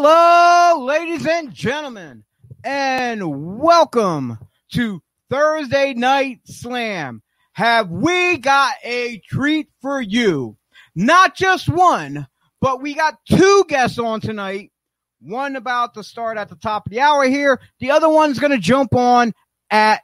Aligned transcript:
Hello, 0.00 0.84
ladies 0.84 1.26
and 1.26 1.52
gentlemen, 1.52 2.22
and 2.62 3.58
welcome 3.58 4.38
to 4.72 5.02
Thursday 5.28 5.92
Night 5.92 6.38
Slam. 6.44 7.20
Have 7.54 7.90
we 7.90 8.38
got 8.38 8.74
a 8.84 9.18
treat 9.28 9.68
for 9.82 10.00
you? 10.00 10.56
Not 10.94 11.34
just 11.34 11.68
one, 11.68 12.28
but 12.60 12.80
we 12.80 12.94
got 12.94 13.18
two 13.28 13.64
guests 13.66 13.98
on 13.98 14.20
tonight. 14.20 14.70
One 15.20 15.56
about 15.56 15.94
to 15.94 16.04
start 16.04 16.38
at 16.38 16.48
the 16.48 16.54
top 16.54 16.86
of 16.86 16.92
the 16.92 17.00
hour 17.00 17.24
here. 17.24 17.60
The 17.80 17.90
other 17.90 18.08
one's 18.08 18.38
going 18.38 18.52
to 18.52 18.58
jump 18.58 18.94
on 18.94 19.32
at 19.68 20.02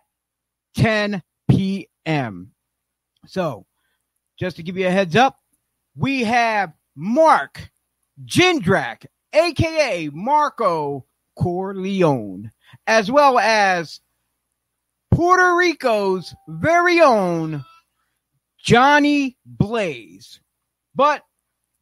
10 0.76 1.22
p.m. 1.48 2.50
So, 3.28 3.64
just 4.40 4.56
to 4.56 4.64
give 4.64 4.76
you 4.76 4.88
a 4.88 4.90
heads 4.90 5.14
up, 5.14 5.38
we 5.94 6.24
have 6.24 6.72
Mark 6.96 7.70
Jindrak, 8.24 9.06
aka 9.34 10.10
Marco 10.12 11.04
Corleone, 11.36 12.50
as 12.86 13.10
well 13.10 13.38
as 13.38 14.00
Puerto 15.10 15.54
Rico's 15.56 16.34
very 16.48 17.00
own 17.00 17.64
Johnny 18.58 19.36
Blaze. 19.44 20.40
But 20.94 21.22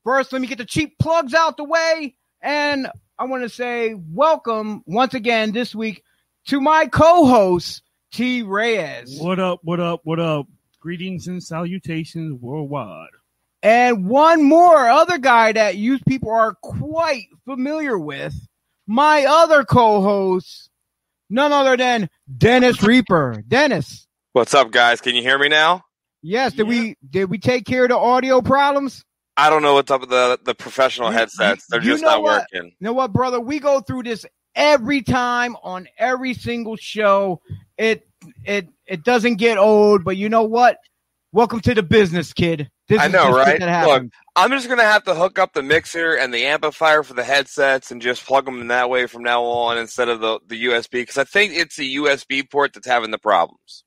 first, 0.05 0.33
let 0.33 0.41
me 0.41 0.49
get 0.49 0.59
the 0.59 0.65
cheap 0.65 0.99
plugs 0.99 1.35
out 1.35 1.57
the 1.57 1.65
way. 1.65 2.17
And 2.43 2.89
I 3.19 3.25
want 3.25 3.43
to 3.45 3.49
say 3.49 3.95
welcome 3.95 4.83
once 4.87 5.15
again 5.15 5.53
this 5.53 5.75
week 5.75 6.03
to 6.49 6.61
my 6.61 6.87
co 6.87 7.27
host, 7.27 7.83
T. 8.13 8.43
Reyes. 8.43 9.19
What 9.21 9.39
up, 9.39 9.61
what 9.63 9.81
up, 9.81 10.01
what 10.05 10.19
up? 10.19 10.47
Greetings 10.81 11.29
and 11.29 11.43
salutations 11.43 12.41
worldwide. 12.41 13.09
And 13.63 14.07
one 14.07 14.43
more 14.43 14.89
other 14.89 15.19
guy 15.19 15.53
that 15.53 15.77
you 15.77 15.99
people 16.01 16.31
are 16.31 16.55
quite 16.63 17.27
familiar 17.45 17.97
with, 17.97 18.35
my 18.89 19.25
other 19.25 19.65
co-host, 19.65 20.69
none 21.31 21.53
other 21.53 21.77
than 21.77 22.11
Dennis 22.37 22.83
Reaper. 22.83 23.43
Dennis. 23.47 24.07
What's 24.33 24.53
up, 24.55 24.73
guys? 24.73 25.01
Can 25.01 25.15
you 25.15 25.23
hear 25.23 25.39
me 25.39 25.49
now? 25.49 25.85
Yes. 26.23 26.55
Did 26.55 26.67
we 26.67 26.97
did 27.09 27.31
we 27.31 27.39
take 27.39 27.65
care 27.65 27.85
of 27.85 27.91
the 27.91 27.99
audio 27.99 28.41
problems? 28.43 29.05
I 29.37 29.49
don't 29.49 29.63
know 29.63 29.75
what's 29.75 29.91
up 29.91 30.01
with 30.01 30.11
the 30.11 30.41
the 30.45 30.55
professional 30.55 31.11
headsets. 31.11 31.67
They're 31.69 31.83
you 31.83 31.93
just 31.93 32.03
not 32.03 32.23
what? 32.23 32.47
working. 32.53 32.71
You 32.71 32.85
know 32.85 32.93
what, 32.93 33.13
brother? 33.13 33.41
We 33.41 33.61
go 33.61 33.81
through 33.81 34.05
this 34.05 34.27
every 34.55 35.03
time 35.03 35.57
on 35.63 35.87
every 35.99 36.35
single 36.35 36.77
show. 36.77 37.41
It 37.79 38.07
it 38.45 38.69
it 38.87 39.05
doesn't 39.05 39.37
get 39.37 39.57
old, 39.57 40.05
but 40.05 40.17
you 40.17 40.29
know 40.29 40.43
what? 40.43 40.79
Welcome 41.33 41.61
to 41.61 41.75
the 41.75 41.83
business, 41.83 42.33
kid. 42.33 42.71
This 42.89 43.01
I 43.01 43.09
know, 43.09 43.31
right? 43.31 43.61
Look. 43.87 44.11
I'm 44.35 44.51
just 44.51 44.69
gonna 44.69 44.83
have 44.83 45.05
to 45.05 45.15
hook 45.15 45.39
up 45.39 45.53
the 45.53 45.63
mixer 45.63 46.15
and 46.15 46.33
the 46.33 46.47
amplifier 46.47 47.03
for 47.03 47.15
the 47.15 47.25
headsets 47.25 47.91
and 47.91 48.01
just 48.01 48.25
plug 48.27 48.45
them 48.45 48.61
in 48.61 48.69
that 48.69 48.91
way 48.91 49.07
from 49.07 49.23
now 49.23 49.43
on 49.45 49.79
instead 49.79 50.09
of 50.09 50.21
the 50.21 50.41
the 50.47 50.65
USB 50.67 50.93
because 50.93 51.19
I 51.19 51.25
think 51.25 51.55
it's 51.55 51.77
the 51.77 51.97
USB 51.97 52.49
port 52.49 52.73
that's 52.73 52.87
having 52.87 53.11
the 53.11 53.19
problems. 53.19 53.85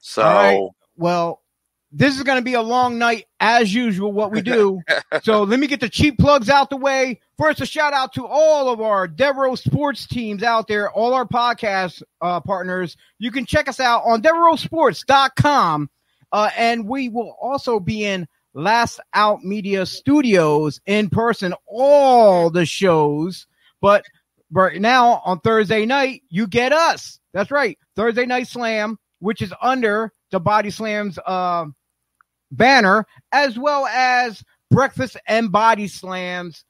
So 0.00 0.22
right. 0.22 0.68
Well, 0.96 1.42
this 1.90 2.16
is 2.16 2.22
going 2.22 2.38
to 2.38 2.44
be 2.44 2.54
a 2.54 2.62
long 2.62 2.98
night 2.98 3.26
as 3.40 3.72
usual. 3.72 4.12
What 4.12 4.30
we 4.30 4.42
do. 4.42 4.82
so 5.22 5.42
let 5.42 5.58
me 5.58 5.66
get 5.66 5.80
the 5.80 5.88
cheap 5.88 6.18
plugs 6.18 6.50
out 6.50 6.70
the 6.70 6.76
way. 6.76 7.20
First, 7.38 7.60
a 7.60 7.66
shout 7.66 7.92
out 7.92 8.12
to 8.14 8.26
all 8.26 8.68
of 8.68 8.80
our 8.80 9.06
Devereaux 9.06 9.54
sports 9.54 10.06
teams 10.06 10.42
out 10.42 10.68
there, 10.68 10.90
all 10.90 11.14
our 11.14 11.26
podcast 11.26 12.02
uh, 12.20 12.40
partners. 12.40 12.96
You 13.18 13.30
can 13.30 13.46
check 13.46 13.68
us 13.68 13.80
out 13.80 14.02
on 14.04 14.22
DevereauxSports.com. 14.22 15.88
Uh, 16.32 16.50
and 16.56 16.86
we 16.86 17.08
will 17.08 17.36
also 17.40 17.80
be 17.80 18.04
in 18.04 18.26
Last 18.54 19.00
Out 19.14 19.44
Media 19.44 19.86
Studios 19.86 20.80
in 20.86 21.10
person, 21.10 21.54
all 21.66 22.50
the 22.50 22.66
shows. 22.66 23.46
But 23.80 24.04
right 24.50 24.80
now 24.80 25.22
on 25.24 25.40
Thursday 25.40 25.86
night, 25.86 26.22
you 26.28 26.46
get 26.46 26.72
us. 26.72 27.20
That's 27.32 27.50
right. 27.50 27.78
Thursday 27.96 28.26
Night 28.26 28.48
Slam, 28.48 28.98
which 29.20 29.42
is 29.42 29.52
under 29.62 30.12
the 30.30 30.40
Body 30.40 30.70
Slams 30.70 31.18
uh, 31.24 31.66
banner, 32.50 33.06
as 33.32 33.58
well 33.58 33.86
as 33.86 34.42
Breakfast 34.70 35.16
and 35.26 35.52
Body 35.52 35.88
Slams 35.88 36.64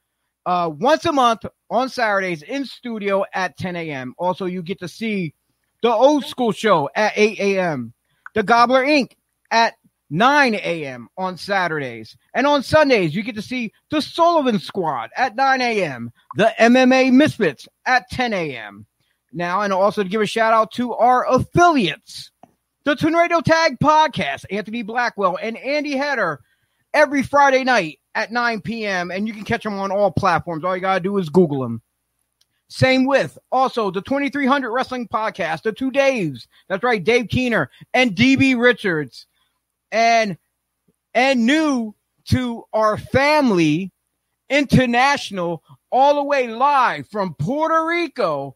uh, 0.47 0.71
once 0.73 1.05
a 1.05 1.13
month 1.13 1.45
on 1.71 1.89
Saturdays 1.89 2.43
in 2.43 2.65
studio 2.65 3.25
at 3.35 3.57
10 3.59 3.77
a.m. 3.77 4.15
Also, 4.19 4.47
you 4.47 4.63
get 4.63 4.81
to 4.81 4.89
see 4.89 5.35
the 5.83 5.93
old 5.93 6.25
school 6.25 6.53
show 6.53 6.89
at 6.95 7.13
8 7.17 7.39
a.m. 7.39 7.93
The 8.35 8.43
Gobbler 8.43 8.85
Inc. 8.85 9.13
at 9.51 9.75
9 10.11 10.55
a.m. 10.55 11.09
on 11.17 11.37
Saturdays. 11.37 12.17
And 12.35 12.47
on 12.47 12.63
Sundays, 12.63 13.15
you 13.15 13.23
get 13.23 13.35
to 13.35 13.43
see 13.43 13.73
the 13.91 14.01
Sullivan 14.01 14.59
Squad 14.59 15.11
at 15.17 15.37
9 15.37 15.61
a.m. 15.61 16.11
The 16.37 16.53
MMA 16.59 17.13
Misfits 17.13 17.69
at 17.87 18.09
10 18.11 18.33
a.m. 18.33 18.87
Now, 19.33 19.61
and 19.61 19.73
also 19.73 20.03
to 20.03 20.09
give 20.09 20.23
a 20.23 20.27
shout 20.27 20.55
out 20.55 20.73
to 20.73 20.95
our 20.95 21.27
affiliates, 21.29 22.31
the 22.85 22.97
Tornado 22.97 23.41
Tag 23.41 23.79
Podcast, 23.79 24.47
Anthony 24.51 24.83
Blackwell 24.83 25.39
and 25.41 25.59
Andy 25.59 25.97
Header, 25.97 26.41
every 26.95 27.23
Friday 27.23 27.65
night 27.65 27.99
at 28.15 28.33
9 28.33 28.63
p.m. 28.63 29.11
And 29.11 29.29
you 29.29 29.35
can 29.35 29.45
catch 29.45 29.65
them 29.65 29.79
on 29.79 29.93
all 29.93 30.11
platforms. 30.11 30.65
All 30.65 30.75
you 30.75 30.81
got 30.81 30.95
to 30.95 31.01
do 31.01 31.19
is 31.19 31.29
Google 31.29 31.61
them. 31.61 31.83
Same 32.69 33.07
with 33.07 33.39
also 33.51 33.91
the 33.91 34.03
2300 34.03 34.71
Wrestling 34.71 35.09
Podcast, 35.09 35.63
the 35.63 35.73
two 35.73 35.91
Daves. 35.91 36.47
That's 36.69 36.83
right, 36.83 37.03
Dave 37.03 37.29
Keener 37.29 37.71
and 37.95 38.15
DB 38.15 38.59
Richards. 38.59 39.27
And 39.91 40.37
and 41.15 41.47
new 41.47 41.95
to 42.31 42.65
our 42.73 42.99
family 42.99 43.91
international 44.51 45.63
all 45.91 46.15
the 46.15 46.25
way 46.25 46.49
live 46.49 47.09
from 47.09 47.35
Puerto 47.35 47.87
Rico. 47.87 48.55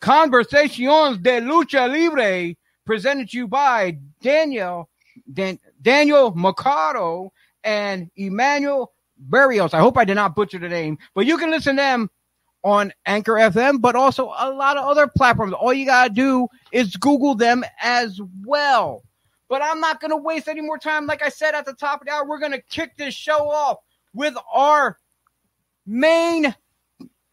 Conversations 0.00 1.18
de 1.18 1.40
Lucha 1.40 1.90
Libre 1.90 2.56
presented 2.86 3.30
to 3.30 3.36
you 3.36 3.48
by 3.48 3.98
Daniel 4.22 4.88
Dan, 5.32 5.58
Daniel 5.82 6.34
Mercado 6.34 7.32
and 7.64 8.10
Emmanuel 8.16 8.92
Barrios. 9.18 9.74
I 9.74 9.80
hope 9.80 9.98
I 9.98 10.04
did 10.04 10.14
not 10.14 10.34
butcher 10.34 10.58
the 10.58 10.68
name, 10.68 10.98
but 11.14 11.26
you 11.26 11.36
can 11.36 11.50
listen 11.50 11.76
to 11.76 11.82
them 11.82 12.10
on 12.62 12.92
Anchor 13.06 13.34
FM, 13.34 13.80
but 13.80 13.94
also 13.94 14.32
a 14.38 14.50
lot 14.50 14.76
of 14.76 14.84
other 14.84 15.06
platforms. 15.06 15.52
All 15.52 15.72
you 15.72 15.86
gotta 15.86 16.12
do 16.12 16.48
is 16.72 16.96
Google 16.96 17.34
them 17.34 17.64
as 17.82 18.20
well. 18.44 19.02
But 19.50 19.62
I'm 19.62 19.80
not 19.80 20.00
gonna 20.00 20.16
waste 20.16 20.46
any 20.48 20.60
more 20.60 20.78
time. 20.78 21.06
Like 21.06 21.22
I 21.22 21.28
said 21.28 21.54
at 21.54 21.66
the 21.66 21.74
top 21.74 22.00
of 22.00 22.06
the 22.06 22.12
hour, 22.12 22.24
we're 22.26 22.38
gonna 22.38 22.62
kick 22.70 22.96
this 22.96 23.14
show 23.14 23.50
off 23.50 23.78
with 24.14 24.34
our 24.54 24.96
main, 25.84 26.54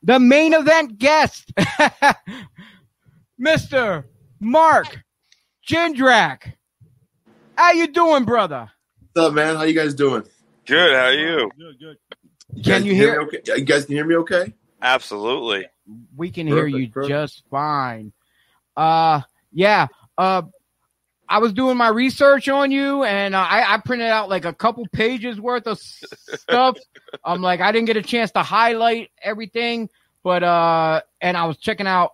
the 0.01 0.19
main 0.19 0.53
event 0.55 0.97
guest, 0.97 1.53
Mr. 3.39 4.03
Mark 4.39 4.97
Jindrak. 5.67 6.53
How 7.55 7.71
you 7.73 7.87
doing, 7.87 8.25
brother? 8.25 8.69
What's 9.13 9.27
up, 9.27 9.33
man? 9.33 9.55
How 9.55 9.63
you 9.63 9.73
guys 9.75 9.93
doing? 9.93 10.23
good. 10.65 10.93
How 10.95 11.05
are 11.05 11.13
you? 11.13 11.49
Good, 11.57 11.79
good. 11.79 11.97
You 12.53 12.63
Can 12.63 12.71
guys 12.81 12.85
you 12.85 12.95
hear? 12.95 13.21
me 13.21 13.27
okay? 13.27 13.41
You 13.57 13.65
guys 13.65 13.85
can 13.85 13.95
hear 13.95 14.05
me 14.05 14.15
okay? 14.15 14.53
Absolutely. 14.81 15.67
We 16.15 16.31
can 16.31 16.47
hear 16.47 16.65
you 16.65 16.87
Perfect, 16.87 16.93
perfect. 16.93 17.09
just 17.09 17.43
fine. 17.49 18.11
Uh, 18.75 19.21
yeah. 19.53 19.87
Uh, 20.17 20.43
I 21.29 21.39
was 21.39 21.53
doing 21.53 21.77
my 21.77 21.89
research 21.89 22.47
on 22.47 22.71
you, 22.71 23.03
and 23.03 23.35
uh, 23.35 23.39
I, 23.39 23.73
I 23.73 23.77
printed 23.79 24.07
out 24.07 24.29
like 24.29 24.45
a 24.45 24.53
couple 24.53 24.85
pages 24.93 25.39
worth 25.41 25.67
of 25.67 25.79
stuff. 25.79 26.77
I'm 27.25 27.41
like, 27.41 27.59
I 27.59 27.71
didn't 27.71 27.87
get 27.87 27.97
a 27.97 28.01
chance 28.01 28.31
to 28.31 28.43
highlight 28.43 29.11
everything, 29.21 29.89
but 30.23 30.43
uh, 30.43 31.01
and 31.21 31.35
I 31.35 31.45
was 31.45 31.57
checking 31.57 31.87
out 31.87 32.13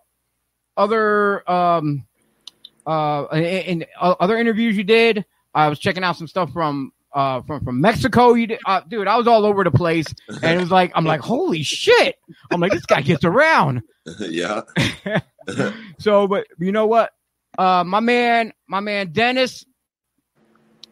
other 0.75 1.49
um, 1.49 2.05
uh, 2.87 3.27
in, 3.33 3.43
in 3.43 3.85
uh, 3.99 4.15
other 4.19 4.37
interviews 4.37 4.75
you 4.75 4.83
did. 4.83 5.25
I 5.53 5.69
was 5.69 5.77
checking 5.77 6.03
out 6.03 6.17
some 6.17 6.27
stuff 6.27 6.51
from 6.51 6.91
uh 7.13 7.41
from 7.41 7.63
from 7.63 7.79
Mexico. 7.79 8.33
You 8.33 8.47
did, 8.47 8.59
uh, 8.65 8.81
dude, 8.87 9.07
I 9.07 9.17
was 9.17 9.27
all 9.27 9.45
over 9.45 9.63
the 9.63 9.71
place, 9.71 10.07
and 10.27 10.57
it 10.57 10.59
was 10.59 10.71
like, 10.71 10.91
I'm 10.95 11.05
like, 11.05 11.21
holy 11.21 11.61
shit! 11.61 12.17
I'm 12.49 12.59
like, 12.59 12.71
this 12.71 12.85
guy 12.85 13.01
gets 13.01 13.23
around. 13.23 13.83
yeah. 14.19 14.61
So, 15.99 16.27
but 16.27 16.47
you 16.57 16.71
know 16.71 16.87
what? 16.87 17.11
Uh, 17.57 17.83
my 17.85 17.99
man, 17.99 18.53
my 18.67 18.79
man 18.79 19.11
Dennis, 19.11 19.65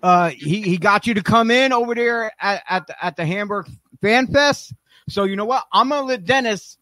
uh, 0.03 0.29
he, 0.29 0.61
he 0.61 0.77
got 0.77 1.07
you 1.07 1.13
to 1.15 1.23
come 1.23 1.51
in 1.51 1.73
over 1.73 1.95
there 1.95 2.31
at, 2.39 2.63
at 2.69 2.87
the, 2.87 3.05
at 3.05 3.15
the 3.15 3.25
Hamburg 3.25 3.67
Fan 4.01 4.27
Fest. 4.27 4.73
So 5.09 5.23
you 5.23 5.35
know 5.35 5.45
what? 5.45 5.63
I'm 5.73 5.89
gonna 5.89 6.07
let 6.07 6.25
Dennis 6.25 6.77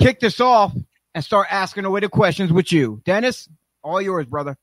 kick 0.00 0.20
this 0.20 0.40
off 0.40 0.72
and 1.14 1.24
start 1.24 1.46
asking 1.50 1.84
away 1.84 2.00
the 2.00 2.08
questions 2.08 2.52
with 2.52 2.72
you. 2.72 3.02
Dennis, 3.04 3.48
all 3.82 4.00
yours, 4.00 4.26
brother. 4.26 4.56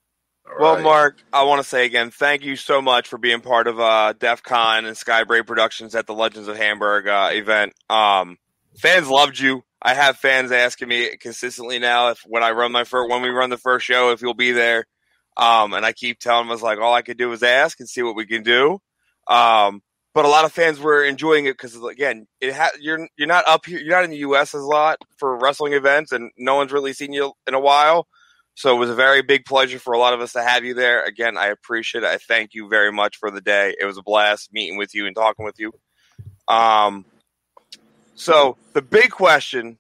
All 0.48 0.56
Well, 0.60 0.76
right. 0.76 0.84
Mark, 0.84 1.24
I 1.32 1.44
want 1.44 1.62
to 1.62 1.68
say 1.68 1.86
again, 1.86 2.12
thank 2.12 2.44
you 2.44 2.56
so 2.56 2.82
much 2.82 3.08
for 3.08 3.18
being 3.18 3.42
part 3.42 3.68
of 3.68 3.80
uh, 3.80 4.14
DEF 4.18 4.44
CON 4.44 4.86
and 4.86 4.98
Skybrave 4.98 5.46
Productions 5.46 5.96
at 5.96 6.08
the 6.08 6.14
Legends 6.14 6.48
of 6.48 6.58
Hamburg 6.58 7.08
uh, 7.08 7.30
event. 7.32 7.74
Um, 7.90 8.38
fans 8.78 9.10
loved 9.10 9.40
you. 9.40 9.64
I 9.82 9.94
have 9.94 10.18
fans 10.18 10.52
asking 10.52 10.90
me 10.90 11.16
consistently 11.18 11.80
now 11.80 12.10
if 12.10 12.20
when 12.26 12.44
I 12.44 12.52
run 12.52 12.72
my 12.72 12.84
first 12.84 13.10
when 13.10 13.22
we 13.22 13.30
run 13.30 13.50
the 13.50 13.58
first 13.58 13.86
show 13.86 14.12
if 14.12 14.22
you'll 14.22 14.34
be 14.34 14.52
there. 14.52 14.86
Um, 15.38 15.74
and 15.74 15.86
I 15.86 15.94
keep 15.94 16.20
telling 16.20 16.44
them, 16.44 16.50
I 16.50 16.54
was 16.54 16.62
like, 16.62 16.80
all 16.80 16.94
I 16.94 17.02
could 17.02 17.18
do 17.18 17.32
is 17.32 17.44
ask 17.44 17.80
and 17.80 17.88
see 17.88 18.02
what 18.04 18.16
we 18.16 18.26
can 18.26 18.44
do. 18.44 18.80
Um, 19.30 19.82
but 20.14 20.26
a 20.26 20.28
lot 20.28 20.44
of 20.44 20.52
fans 20.52 20.80
were 20.80 21.06
enjoying 21.06 21.46
it 21.46 21.54
because 21.54 21.82
again, 21.82 22.28
it 22.42 22.54
ha- 22.54 22.72
you're 22.80 23.08
you're 23.16 23.28
not 23.28 23.48
up 23.48 23.66
here, 23.66 23.80
you're 23.80 23.96
not 23.96 24.04
in 24.04 24.10
the 24.10 24.18
U.S. 24.18 24.54
as 24.54 24.62
a 24.62 24.68
lot 24.68 24.98
for 25.18 25.38
wrestling 25.38 25.74
events, 25.74 26.12
and 26.12 26.32
no 26.38 26.56
one's 26.56 26.74
really 26.74 26.94
seen 26.94 27.14
you 27.14 27.32
in 27.48 27.54
a 27.54 27.60
while. 27.60 28.08
So 28.56 28.76
it 28.76 28.80
was 28.80 28.90
a 28.90 28.96
very 28.96 29.22
big 29.22 29.46
pleasure 29.46 29.80
for 29.80 29.94
a 29.94 30.00
lot 30.00 30.14
of 30.14 30.20
us 30.20 30.34
to 30.34 30.44
have 30.44 30.66
you 30.66 30.74
there. 30.74 31.04
Again, 31.06 31.38
I 31.38 31.48
appreciate 31.48 32.04
it. 32.04 32.08
I 32.08 32.18
thank 32.18 32.54
you 32.54 32.68
very 32.68 32.92
much 32.92 33.16
for 33.16 33.32
the 33.32 33.40
day. 33.40 33.74
It 33.80 33.86
was 33.86 33.98
a 33.98 34.04
blast 34.04 34.52
meeting 34.52 34.78
with 34.78 34.94
you 34.94 35.06
and 35.06 35.16
talking 35.16 35.46
with 35.46 35.58
you. 35.60 35.72
Um, 36.50 37.06
so 38.20 38.58
the 38.74 38.82
big 38.82 39.12
question, 39.12 39.78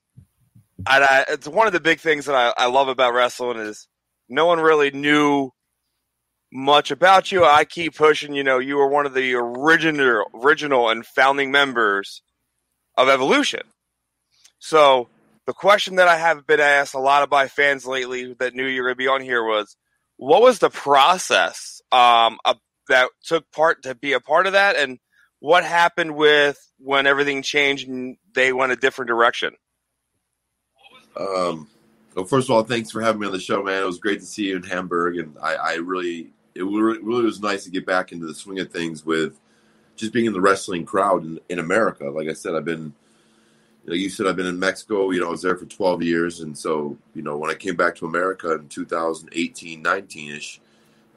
and 0.89 1.03
I, 1.03 1.25
it's 1.27 1.47
one 1.47 1.67
of 1.67 1.73
the 1.73 1.79
big 1.79 1.99
things 1.99 2.25
that 2.25 2.35
I, 2.35 2.53
I 2.57 2.67
love 2.67 2.87
about 2.87 3.13
wrestling 3.13 3.59
is 3.59 3.87
no 4.29 4.45
one 4.45 4.59
really 4.59 4.91
knew 4.91 5.51
much 6.51 6.89
about 6.89 7.31
you. 7.31 7.45
I 7.45 7.65
keep 7.65 7.95
pushing. 7.95 8.33
You 8.33 8.43
know, 8.43 8.59
you 8.59 8.77
were 8.77 8.87
one 8.87 9.05
of 9.05 9.13
the 9.13 9.35
original, 9.35 10.25
original 10.33 10.89
and 10.89 11.05
founding 11.05 11.51
members 11.51 12.21
of 12.97 13.09
Evolution. 13.09 13.61
So 14.57 15.09
the 15.45 15.53
question 15.53 15.95
that 15.97 16.07
I 16.07 16.17
have 16.17 16.47
been 16.47 16.59
asked 16.59 16.93
a 16.93 16.99
lot 16.99 17.23
of 17.23 17.29
by 17.29 17.47
fans 17.47 17.85
lately 17.85 18.35
that 18.39 18.55
knew 18.55 18.65
you 18.65 18.81
were 18.81 18.89
going 18.89 18.95
to 18.95 19.03
be 19.03 19.07
on 19.07 19.21
here 19.21 19.43
was, 19.43 19.75
what 20.17 20.41
was 20.41 20.59
the 20.59 20.69
process 20.69 21.81
um, 21.91 22.37
that 22.89 23.09
took 23.23 23.49
part 23.51 23.83
to 23.83 23.95
be 23.95 24.13
a 24.13 24.19
part 24.19 24.47
of 24.47 24.53
that, 24.53 24.75
and 24.75 24.99
what 25.39 25.63
happened 25.63 26.15
with 26.15 26.59
when 26.77 27.07
everything 27.07 27.41
changed 27.41 27.87
and 27.87 28.17
they 28.33 28.53
went 28.53 28.71
a 28.71 28.75
different 28.75 29.07
direction? 29.07 29.55
Um, 31.17 31.67
well, 32.15 32.25
first 32.25 32.49
of 32.49 32.55
all, 32.55 32.63
thanks 32.63 32.91
for 32.91 33.01
having 33.01 33.21
me 33.21 33.27
on 33.27 33.33
the 33.33 33.39
show, 33.39 33.63
man. 33.63 33.81
It 33.81 33.85
was 33.85 33.99
great 33.99 34.19
to 34.19 34.25
see 34.25 34.47
you 34.47 34.57
in 34.57 34.63
Hamburg, 34.63 35.17
and 35.17 35.35
I, 35.41 35.55
I 35.55 35.73
really, 35.75 36.31
it 36.55 36.63
really, 36.63 37.01
was 37.01 37.41
nice 37.41 37.63
to 37.65 37.71
get 37.71 37.85
back 37.85 38.11
into 38.11 38.25
the 38.25 38.33
swing 38.33 38.59
of 38.59 38.71
things 38.71 39.05
with 39.05 39.39
just 39.95 40.13
being 40.13 40.25
in 40.25 40.33
the 40.33 40.41
wrestling 40.41 40.85
crowd 40.85 41.23
in, 41.23 41.39
in 41.49 41.59
America. 41.59 42.05
Like 42.05 42.27
I 42.29 42.33
said, 42.33 42.55
I've 42.55 42.65
been, 42.65 42.93
you 43.83 43.89
know, 43.89 43.95
you 43.95 44.09
said 44.09 44.27
I've 44.27 44.35
been 44.35 44.45
in 44.45 44.59
Mexico. 44.59 45.11
You 45.11 45.21
know, 45.21 45.27
I 45.27 45.31
was 45.31 45.41
there 45.41 45.57
for 45.57 45.65
12 45.65 46.03
years, 46.03 46.39
and 46.39 46.57
so 46.57 46.97
you 47.13 47.21
know, 47.21 47.37
when 47.37 47.51
I 47.51 47.55
came 47.55 47.75
back 47.75 47.95
to 47.97 48.05
America 48.05 48.53
in 48.55 48.67
2018, 48.69 49.81
19 49.81 50.31
ish, 50.31 50.61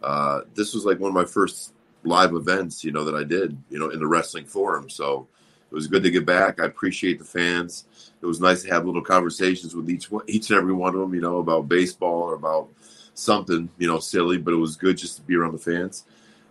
uh, 0.03 0.43
this 0.55 0.75
was 0.75 0.85
like 0.85 0.99
one 0.99 1.09
of 1.09 1.15
my 1.15 1.25
first 1.25 1.73
live 2.05 2.35
events, 2.35 2.85
you 2.85 2.93
know, 2.93 3.05
that 3.05 3.15
I 3.15 3.25
did, 3.25 3.57
you 3.71 3.79
know, 3.79 3.91
in 3.91 3.99
the 3.99 4.07
wrestling 4.07 4.45
forum. 4.45 4.91
So 4.91 5.29
it 5.71 5.75
was 5.75 5.87
good 5.87 6.03
to 6.03 6.11
get 6.11 6.27
back. 6.27 6.61
I 6.61 6.67
appreciate 6.67 7.19
the 7.19 7.25
fans. 7.25 7.85
It 8.21 8.27
was 8.27 8.41
nice 8.41 8.63
to 8.63 8.71
have 8.71 8.85
little 8.87 9.03
conversations 9.03 9.75
with 9.75 9.89
each 9.89 10.11
one, 10.11 10.25
each 10.27 10.51
and 10.51 10.59
every 10.59 10.73
one 10.73 10.95
of 10.95 11.01
them, 11.01 11.15
you 11.15 11.21
know, 11.21 11.39
about 11.39 11.69
baseball 11.69 12.23
or 12.23 12.35
about 12.35 12.69
something, 13.15 13.69
you 13.79 13.87
know, 13.87 13.99
silly. 13.99 14.39
But 14.39 14.55
it 14.55 14.59
was 14.59 14.77
good 14.77 14.97
just 14.97 15.17
to 15.17 15.23
be 15.23 15.35
around 15.35 15.53
the 15.53 15.59
fans. 15.59 16.05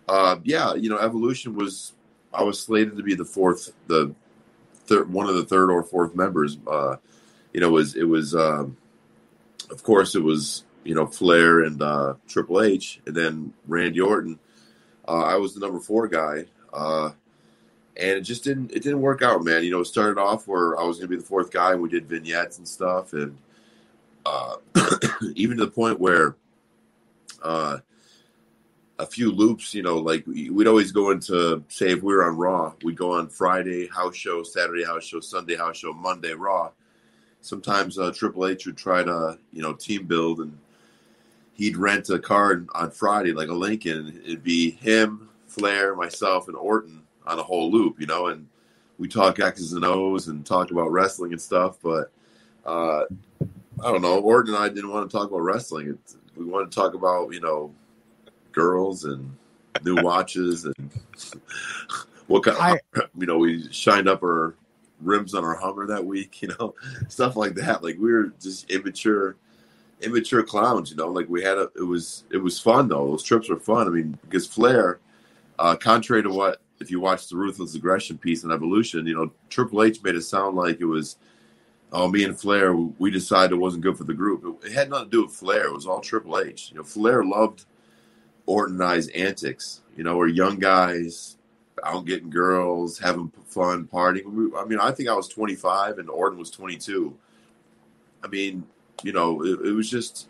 Uh, 0.08 0.36
yeah, 0.42 0.74
you 0.74 0.90
know, 0.90 0.98
Evolution 0.98 1.54
was. 1.54 1.92
I 2.34 2.42
was 2.42 2.58
slated 2.58 2.96
to 2.96 3.02
be 3.02 3.14
the 3.14 3.26
fourth, 3.26 3.72
the 3.88 4.14
third, 4.86 5.12
one 5.12 5.28
of 5.28 5.34
the 5.34 5.44
third 5.44 5.70
or 5.70 5.82
fourth 5.82 6.14
members. 6.14 6.56
Uh, 6.66 6.96
you 7.52 7.60
know, 7.60 7.68
it 7.68 7.72
was 7.72 7.94
it 7.94 8.04
was, 8.04 8.34
um, 8.34 8.76
of 9.70 9.82
course, 9.82 10.14
it 10.14 10.22
was 10.22 10.64
you 10.84 10.94
know 10.94 11.06
Flair 11.06 11.62
and 11.62 11.80
uh, 11.80 12.14
Triple 12.28 12.62
H, 12.62 13.00
and 13.06 13.14
then 13.14 13.52
Randy 13.68 14.00
Orton. 14.00 14.38
Uh, 15.06 15.22
I 15.22 15.36
was 15.36 15.54
the 15.54 15.60
number 15.60 15.80
four 15.80 16.08
guy. 16.08 16.44
Uh, 16.72 17.10
and 17.96 18.10
it 18.10 18.22
just 18.22 18.44
didn't 18.44 18.70
it 18.72 18.82
didn't 18.82 19.00
work 19.00 19.22
out, 19.22 19.44
man. 19.44 19.64
You 19.64 19.70
know, 19.70 19.80
it 19.80 19.86
started 19.86 20.18
off 20.18 20.48
where 20.48 20.78
I 20.78 20.84
was 20.84 20.98
going 20.98 21.10
to 21.10 21.16
be 21.16 21.20
the 21.20 21.26
fourth 21.26 21.50
guy, 21.50 21.72
and 21.72 21.82
we 21.82 21.88
did 21.88 22.08
vignettes 22.08 22.58
and 22.58 22.66
stuff, 22.66 23.12
and 23.12 23.36
uh, 24.24 24.56
even 25.34 25.58
to 25.58 25.66
the 25.66 25.70
point 25.70 26.00
where 26.00 26.36
uh, 27.42 27.78
a 28.98 29.06
few 29.06 29.30
loops, 29.30 29.74
you 29.74 29.82
know, 29.82 29.98
like 29.98 30.26
we'd 30.26 30.66
always 30.66 30.92
go 30.92 31.10
into 31.10 31.62
say 31.68 31.90
if 31.90 32.02
we 32.02 32.14
were 32.14 32.24
on 32.24 32.36
Raw, 32.36 32.72
we'd 32.82 32.96
go 32.96 33.12
on 33.12 33.28
Friday 33.28 33.88
house 33.88 34.16
show, 34.16 34.42
Saturday 34.42 34.84
house 34.84 35.04
show, 35.04 35.20
Sunday 35.20 35.56
house 35.56 35.76
show, 35.76 35.92
Monday 35.92 36.32
Raw. 36.32 36.70
Sometimes 37.42 37.98
uh, 37.98 38.12
Triple 38.12 38.46
H 38.46 38.66
would 38.66 38.76
try 38.76 39.02
to 39.02 39.38
you 39.52 39.62
know 39.62 39.74
team 39.74 40.06
build, 40.06 40.40
and 40.40 40.56
he'd 41.54 41.76
rent 41.76 42.10
a 42.10 42.18
car 42.18 42.64
on 42.74 42.90
Friday, 42.90 43.32
like 43.32 43.48
a 43.48 43.54
Lincoln. 43.54 44.20
It'd 44.24 44.42
be 44.42 44.70
him, 44.70 45.28
Flair, 45.46 45.94
myself, 45.94 46.48
and 46.48 46.56
Orton 46.56 47.02
on 47.26 47.38
a 47.38 47.42
whole 47.42 47.70
loop, 47.70 48.00
you 48.00 48.06
know, 48.06 48.28
and 48.28 48.46
we 48.98 49.08
talk 49.08 49.40
X's 49.40 49.72
and 49.72 49.84
O's 49.84 50.28
and 50.28 50.44
talk 50.44 50.70
about 50.70 50.90
wrestling 50.90 51.32
and 51.32 51.40
stuff, 51.40 51.78
but 51.82 52.10
uh, 52.64 53.04
I 53.84 53.90
don't 53.90 54.02
know. 54.02 54.18
Orton 54.20 54.54
and 54.54 54.62
I 54.62 54.68
didn't 54.68 54.90
want 54.90 55.10
to 55.10 55.16
talk 55.16 55.28
about 55.28 55.40
wrestling. 55.40 55.88
It, 55.88 56.14
we 56.36 56.44
wanted 56.44 56.70
to 56.70 56.74
talk 56.74 56.94
about, 56.94 57.32
you 57.32 57.40
know, 57.40 57.74
girls 58.52 59.04
and 59.04 59.36
new 59.84 60.02
watches 60.02 60.64
and 60.64 60.90
what 62.26 62.44
kind 62.44 62.56
of, 62.56 62.62
I, 62.62 63.06
you 63.18 63.26
know, 63.26 63.38
we 63.38 63.70
shined 63.72 64.08
up 64.08 64.22
our 64.22 64.54
rims 65.00 65.34
on 65.34 65.44
our 65.44 65.56
Hummer 65.56 65.86
that 65.86 66.04
week, 66.04 66.42
you 66.42 66.48
know, 66.48 66.74
stuff 67.08 67.36
like 67.36 67.54
that. 67.56 67.82
Like 67.82 67.96
we 67.98 68.12
were 68.12 68.32
just 68.40 68.70
immature, 68.70 69.36
immature 70.02 70.42
clowns, 70.42 70.90
you 70.90 70.96
know, 70.96 71.08
like 71.08 71.28
we 71.28 71.42
had 71.42 71.58
a, 71.58 71.70
it 71.76 71.86
was, 71.86 72.24
it 72.30 72.38
was 72.38 72.58
fun 72.58 72.88
though. 72.88 73.08
Those 73.08 73.22
trips 73.22 73.48
were 73.48 73.58
fun. 73.58 73.86
I 73.86 73.90
mean, 73.90 74.18
because 74.22 74.46
Flair, 74.46 75.00
uh, 75.58 75.76
contrary 75.76 76.22
to 76.22 76.30
what 76.30 76.60
if 76.80 76.90
you 76.90 77.00
watch 77.00 77.28
the 77.28 77.36
ruthless 77.36 77.74
aggression 77.74 78.18
piece 78.18 78.44
on 78.44 78.52
evolution, 78.52 79.06
you 79.06 79.14
know 79.14 79.32
Triple 79.48 79.82
H 79.82 80.02
made 80.02 80.16
it 80.16 80.22
sound 80.22 80.56
like 80.56 80.80
it 80.80 80.84
was, 80.84 81.16
oh, 81.92 82.08
me 82.08 82.24
and 82.24 82.38
Flair, 82.38 82.74
we 82.74 83.10
decided 83.10 83.52
it 83.52 83.60
wasn't 83.60 83.82
good 83.82 83.96
for 83.96 84.04
the 84.04 84.14
group. 84.14 84.64
It, 84.64 84.72
had 84.72 84.90
nothing 84.90 85.06
to 85.06 85.10
do 85.10 85.22
with 85.24 85.34
Flair. 85.34 85.66
It 85.66 85.74
was 85.74 85.86
all 85.86 86.00
Triple 86.00 86.38
H. 86.38 86.70
You 86.70 86.78
know, 86.78 86.84
Flair 86.84 87.24
loved 87.24 87.64
Orton 88.46 88.74
and 88.74 88.84
I's 88.84 89.08
antics. 89.08 89.82
You 89.96 90.04
know, 90.04 90.16
we're 90.16 90.28
young 90.28 90.58
guys 90.58 91.36
out 91.84 92.06
getting 92.06 92.30
girls, 92.30 92.98
having 92.98 93.32
fun, 93.46 93.88
partying. 93.92 94.50
I 94.56 94.64
mean, 94.64 94.78
I 94.78 94.90
think 94.92 95.08
I 95.08 95.14
was 95.14 95.28
25 95.28 95.98
and 95.98 96.10
Orton 96.10 96.38
was 96.38 96.50
22. 96.50 97.16
I 98.22 98.28
mean, 98.28 98.64
you 99.02 99.12
know, 99.12 99.42
it, 99.44 99.66
it 99.66 99.72
was 99.72 99.90
just 99.90 100.28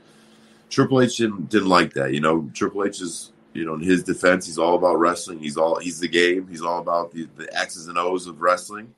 Triple 0.71 1.03
H 1.03 1.17
didn't, 1.17 1.49
didn't 1.49 1.69
like 1.69 1.93
that. 1.95 2.15
You 2.15 2.21
know, 2.21 2.51
Triple 2.55 2.85
H 2.85 3.01
is 3.01 3.33
you 3.55 3.67
know, 3.67 3.75
in 3.75 3.81
his 3.81 4.03
defense, 4.03 4.47
he's 4.47 4.59
all 4.59 4.77
about 4.77 4.99
wrestling. 4.99 5.39
He's 5.39 5.57
all 5.57 5.79
he's 5.79 6.01
the 6.01 6.09
game. 6.09 6.49
He's 6.49 6.63
all 6.63 6.81
about 6.81 7.13
the, 7.13 7.29
the 7.37 7.55
X's 7.59 7.89
and 7.89 7.99
O's 7.99 8.27
of 8.27 8.41
wrestling. 8.41 8.95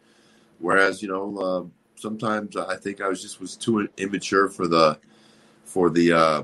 Whereas, 0.58 1.02
you 1.02 1.08
know, 1.08 1.38
uh, 1.38 1.64
sometimes 1.96 2.56
I 2.56 2.76
think 2.76 3.00
I 3.00 3.08
was 3.08 3.20
just 3.20 3.40
was 3.40 3.56
too 3.56 3.88
immature 3.96 4.49
for 4.49 4.69
the 4.69 4.99
for 5.64 5.90
the 5.90 6.12
uh, 6.12 6.43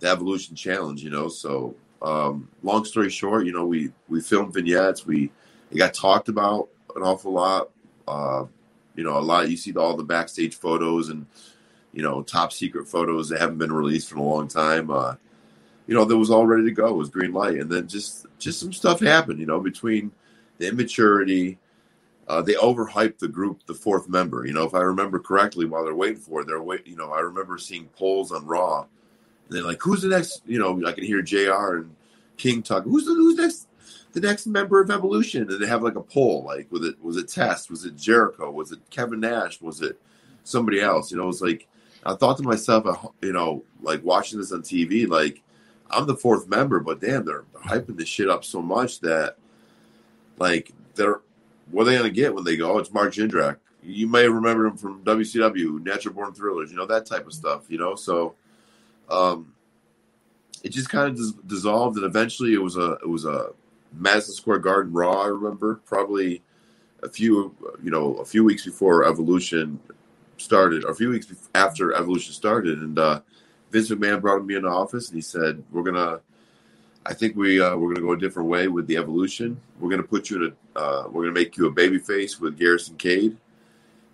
the 0.00 0.08
evolution 0.08 0.56
challenge. 0.56 1.02
You 1.02 1.10
know, 1.10 1.28
so 1.28 1.74
um, 2.00 2.48
long 2.62 2.84
story 2.84 3.10
short, 3.10 3.44
you 3.44 3.52
know, 3.52 3.66
we 3.66 3.92
we 4.08 4.20
filmed 4.20 4.54
vignettes. 4.54 5.06
We 5.06 5.30
it 5.70 5.76
got 5.76 5.92
talked 5.92 6.28
about 6.28 6.68
an 6.96 7.02
awful 7.02 7.32
lot. 7.32 7.70
Uh, 8.06 8.46
you 8.96 9.04
know, 9.04 9.18
a 9.18 9.20
lot. 9.20 9.50
You 9.50 9.56
see 9.58 9.74
all 9.74 9.96
the 9.96 10.02
backstage 10.02 10.56
photos 10.56 11.10
and 11.10 11.26
you 11.98 12.04
know 12.04 12.22
top 12.22 12.52
secret 12.52 12.86
photos 12.86 13.28
that 13.28 13.40
haven't 13.40 13.58
been 13.58 13.72
released 13.72 14.12
in 14.12 14.18
a 14.18 14.22
long 14.22 14.46
time. 14.46 14.88
Uh, 14.88 15.16
you 15.88 15.94
know, 15.94 16.04
that 16.04 16.16
was 16.16 16.30
all 16.30 16.46
ready 16.46 16.62
to 16.62 16.70
go. 16.70 16.86
It 16.86 16.96
was 16.96 17.10
green 17.10 17.32
light, 17.32 17.58
and 17.58 17.68
then 17.68 17.88
just 17.88 18.24
just 18.38 18.60
some 18.60 18.72
stuff 18.72 19.00
happened. 19.00 19.40
You 19.40 19.46
know, 19.46 19.58
between 19.58 20.12
the 20.58 20.68
immaturity, 20.68 21.58
uh, 22.28 22.40
they 22.40 22.54
overhyped 22.54 23.18
the 23.18 23.26
group, 23.26 23.66
the 23.66 23.74
fourth 23.74 24.08
member. 24.08 24.46
You 24.46 24.52
know, 24.52 24.62
if 24.62 24.74
I 24.74 24.82
remember 24.82 25.18
correctly, 25.18 25.66
while 25.66 25.84
they're 25.84 25.92
waiting 25.92 26.20
for 26.20 26.42
it, 26.42 26.46
they're 26.46 26.62
wait. 26.62 26.86
You 26.86 26.94
know, 26.94 27.10
I 27.12 27.18
remember 27.18 27.58
seeing 27.58 27.86
polls 27.86 28.30
on 28.30 28.46
Raw, 28.46 28.82
and 28.82 29.56
they're 29.56 29.64
like, 29.64 29.82
"Who's 29.82 30.02
the 30.02 30.08
next?" 30.08 30.42
You 30.46 30.60
know, 30.60 30.80
I 30.86 30.92
can 30.92 31.02
hear 31.02 31.20
Jr. 31.20 31.78
and 31.78 31.96
King 32.36 32.62
talk. 32.62 32.84
Who's 32.84 33.06
the 33.06 33.14
who's 33.14 33.34
next? 33.34 33.66
The 34.12 34.20
next 34.20 34.46
member 34.46 34.80
of 34.80 34.92
Evolution, 34.92 35.50
and 35.50 35.60
they 35.60 35.66
have 35.66 35.82
like 35.82 35.96
a 35.96 36.00
poll. 36.00 36.44
Like, 36.44 36.70
was 36.70 36.86
it 36.86 37.02
was 37.02 37.16
it 37.16 37.26
Test? 37.26 37.70
Was 37.70 37.84
it 37.84 37.96
Jericho? 37.96 38.52
Was 38.52 38.70
it 38.70 38.78
Kevin 38.88 39.18
Nash? 39.18 39.60
Was 39.60 39.82
it 39.82 40.00
somebody 40.44 40.80
else? 40.80 41.10
You 41.10 41.16
know, 41.16 41.24
it 41.24 41.26
was 41.26 41.42
like 41.42 41.66
I 42.04 42.14
thought 42.14 42.36
to 42.38 42.42
myself, 42.42 42.86
uh, 42.86 43.08
you 43.22 43.32
know, 43.32 43.64
like 43.82 44.02
watching 44.04 44.38
this 44.38 44.52
on 44.52 44.62
TV, 44.62 45.08
like 45.08 45.42
I'm 45.90 46.06
the 46.06 46.16
fourth 46.16 46.48
member, 46.48 46.80
but 46.80 47.00
damn, 47.00 47.24
they're, 47.24 47.44
hyping 47.58 47.96
this 47.96 48.08
shit 48.08 48.30
up 48.30 48.44
so 48.44 48.62
much 48.62 49.00
that, 49.00 49.36
like, 50.38 50.72
they're 50.94 51.20
what 51.70 51.82
are 51.82 51.90
they 51.90 51.96
gonna 51.96 52.10
get 52.10 52.34
when 52.34 52.44
they 52.44 52.56
go? 52.56 52.72
Oh, 52.72 52.78
it's 52.78 52.92
Mark 52.92 53.12
Jindrak. 53.12 53.56
You 53.82 54.06
may 54.06 54.28
remember 54.28 54.66
him 54.66 54.76
from 54.76 55.02
WCW, 55.04 55.82
Natural 55.84 56.14
Born 56.14 56.32
Thrillers, 56.32 56.70
you 56.70 56.76
know 56.76 56.86
that 56.86 57.06
type 57.06 57.26
of 57.26 57.32
stuff. 57.32 57.64
You 57.68 57.78
know, 57.78 57.94
so 57.94 58.34
um, 59.10 59.52
it 60.62 60.70
just 60.70 60.88
kind 60.88 61.08
of 61.08 61.16
dis- 61.16 61.32
dissolved, 61.46 61.96
and 61.96 62.06
eventually 62.06 62.54
it 62.54 62.62
was 62.62 62.76
a 62.76 62.92
it 63.02 63.08
was 63.08 63.24
a 63.24 63.50
Madison 63.92 64.34
Square 64.34 64.58
Garden 64.60 64.92
Raw. 64.92 65.22
I 65.22 65.26
remember 65.26 65.80
probably 65.84 66.42
a 67.02 67.08
few 67.08 67.54
you 67.82 67.90
know 67.90 68.14
a 68.14 68.24
few 68.24 68.44
weeks 68.44 68.64
before 68.64 69.04
Evolution 69.04 69.78
started, 70.38 70.84
or 70.84 70.90
a 70.90 70.94
few 70.94 71.10
weeks 71.10 71.32
after 71.54 71.92
Evolution 71.94 72.32
started, 72.32 72.78
and 72.78 72.98
uh, 72.98 73.20
Vince 73.70 73.90
McMahon 73.90 74.20
brought 74.20 74.44
me 74.44 74.56
in 74.56 74.62
the 74.62 74.68
office 74.68 75.08
and 75.08 75.16
he 75.16 75.22
said, 75.22 75.62
"We're 75.70 75.82
gonna, 75.82 76.20
I 77.06 77.14
think 77.14 77.36
we 77.36 77.60
uh, 77.60 77.76
we're 77.76 77.94
gonna 77.94 78.06
go 78.06 78.12
a 78.12 78.18
different 78.18 78.48
way 78.48 78.68
with 78.68 78.86
the 78.86 78.96
evolution. 78.96 79.60
We're 79.78 79.90
gonna 79.90 80.02
put 80.02 80.30
you 80.30 80.44
in 80.44 80.52
a, 80.76 80.78
uh, 80.78 81.08
we're 81.10 81.22
gonna 81.22 81.34
make 81.34 81.56
you 81.56 81.66
a 81.66 81.72
baby 81.72 81.98
face 81.98 82.40
with 82.40 82.58
Garrison 82.58 82.96
Cade. 82.96 83.36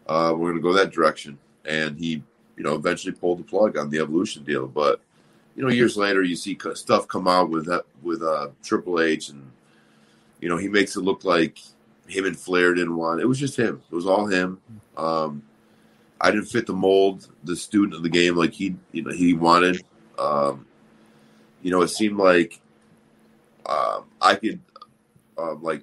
Uh, 0.06 0.34
we're 0.36 0.50
gonna 0.50 0.62
go 0.62 0.72
that 0.72 0.92
direction." 0.92 1.38
And 1.66 1.98
he, 1.98 2.22
you 2.56 2.62
know, 2.62 2.74
eventually 2.74 3.14
pulled 3.14 3.38
the 3.38 3.44
plug 3.44 3.78
on 3.78 3.88
the 3.88 3.98
evolution 3.98 4.44
deal. 4.44 4.66
But 4.66 5.00
you 5.56 5.62
know, 5.62 5.70
years 5.70 5.96
later, 5.96 6.22
you 6.22 6.36
see 6.36 6.58
stuff 6.74 7.08
come 7.08 7.26
out 7.26 7.48
with 7.48 7.66
that 7.66 7.84
with 8.02 8.22
uh, 8.22 8.48
Triple 8.62 9.00
H 9.00 9.30
and 9.30 9.50
you 10.44 10.50
know, 10.50 10.58
he 10.58 10.68
makes 10.68 10.94
it 10.94 11.00
look 11.00 11.24
like 11.24 11.58
him 12.06 12.26
and 12.26 12.38
Flair 12.38 12.74
didn't 12.74 12.96
want. 12.96 13.18
It 13.18 13.24
was 13.24 13.38
just 13.38 13.56
him. 13.56 13.82
It 13.90 13.94
was 13.94 14.04
all 14.04 14.26
him. 14.26 14.60
Um, 14.94 15.42
I 16.20 16.30
didn't 16.30 16.46
fit 16.46 16.66
the 16.66 16.72
mold, 16.72 17.28
the 17.44 17.56
student 17.56 17.94
of 17.94 18.02
the 18.02 18.08
game, 18.08 18.36
like 18.36 18.52
he, 18.52 18.76
you 18.92 19.02
know, 19.02 19.10
he 19.10 19.34
wanted. 19.34 19.84
Um, 20.18 20.66
you 21.62 21.70
know, 21.70 21.82
it 21.82 21.88
seemed 21.88 22.16
like 22.16 22.60
um, 23.66 24.04
I 24.20 24.34
could, 24.36 24.60
um, 25.36 25.62
like 25.62 25.82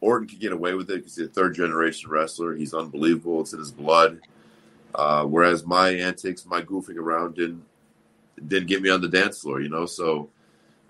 Orton 0.00 0.28
could 0.28 0.40
get 0.40 0.52
away 0.52 0.74
with 0.74 0.90
it 0.90 0.96
because 0.96 1.16
he's 1.16 1.26
a 1.26 1.30
third 1.30 1.54
generation 1.54 2.10
wrestler. 2.10 2.54
He's 2.54 2.74
unbelievable. 2.74 3.40
It's 3.42 3.52
in 3.52 3.58
his 3.58 3.70
blood. 3.70 4.20
Uh, 4.94 5.24
whereas 5.24 5.64
my 5.66 5.90
antics, 5.90 6.46
my 6.46 6.62
goofing 6.62 6.96
around 6.96 7.36
didn't 7.36 7.62
didn't 8.46 8.68
get 8.68 8.82
me 8.82 8.90
on 8.90 9.00
the 9.00 9.08
dance 9.08 9.40
floor, 9.40 9.60
you 9.60 9.68
know. 9.68 9.86
So, 9.86 10.30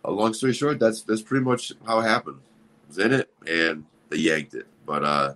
uh, 0.05 0.11
long 0.11 0.33
story 0.33 0.53
short, 0.53 0.79
that's 0.79 1.03
that's 1.03 1.23
pretty 1.23 1.45
much 1.45 1.73
how 1.87 2.01
it 2.01 2.05
happened. 2.05 2.39
I 2.39 2.89
was 2.89 2.99
in 2.99 3.13
it, 3.13 3.31
and 3.47 3.85
they 4.09 4.19
yanked 4.19 4.55
it. 4.55 4.67
But 4.87 5.05
uh, 5.05 5.35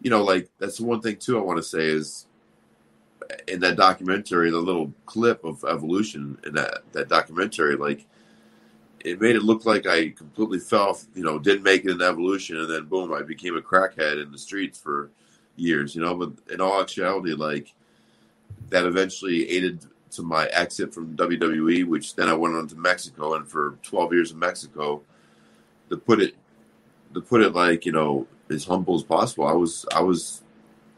you 0.00 0.10
know, 0.10 0.22
like 0.22 0.50
that's 0.58 0.78
the 0.78 0.84
one 0.84 1.00
thing 1.00 1.16
too. 1.16 1.38
I 1.38 1.42
want 1.42 1.58
to 1.58 1.62
say 1.62 1.86
is 1.86 2.26
in 3.48 3.60
that 3.60 3.76
documentary, 3.76 4.50
the 4.50 4.58
little 4.58 4.92
clip 5.06 5.44
of 5.44 5.64
evolution 5.64 6.38
in 6.44 6.54
that 6.54 6.82
that 6.92 7.08
documentary, 7.08 7.76
like 7.76 8.06
it 9.04 9.20
made 9.20 9.36
it 9.36 9.42
look 9.42 9.66
like 9.66 9.86
I 9.86 10.10
completely 10.10 10.60
fell, 10.60 10.98
you 11.14 11.24
know, 11.24 11.38
didn't 11.38 11.64
make 11.64 11.84
it 11.84 11.90
in 11.90 12.02
evolution, 12.02 12.56
and 12.58 12.70
then 12.70 12.84
boom, 12.84 13.12
I 13.12 13.22
became 13.22 13.56
a 13.56 13.60
crackhead 13.60 14.22
in 14.22 14.30
the 14.30 14.38
streets 14.38 14.78
for 14.78 15.10
years, 15.56 15.94
you 15.94 16.02
know. 16.02 16.14
But 16.14 16.32
in 16.52 16.60
all 16.60 16.80
actuality, 16.80 17.32
like 17.32 17.74
that 18.68 18.84
eventually 18.84 19.48
aided 19.50 19.84
to 20.12 20.22
my 20.22 20.46
exit 20.46 20.92
from 20.92 21.16
WWE, 21.16 21.86
which 21.86 22.14
then 22.14 22.28
I 22.28 22.34
went 22.34 22.54
on 22.54 22.68
to 22.68 22.76
Mexico, 22.76 23.34
and 23.34 23.48
for 23.48 23.78
12 23.82 24.12
years 24.12 24.30
in 24.32 24.38
Mexico, 24.38 25.02
to 25.88 25.96
put 25.96 26.20
it, 26.20 26.34
to 27.14 27.20
put 27.20 27.42
it 27.42 27.54
like 27.54 27.84
you 27.84 27.92
know 27.92 28.26
as 28.50 28.64
humble 28.64 28.94
as 28.94 29.02
possible, 29.02 29.46
I 29.46 29.52
was, 29.52 29.86
I 29.94 30.00
was, 30.00 30.41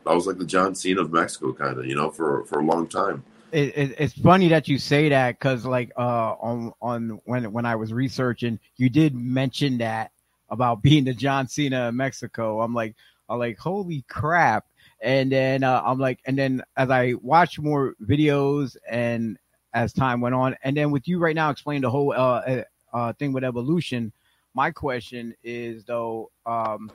I 0.07 0.15
was 0.15 0.27
like 0.27 0.39
the 0.39 0.45
John 0.45 0.75
Cena 0.75 1.03
of 1.03 1.13
Mexico, 1.13 1.53
kind 1.53 1.79
of, 1.79 1.87
you 1.87 1.95
know, 1.95 2.11
for 2.11 2.45
for 2.45 2.61
a 2.61 2.65
long 2.65 2.87
time. 2.87 3.25
It, 3.53 3.77
it, 3.77 3.95
it's 3.99 4.15
funny 4.15 4.49
that 4.49 4.67
you 4.67 4.79
say 4.79 5.09
that 5.11 5.39
because 5.39 5.65
like 5.65 5.93
uh 5.97 6.35
on 6.41 6.73
on 6.83 7.21
when 7.25 7.53
when 7.53 7.67
I 7.67 7.77
was 7.77 7.93
researching, 7.93 8.59
you 8.77 8.89
did 8.89 9.15
mention 9.15 9.79
that 9.79 10.13
about 10.49 10.83
being 10.83 11.05
the 11.05 11.15
John 11.15 11.49
Cena 11.49 11.89
of 11.89 11.95
Mexico. 11.95 12.61
I'm 12.61 12.75
like, 12.75 12.97
I'm 13.29 13.39
like, 13.39 13.59
holy 13.59 14.05
crap! 14.09 14.67
And 15.01 15.31
then 15.31 15.63
uh, 15.63 15.83
I'm 15.85 15.99
like, 15.99 16.21
and 16.27 16.39
then 16.39 16.63
as 16.77 16.91
I 16.91 17.15
watch 17.21 17.59
more 17.59 17.95
videos 18.03 18.77
and 18.89 19.39
as 19.73 19.93
time 19.93 20.21
went 20.21 20.35
on, 20.35 20.57
and 20.63 20.77
then 20.77 20.91
with 20.91 21.09
you 21.09 21.19
right 21.19 21.35
now 21.35 21.51
explaining 21.51 21.83
the 21.83 21.91
whole 21.91 22.13
uh, 22.13 22.15
uh, 22.17 22.63
uh 22.93 23.13
thing 23.15 23.33
with 23.33 23.45
evolution, 23.45 24.13
my 24.55 24.71
question 24.71 25.35
is 25.43 25.85
though, 25.85 26.31
um, 26.47 26.91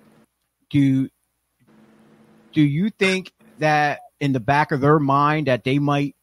do 0.69 1.09
do 2.53 2.61
you 2.61 2.89
think 2.89 3.33
that 3.59 3.99
in 4.19 4.33
the 4.33 4.39
back 4.39 4.71
of 4.71 4.81
their 4.81 4.99
mind 4.99 5.47
that 5.47 5.63
they 5.63 5.79
might 5.79 6.15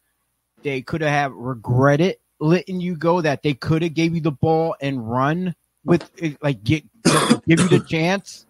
they 0.63 0.81
could 0.81 1.01
have 1.01 1.33
regretted 1.33 2.17
letting 2.39 2.79
you 2.79 2.95
go 2.95 3.21
that 3.21 3.41
they 3.43 3.53
could 3.53 3.81
have 3.81 3.93
gave 3.93 4.13
you 4.13 4.21
the 4.21 4.31
ball 4.31 4.75
and 4.81 5.09
run 5.09 5.55
with 5.83 6.09
like 6.41 6.63
get 6.63 6.83
give 7.47 7.59
you 7.59 7.67
the 7.67 7.83
chance? 7.89 8.45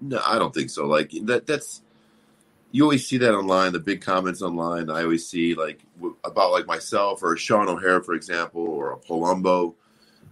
No 0.00 0.20
i 0.26 0.38
don't 0.38 0.54
think 0.54 0.70
so. 0.70 0.86
Like 0.86 1.12
that 1.22 1.46
that's 1.46 1.82
you 2.72 2.82
always 2.82 3.06
see 3.06 3.18
that 3.18 3.34
online 3.34 3.72
the 3.72 3.78
big 3.78 4.00
comments 4.00 4.42
online. 4.42 4.90
I 4.90 5.02
always 5.02 5.26
see 5.28 5.54
like 5.54 5.80
about 6.24 6.52
like 6.52 6.66
myself 6.66 7.22
or 7.22 7.36
sean 7.36 7.68
o'haire 7.68 8.02
for 8.02 8.14
example 8.14 8.62
or 8.62 8.92
a 8.92 8.98
palumbo 8.98 9.74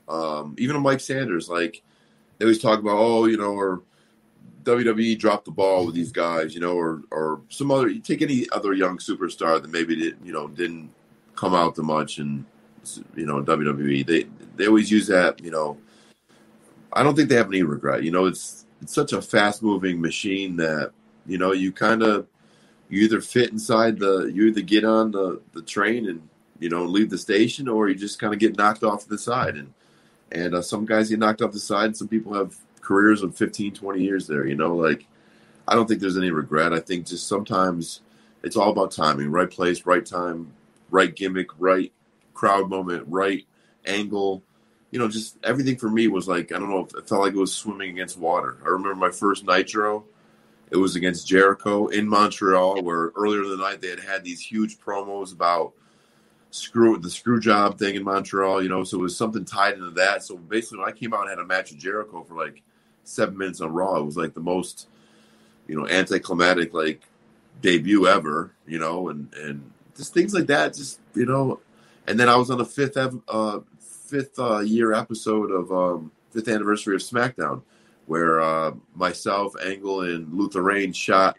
um, 0.08 0.54
even 0.58 0.76
a 0.76 0.80
mike 0.80 1.00
sanders. 1.00 1.48
Like 1.48 1.82
they 2.38 2.44
always 2.44 2.60
talk 2.60 2.78
about 2.78 2.96
oh 2.98 3.26
you 3.26 3.36
know 3.36 3.54
or 3.54 3.82
WWE 4.64 5.18
dropped 5.18 5.44
the 5.44 5.50
ball 5.50 5.86
with 5.86 5.94
these 5.94 6.12
guys, 6.12 6.54
you 6.54 6.60
know, 6.60 6.76
or 6.76 7.02
or 7.10 7.40
some 7.48 7.70
other. 7.70 7.88
You 7.88 8.00
take 8.00 8.22
any 8.22 8.46
other 8.50 8.72
young 8.72 8.98
superstar 8.98 9.60
that 9.60 9.70
maybe 9.70 9.96
didn't, 9.96 10.24
you 10.24 10.32
know, 10.32 10.48
didn't 10.48 10.90
come 11.36 11.54
out 11.54 11.76
too 11.76 11.82
much, 11.82 12.18
and 12.18 12.44
you 13.14 13.26
know, 13.26 13.42
WWE. 13.42 14.06
They 14.06 14.26
they 14.56 14.66
always 14.66 14.90
use 14.90 15.06
that, 15.08 15.42
you 15.42 15.50
know. 15.50 15.78
I 16.92 17.02
don't 17.02 17.16
think 17.16 17.28
they 17.28 17.36
have 17.36 17.48
any 17.48 17.62
regret. 17.62 18.04
You 18.04 18.10
know, 18.10 18.26
it's 18.26 18.66
it's 18.80 18.94
such 18.94 19.12
a 19.12 19.22
fast 19.22 19.62
moving 19.62 20.00
machine 20.00 20.56
that 20.56 20.92
you 21.26 21.38
know 21.38 21.52
you 21.52 21.70
kind 21.70 22.02
of 22.02 22.26
you 22.88 23.02
either 23.02 23.20
fit 23.20 23.50
inside 23.50 23.98
the 23.98 24.26
you 24.26 24.46
either 24.46 24.62
get 24.62 24.84
on 24.84 25.10
the 25.10 25.40
the 25.52 25.62
train 25.62 26.08
and 26.08 26.28
you 26.58 26.70
know 26.70 26.84
leave 26.84 27.10
the 27.10 27.18
station, 27.18 27.68
or 27.68 27.88
you 27.88 27.94
just 27.94 28.18
kind 28.18 28.32
of 28.32 28.40
get 28.40 28.56
knocked 28.56 28.82
off 28.82 29.02
to 29.04 29.08
the 29.08 29.18
side 29.18 29.56
and. 29.56 29.72
And 30.32 30.52
uh, 30.52 30.62
some 30.62 30.84
guys 30.84 31.10
get 31.10 31.20
knocked 31.20 31.42
off 31.42 31.52
the 31.52 31.60
side. 31.60 31.96
Some 31.96 32.08
people 32.08 32.34
have 32.34 32.56
careers 32.84 33.22
of 33.22 33.36
15, 33.36 33.74
20 33.74 34.02
years 34.02 34.26
there. 34.26 34.46
You 34.46 34.54
know, 34.54 34.76
like 34.76 35.06
I 35.66 35.74
don't 35.74 35.88
think 35.88 36.00
there's 36.00 36.18
any 36.18 36.30
regret. 36.30 36.72
I 36.72 36.80
think 36.80 37.06
just 37.06 37.26
sometimes 37.26 38.02
it's 38.42 38.56
all 38.56 38.70
about 38.70 38.92
timing, 38.92 39.30
right 39.30 39.50
place, 39.50 39.86
right 39.86 40.04
time, 40.04 40.52
right 40.90 41.14
gimmick, 41.14 41.48
right 41.58 41.92
crowd 42.34 42.68
moment, 42.68 43.06
right 43.08 43.46
angle. 43.86 44.42
You 44.90 44.98
know, 45.00 45.08
just 45.08 45.38
everything 45.42 45.76
for 45.76 45.90
me 45.90 46.06
was 46.06 46.28
like 46.28 46.52
I 46.52 46.58
don't 46.58 46.70
know. 46.70 46.86
It 46.96 47.08
felt 47.08 47.22
like 47.22 47.32
it 47.32 47.38
was 47.38 47.52
swimming 47.52 47.90
against 47.90 48.18
water. 48.18 48.58
I 48.64 48.68
remember 48.68 48.94
my 48.94 49.10
first 49.10 49.44
Nitro. 49.44 50.04
It 50.70 50.76
was 50.76 50.96
against 50.96 51.28
Jericho 51.28 51.88
in 51.88 52.08
Montreal, 52.08 52.82
where 52.82 53.12
earlier 53.16 53.42
in 53.42 53.50
the 53.50 53.56
night 53.56 53.80
they 53.80 53.90
had 53.90 54.00
had 54.00 54.24
these 54.24 54.40
huge 54.40 54.78
promos 54.78 55.32
about 55.32 55.72
screw 56.50 56.96
the 56.98 57.10
screw 57.10 57.40
job 57.40 57.78
thing 57.78 57.96
in 57.96 58.04
Montreal. 58.04 58.62
You 58.62 58.68
know, 58.68 58.84
so 58.84 58.98
it 58.98 59.02
was 59.02 59.16
something 59.16 59.44
tied 59.44 59.74
into 59.74 59.90
that. 59.90 60.22
So 60.22 60.36
basically, 60.36 60.78
when 60.78 60.88
I 60.88 60.92
came 60.92 61.12
out 61.12 61.22
and 61.22 61.30
had 61.30 61.38
a 61.38 61.44
match 61.44 61.70
with 61.70 61.80
Jericho 61.80 62.22
for 62.22 62.34
like 62.34 62.62
seven 63.04 63.36
minutes 63.38 63.60
on 63.60 63.72
Raw. 63.72 63.96
It 63.96 64.04
was 64.04 64.16
like 64.16 64.34
the 64.34 64.40
most, 64.40 64.88
you 65.66 65.76
know, 65.76 65.86
anticlimactic 65.88 66.74
like 66.74 67.02
debut 67.60 68.06
ever, 68.06 68.52
you 68.66 68.78
know, 68.78 69.08
and 69.08 69.32
and 69.34 69.70
just 69.96 70.14
things 70.14 70.34
like 70.34 70.46
that. 70.46 70.74
Just 70.74 71.00
you 71.14 71.26
know, 71.26 71.60
and 72.06 72.18
then 72.18 72.28
I 72.28 72.36
was 72.36 72.50
on 72.50 72.58
the 72.58 72.64
fifth 72.64 72.96
uh, 72.96 73.60
fifth 73.80 74.38
uh, 74.38 74.60
year 74.60 74.92
episode 74.92 75.50
of 75.50 75.72
um, 75.72 76.12
fifth 76.30 76.48
anniversary 76.48 76.94
of 76.94 77.00
SmackDown, 77.00 77.62
where 78.06 78.40
uh, 78.40 78.72
myself, 78.94 79.54
Angle, 79.64 80.02
and 80.02 80.32
Luther 80.32 80.62
Reigns 80.62 80.96
shot 80.96 81.38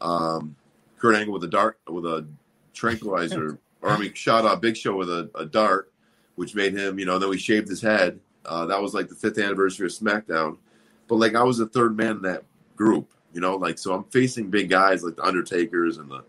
um, 0.00 0.56
Kurt 0.98 1.16
Angle 1.16 1.34
with 1.34 1.44
a 1.44 1.48
dart 1.48 1.78
with 1.88 2.04
a 2.04 2.26
tranquilizer, 2.72 3.58
or 3.82 3.90
I 3.90 3.98
mean, 3.98 4.14
shot 4.14 4.44
a 4.44 4.56
Big 4.56 4.76
Show 4.76 4.96
with 4.96 5.10
a, 5.10 5.30
a 5.34 5.44
dart, 5.46 5.92
which 6.36 6.54
made 6.54 6.74
him, 6.74 6.98
you 6.98 7.06
know. 7.06 7.18
Then 7.18 7.30
we 7.30 7.38
shaved 7.38 7.68
his 7.68 7.80
head. 7.80 8.20
Uh, 8.44 8.66
that 8.66 8.80
was 8.80 8.92
like 8.92 9.08
the 9.08 9.14
fifth 9.14 9.38
anniversary 9.38 9.86
of 9.86 9.92
SmackDown, 9.92 10.58
but 11.08 11.16
like 11.16 11.34
I 11.34 11.42
was 11.42 11.58
the 11.58 11.66
third 11.66 11.96
man 11.96 12.16
in 12.16 12.22
that 12.22 12.44
group, 12.76 13.10
you 13.32 13.40
know, 13.40 13.56
like 13.56 13.78
so 13.78 13.94
I'm 13.94 14.04
facing 14.04 14.50
big 14.50 14.70
guys 14.70 15.02
like 15.02 15.16
the 15.16 15.24
Undertakers 15.24 15.98
and 15.98 16.10
the 16.10 16.24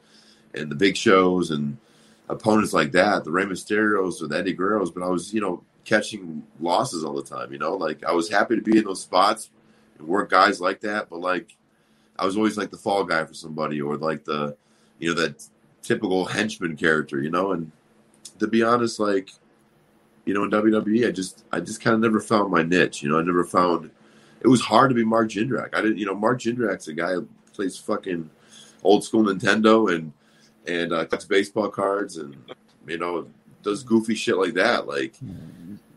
and 0.53 0.71
the 0.71 0.75
big 0.75 0.95
shows 0.95 1.51
and 1.51 1.77
opponents 2.29 2.73
like 2.73 2.91
that, 2.93 3.23
the 3.23 3.31
Rey 3.31 3.45
Mysterios 3.45 4.21
or 4.21 4.27
the 4.27 4.37
Eddie 4.37 4.55
Guerreros, 4.55 4.93
but 4.93 5.03
I 5.03 5.07
was, 5.07 5.33
you 5.33 5.41
know, 5.41 5.63
catching 5.83 6.43
losses 6.59 7.03
all 7.03 7.13
the 7.13 7.23
time, 7.23 7.51
you 7.51 7.59
know, 7.59 7.75
like 7.75 8.03
I 8.03 8.11
was 8.11 8.29
happy 8.29 8.55
to 8.55 8.61
be 8.61 8.77
in 8.77 8.85
those 8.85 9.01
spots 9.01 9.49
and 9.97 10.07
work 10.07 10.31
guys 10.31 10.59
like 10.59 10.81
that, 10.81 11.09
but 11.09 11.19
like 11.19 11.55
I 12.17 12.25
was 12.25 12.37
always 12.37 12.57
like 12.57 12.71
the 12.71 12.77
fall 12.77 13.03
guy 13.03 13.23
for 13.25 13.33
somebody 13.33 13.81
or 13.81 13.97
like 13.97 14.25
the 14.25 14.55
you 14.99 15.13
know, 15.13 15.21
that 15.21 15.45
typical 15.81 16.25
henchman 16.25 16.75
character, 16.75 17.21
you 17.21 17.29
know, 17.29 17.51
and 17.51 17.71
to 18.39 18.47
be 18.47 18.63
honest, 18.63 18.99
like, 18.99 19.29
you 20.25 20.33
know, 20.33 20.43
in 20.43 20.49
WWE 20.49 21.07
I 21.07 21.11
just 21.11 21.45
I 21.51 21.59
just 21.59 21.81
kinda 21.81 21.99
never 21.99 22.19
found 22.19 22.51
my 22.51 22.63
niche, 22.63 23.03
you 23.03 23.09
know, 23.09 23.19
I 23.19 23.23
never 23.23 23.43
found 23.43 23.91
it 24.45 24.49
was 24.49 24.61
hard 24.61 24.91
to 24.91 24.95
be 24.95 25.03
Mark 25.03 25.29
Jindrak. 25.29 25.73
I 25.73 25.81
didn't, 25.81 25.97
you 25.97 26.05
know, 26.05 26.13
Mark 26.13 26.39
Jindrak's 26.39 26.87
a 26.87 26.93
guy 26.93 27.13
who 27.13 27.27
plays 27.51 27.77
fucking 27.77 28.29
old 28.83 29.03
school 29.03 29.23
Nintendo 29.23 29.91
and 29.91 30.13
and 30.67 30.93
uh, 30.93 31.05
cuts 31.05 31.25
baseball 31.25 31.69
cards 31.69 32.17
and 32.17 32.35
you 32.85 32.99
know 32.99 33.27
does 33.63 33.81
goofy 33.81 34.13
shit 34.13 34.37
like 34.37 34.53
that. 34.53 34.85
Like, 34.85 35.15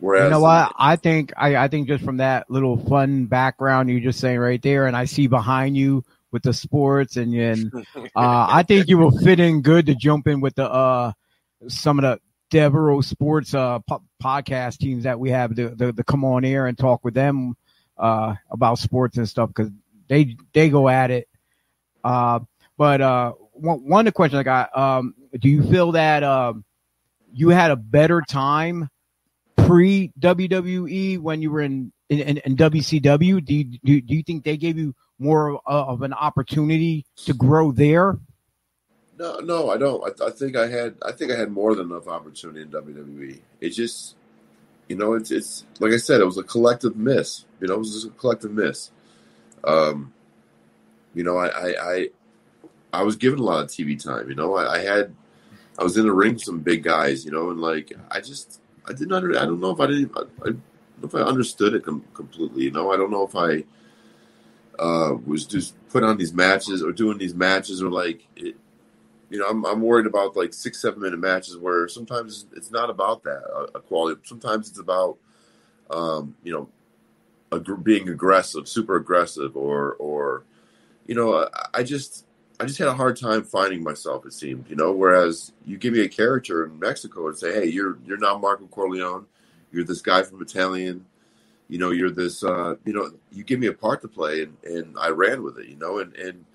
whereas 0.01 0.25
you 0.25 0.31
know 0.31 0.41
what? 0.41 0.73
I 0.79 0.97
think 0.97 1.35
I, 1.37 1.57
I 1.57 1.69
think 1.69 1.89
just 1.89 2.03
from 2.03 2.17
that 2.17 2.51
little 2.51 2.79
fun 2.79 3.27
background 3.27 3.91
you 3.91 4.01
just 4.01 4.19
saying 4.19 4.39
right 4.39 4.63
there, 4.63 4.87
and 4.87 4.97
I 4.97 5.05
see 5.05 5.27
behind 5.27 5.77
you 5.77 6.03
with 6.33 6.43
the 6.43 6.55
sports 6.55 7.19
and 7.19 7.35
and 7.35 7.71
uh, 7.75 8.01
I 8.17 8.63
think 8.63 8.89
you 8.89 8.97
will 8.97 9.11
fit 9.11 9.41
in 9.41 9.61
good 9.61 9.85
to 9.87 9.95
jump 9.95 10.27
in 10.27 10.41
with 10.41 10.55
the 10.55 10.71
uh 10.71 11.13
some 11.69 11.99
of 11.99 12.03
the 12.03 12.21
Devereaux 12.49 13.03
sports 13.03 13.53
uh 13.53 13.81
po- 13.81 14.03
podcast 14.23 14.79
teams 14.79 15.05
that 15.05 15.21
we 15.21 15.29
have 15.31 15.55
to, 15.55 15.77
to, 15.77 15.93
to 15.93 16.03
come 16.03 16.25
on 16.25 16.47
air 16.47 16.67
and 16.67 16.79
talk 16.79 17.05
with 17.05 17.13
them 17.13 17.55
uh, 17.99 18.35
about 18.51 18.79
sports 18.79 19.17
and 19.17 19.29
stuff 19.29 19.49
because 19.49 19.71
they 20.09 20.37
they 20.53 20.69
go 20.69 20.89
at 20.89 21.11
it. 21.11 21.29
Uh, 22.03 22.41
but 22.77 23.01
uh, 23.01 23.33
one, 23.53 23.89
one 23.89 24.01
of 24.07 24.13
the 24.13 24.17
questions 24.17 24.39
I 24.39 24.43
got: 24.43 24.77
um, 24.77 25.15
Do 25.39 25.49
you 25.49 25.63
feel 25.69 25.93
that 25.93 26.23
um, 26.23 26.65
you 27.33 27.49
had 27.51 27.71
a 27.71 27.77
better 27.77 28.23
time 28.23 28.89
pre 29.57 30.13
WWE 30.21 31.19
when 31.19 31.43
you 31.43 31.51
were 31.51 31.63
in 31.63 31.93
in, 32.09 32.21
in, 32.21 32.37
in 32.39 32.57
WCW? 32.57 33.45
Do 33.45 33.55
you, 33.55 33.65
do, 33.65 34.01
do 34.01 34.15
you 34.15 34.23
think 34.23 34.45
they 34.45 34.57
gave 34.57 34.79
you 34.79 34.95
more 35.19 35.61
of 35.67 36.03
an 36.03 36.13
opportunity 36.13 37.05
to 37.25 37.35
grow 37.35 37.73
there? 37.73 38.19
No, 39.19 39.41
no, 39.41 39.71
I 39.71 39.77
don't. 39.77 40.03
I, 40.05 40.27
I, 40.27 40.31
think 40.31 40.57
I 40.57 40.69
had. 40.69 40.95
I 41.05 41.11
think 41.11 41.33
I 41.33 41.37
had 41.37 41.51
more 41.51 41.75
than 41.75 41.91
enough 41.91 42.07
opportunity 42.07 42.63
in 42.63 42.69
WWE. 42.69 43.41
It 43.61 43.71
just 43.71 44.15
you 44.89 44.97
know, 44.97 45.15
it's 45.15 45.31
it's 45.31 45.65
like 45.81 45.93
I 45.93 45.99
said, 45.99 46.21
it 46.21 46.25
was 46.25 46.39
a 46.39 46.43
collective 46.43 46.97
miss. 46.97 47.45
You 47.61 47.69
know, 47.69 47.75
it 47.75 47.79
was 47.79 47.93
just 47.93 48.07
a 48.07 48.11
collective 48.11 48.53
miss. 48.53 48.91
Um, 49.65 50.13
you 51.15 51.25
know, 51.25 51.37
I 51.37 51.49
I 51.49 51.93
I, 51.93 52.09
I 52.93 53.03
was 53.03 53.17
given 53.17 53.39
a 53.39 53.43
lot 53.43 53.63
of 53.63 53.69
TV 53.69 54.03
time. 54.03 54.29
You 54.29 54.35
know, 54.35 54.55
I, 54.57 54.75
I 54.75 54.79
had 54.79 55.15
I 55.79 55.85
was 55.85 55.97
in 55.97 56.07
the 56.07 56.13
ring 56.13 56.35
with 56.35 56.43
some 56.43 56.61
big 56.61 56.83
guys. 56.83 57.25
You 57.25 57.31
know, 57.31 57.51
and 57.51 57.61
like 57.61 57.93
I 58.11 58.21
just 58.21 58.61
I 58.87 58.93
didn't 58.93 59.13
under 59.13 59.39
I 59.39 59.45
don't 59.45 59.61
know 59.61 59.71
if 59.71 59.81
I 59.81 59.87
didn't 59.87 60.13
I, 60.17 60.49
I 60.49 60.53
if 61.03 61.15
I 61.15 61.21
understood 61.21 61.75
it 61.75 61.85
com- 61.85 62.05
completely. 62.15 62.65
You 62.65 62.71
know, 62.71 62.91
I 62.91 62.97
don't 62.97 63.11
know 63.11 63.27
if 63.27 63.37
I 63.37 63.65
uh, 64.79 65.17
was 65.27 65.45
just 65.45 65.75
put 65.91 66.03
on 66.03 66.17
these 66.17 66.33
matches 66.33 66.83
or 66.83 66.93
doing 66.93 67.19
these 67.19 67.35
matches 67.35 67.83
or 67.83 67.91
like 67.91 68.27
it, 68.37 68.57
you 69.31 69.39
know, 69.39 69.47
I'm, 69.47 69.65
I'm 69.67 69.83
worried 69.83 70.07
about 70.07 70.37
like 70.37 70.55
six, 70.55 70.81
seven 70.81 71.03
minute 71.03 71.19
matches 71.19 71.57
where 71.57 71.89
sometimes 71.89 72.47
it's 72.57 72.71
not 72.71 72.91
about 72.91 73.23
that 73.25 73.43
a, 73.75 73.81
quality. 73.81 74.21
Sometimes 74.25 74.69
it's 74.69 74.79
about, 74.79 75.19
um, 75.91 76.35
you 76.43 76.53
know, 76.53 76.69
ag- 77.53 77.85
being 77.85 78.09
aggressive, 78.09 78.69
super 78.69 78.97
aggressive, 78.97 79.57
or 79.57 79.95
or, 79.95 80.45
you 81.07 81.15
know, 81.15 81.43
I, 81.43 81.49
I 81.75 81.83
just 81.83 82.25
I 82.59 82.65
just 82.65 82.79
had 82.79 82.89
a 82.89 82.95
hard 82.95 83.17
time 83.17 83.45
finding 83.45 83.83
myself. 83.83 84.25
It 84.25 84.33
seemed, 84.33 84.69
you 84.69 84.77
know, 84.77 84.93
whereas 84.93 85.53
you 85.67 85.77
give 85.77 85.93
me 85.93 86.01
a 86.01 86.09
character 86.09 86.65
in 86.65 86.79
Mexico 86.79 87.29
and 87.29 87.37
say, 87.37 87.53
hey, 87.53 87.67
you're 87.67 87.99
you're 88.07 88.19
not 88.19 88.41
Marco 88.41 88.67
Corleone, 88.67 89.27
you're 89.73 89.85
this 89.85 90.01
guy 90.01 90.23
from 90.23 90.41
Italian, 90.41 91.05
you 91.69 91.79
know, 91.79 91.91
you're 91.91 92.11
this, 92.11 92.43
uh, 92.43 92.77
you 92.87 92.95
know, 92.95 93.11
you 93.31 93.45
give 93.45 93.61
me 93.61 93.67
a 93.67 93.75
part 93.75 94.01
to 94.03 94.09
play, 94.09 94.43
and 94.43 94.57
and 94.65 94.97
I 94.99 95.11
ran 95.11 95.43
with 95.43 95.59
it, 95.59 95.67
you 95.67 95.77
know, 95.77 95.99
and 95.99 96.17
and 96.17 96.47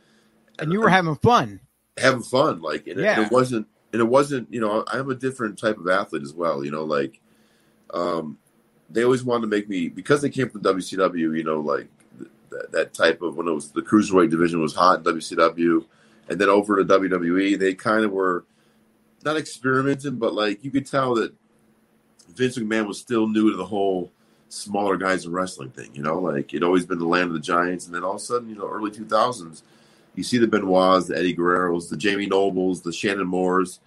and 0.57 0.73
you 0.73 0.79
were 0.79 0.89
having 0.89 1.15
fun 1.15 1.59
having 1.97 2.21
fun. 2.23 2.61
Like, 2.61 2.87
and, 2.87 2.99
Yeah. 2.99 3.21
it, 3.21 3.25
it 3.27 3.31
wasn't, 3.31 3.67
and 3.91 4.01
it 4.01 4.05
wasn't, 4.05 4.51
you 4.53 4.59
know, 4.61 4.83
I'm 4.87 5.09
a 5.09 5.15
different 5.15 5.57
type 5.59 5.77
of 5.77 5.87
athlete 5.87 6.23
as 6.23 6.33
well. 6.33 6.63
You 6.65 6.71
know, 6.71 6.83
like, 6.83 7.19
um, 7.93 8.37
they 8.89 9.03
always 9.03 9.23
wanted 9.23 9.41
to 9.41 9.47
make 9.47 9.69
me 9.69 9.87
because 9.87 10.21
they 10.21 10.29
came 10.29 10.49
from 10.49 10.61
WCW. 10.61 11.37
You 11.37 11.43
know, 11.43 11.59
like 11.59 11.87
th- 12.17 12.29
that, 12.49 12.71
that 12.71 12.93
type 12.93 13.21
of 13.21 13.35
when 13.37 13.47
it 13.47 13.51
was 13.51 13.71
the 13.71 13.81
cruiserweight 13.81 14.29
division 14.29 14.61
was 14.61 14.73
hot 14.75 14.99
in 14.99 15.03
WCW, 15.15 15.85
and 16.29 16.39
then 16.39 16.49
over 16.49 16.77
to 16.77 16.85
WWE, 16.99 17.57
they 17.57 17.73
kind 17.73 18.03
of 18.05 18.11
were 18.11 18.45
not 19.23 19.37
experimenting, 19.37 20.15
but 20.17 20.33
like 20.33 20.63
you 20.63 20.71
could 20.71 20.85
tell 20.85 21.15
that 21.15 21.33
Vince 22.35 22.57
McMahon 22.57 22.87
was 22.87 22.99
still 22.99 23.27
new 23.27 23.51
to 23.51 23.57
the 23.57 23.65
whole 23.65 24.11
smaller 24.49 24.97
guys 24.97 25.25
in 25.25 25.31
wrestling 25.31 25.69
thing. 25.69 25.89
You 25.93 26.01
know, 26.03 26.19
like 26.19 26.53
it 26.53 26.61
always 26.63 26.85
been 26.85 26.99
the 26.99 27.07
land 27.07 27.27
of 27.27 27.33
the 27.33 27.39
giants, 27.39 27.85
and 27.85 27.95
then 27.95 28.03
all 28.03 28.11
of 28.11 28.17
a 28.17 28.19
sudden, 28.19 28.49
you 28.49 28.55
know, 28.55 28.67
early 28.67 28.91
two 28.91 29.05
thousands, 29.05 29.63
you 30.15 30.23
see 30.23 30.37
the 30.37 30.47
Benoits, 30.47 31.07
the 31.07 31.17
Eddie 31.17 31.35
Guerreros, 31.35 31.89
the 31.89 31.97
Jamie 31.97 32.27
Nobles, 32.27 32.81
the 32.81 32.93
Shannon 32.93 33.27
Moores, 33.27 33.79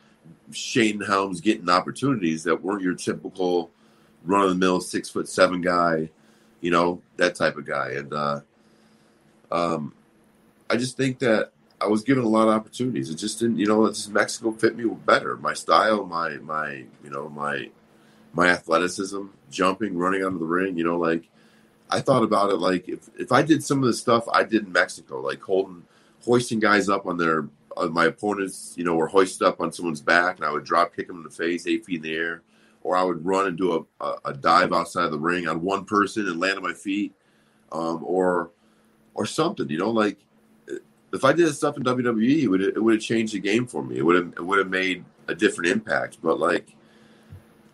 Shane 0.52 1.00
Helms 1.00 1.40
getting 1.40 1.68
opportunities 1.68 2.44
that 2.44 2.62
weren't 2.62 2.82
your 2.82 2.94
typical 2.94 3.70
run 4.24 4.42
of 4.42 4.50
the 4.50 4.56
mill 4.56 4.80
six 4.80 5.08
foot 5.08 5.28
seven 5.28 5.60
guy, 5.60 6.10
you 6.60 6.70
know, 6.70 7.00
that 7.16 7.34
type 7.34 7.56
of 7.56 7.64
guy. 7.64 7.90
And 7.92 8.12
uh, 8.12 8.40
um, 9.50 9.94
I 10.68 10.76
just 10.76 10.96
think 10.96 11.18
that 11.20 11.52
I 11.80 11.86
was 11.86 12.02
given 12.02 12.24
a 12.24 12.28
lot 12.28 12.48
of 12.48 12.54
opportunities. 12.54 13.10
It 13.10 13.16
just 13.16 13.38
didn't, 13.38 13.58
you 13.58 13.66
know, 13.66 13.86
just 13.88 14.10
Mexico 14.10 14.50
fit 14.52 14.76
me 14.76 14.84
better. 14.84 15.36
My 15.36 15.54
style, 15.54 16.04
my 16.04 16.36
my, 16.38 16.84
you 17.04 17.10
know, 17.10 17.28
my 17.28 17.70
my 18.32 18.48
athleticism, 18.48 19.26
jumping, 19.50 19.96
running 19.96 20.22
of 20.22 20.38
the 20.38 20.44
ring, 20.44 20.76
you 20.76 20.84
know, 20.84 20.98
like 20.98 21.28
I 21.90 22.00
thought 22.00 22.22
about 22.22 22.50
it 22.50 22.56
like 22.56 22.88
if, 22.88 23.08
if 23.18 23.32
I 23.32 23.42
did 23.42 23.62
some 23.62 23.78
of 23.78 23.86
the 23.86 23.94
stuff 23.94 24.28
I 24.32 24.42
did 24.42 24.64
in 24.64 24.72
Mexico, 24.72 25.20
like 25.20 25.40
holding 25.40 25.84
hoisting 26.26 26.60
guys 26.60 26.88
up 26.88 27.06
on 27.06 27.16
their 27.16 27.48
my 27.90 28.06
opponents, 28.06 28.74
you 28.76 28.84
know, 28.84 28.94
were 28.94 29.06
hoisted 29.06 29.46
up 29.46 29.60
on 29.60 29.72
someone's 29.72 30.00
back, 30.00 30.36
and 30.36 30.46
I 30.46 30.50
would 30.50 30.64
drop 30.64 30.94
kick 30.94 31.08
them 31.08 31.18
in 31.18 31.22
the 31.22 31.30
face, 31.30 31.66
eight 31.66 31.84
feet 31.84 31.96
in 31.96 32.02
the 32.02 32.14
air, 32.14 32.42
or 32.82 32.96
I 32.96 33.02
would 33.02 33.24
run 33.24 33.46
and 33.46 33.56
do 33.56 33.86
a, 34.00 34.04
a, 34.04 34.16
a 34.26 34.32
dive 34.34 34.72
outside 34.72 35.04
of 35.04 35.12
the 35.12 35.18
ring 35.18 35.46
on 35.46 35.62
one 35.62 35.84
person 35.84 36.26
and 36.26 36.40
land 36.40 36.56
on 36.56 36.62
my 36.62 36.72
feet, 36.72 37.14
um, 37.72 38.02
or 38.04 38.50
or 39.14 39.26
something, 39.26 39.68
you 39.70 39.78
know, 39.78 39.90
like 39.90 40.18
if 41.12 41.24
I 41.24 41.32
did 41.32 41.52
stuff 41.54 41.76
in 41.76 41.84
WWE, 41.84 42.42
it 42.42 42.48
would 42.48 42.60
it 42.60 42.82
would 42.82 42.94
have 42.94 43.02
changed 43.02 43.34
the 43.34 43.40
game 43.40 43.66
for 43.66 43.82
me. 43.82 43.96
It 43.98 44.04
would 44.04 44.16
have 44.16 44.32
it 44.36 44.44
would 44.44 44.58
have 44.58 44.70
made 44.70 45.04
a 45.28 45.34
different 45.34 45.70
impact. 45.70 46.18
But 46.22 46.38
like, 46.38 46.76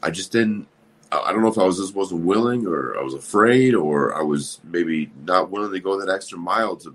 I 0.03 0.11
just 0.11 0.33
didn't. 0.33 0.69
I 1.11 1.31
don't 1.31 1.43
know 1.43 1.49
if 1.49 1.59
I 1.59 1.65
was 1.65 1.77
just 1.77 1.95
wasn't 1.95 2.25
willing, 2.25 2.67
or 2.67 2.99
I 2.99 3.03
was 3.03 3.15
afraid, 3.15 3.75
or 3.75 4.15
I 4.15 4.23
was 4.23 4.61
maybe 4.65 5.11
not 5.25 5.51
willing 5.51 5.73
to 5.73 5.81
go 5.81 6.01
that 6.01 6.13
extra 6.13 6.39
mile 6.39 6.77
to 6.77 6.95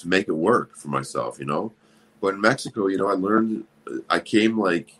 to 0.00 0.08
make 0.08 0.28
it 0.28 0.32
work 0.32 0.76
for 0.76 0.88
myself, 0.88 1.38
you 1.38 1.46
know. 1.46 1.72
But 2.20 2.34
in 2.34 2.40
Mexico, 2.40 2.86
you 2.86 2.98
know, 2.98 3.08
I 3.08 3.14
learned. 3.14 3.64
I 4.08 4.20
came 4.20 4.58
like 4.58 4.94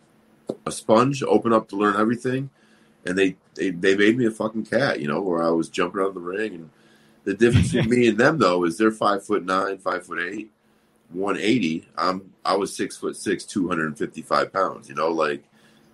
a 0.66 0.72
sponge, 0.72 1.22
open 1.22 1.52
up 1.52 1.68
to 1.68 1.76
learn 1.76 2.00
everything, 2.00 2.50
and 3.04 3.16
they 3.16 3.36
they 3.54 3.70
they 3.70 3.96
made 3.96 4.16
me 4.16 4.26
a 4.26 4.30
fucking 4.30 4.66
cat, 4.66 5.00
you 5.00 5.08
know, 5.08 5.20
where 5.20 5.42
I 5.42 5.50
was 5.50 5.68
jumping 5.68 6.00
out 6.00 6.08
of 6.08 6.14
the 6.14 6.20
ring. 6.20 6.54
And 6.54 6.70
the 7.24 7.34
difference 7.34 7.72
between 7.72 7.90
me 7.90 8.08
and 8.08 8.18
them, 8.18 8.38
though, 8.38 8.64
is 8.64 8.78
they're 8.78 8.90
five 8.90 9.24
foot 9.24 9.44
nine, 9.44 9.78
five 9.78 10.06
foot 10.06 10.20
eight, 10.20 10.50
one 11.10 11.36
eighty. 11.36 11.86
I'm 11.96 12.32
I 12.44 12.56
was 12.56 12.74
six 12.74 12.96
foot 12.96 13.16
six, 13.16 13.44
two 13.44 13.68
hundred 13.68 13.86
and 13.86 13.98
fifty 13.98 14.22
five 14.22 14.52
pounds. 14.52 14.88
You 14.88 14.94
know, 14.94 15.08
like 15.08 15.44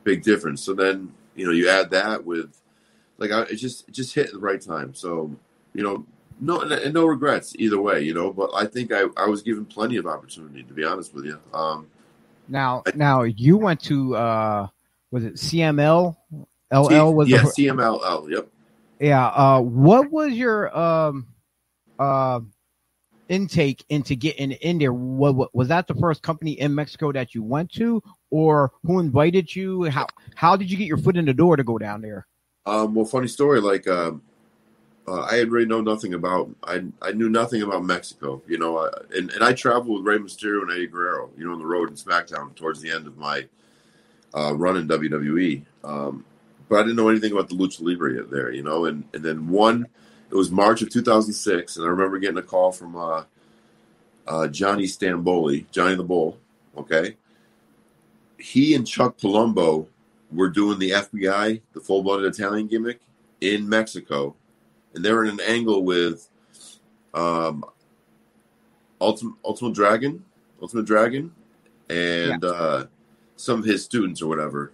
big 0.04 0.22
difference. 0.22 0.62
So 0.62 0.74
then 0.74 1.12
you 1.34 1.46
know 1.46 1.52
you 1.52 1.68
add 1.68 1.90
that 1.90 2.24
with 2.24 2.60
like 3.18 3.30
I, 3.30 3.42
it 3.42 3.56
just 3.56 3.88
it 3.88 3.92
just 3.92 4.14
hit 4.14 4.32
the 4.32 4.38
right 4.38 4.60
time. 4.60 4.94
So 4.94 5.34
you 5.74 5.82
know 5.82 6.06
no, 6.40 6.60
and 6.60 6.94
no 6.94 7.06
regrets 7.06 7.54
either 7.58 7.80
way, 7.80 8.02
you 8.02 8.14
know. 8.14 8.32
But 8.32 8.50
I 8.54 8.66
think 8.66 8.92
I, 8.92 9.04
I 9.16 9.26
was 9.26 9.42
given 9.42 9.64
plenty 9.64 9.96
of 9.96 10.06
opportunity, 10.06 10.62
to 10.62 10.74
be 10.74 10.84
honest 10.84 11.14
with 11.14 11.24
you. 11.24 11.38
Um, 11.54 11.86
now 12.48 12.82
now 12.94 13.22
you 13.22 13.56
went 13.56 13.80
to 13.80 14.14
uh 14.14 14.66
was 15.10 15.24
it 15.24 15.34
cml 15.34 16.16
ll 16.72 17.14
was 17.14 17.28
yeah, 17.28 17.42
the, 17.42 17.48
CMLL. 17.48 18.30
Yep. 18.30 18.48
yeah 19.00 19.26
uh 19.26 19.60
what 19.60 20.10
was 20.10 20.32
your 20.32 20.76
um 20.76 21.26
uh 21.98 22.40
intake 23.28 23.84
into 23.88 24.14
getting 24.14 24.52
in 24.52 24.78
there 24.78 24.92
what, 24.92 25.34
what 25.34 25.54
was 25.54 25.68
that 25.68 25.88
the 25.88 25.94
first 25.94 26.22
company 26.22 26.52
in 26.52 26.74
mexico 26.74 27.10
that 27.10 27.34
you 27.34 27.42
went 27.42 27.72
to 27.72 28.00
or 28.30 28.70
who 28.84 29.00
invited 29.00 29.54
you 29.54 29.84
how 29.84 30.06
how 30.36 30.54
did 30.54 30.70
you 30.70 30.76
get 30.76 30.86
your 30.86 30.98
foot 30.98 31.16
in 31.16 31.24
the 31.24 31.34
door 31.34 31.56
to 31.56 31.64
go 31.64 31.78
down 31.78 32.00
there 32.00 32.26
Um, 32.66 32.94
well, 32.94 33.04
funny 33.04 33.28
story. 33.28 33.60
Like, 33.60 33.86
um, 33.86 34.22
uh, 35.08 35.22
I 35.22 35.36
had 35.36 35.50
really 35.50 35.66
know 35.66 35.80
nothing 35.80 36.14
about. 36.14 36.50
I 36.64 36.84
I 37.00 37.12
knew 37.12 37.28
nothing 37.28 37.62
about 37.62 37.84
Mexico. 37.84 38.42
You 38.46 38.58
know, 38.58 38.78
uh, 38.78 38.90
and 39.14 39.30
and 39.30 39.44
I 39.44 39.52
traveled 39.52 40.04
with 40.04 40.06
Rey 40.06 40.18
Mysterio 40.18 40.62
and 40.62 40.72
Eddie 40.72 40.88
Guerrero. 40.88 41.30
You 41.36 41.46
know, 41.46 41.52
on 41.52 41.58
the 41.58 41.66
road 41.66 41.90
in 41.90 41.96
SmackDown 41.96 42.54
towards 42.54 42.80
the 42.80 42.90
end 42.90 43.06
of 43.06 43.16
my 43.16 43.46
uh, 44.34 44.54
run 44.54 44.76
in 44.76 44.88
WWE. 44.88 45.62
Um, 45.84 46.24
but 46.68 46.80
I 46.80 46.82
didn't 46.82 46.96
know 46.96 47.08
anything 47.08 47.32
about 47.32 47.48
the 47.48 47.54
Lucha 47.54 47.82
Libre 47.82 48.24
there. 48.24 48.50
You 48.50 48.62
know, 48.62 48.86
and 48.86 49.04
and 49.14 49.22
then 49.22 49.48
one, 49.48 49.86
it 50.30 50.34
was 50.34 50.50
March 50.50 50.82
of 50.82 50.90
2006, 50.90 51.76
and 51.76 51.86
I 51.86 51.88
remember 51.88 52.18
getting 52.18 52.38
a 52.38 52.42
call 52.42 52.72
from 52.72 52.96
uh, 52.96 53.24
uh, 54.26 54.48
Johnny 54.48 54.84
Stamboli, 54.84 55.70
Johnny 55.70 55.94
the 55.94 56.04
Bull. 56.04 56.38
Okay, 56.76 57.16
he 58.38 58.74
and 58.74 58.86
Chuck 58.86 59.18
Palumbo 59.18 59.86
were 60.32 60.48
doing 60.48 60.78
the 60.78 60.90
FBI, 60.90 61.60
the 61.72 61.80
full 61.80 62.02
blooded 62.02 62.34
Italian 62.34 62.66
gimmick 62.66 63.00
in 63.40 63.68
Mexico, 63.68 64.34
and 64.96 65.04
they 65.04 65.12
were 65.12 65.24
in 65.24 65.30
an 65.30 65.40
angle 65.40 65.84
with 65.84 66.28
um, 67.14 67.64
Ultimate, 69.00 69.34
Ultimate 69.44 69.74
Dragon, 69.74 70.24
Ultimate 70.60 70.86
Dragon, 70.86 71.32
and 71.88 72.42
uh, 72.44 72.86
some 73.36 73.60
of 73.60 73.64
his 73.64 73.84
students 73.84 74.22
or 74.22 74.26
whatever. 74.26 74.72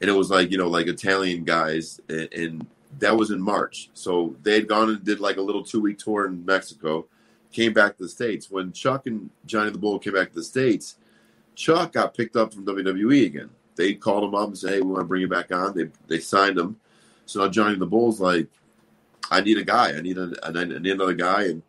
And 0.00 0.10
it 0.10 0.12
was 0.12 0.28
like 0.28 0.50
you 0.50 0.58
know, 0.58 0.68
like 0.68 0.88
Italian 0.88 1.44
guys, 1.44 2.00
and, 2.08 2.28
and 2.34 2.66
that 2.98 3.16
was 3.16 3.30
in 3.30 3.40
March. 3.40 3.90
So 3.94 4.36
they 4.42 4.54
had 4.54 4.68
gone 4.68 4.90
and 4.90 5.04
did 5.04 5.20
like 5.20 5.36
a 5.36 5.42
little 5.42 5.64
two 5.64 5.80
week 5.80 5.98
tour 5.98 6.26
in 6.26 6.44
Mexico, 6.44 7.06
came 7.52 7.72
back 7.72 7.96
to 7.96 8.02
the 8.02 8.08
states. 8.08 8.50
When 8.50 8.72
Chuck 8.72 9.06
and 9.06 9.30
Johnny 9.46 9.70
the 9.70 9.78
Bull 9.78 9.98
came 10.00 10.14
back 10.14 10.30
to 10.30 10.34
the 10.34 10.44
states, 10.44 10.96
Chuck 11.54 11.92
got 11.92 12.14
picked 12.14 12.36
up 12.36 12.52
from 12.52 12.66
WWE 12.66 13.26
again. 13.26 13.50
They 13.76 13.94
called 13.94 14.24
him 14.24 14.34
up 14.34 14.48
and 14.48 14.58
said, 14.58 14.70
"Hey, 14.74 14.80
we 14.80 14.88
want 14.88 15.00
to 15.00 15.06
bring 15.06 15.22
you 15.22 15.28
back 15.28 15.52
on." 15.52 15.76
They 15.76 15.88
they 16.08 16.18
signed 16.18 16.58
him. 16.58 16.76
So 17.26 17.40
now 17.40 17.48
Johnny 17.48 17.76
the 17.76 17.86
Bull's 17.86 18.20
like, 18.20 18.48
"I 19.30 19.40
need 19.40 19.58
a 19.58 19.64
guy. 19.64 19.96
I 19.96 20.00
need 20.00 20.18
a 20.18 20.32
I 20.42 20.50
need 20.52 20.86
another 20.86 21.14
guy." 21.14 21.44
And 21.44 21.62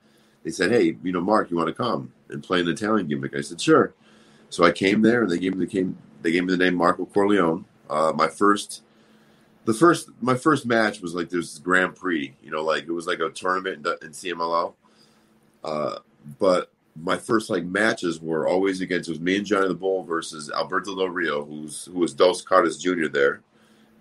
they 0.43 0.51
said, 0.51 0.71
"Hey, 0.71 0.97
you 1.03 1.11
know, 1.11 1.21
Mark, 1.21 1.51
you 1.51 1.57
want 1.57 1.67
to 1.67 1.73
come 1.73 2.13
and 2.29 2.43
play 2.43 2.59
an 2.59 2.67
Italian 2.67 3.07
gimmick?" 3.07 3.35
I 3.35 3.41
said, 3.41 3.61
"Sure." 3.61 3.93
So 4.49 4.63
I 4.63 4.71
came 4.71 5.01
there, 5.01 5.23
and 5.23 5.31
they 5.31 5.39
gave 5.39 5.55
me 5.55 5.65
the 5.65 5.71
came 5.71 5.97
they 6.21 6.31
gave 6.31 6.43
me 6.43 6.51
the 6.51 6.63
name 6.63 6.75
Marco 6.75 7.05
Corleone. 7.05 7.65
Uh, 7.89 8.11
my 8.15 8.27
first, 8.27 8.83
the 9.65 9.73
first 9.73 10.09
my 10.21 10.35
first 10.35 10.65
match 10.65 11.01
was 11.01 11.13
like 11.13 11.29
this 11.29 11.59
Grand 11.59 11.95
Prix. 11.95 12.33
You 12.41 12.51
know, 12.51 12.63
like 12.63 12.83
it 12.83 12.91
was 12.91 13.07
like 13.07 13.19
a 13.19 13.29
tournament 13.29 13.85
in, 13.85 14.07
in 14.07 14.11
CMLL. 14.11 14.73
Uh, 15.63 15.99
but 16.39 16.71
my 16.95 17.17
first 17.17 17.49
like 17.49 17.65
matches 17.65 18.21
were 18.21 18.47
always 18.47 18.81
against 18.81 19.09
it 19.09 19.13
was 19.13 19.19
me 19.19 19.37
and 19.37 19.45
Johnny 19.45 19.67
the 19.67 19.73
Bull 19.73 20.03
versus 20.03 20.49
Alberto 20.51 20.95
Del 20.95 21.09
Rio, 21.09 21.43
who's 21.43 21.85
who 21.85 21.99
was 21.99 22.13
Dos 22.13 22.43
Caras 22.43 22.81
Jr. 22.81 23.07
there, 23.07 23.41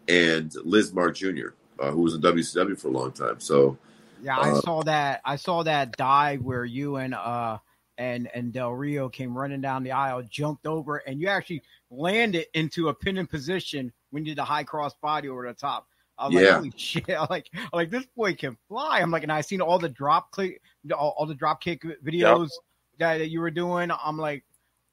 and 0.08 0.50
Lizmark 0.52 1.14
Jr., 1.14 1.54
uh, 1.78 1.90
who 1.90 2.02
was 2.02 2.14
in 2.14 2.20
WCW 2.20 2.78
for 2.78 2.88
a 2.88 2.92
long 2.92 3.12
time. 3.12 3.40
So 3.40 3.76
yeah 4.22 4.38
i 4.38 4.52
Uh, 4.52 4.60
saw 4.60 4.82
that 4.82 5.20
i 5.24 5.34
saw 5.34 5.64
that 5.64 5.96
dive 5.96 6.40
where 6.40 6.64
you 6.64 6.96
and 6.96 7.14
uh 7.14 7.58
and 7.98 8.30
and 8.32 8.52
del 8.52 8.70
rio 8.70 9.08
came 9.08 9.36
running 9.36 9.60
down 9.60 9.82
the 9.82 9.90
aisle 9.90 10.22
jumped 10.30 10.66
over 10.66 10.98
and 10.98 11.20
you 11.20 11.26
actually 11.26 11.60
landed 11.90 12.46
into 12.54 12.88
a 12.88 12.94
pinning 12.94 13.26
position 13.26 13.92
when 14.10 14.24
you 14.24 14.30
did 14.30 14.38
the 14.38 14.44
high 14.44 14.62
cross 14.62 14.94
body 15.02 15.28
over 15.28 15.44
the 15.46 15.52
top 15.52 15.88
I'm 16.16 16.32
Yeah. 16.32 16.50
like, 16.50 16.54
holy 16.58 16.72
shit! 16.76 17.10
I'm 17.10 17.26
like, 17.28 17.50
I'm 17.54 17.68
like 17.72 17.90
this 17.90 18.06
boy 18.16 18.34
can 18.34 18.56
fly. 18.68 19.00
I'm 19.00 19.10
like, 19.10 19.24
and 19.24 19.32
I 19.32 19.40
seen 19.40 19.60
all 19.60 19.80
the 19.80 19.88
drop 19.88 20.30
click, 20.30 20.60
all, 20.96 21.12
all 21.18 21.26
the 21.26 21.34
drop 21.34 21.60
kick 21.60 21.82
videos 22.06 22.50
that, 22.98 23.18
that 23.18 23.30
you 23.30 23.40
were 23.40 23.50
doing. 23.50 23.90
I'm 23.90 24.16
like, 24.16 24.44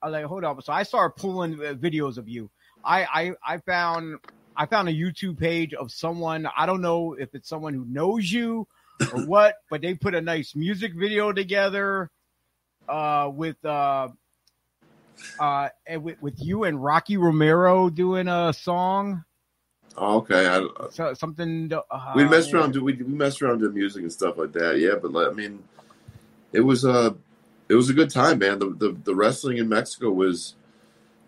I'm 0.01 0.11
like, 0.11 0.25
hold 0.25 0.43
up. 0.43 0.63
So 0.63 0.73
I 0.73 0.81
started 0.81 1.13
pulling 1.21 1.53
uh, 1.59 1.73
videos 1.75 2.17
of 2.17 2.27
you. 2.27 2.49
I, 2.83 3.03
I, 3.03 3.31
I 3.45 3.57
found, 3.59 4.17
I 4.55 4.65
found 4.65 4.89
a 4.89 4.93
YouTube 4.93 5.39
page 5.39 5.73
of 5.73 5.91
someone. 5.91 6.47
I 6.57 6.65
don't 6.65 6.81
know 6.81 7.13
if 7.13 7.33
it's 7.33 7.49
someone 7.49 7.73
who 7.73 7.85
knows 7.85 8.31
you 8.31 8.67
or 9.13 9.21
what, 9.25 9.55
but 9.69 9.81
they 9.81 9.93
put 9.93 10.15
a 10.15 10.21
nice 10.21 10.55
music 10.55 10.93
video 10.95 11.31
together, 11.31 12.09
uh, 12.87 13.29
with, 13.33 13.63
uh, 13.63 14.09
uh, 15.39 15.69
and 15.85 16.03
with, 16.03 16.21
with 16.21 16.35
you 16.37 16.63
and 16.63 16.83
Rocky 16.83 17.17
Romero 17.17 17.89
doing 17.89 18.27
a 18.27 18.53
song. 18.53 19.23
Oh, 19.97 20.17
okay. 20.17 20.47
I, 20.47 20.65
So 20.91 21.13
something. 21.13 21.71
Uh, 21.73 22.13
we 22.15 22.23
messed 22.25 22.53
around. 22.53 22.75
We 22.75 22.93
we 22.93 23.03
messed 23.03 23.41
around 23.41 23.59
doing 23.59 23.73
music 23.73 24.03
and 24.03 24.11
stuff 24.11 24.37
like 24.37 24.53
that. 24.53 24.79
Yeah, 24.79 24.95
but 25.01 25.11
like, 25.11 25.27
I 25.27 25.31
mean, 25.31 25.63
it 26.53 26.61
was 26.61 26.85
a 26.85 27.15
it 27.67 27.75
was 27.75 27.89
a 27.89 27.93
good 27.93 28.09
time, 28.09 28.39
man. 28.39 28.59
The 28.59 28.69
the, 28.69 28.97
the 29.03 29.15
wrestling 29.15 29.57
in 29.57 29.67
Mexico 29.69 30.11
was 30.11 30.55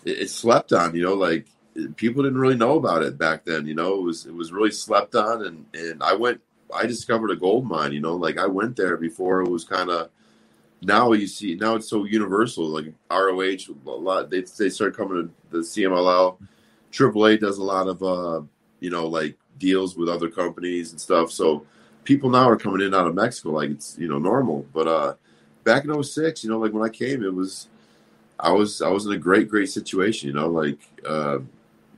it, 0.05 0.19
it 0.19 0.29
slept 0.29 0.71
on. 0.71 0.95
You 0.95 1.03
know, 1.03 1.13
like 1.13 1.47
people 1.95 2.23
didn't 2.23 2.39
really 2.39 2.55
know 2.55 2.77
about 2.77 3.03
it 3.03 3.17
back 3.17 3.45
then. 3.45 3.65
You 3.65 3.75
know, 3.75 3.95
it 3.95 4.01
was 4.01 4.25
it 4.25 4.33
was 4.33 4.51
really 4.51 4.71
slept 4.71 5.15
on, 5.15 5.45
and 5.45 5.65
and 5.73 6.03
I 6.03 6.13
went. 6.13 6.41
I 6.73 6.85
discovered 6.85 7.31
a 7.31 7.35
gold 7.35 7.67
mine. 7.67 7.93
You 7.93 7.99
know, 7.99 8.15
like 8.15 8.37
I 8.37 8.47
went 8.47 8.75
there 8.75 8.97
before 8.97 9.41
it 9.41 9.49
was 9.49 9.63
kind 9.63 9.89
of. 9.89 10.09
Now 10.81 11.13
you 11.13 11.27
see, 11.27 11.55
now 11.55 11.75
it's 11.75 11.87
so 11.87 12.03
universal. 12.03 12.65
Like 12.65 12.93
ROH, 13.09 13.73
a 13.87 13.89
lot 13.89 14.29
they 14.29 14.41
they 14.41 14.69
start 14.69 14.97
coming 14.97 15.27
to 15.27 15.33
the 15.49 15.59
CMLL. 15.59 16.37
AAA 16.91 17.39
does 17.39 17.57
a 17.57 17.63
lot 17.63 17.87
of 17.87 18.03
uh, 18.03 18.41
you 18.79 18.89
know, 18.89 19.07
like 19.07 19.37
deals 19.59 19.95
with 19.95 20.09
other 20.09 20.29
companies 20.29 20.91
and 20.91 20.99
stuff. 20.99 21.31
So 21.31 21.65
people 22.03 22.29
now 22.29 22.49
are 22.49 22.57
coming 22.57 22.85
in 22.85 22.93
out 22.93 23.07
of 23.07 23.15
Mexico 23.15 23.51
like 23.51 23.69
it's, 23.69 23.97
you 23.97 24.07
know, 24.07 24.19
normal. 24.19 24.65
But 24.73 24.87
uh 24.87 25.13
back 25.63 25.85
in 25.85 26.03
06, 26.03 26.43
you 26.43 26.49
know, 26.49 26.59
like 26.59 26.73
when 26.73 26.83
I 26.83 26.89
came, 26.89 27.23
it 27.23 27.33
was 27.33 27.69
I 28.39 28.51
was 28.51 28.81
I 28.81 28.89
was 28.89 29.05
in 29.05 29.13
a 29.13 29.17
great, 29.17 29.47
great 29.49 29.69
situation, 29.69 30.27
you 30.27 30.33
know, 30.33 30.49
like 30.49 30.79
uh 31.07 31.39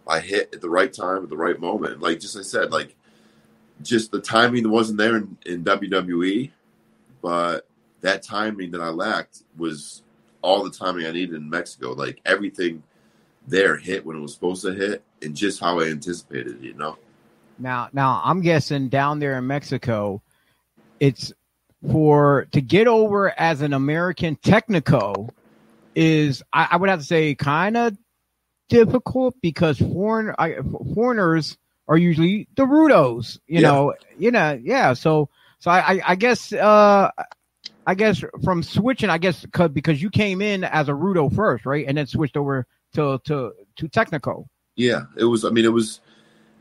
I 0.07 0.19
hit 0.19 0.53
at 0.53 0.61
the 0.61 0.69
right 0.69 0.91
time 0.91 1.23
at 1.23 1.29
the 1.29 1.37
right 1.37 1.59
moment. 1.59 2.01
Like 2.01 2.19
just 2.19 2.37
I 2.37 2.41
said, 2.41 2.71
like 2.71 2.95
just 3.81 4.11
the 4.11 4.21
timing 4.21 4.69
wasn't 4.69 4.97
there 4.97 5.17
in, 5.17 5.37
in 5.45 5.63
WWE, 5.63 6.51
but 7.21 7.67
that 8.01 8.23
timing 8.23 8.71
that 8.71 8.81
I 8.81 8.89
lacked 8.89 9.43
was 9.57 10.03
all 10.41 10.63
the 10.63 10.69
timing 10.69 11.05
I 11.05 11.11
needed 11.11 11.35
in 11.35 11.49
Mexico. 11.49 11.93
Like 11.93 12.21
everything 12.25 12.83
there 13.47 13.77
hit 13.77 14.05
when 14.05 14.17
it 14.17 14.21
was 14.21 14.33
supposed 14.33 14.63
to 14.63 14.73
hit 14.73 15.03
and 15.21 15.35
just 15.35 15.59
how 15.59 15.79
I 15.79 15.85
anticipated, 15.85 16.61
you 16.61 16.73
know. 16.73 16.97
Now, 17.57 17.89
now 17.93 18.21
I'm 18.23 18.41
guessing 18.41 18.89
down 18.89 19.19
there 19.19 19.37
in 19.37 19.47
Mexico, 19.47 20.21
it's 20.99 21.33
for 21.91 22.47
to 22.51 22.61
get 22.61 22.87
over 22.87 23.37
as 23.39 23.61
an 23.61 23.73
American 23.73 24.35
technico 24.37 25.29
is 25.93 26.43
I, 26.51 26.69
I 26.71 26.77
would 26.77 26.89
have 26.89 26.99
to 26.99 27.05
say 27.05 27.35
kind 27.35 27.77
of 27.77 27.97
difficult 28.69 29.35
because 29.41 29.77
foreign 29.77 30.33
I, 30.37 30.55
foreigners 30.93 31.57
are 31.87 31.97
usually 31.97 32.47
the 32.55 32.63
rudos, 32.63 33.39
you 33.47 33.61
Yeah. 33.61 33.69
know, 33.71 33.93
you 34.17 34.31
know, 34.31 34.59
yeah. 34.61 34.93
So, 34.93 35.29
so 35.59 35.71
I, 35.71 36.01
I, 36.05 36.15
guess, 36.15 36.51
uh, 36.51 37.11
I 37.85 37.95
guess 37.95 38.23
from 38.43 38.63
switching, 38.63 39.09
I 39.09 39.17
guess 39.19 39.45
cause, 39.51 39.69
because 39.69 40.01
you 40.01 40.09
came 40.09 40.41
in 40.41 40.63
as 40.63 40.89
a 40.89 40.93
rudo 40.93 41.33
first, 41.33 41.65
right, 41.65 41.85
and 41.87 41.97
then 41.97 42.07
switched 42.07 42.37
over 42.37 42.65
to 42.93 43.19
to 43.25 43.53
to 43.75 43.89
technico. 43.89 44.47
Yeah, 44.75 45.03
it 45.15 45.25
was. 45.25 45.45
I 45.45 45.49
mean, 45.51 45.65
it 45.65 45.71
was, 45.73 46.01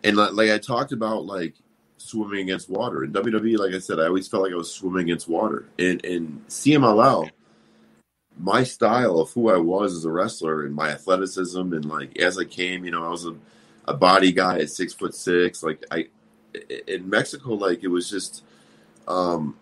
and 0.05 0.17
like, 0.17 0.33
like 0.33 0.51
I 0.51 0.59
talked 0.59 0.93
about, 0.93 1.25
like 1.25 1.55
swimming 1.97 2.41
against 2.43 2.69
water 2.69 3.03
in 3.05 3.13
WWE. 3.13 3.59
Like 3.59 3.75
I 3.75 3.79
said, 3.79 3.99
I 3.99 4.05
always 4.07 4.29
felt 4.29 4.43
like 4.43 4.53
I 4.53 4.57
was 4.57 4.71
swimming 4.71 5.05
against 5.05 5.29
water. 5.29 5.67
and 5.79 6.05
in 6.05 6.43
CMLL, 6.49 7.31
my 8.39 8.65
style 8.65 9.21
of 9.21 9.31
who 9.33 9.51
I 9.51 9.59
was 9.59 9.95
as 9.95 10.05
a 10.05 10.11
wrestler 10.11 10.65
and 10.65 10.75
my 10.75 10.91
athleticism 10.91 11.73
and 11.73 11.85
like 11.85 12.19
as 12.19 12.39
I 12.39 12.45
came, 12.45 12.85
you 12.85 12.91
know, 12.91 13.05
I 13.05 13.09
was 13.09 13.27
a, 13.27 13.35
a 13.87 13.95
body 13.95 14.33
guy 14.33 14.59
at 14.59 14.71
six 14.71 14.93
foot 14.93 15.15
six. 15.15 15.63
Like 15.63 15.85
I 15.91 16.09
in 16.87 17.09
Mexico, 17.09 17.55
like 17.55 17.83
it 17.83 17.89
was 17.89 18.09
just, 18.09 18.45
um, 19.09 19.57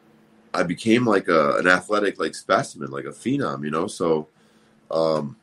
I 0.55 0.63
became 0.63 1.07
like 1.07 1.29
a 1.29 1.57
an 1.57 1.67
athletic 1.67 2.19
like 2.19 2.35
specimen, 2.35 2.91
like 2.91 3.05
a 3.05 3.09
phenom, 3.09 3.65
you 3.65 3.71
know. 3.71 3.87
So, 3.87 4.29
um, 4.91 5.37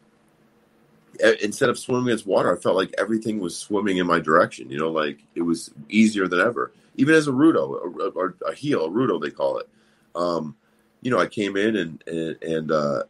instead 1.41 1.69
of 1.69 1.79
swimming 1.79 2.07
against 2.07 2.27
water, 2.27 2.55
I 2.55 2.59
felt 2.59 2.75
like 2.75 2.93
everything 2.97 3.39
was 3.39 3.57
swimming 3.57 3.97
in 3.97 4.07
my 4.07 4.19
direction. 4.19 4.69
You 4.69 4.77
know, 4.77 4.91
like 4.91 5.19
it 5.35 5.41
was 5.41 5.71
easier 5.89 6.27
than 6.27 6.39
ever. 6.39 6.71
Even 6.95 7.15
as 7.15 7.27
a 7.27 7.31
rudo 7.31 7.69
or, 7.69 8.11
or 8.15 8.35
a 8.47 8.53
heel, 8.53 8.85
a 8.85 8.89
rudo 8.89 9.21
they 9.21 9.31
call 9.31 9.57
it. 9.57 9.69
Um, 10.15 10.55
you 11.01 11.09
know, 11.09 11.19
I 11.19 11.27
came 11.27 11.57
in 11.57 11.75
and 11.75 12.03
and, 12.07 12.43
and 12.43 12.71
uh, 12.71 13.03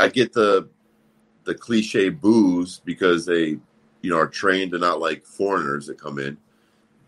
I 0.00 0.08
get 0.08 0.32
the 0.32 0.68
the 1.44 1.54
cliche 1.54 2.08
boos 2.10 2.80
because 2.84 3.24
they, 3.24 3.58
you 4.02 4.10
know, 4.10 4.18
are 4.18 4.28
trained 4.28 4.72
to 4.72 4.78
not 4.78 5.00
like 5.00 5.24
foreigners 5.24 5.86
that 5.86 6.00
come 6.00 6.18
in. 6.18 6.36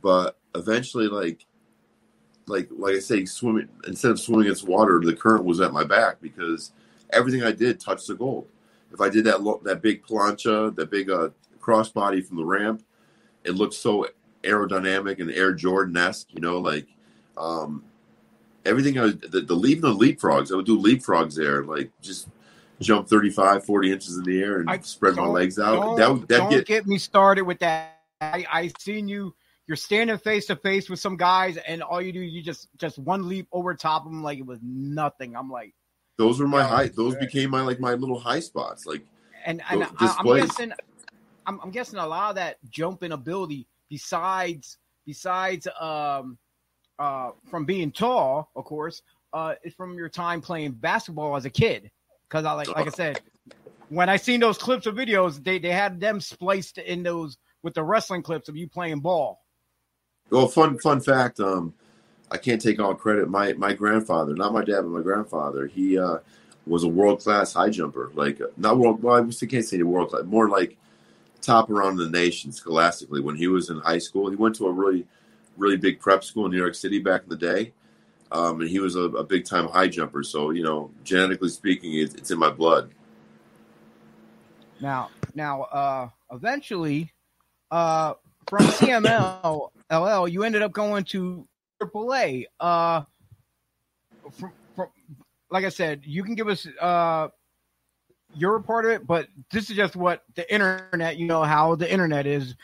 But 0.01 0.39
eventually, 0.55 1.09
like, 1.09 1.47
like 2.47 2.69
like 2.71 2.97
I 2.97 2.99
say, 3.01 3.25
swimming 3.25 3.69
instead 3.87 4.11
of 4.11 4.21
swimming 4.21 4.47
against 4.47 4.67
water, 4.67 5.01
the 5.03 5.15
current 5.15 5.45
was 5.45 5.61
at 5.61 5.73
my 5.73 5.85
back 5.85 6.21
because 6.21 6.73
everything 7.11 7.43
I 7.43 7.53
did 7.53 7.79
touched 7.81 8.07
the 8.07 8.15
gold 8.15 8.49
if 8.93 9.01
I 9.01 9.09
did 9.09 9.25
that 9.25 9.61
that 9.65 9.83
big 9.83 10.05
plancha, 10.05 10.75
that 10.77 10.91
big 10.91 11.11
uh, 11.11 11.31
crossbody 11.61 12.25
from 12.25 12.37
the 12.37 12.45
ramp, 12.45 12.83
it 13.45 13.53
looked 13.53 13.75
so 13.75 14.07
aerodynamic 14.43 15.21
and 15.21 15.31
Air 15.31 15.53
Jordan 15.55 15.97
esque. 15.97 16.29
You 16.33 16.41
know, 16.41 16.59
like 16.59 16.87
um, 17.37 17.83
everything. 18.65 18.99
I 18.99 19.05
was, 19.05 19.17
the, 19.17 19.41
the 19.41 19.55
leaving 19.55 19.83
the 19.83 19.95
leapfrogs, 19.95 20.53
I 20.53 20.57
would 20.57 20.67
do 20.67 20.79
leapfrogs 20.79 21.35
there, 21.35 21.65
like 21.65 21.91
just 22.01 22.29
jump 22.83 23.09
35, 23.09 23.65
40 23.65 23.93
inches 23.93 24.17
in 24.17 24.25
the 24.25 24.43
air 24.43 24.61
and 24.61 24.71
I- 24.71 24.79
spread 24.81 25.17
my 25.17 25.27
legs 25.27 25.59
out. 25.59 25.97
Don't, 25.97 26.21
That 26.21 26.29
that 26.29 26.39
don't 26.39 26.51
get 26.51 26.67
get, 26.67 26.87
me 26.87 26.99
started 26.99 27.43
with 27.43 27.59
that. 27.61 27.99
I, 28.21 28.47
I 28.51 28.73
seen 28.79 29.09
you. 29.09 29.35
You're 29.67 29.77
standing 29.77 30.19
face 30.19 30.47
to 30.47 30.57
face 30.57 30.91
with 30.91 30.99
some 30.99 31.17
guys, 31.17 31.57
and 31.57 31.83
all 31.83 32.03
you 32.03 32.13
do, 32.13 32.21
you 32.21 32.43
just 32.43 32.69
just 32.79 32.99
one 32.99 33.29
leap 33.29 33.47
over 33.53 33.75
top 33.75 34.05
of 34.05 34.11
them 34.11 34.23
like 34.23 34.39
it 34.39 34.47
was 34.47 34.59
nothing. 34.63 35.37
I'm 35.37 35.51
like, 35.51 35.73
those 36.19 36.41
were 36.41 36.49
my 36.49 36.63
high. 36.63 36.89
Those 36.89 37.15
became 37.17 37.51
my 37.51 37.63
like 37.63 37.81
my 37.81 37.95
little 37.95 38.19
high 38.19 38.41
spots. 38.41 38.87
Like 38.87 39.07
and 39.45 39.63
and 39.71 39.85
I, 39.85 40.17
I'm 40.19 40.37
guessing, 40.37 40.73
I'm, 41.47 41.61
I'm 41.61 41.71
guessing 41.71 41.99
a 41.99 42.07
lot 42.07 42.31
of 42.31 42.37
that 42.37 42.59
jumping 42.71 43.13
ability, 43.13 43.67
besides 43.89 44.79
besides 45.07 45.67
um 45.81 46.39
uh 46.99 47.31
from 47.49 47.65
being 47.65 47.93
tall, 47.93 48.51
of 48.57 48.65
course, 48.65 49.03
uh, 49.33 49.55
is 49.65 49.75
from 49.75 49.95
your 49.95 50.09
time 50.09 50.41
playing 50.41 50.73
basketball 50.73 51.37
as 51.37 51.45
a 51.45 51.51
kid. 51.51 51.91
Because 52.33 52.47
I 52.47 52.53
like 52.53 52.69
like 52.69 52.87
I 52.87 52.91
said, 52.91 53.21
when 53.91 54.09
I 54.09 54.17
seen 54.17 54.41
those 54.41 54.57
clips 54.57 54.87
of 54.87 54.95
videos, 54.95 55.45
they 55.45 55.59
they 55.59 55.71
had 55.71 56.01
them 56.01 56.19
spliced 56.19 56.79
in 56.79 57.03
those 57.03 57.37
with 57.63 57.75
the 57.75 57.85
wrestling 57.85 58.23
clips 58.23 58.49
of 58.49 58.57
you 58.57 58.67
playing 58.67 59.01
ball. 59.01 59.43
Well, 60.31 60.49
fun 60.49 60.79
fun 60.79 61.03
fact. 61.03 61.41
Um, 61.41 61.75
I 62.31 62.39
can't 62.39 62.59
take 62.59 62.81
all 62.81 62.95
credit. 62.95 63.29
My 63.29 63.53
my 63.53 63.75
grandfather, 63.75 64.35
not 64.35 64.55
my 64.55 64.65
dad, 64.65 64.81
but 64.81 64.89
my 64.89 65.03
grandfather, 65.03 65.67
he 65.67 65.99
uh, 65.99 66.19
was 66.67 66.85
a 66.85 66.89
world 66.89 67.21
class 67.21 67.53
high 67.53 67.69
jumper. 67.69 68.11
Like 68.15 68.41
uh, 68.41 68.47
not 68.57 68.79
world. 68.79 69.03
Well, 69.03 69.17
I 69.17 69.47
can't 69.47 69.65
say 69.67 69.77
the 69.77 69.83
world 69.83 70.09
class. 70.09 70.25
More 70.25 70.49
like 70.49 70.79
top 71.43 71.69
around 71.69 71.97
the 71.97 72.09
nation 72.09 72.51
scholastically. 72.51 73.21
When 73.21 73.37
he 73.37 73.47
was 73.47 73.69
in 73.69 73.79
high 73.81 73.99
school, 73.99 74.31
he 74.31 74.37
went 74.37 74.55
to 74.57 74.69
a 74.69 74.73
really 74.73 75.07
really 75.59 75.77
big 75.77 76.01
prep 76.01 76.25
school 76.25 76.47
in 76.47 76.53
New 76.53 76.57
York 76.57 76.75
City 76.75 76.99
back 76.99 77.25
in 77.25 77.29
the 77.29 77.37
day. 77.37 77.73
Um, 78.33 78.61
and 78.63 78.71
he 78.71 78.79
was 78.81 78.97
a, 78.97 79.03
a 79.03 79.25
big 79.25 79.45
time 79.45 79.69
high 79.69 79.89
jumper. 79.89 80.23
So 80.23 80.51
you 80.51 80.63
know, 80.63 80.91
genetically 81.05 81.51
speaking, 81.51 81.95
it's, 81.95 82.15
it's 82.15 82.31
in 82.31 82.39
my 82.39 82.51
blood. 82.51 82.91
Now, 84.81 85.11
now, 85.35 85.63
uh, 85.63 86.09
eventually, 86.33 87.13
uh, 87.71 88.15
from 88.49 88.67
CML 88.67 89.71
LL, 89.91 90.29
you 90.29 90.43
ended 90.43 90.63
up 90.63 90.73
going 90.73 91.05
to 91.05 91.47
AAA. 91.81 92.47
Uh, 92.59 93.03
from, 94.33 94.53
from, 94.75 94.89
like 95.51 95.65
I 95.65 95.69
said, 95.69 96.01
you 96.05 96.25
can 96.25 96.35
give 96.35 96.49
us 96.49 96.67
uh, 96.81 97.29
your 98.35 98.61
part 98.61 98.87
of 98.87 98.93
it, 98.93 99.07
but 99.07 99.29
this 99.51 99.71
is 99.71 99.77
just 99.77 99.95
what 99.95 100.25
the 100.35 100.53
internet. 100.53 101.17
You 101.17 101.27
know 101.27 101.45
how 101.45 101.75
the 101.75 101.91
internet 101.91 102.27
is. 102.27 102.55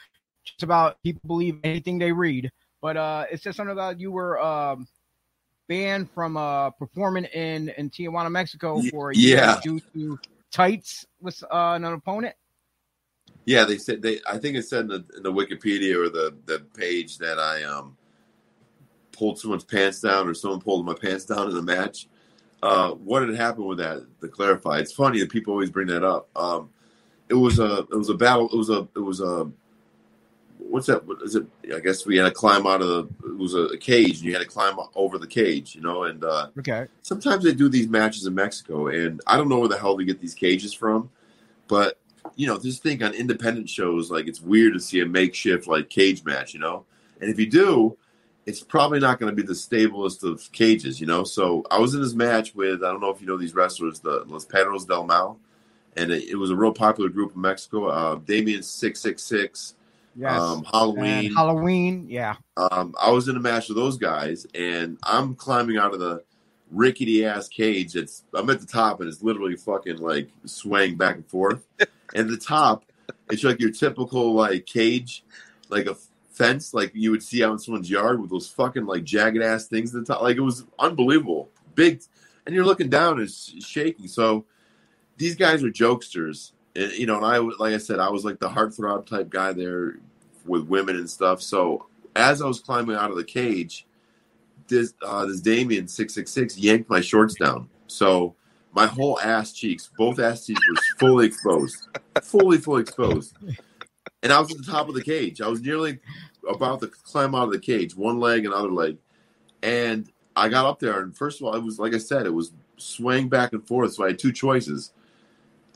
Just 0.45 0.63
about 0.63 1.03
people 1.03 1.21
believe 1.27 1.59
anything 1.63 1.99
they 1.99 2.11
read, 2.11 2.51
but 2.81 2.97
uh, 2.97 3.27
it 3.31 3.43
says 3.43 3.55
something 3.55 3.73
about 3.73 4.01
you 4.01 4.11
were 4.11 4.41
um, 4.43 4.89
banned 5.69 6.11
from 6.11 6.37
uh, 6.37 6.71
performing 6.71 7.25
in 7.25 7.69
in 7.77 7.91
Tijuana, 7.91 8.31
Mexico 8.31 8.81
for 8.91 9.11
a 9.11 9.17
year 9.17 9.37
yeah. 9.37 9.61
due 9.63 9.81
to 9.95 10.19
tights 10.51 11.07
with 11.21 11.43
uh, 11.45 11.73
an 11.75 11.85
opponent. 11.85 12.35
Yeah, 13.45 13.65
they 13.65 13.79
said 13.79 14.03
they. 14.03 14.21
I 14.27 14.39
think 14.39 14.57
it 14.57 14.65
said 14.65 14.83
in 14.83 14.89
the, 14.89 15.05
in 15.17 15.23
the 15.23 15.33
Wikipedia 15.33 15.95
or 15.97 16.09
the 16.09 16.35
the 16.47 16.61
page 16.77 17.19
that 17.19 17.39
I 17.39 17.63
um 17.65 17.97
pulled 19.13 19.39
someone's 19.39 19.65
pants 19.65 20.01
down 20.01 20.29
or 20.29 20.35
someone 20.35 20.61
pulled 20.61 20.87
my 20.87 20.95
pants 20.95 21.25
down 21.25 21.49
in 21.49 21.55
the 21.55 21.63
match. 21.63 22.09
Uh, 22.63 22.91
what 22.91 23.27
had 23.27 23.37
happened 23.37 23.67
with 23.67 23.79
that? 23.79 24.05
To 24.21 24.29
clarify, 24.29 24.79
it's 24.79 24.93
funny 24.93 25.21
that 25.21 25.31
people 25.31 25.53
always 25.53 25.71
bring 25.71 25.87
that 25.89 26.05
up. 26.05 26.29
Um, 26.37 26.71
it 27.29 27.35
was 27.35 27.59
a 27.59 27.79
it 27.79 27.97
was 27.97 28.09
a 28.09 28.15
battle. 28.15 28.49
It 28.53 28.57
was 28.57 28.71
a 28.71 28.89
it 28.97 29.01
was 29.01 29.21
a 29.21 29.51
what's 30.69 30.87
that? 30.87 31.05
What 31.07 31.23
is 31.23 31.35
it? 31.35 31.47
I 31.75 31.81
guess 31.81 32.07
we 32.07 32.17
had 32.17 32.25
to 32.25 32.31
climb 32.31 32.67
out 32.67 32.83
of 32.83 32.89
the. 32.89 33.29
It 33.29 33.37
was 33.37 33.55
a, 33.55 33.63
a 33.63 33.79
cage, 33.79 34.17
and 34.17 34.25
you 34.25 34.33
had 34.33 34.43
to 34.43 34.49
climb 34.49 34.77
over 34.95 35.19
the 35.19 35.27
cage, 35.27 35.75
you 35.75 35.81
know. 35.81 36.05
And 36.05 36.23
uh, 36.25 36.49
Okay. 36.59 36.87
sometimes 37.03 37.45
they 37.45 37.53
do 37.55 37.69
these 37.69 37.89
matches 37.89 38.27
in 38.27 38.35
Mexico, 38.35 38.89
and 38.89 39.21
I 39.27 39.37
don't 39.37 39.49
know 39.49 39.59
where 39.59 39.69
the 39.69 39.79
hell 39.79 39.97
they 39.97 40.05
get 40.05 40.21
these 40.21 40.35
cages 40.35 40.73
from, 40.73 41.11
but 41.67 41.99
you 42.37 42.47
know, 42.47 42.59
just 42.59 42.83
think 42.83 43.03
on 43.03 43.15
independent 43.15 43.69
shows, 43.69 44.11
like 44.11 44.27
it's 44.29 44.41
weird 44.41 44.75
to 44.75 44.81
see 44.81 45.01
a 45.01 45.07
makeshift 45.07 45.67
like 45.67 45.89
cage 45.91 46.25
match, 46.25 46.55
you 46.55 46.61
know. 46.61 46.85
And 47.21 47.31
if 47.31 47.39
you 47.39 47.47
do, 47.47 47.97
it's 48.47 48.61
probably 48.63 49.01
not 49.01 49.19
going 49.19 49.31
to 49.35 49.37
be 49.37 49.47
the 49.47 49.55
stablest 49.55 50.23
of 50.23 50.51
cages, 50.53 51.01
you 51.01 51.07
know. 51.07 51.25
So 51.25 51.65
I 51.71 51.79
was 51.79 51.95
in 51.95 52.03
this 52.03 52.15
match 52.15 52.55
with 52.55 52.85
I 52.85 52.91
don't 52.93 53.01
know 53.01 53.11
if 53.11 53.21
you 53.21 53.27
know 53.27 53.37
these 53.37 53.55
wrestlers, 53.55 54.01
the 54.01 54.25
Los 54.27 54.45
Perros 54.45 54.85
del 54.85 55.05
Mal, 55.05 55.39
and 55.97 56.11
it, 56.13 56.29
it 56.31 56.37
was 56.37 56.51
a 56.51 56.57
real 56.57 56.73
popular 56.73 57.09
group 57.11 57.35
in 57.35 57.41
Mexico. 57.41 57.87
Uh, 57.89 58.15
Damien 58.17 58.63
Six 58.63 59.01
Six 59.01 59.23
Six, 59.23 59.75
Yes. 60.19 60.41
um, 60.41 60.59
And 60.59 60.67
Halloween. 60.67 61.35
Halloween. 61.35 62.07
Yeah. 62.09 62.35
Um, 62.57 62.95
I 63.01 63.11
was 63.11 63.29
in 63.29 63.37
a 63.37 63.41
match 63.41 63.69
with 63.69 63.77
those 63.77 63.97
guys, 63.97 64.47
and 64.53 64.99
I'm 65.05 65.37
climbing 65.37 65.79
out 65.79 65.95
of 65.95 66.01
the 66.01 66.25
rickety 66.73 67.25
ass 67.25 67.47
cage. 67.49 67.95
It's 67.95 68.25
I'm 68.35 68.51
at 68.51 68.61
the 68.61 68.67
top, 68.67 69.01
and 69.01 69.09
it's 69.09 69.23
literally 69.23 69.55
fucking 69.55 69.99
like 69.99 70.29
swaying 70.45 70.97
back 70.97 71.15
and 71.15 71.27
forth. 71.27 71.65
and 72.15 72.29
the 72.29 72.37
top, 72.37 72.85
it's 73.31 73.45
like 73.45 73.61
your 73.61 73.71
typical 73.71 74.35
like 74.35 74.67
cage, 74.67 75.25
like 75.69 75.87
a 75.87 75.97
fence, 76.33 76.75
like 76.75 76.91
you 76.95 77.13
would 77.13 77.23
see 77.23 77.45
out 77.45 77.53
in 77.53 77.59
someone's 77.61 77.89
yard 77.89 78.21
with 78.21 78.31
those 78.31 78.49
fucking 78.49 78.87
like 78.87 79.05
jagged 79.05 79.41
ass 79.41 79.67
things 79.69 79.95
at 79.95 80.05
the 80.05 80.13
top. 80.13 80.23
Like 80.23 80.37
it 80.37 80.41
was 80.41 80.65
unbelievable, 80.81 81.49
big, 81.77 82.03
and 82.45 82.57
you're 82.57 82.65
looking 82.65 82.91
down, 82.91 83.15
and 83.15 83.23
it's 83.23 83.65
shaking. 83.65 84.09
So 84.09 84.47
these 85.17 85.37
guys 85.37 85.63
are 85.63 85.71
jokesters. 85.71 86.53
And, 86.75 86.93
you 86.93 87.07
know, 87.07 87.19
and 87.19 87.27
I 87.27 87.39
like 87.39 87.75
I 87.75 87.79
said, 87.79 88.01
I 88.01 88.09
was 88.09 88.25
like 88.25 88.41
the 88.41 88.49
heartthrob 88.49 89.07
type 89.07 89.31
guy 89.31 89.53
there 89.53 89.99
with 90.49 90.65
women 90.65 90.97
and 90.97 91.09
stuff. 91.09 91.43
So 91.43 91.87
as 92.17 92.43
I 92.43 92.47
was 92.47 92.61
climbing 92.61 92.97
out 92.97 93.11
of 93.11 93.17
the 93.17 93.25
cage, 93.25 93.87
this 94.69 94.95
uh, 95.03 95.27
this 95.27 95.41
Damien 95.41 95.89
six 95.89 96.15
six 96.15 96.31
six 96.31 96.59
yanked 96.59 96.91
my 96.91 97.01
shorts 97.01 97.35
down. 97.35 97.69
So 97.87 98.35
my 98.73 98.87
whole 98.87 99.19
ass 99.21 99.53
cheeks, 99.53 99.91
both 99.97 100.19
ass 100.19 100.47
cheeks, 100.47 100.61
were 100.69 100.77
fully 100.99 101.27
exposed, 101.27 101.89
fully 102.23 102.59
fully 102.59 102.83
exposed. 102.83 103.37
And 104.23 104.33
I 104.33 104.41
was 104.41 104.51
at 104.51 104.59
the 104.59 104.71
top 104.71 104.89
of 104.89 104.95
the 104.95 105.03
cage. 105.03 105.41
I 105.41 105.49
was 105.49 105.63
nearly 105.63 106.01
about 106.49 106.81
to 106.81 106.89
climb 106.89 107.35
out 107.35 107.45
of 107.45 107.53
the 107.53 107.59
cage, 107.59 107.97
one 107.97 108.19
leg 108.19 108.45
and 108.45 108.53
other 108.53 108.71
leg, 108.71 108.99
and 109.63 110.11
I 110.37 110.49
got 110.49 110.67
up 110.67 110.81
there. 110.81 111.01
And 111.01 111.17
first 111.17 111.41
of 111.41 111.47
all, 111.47 111.55
it 111.55 111.63
was 111.63 111.79
like 111.79 111.95
I 111.95 111.99
said, 111.99 112.27
it 112.27 112.35
was 112.35 112.53
swaying 112.77 113.29
back 113.29 113.53
and 113.53 113.67
forth. 113.67 113.95
So 113.95 114.05
I 114.05 114.09
had 114.09 114.19
two 114.19 114.33
choices 114.33 114.93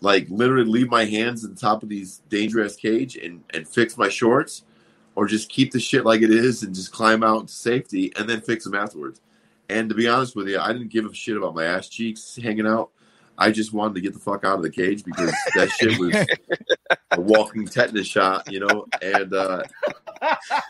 like 0.03 0.27
literally 0.29 0.65
leave 0.65 0.91
my 0.91 1.05
hands 1.05 1.45
on 1.45 1.55
top 1.55 1.83
of 1.83 1.89
these 1.89 2.23
dangerous 2.29 2.77
cage 2.77 3.17
and 3.17 3.43
and 3.51 3.67
fix 3.67 3.97
my 3.97 4.09
shorts, 4.09 4.65
or 5.15 5.27
just 5.27 5.49
keep 5.49 5.73
the 5.73 5.81
shit 5.81 6.05
like 6.05 6.23
it 6.23 6.31
is 6.31 6.63
and 6.63 6.75
just 6.75 6.93
climb 6.93 7.23
out 7.23 7.49
to 7.49 7.55
safety 7.55 8.13
and 8.17 8.29
then 8.29 8.41
fix 8.41 8.65
them 8.65 8.75
afterwards. 8.75 9.21
And 9.69 9.89
to 9.89 9.95
be 9.95 10.09
honest 10.09 10.37
with 10.37 10.49
you, 10.49 10.59
I 10.59 10.73
didn't 10.73 10.91
give 10.91 11.07
a 11.07 11.15
shit 11.15 11.37
about 11.37 11.55
my 11.55 11.65
ass 11.65 11.89
cheeks 11.89 12.39
hanging 12.41 12.67
out. 12.67 12.91
I 13.39 13.51
just 13.51 13.73
wanted 13.73 13.95
to 13.95 14.01
get 14.01 14.13
the 14.13 14.19
fuck 14.19 14.45
out 14.45 14.57
of 14.57 14.63
the 14.63 14.71
cage 14.71 15.05
because 15.05 15.33
that 15.55 15.71
shit 15.81 15.99
was 15.99 16.15
a 17.13 17.21
walking 17.21 17.67
tetanus 17.67 18.07
shot, 18.07 18.51
you 18.53 18.61
know. 18.61 18.87
And 19.01 19.33
uh, 19.33 19.63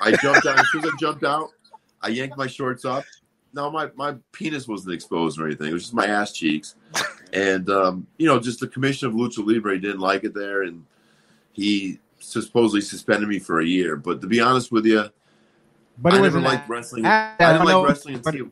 I 0.00 0.16
jumped 0.22 0.46
out. 0.46 0.58
As 0.58 0.66
soon 0.70 0.84
as 0.84 0.90
I 0.90 0.96
jumped 1.00 1.24
out, 1.24 1.50
I 2.00 2.08
yanked 2.08 2.36
my 2.36 2.46
shorts 2.46 2.84
up. 2.84 3.04
No, 3.54 3.70
my, 3.70 3.90
my 3.96 4.14
penis 4.32 4.66
wasn't 4.66 4.94
exposed 4.94 5.38
or 5.38 5.46
anything. 5.46 5.68
It 5.68 5.72
was 5.72 5.82
just 5.82 5.94
my 5.94 6.06
ass 6.06 6.32
cheeks. 6.32 6.76
And, 7.32 7.68
um, 7.70 8.06
you 8.18 8.26
know, 8.26 8.38
just 8.38 8.60
the 8.60 8.68
commission 8.68 9.08
of 9.08 9.14
Lucha 9.14 9.44
Libre 9.46 9.78
didn't 9.78 10.00
like 10.00 10.24
it 10.24 10.34
there. 10.34 10.62
And 10.62 10.84
he 11.52 11.98
supposedly 12.18 12.80
suspended 12.82 13.28
me 13.28 13.38
for 13.38 13.60
a 13.60 13.64
year. 13.66 13.96
But 13.96 14.20
to 14.20 14.26
be 14.26 14.40
honest 14.40 14.70
with 14.70 14.84
you, 14.86 15.04
But 15.98 16.12
I 16.14 16.18
it 16.18 16.20
was 16.20 16.34
never 16.34 16.46
liked 16.46 16.68
wrestling. 16.68 17.06
I 17.06 17.34
I 17.38 17.52
didn't 17.54 17.64
like 17.66 17.88
wrestling 17.88 18.18
but- 18.18 18.34
until. 18.34 18.50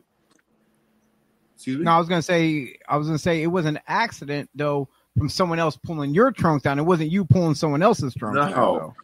Excuse 1.55 1.77
me? 1.77 1.83
No, 1.83 1.91
I 1.91 1.99
was 1.99 2.07
gonna 2.09 2.23
say 2.23 2.75
I 2.89 2.97
was 2.97 3.05
gonna 3.05 3.19
say 3.19 3.43
it 3.43 3.47
was 3.47 3.67
an 3.67 3.79
accident 3.87 4.49
though 4.55 4.87
from 5.15 5.29
someone 5.29 5.59
else 5.59 5.77
pulling 5.77 6.11
your 6.13 6.31
trunks 6.31 6.63
down. 6.63 6.79
It 6.79 6.83
wasn't 6.83 7.11
you 7.11 7.23
pulling 7.23 7.53
someone 7.53 7.83
else's 7.83 8.15
trunks 8.15 8.35
No. 8.35 8.41
down. 8.41 8.53
though. 8.55 8.95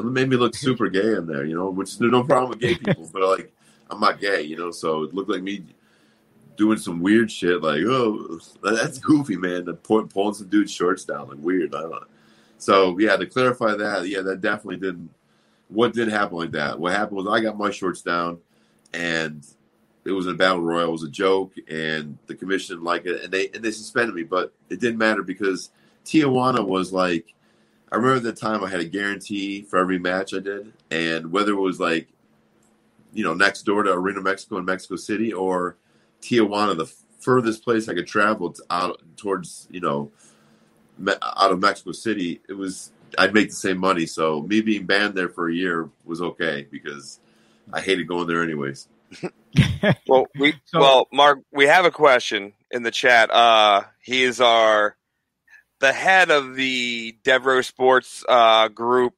It 0.00 0.04
made 0.06 0.28
me 0.30 0.36
look 0.36 0.54
super 0.54 0.88
gay 0.88 1.16
in 1.16 1.26
there, 1.26 1.44
you 1.44 1.54
know, 1.54 1.68
which 1.68 1.98
there's 1.98 2.10
no 2.12 2.22
problem 2.24 2.48
with 2.50 2.60
gay 2.60 2.76
people, 2.76 3.10
but 3.12 3.20
like 3.22 3.52
I'm 3.90 4.00
not 4.00 4.20
gay, 4.20 4.40
you 4.42 4.56
know, 4.56 4.70
so 4.70 5.02
it 5.02 5.12
looked 5.14 5.28
like 5.28 5.42
me 5.42 5.64
doing 6.58 6.76
some 6.76 7.00
weird 7.00 7.30
shit, 7.30 7.62
like 7.62 7.82
oh, 7.86 8.38
that's 8.62 8.98
goofy, 8.98 9.36
man. 9.36 9.64
The 9.64 9.74
pulling 9.74 10.34
some 10.34 10.48
dude's 10.48 10.72
shorts 10.72 11.04
down, 11.04 11.28
like 11.28 11.38
weird. 11.38 11.74
So 12.58 12.98
yeah, 12.98 13.16
to 13.16 13.24
clarify 13.24 13.74
that, 13.76 14.08
yeah, 14.08 14.20
that 14.22 14.42
definitely 14.42 14.76
didn't. 14.76 15.10
What 15.68 15.94
did 15.94 16.08
happen 16.08 16.36
like 16.36 16.50
that? 16.52 16.78
What 16.78 16.92
happened 16.92 17.18
was 17.18 17.28
I 17.28 17.40
got 17.40 17.56
my 17.56 17.70
shorts 17.70 18.02
down, 18.02 18.38
and 18.92 19.46
it 20.04 20.12
was 20.12 20.26
a 20.26 20.34
battle 20.34 20.60
royal. 20.60 20.88
It 20.88 20.92
was 20.92 21.02
a 21.04 21.10
joke, 21.10 21.54
and 21.68 22.18
the 22.26 22.34
commission 22.34 22.82
like 22.82 23.06
it, 23.06 23.22
and 23.22 23.32
they 23.32 23.48
and 23.48 23.64
they 23.64 23.70
suspended 23.70 24.14
me. 24.14 24.24
But 24.24 24.52
it 24.68 24.80
didn't 24.80 24.98
matter 24.98 25.22
because 25.22 25.70
Tijuana 26.04 26.66
was 26.66 26.92
like 26.92 27.34
I 27.90 27.96
remember 27.96 28.20
the 28.20 28.32
time 28.32 28.62
I 28.62 28.68
had 28.68 28.80
a 28.80 28.84
guarantee 28.84 29.62
for 29.62 29.78
every 29.78 29.98
match 29.98 30.34
I 30.34 30.40
did, 30.40 30.72
and 30.90 31.32
whether 31.32 31.52
it 31.52 31.60
was 31.60 31.80
like, 31.80 32.08
you 33.12 33.24
know, 33.24 33.34
next 33.34 33.62
door 33.62 33.82
to 33.82 33.92
Arena 33.92 34.20
Mexico 34.20 34.58
in 34.58 34.64
Mexico 34.64 34.96
City 34.96 35.32
or 35.32 35.76
Tijuana, 36.22 36.76
the 36.76 36.92
furthest 37.20 37.64
place 37.64 37.88
I 37.88 37.94
could 37.94 38.06
travel 38.06 38.52
to, 38.52 38.62
out 38.70 39.02
towards, 39.16 39.68
you 39.70 39.80
know, 39.80 40.10
me, 40.98 41.12
out 41.22 41.52
of 41.52 41.60
Mexico 41.60 41.92
City, 41.92 42.40
it 42.48 42.54
was 42.54 42.92
I'd 43.16 43.34
make 43.34 43.48
the 43.50 43.54
same 43.54 43.78
money. 43.78 44.06
So 44.06 44.42
me 44.42 44.60
being 44.60 44.86
banned 44.86 45.14
there 45.14 45.28
for 45.28 45.48
a 45.48 45.54
year 45.54 45.88
was 46.04 46.20
okay 46.20 46.66
because 46.70 47.20
I 47.72 47.80
hated 47.80 48.08
going 48.08 48.26
there 48.26 48.42
anyways. 48.42 48.88
Well, 50.06 50.26
we 50.38 50.54
So- 50.66 50.80
well, 50.80 51.08
Mark, 51.12 51.38
we 51.52 51.66
have 51.66 51.84
a 51.84 51.90
question 51.90 52.52
in 52.70 52.82
the 52.82 52.90
chat. 52.90 53.30
Uh, 53.30 53.84
he 54.02 54.22
is 54.24 54.40
our 54.40 54.96
the 55.80 55.92
head 55.92 56.30
of 56.30 56.54
the 56.54 57.16
Devereaux 57.22 57.62
Sports 57.62 58.24
uh, 58.28 58.68
group. 58.68 59.14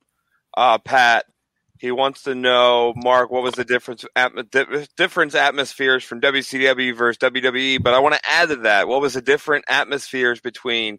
Uh, 0.57 0.79
Pat, 0.79 1.25
he 1.81 1.91
wants 1.91 2.25
to 2.25 2.35
know, 2.35 2.93
Mark, 2.97 3.31
what 3.31 3.43
was 3.43 3.55
the 3.55 3.65
difference 3.65 4.05
difference 4.97 5.35
atmospheres 5.35 6.05
from 6.05 6.21
WCW 6.21 6.97
versus 6.97 7.19
WWE? 7.19 7.83
But 7.83 7.95
I 7.95 7.99
want 8.01 8.15
to 8.15 8.21
add 8.29 8.51
to 8.51 8.57
that, 8.57 8.87
what 8.87 9.01
was 9.01 9.15
the 9.15 9.23
different 9.23 9.65
atmospheres 9.69 10.41
between 10.41 10.99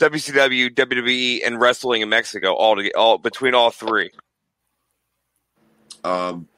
WCW, 0.00 0.70
WWE, 0.70 1.40
and 1.44 1.60
wrestling 1.60 2.02
in 2.02 2.08
Mexico 2.08 2.54
all, 2.54 2.76
to, 2.76 2.90
all 2.92 3.18
between 3.18 3.54
all 3.54 3.70
three? 3.70 4.10
um, 6.04 6.48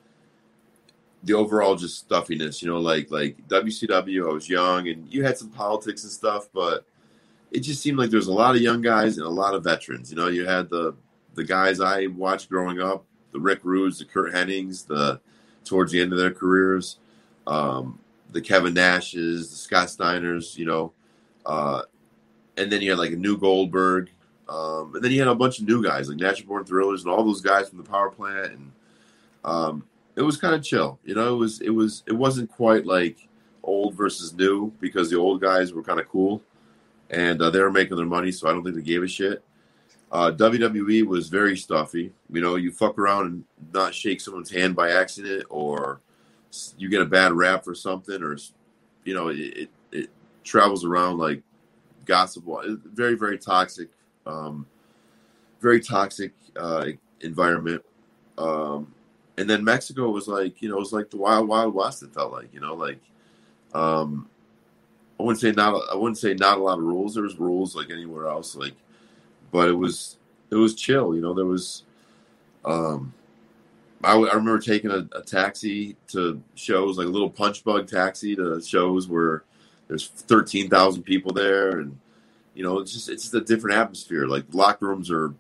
the 1.23 1.35
overall 1.35 1.75
just 1.75 1.99
stuffiness, 1.99 2.63
you 2.63 2.69
know, 2.69 2.79
like 2.79 3.11
like 3.11 3.37
WCW. 3.49 4.29
I 4.29 4.33
was 4.33 4.49
young, 4.49 4.89
and 4.89 5.13
you 5.13 5.25
had 5.25 5.39
some 5.39 5.51
politics 5.51 6.03
and 6.03 6.13
stuff, 6.13 6.49
but 6.53 6.85
it 7.51 7.61
just 7.61 7.83
seemed 7.83 7.99
like 7.99 8.11
there 8.11 8.19
was 8.19 8.27
a 8.27 8.33
lot 8.33 8.55
of 8.55 8.61
young 8.61 8.83
guys 8.83 9.17
and 9.17 9.27
a 9.27 9.31
lot 9.31 9.55
of 9.55 9.65
veterans. 9.65 10.11
You 10.11 10.17
know, 10.17 10.29
you 10.29 10.47
had 10.47 10.69
the 10.69 10.95
the 11.35 11.45
guys 11.45 11.81
I 11.81 12.07
watched 12.07 12.49
growing 12.51 12.81
up, 12.81 13.05
the 13.35 13.41
Rick 13.41 13.61
Rudes, 13.65 13.99
the 13.99 14.07
Curt 14.07 14.33
Hennigs, 14.33 14.87
the 14.87 15.21
towards 15.65 15.93
the 15.93 16.01
end 16.01 16.13
of 16.13 16.19
their 16.19 16.33
careers, 16.33 16.99
um, 17.47 17.99
the 18.31 18.41
Kevin 18.41 18.75
Nashes, 18.75 19.51
the 19.51 19.57
Scott 19.57 19.89
Steiners, 19.89 20.57
you 20.57 20.65
know, 20.65 20.93
uh, 21.45 21.83
and 22.57 22.71
then 22.71 22.81
you 22.81 22.91
had 22.91 22.99
like 22.99 23.13
a 23.13 23.17
new 23.17 23.37
Goldberg, 23.37 24.11
um, 24.49 24.95
and 24.95 25.05
then 25.05 25.11
you 25.11 25.19
had 25.19 25.29
a 25.29 25.35
bunch 25.35 25.59
of 25.59 25.67
new 25.67 25.83
guys 25.83 26.09
like 26.09 26.19
Natural 26.19 26.49
Born 26.49 26.65
Thrillers 26.65 27.03
and 27.03 27.13
all 27.13 27.25
those 27.25 27.41
guys 27.41 27.69
from 27.69 27.79
the 27.79 27.85
Power 27.85 28.11
Plant 28.11 28.53
and 28.53 28.73
um, 29.45 29.85
it 30.17 30.23
was 30.23 30.37
kind 30.37 30.55
of 30.55 30.63
chill. 30.63 30.99
You 31.05 31.15
know, 31.15 31.35
it 31.35 31.39
was 31.39 31.61
it 31.61 31.71
was 31.71 32.03
it 32.07 32.13
wasn't 32.13 32.51
quite 32.51 32.87
like 32.87 33.29
old 33.63 33.95
versus 33.95 34.33
new 34.33 34.73
because 34.81 35.11
the 35.11 35.19
old 35.19 35.41
guys 35.41 35.73
were 35.73 35.83
kind 35.83 35.99
of 35.99 36.09
cool 36.09 36.41
and 37.11 37.41
uh, 37.43 37.51
they 37.51 37.61
were 37.61 37.73
making 37.73 37.97
their 37.97 38.07
money, 38.07 38.31
so 38.31 38.49
I 38.49 38.53
don't 38.53 38.63
think 38.63 38.77
they 38.77 38.83
gave 38.83 39.03
a 39.03 39.09
shit. 39.09 39.43
Uh, 40.15 40.31
WWE 40.31 41.05
was 41.05 41.29
very 41.29 41.57
stuffy. 41.57 42.13
You 42.31 42.41
know, 42.41 42.55
you 42.55 42.71
fuck 42.71 42.97
around 43.01 43.27
and 43.27 43.45
not 43.73 43.93
shake 43.93 44.21
someone's 44.21 44.49
hand 44.49 44.77
by 44.77 44.93
accident, 44.93 45.45
or 45.51 46.01
you 46.79 46.89
get 46.89 47.03
a 47.03 47.05
bad 47.05 47.33
rap 47.33 47.65
for 47.65 47.75
something, 47.75 48.23
or 48.23 48.37
you 49.05 49.13
know, 49.13 49.29
it 49.29 49.39
it, 49.39 49.71
it 49.91 50.11
travels 50.45 50.85
around 50.85 51.19
like 51.19 51.43
gossip. 52.05 52.45
Very 52.95 53.17
very 53.17 53.37
toxic, 53.37 53.89
um, 54.25 54.67
very 55.61 55.81
toxic 55.81 56.33
uh, 56.57 56.87
environment. 57.23 57.85
Um, 58.39 58.95
and 59.37 59.51
then 59.51 59.65
Mexico 59.65 60.11
was 60.11 60.29
like, 60.29 60.63
you 60.63 60.69
know, 60.69 60.77
it 60.77 60.79
was 60.79 60.93
like 60.93 61.11
the 61.11 61.17
wild, 61.17 61.49
wild 61.49 61.75
west. 61.75 62.05
It 62.05 62.15
felt 62.15 62.31
like, 62.31 62.55
you 62.55 62.61
know, 62.61 62.75
like, 62.75 63.01
um, 63.75 64.29
I 65.19 65.25
wouldn't 65.25 65.41
say 65.41 65.51
not, 65.51 65.83
I 65.91 65.97
wouldn't 65.97 66.19
say 66.19 66.35
not 66.35 66.59
a 66.59 66.63
lot 66.63 66.79
of 66.79 66.85
rules. 66.85 67.15
There 67.15 67.25
was 67.25 67.41
rules 67.41 67.75
like 67.75 67.91
anywhere 67.91 68.29
else, 68.29 68.55
like, 68.55 68.75
but 69.55 69.69
it 69.69 69.79
was, 69.79 70.19
it 70.51 70.57
was 70.57 70.75
chill. 70.75 71.15
You 71.15 71.23
know, 71.23 71.33
there 71.33 71.47
was, 71.47 71.85
um, 72.65 73.15
I, 74.03 74.15
w- 74.15 74.29
I 74.29 74.35
remember 74.35 74.59
taking 74.59 74.91
a, 74.91 75.09
a 75.17 75.23
taxi 75.23 75.97
to 76.09 76.43
shows, 76.57 76.99
like 76.99 77.07
a 77.07 77.11
little 77.11 77.31
punch 77.31 77.63
bug 77.63 77.87
taxi 77.87 78.35
to 78.35 78.61
shows 78.61 79.07
where 79.07 79.45
there's 79.87 80.09
13,000 80.09 81.05
people 81.05 81.33
there. 81.33 81.79
And, 81.79 82.01
you 82.55 82.65
know, 82.65 82.81
it's 82.81 82.93
just, 82.93 83.09
it's 83.09 83.23
just 83.23 83.35
a 83.35 83.43
different 83.43 83.79
atmosphere. 83.79 84.27
Like 84.27 84.47
locker 84.53 84.89
rooms 84.89 85.09
are 85.13 85.33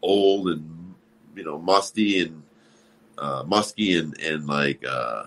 old 0.00 0.48
and, 0.48 0.94
you 1.36 1.44
know, 1.44 1.58
musty 1.58 2.22
and, 2.22 2.42
uh, 3.18 3.44
musky 3.46 3.98
and 3.98 4.18
and 4.20 4.46
like 4.46 4.84
uh, 4.88 5.24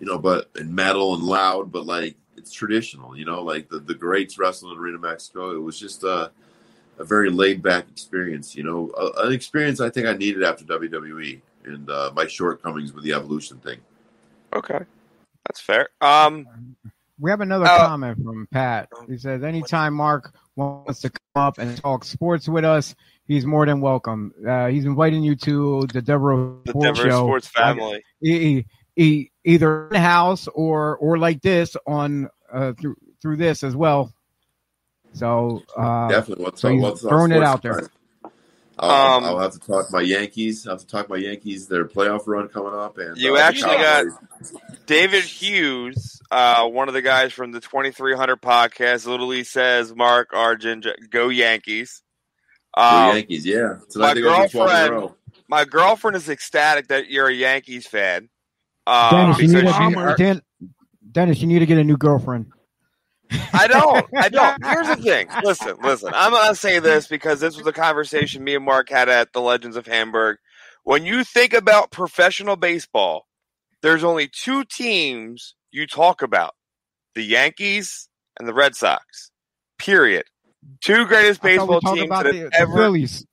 you 0.00 0.06
know, 0.06 0.18
but 0.18 0.50
and 0.56 0.74
metal 0.74 1.14
and 1.14 1.24
loud, 1.24 1.72
but 1.72 1.86
like 1.86 2.16
it's 2.36 2.52
traditional. 2.52 3.16
You 3.16 3.26
know, 3.26 3.42
like 3.42 3.68
the 3.68 3.80
the 3.80 3.94
greats 3.94 4.38
wrestling 4.38 4.72
in 4.72 4.78
Arena 4.78 4.98
Mexico. 4.98 5.54
It 5.54 5.62
was 5.62 5.78
just 5.78 6.04
a 6.04 6.30
a 6.98 7.04
very 7.04 7.30
laid 7.30 7.62
back 7.62 7.86
experience. 7.90 8.54
You 8.56 8.64
know, 8.64 8.92
a, 8.96 9.26
an 9.26 9.32
experience 9.32 9.80
I 9.80 9.90
think 9.90 10.06
I 10.06 10.14
needed 10.14 10.42
after 10.42 10.64
WWE 10.64 11.40
and 11.64 11.88
uh, 11.90 12.12
my 12.14 12.26
shortcomings 12.26 12.92
with 12.92 13.04
the 13.04 13.12
evolution 13.12 13.58
thing. 13.58 13.78
Okay, 14.54 14.80
that's 15.46 15.60
fair. 15.60 15.88
Um, 16.00 16.46
We 17.18 17.30
have 17.30 17.40
another 17.40 17.66
Uh, 17.66 17.86
comment 17.86 18.18
from 18.22 18.48
Pat. 18.50 18.88
He 19.08 19.18
says, 19.18 19.42
anytime 19.42 19.94
Mark 19.94 20.34
wants 20.56 21.00
to 21.02 21.10
come 21.10 21.20
up 21.42 21.58
and 21.58 21.76
talk 21.78 22.04
sports 22.04 22.48
with 22.48 22.64
us, 22.64 22.94
he's 23.26 23.46
more 23.46 23.64
than 23.66 23.80
welcome. 23.80 24.32
Uh, 24.46 24.66
he's 24.66 24.84
inviting 24.84 25.22
you 25.22 25.36
to 25.36 25.86
the 25.92 26.02
Devereaux 26.02 26.60
the 26.64 26.70
Sports 26.70 26.98
Denver 26.98 27.10
Show. 27.10 27.24
sports 27.26 27.46
family. 27.48 28.02
E- 28.22 28.64
e- 28.96 29.30
either 29.44 29.86
in 29.88 29.92
the 29.94 30.00
house 30.00 30.48
or 30.48 30.96
or 30.96 31.18
like 31.18 31.40
this 31.42 31.76
on 31.86 32.28
uh, 32.52 32.72
through 32.74 32.96
through 33.22 33.36
this 33.36 33.62
as 33.64 33.74
well. 33.76 34.12
So 35.14 35.62
uh, 35.76 36.08
Definitely. 36.08 36.44
What's 36.44 36.60
so 36.60 36.68
up? 36.68 36.74
he's 36.74 36.82
What's 36.82 37.04
up? 37.04 37.08
throwing 37.10 37.32
it 37.32 37.42
out 37.42 37.62
there. 37.62 37.88
I'll, 38.76 39.16
Um, 39.18 39.24
I'll 39.24 39.38
have 39.38 39.52
to 39.52 39.60
talk 39.60 39.86
my 39.92 40.00
Yankees. 40.00 40.66
I'll 40.66 40.74
have 40.74 40.80
to 40.80 40.86
talk 40.86 41.08
my 41.08 41.16
Yankees. 41.16 41.68
Their 41.68 41.84
playoff 41.86 42.22
run 42.26 42.48
coming 42.48 42.74
up, 42.74 42.98
and 42.98 43.16
You 43.16 43.36
uh, 43.36 43.40
actually 43.40 43.76
got- 43.76 44.06
David 44.86 45.22
Hughes, 45.24 46.20
uh, 46.30 46.66
one 46.68 46.88
of 46.88 46.94
the 46.94 47.00
guys 47.02 47.32
from 47.32 47.52
the 47.52 47.60
2300 47.60 48.42
podcast, 48.42 49.06
literally 49.06 49.44
says, 49.44 49.94
Mark 49.94 50.30
Argent, 50.34 50.86
go 51.10 51.28
Yankees. 51.28 52.02
Go 52.76 52.82
Um, 52.82 53.14
Yankees. 53.16 53.46
Yeah, 53.46 53.74
my 53.74 53.78
tonight 53.90 54.14
they 54.14 54.20
go 54.22 54.42
to 54.42 54.48
twelve 54.48 54.70
in 54.70 54.76
a 54.76 54.88
girlfriend- 54.88 55.14
my 55.48 55.64
girlfriend 55.64 56.16
is 56.16 56.28
ecstatic 56.28 56.88
that 56.88 57.08
you're 57.08 57.28
a 57.28 57.32
Yankees 57.32 57.86
fan. 57.86 58.28
Um, 58.88 59.10
Dennis, 59.10 59.38
you 59.38 59.46
need 59.48 59.54
because 59.54 59.62
to, 59.62 59.72
she- 59.72 59.78
Bomber. 59.94 60.16
Dan- 60.16 60.42
Dennis, 61.12 61.40
you 61.40 61.46
need 61.46 61.60
to 61.60 61.66
get 61.66 61.78
a 61.78 61.84
new 61.84 61.96
girlfriend. 61.96 62.46
I 63.30 63.66
don't. 63.66 64.06
I 64.16 64.28
don't. 64.28 64.64
Here's 64.66 64.88
the 64.88 64.96
thing. 64.96 65.28
Listen, 65.42 65.76
listen. 65.82 66.12
I'm 66.14 66.32
gonna 66.32 66.54
say 66.54 66.78
this 66.78 67.06
because 67.06 67.40
this 67.40 67.56
was 67.56 67.66
a 67.66 67.72
conversation 67.72 68.44
me 68.44 68.54
and 68.54 68.64
Mark 68.64 68.88
had 68.88 69.08
at 69.08 69.32
the 69.32 69.40
Legends 69.40 69.76
of 69.76 69.86
Hamburg. 69.86 70.38
When 70.82 71.04
you 71.04 71.24
think 71.24 71.52
about 71.52 71.90
professional 71.90 72.56
baseball, 72.56 73.26
there's 73.82 74.04
only 74.04 74.28
two 74.28 74.64
teams 74.64 75.54
you 75.70 75.86
talk 75.86 76.22
about: 76.22 76.54
the 77.14 77.22
Yankees 77.22 78.08
and 78.38 78.48
the 78.48 78.54
Red 78.54 78.76
Sox. 78.76 79.30
Period. 79.78 80.24
Two 80.80 81.06
greatest 81.06 81.44
I 81.44 81.56
thought 81.56 81.68
we 81.68 81.74
baseball 81.74 81.94
teams 81.94 82.10
that 82.10 82.26
have 82.26 82.34
the 82.34 82.50
ever. 82.54 82.74
Phillies. 82.74 83.26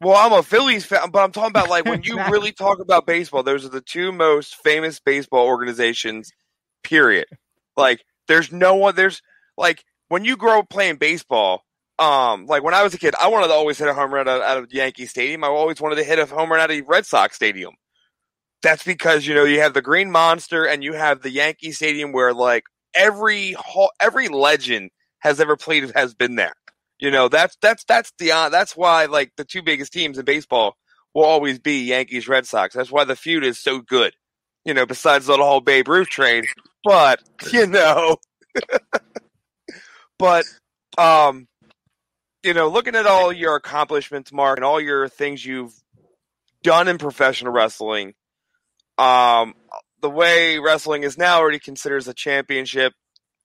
Well, 0.00 0.16
I'm 0.16 0.32
a 0.32 0.42
Phillies 0.42 0.84
fan, 0.84 1.10
but 1.10 1.22
I'm 1.22 1.30
talking 1.30 1.50
about 1.50 1.70
like 1.70 1.84
when 1.84 2.02
you 2.02 2.20
really 2.30 2.52
talk 2.52 2.80
about 2.80 3.06
baseball, 3.06 3.42
those 3.42 3.64
are 3.64 3.68
the 3.68 3.80
two 3.80 4.10
most 4.10 4.56
famous 4.56 4.98
baseball 4.98 5.46
organizations. 5.46 6.32
Period. 6.82 7.26
Like, 7.76 8.04
there's 8.28 8.52
no 8.52 8.74
one. 8.76 8.94
There's 8.94 9.22
like 9.56 9.84
when 10.08 10.24
you 10.24 10.36
grow 10.36 10.60
up 10.60 10.68
playing 10.68 10.96
baseball. 10.96 11.64
Um, 11.98 12.46
like 12.46 12.64
when 12.64 12.74
I 12.74 12.82
was 12.82 12.94
a 12.94 12.98
kid, 12.98 13.14
I 13.20 13.28
wanted 13.28 13.48
to 13.48 13.52
always 13.52 13.78
hit 13.78 13.86
a 13.86 13.94
home 13.94 14.12
run 14.12 14.26
out, 14.26 14.42
out 14.42 14.58
of 14.58 14.72
Yankee 14.72 15.06
Stadium. 15.06 15.44
I 15.44 15.48
always 15.48 15.80
wanted 15.80 15.96
to 15.96 16.04
hit 16.04 16.18
a 16.18 16.26
home 16.26 16.50
run 16.50 16.58
out 16.58 16.70
of 16.70 16.88
Red 16.88 17.06
Sox 17.06 17.36
Stadium. 17.36 17.74
That's 18.62 18.82
because 18.82 19.26
you 19.26 19.34
know 19.34 19.44
you 19.44 19.60
have 19.60 19.74
the 19.74 19.82
Green 19.82 20.10
Monster 20.10 20.64
and 20.64 20.82
you 20.82 20.94
have 20.94 21.22
the 21.22 21.30
Yankee 21.30 21.72
Stadium 21.72 22.12
where 22.12 22.32
like 22.32 22.64
every 22.94 23.54
every 24.00 24.28
legend 24.28 24.90
has 25.20 25.40
ever 25.40 25.56
played 25.56 25.92
has 25.94 26.14
been 26.14 26.36
there. 26.36 26.54
You 26.98 27.10
know, 27.10 27.28
that's 27.28 27.56
that's 27.60 27.84
that's 27.84 28.12
the 28.18 28.32
uh, 28.32 28.48
that's 28.48 28.76
why 28.76 29.06
like 29.06 29.32
the 29.36 29.44
two 29.44 29.62
biggest 29.62 29.92
teams 29.92 30.18
in 30.18 30.24
baseball 30.24 30.76
will 31.14 31.24
always 31.24 31.58
be 31.58 31.84
Yankees 31.86 32.28
Red 32.28 32.46
Sox. 32.46 32.74
That's 32.74 32.92
why 32.92 33.04
the 33.04 33.16
feud 33.16 33.44
is 33.44 33.58
so 33.58 33.80
good. 33.80 34.14
You 34.64 34.74
know, 34.74 34.86
besides 34.86 35.26
the 35.26 35.36
whole 35.36 35.60
Babe 35.60 35.88
Ruth 35.88 36.08
trade, 36.08 36.44
but 36.84 37.22
you 37.52 37.66
know, 37.66 38.16
but 40.18 40.44
um, 40.98 41.46
you 42.42 42.54
know, 42.54 42.68
looking 42.68 42.96
at 42.96 43.06
all 43.06 43.32
your 43.32 43.56
accomplishments, 43.56 44.32
Mark, 44.32 44.58
and 44.58 44.64
all 44.64 44.80
your 44.80 45.08
things 45.08 45.44
you've 45.44 45.74
done 46.62 46.88
in 46.88 46.98
professional 46.98 47.52
wrestling, 47.52 48.14
um, 48.98 49.54
the 50.00 50.10
way 50.10 50.58
wrestling 50.58 51.02
is 51.04 51.16
now 51.16 51.38
already 51.38 51.58
considers 51.58 52.08
a 52.08 52.14
championship 52.14 52.92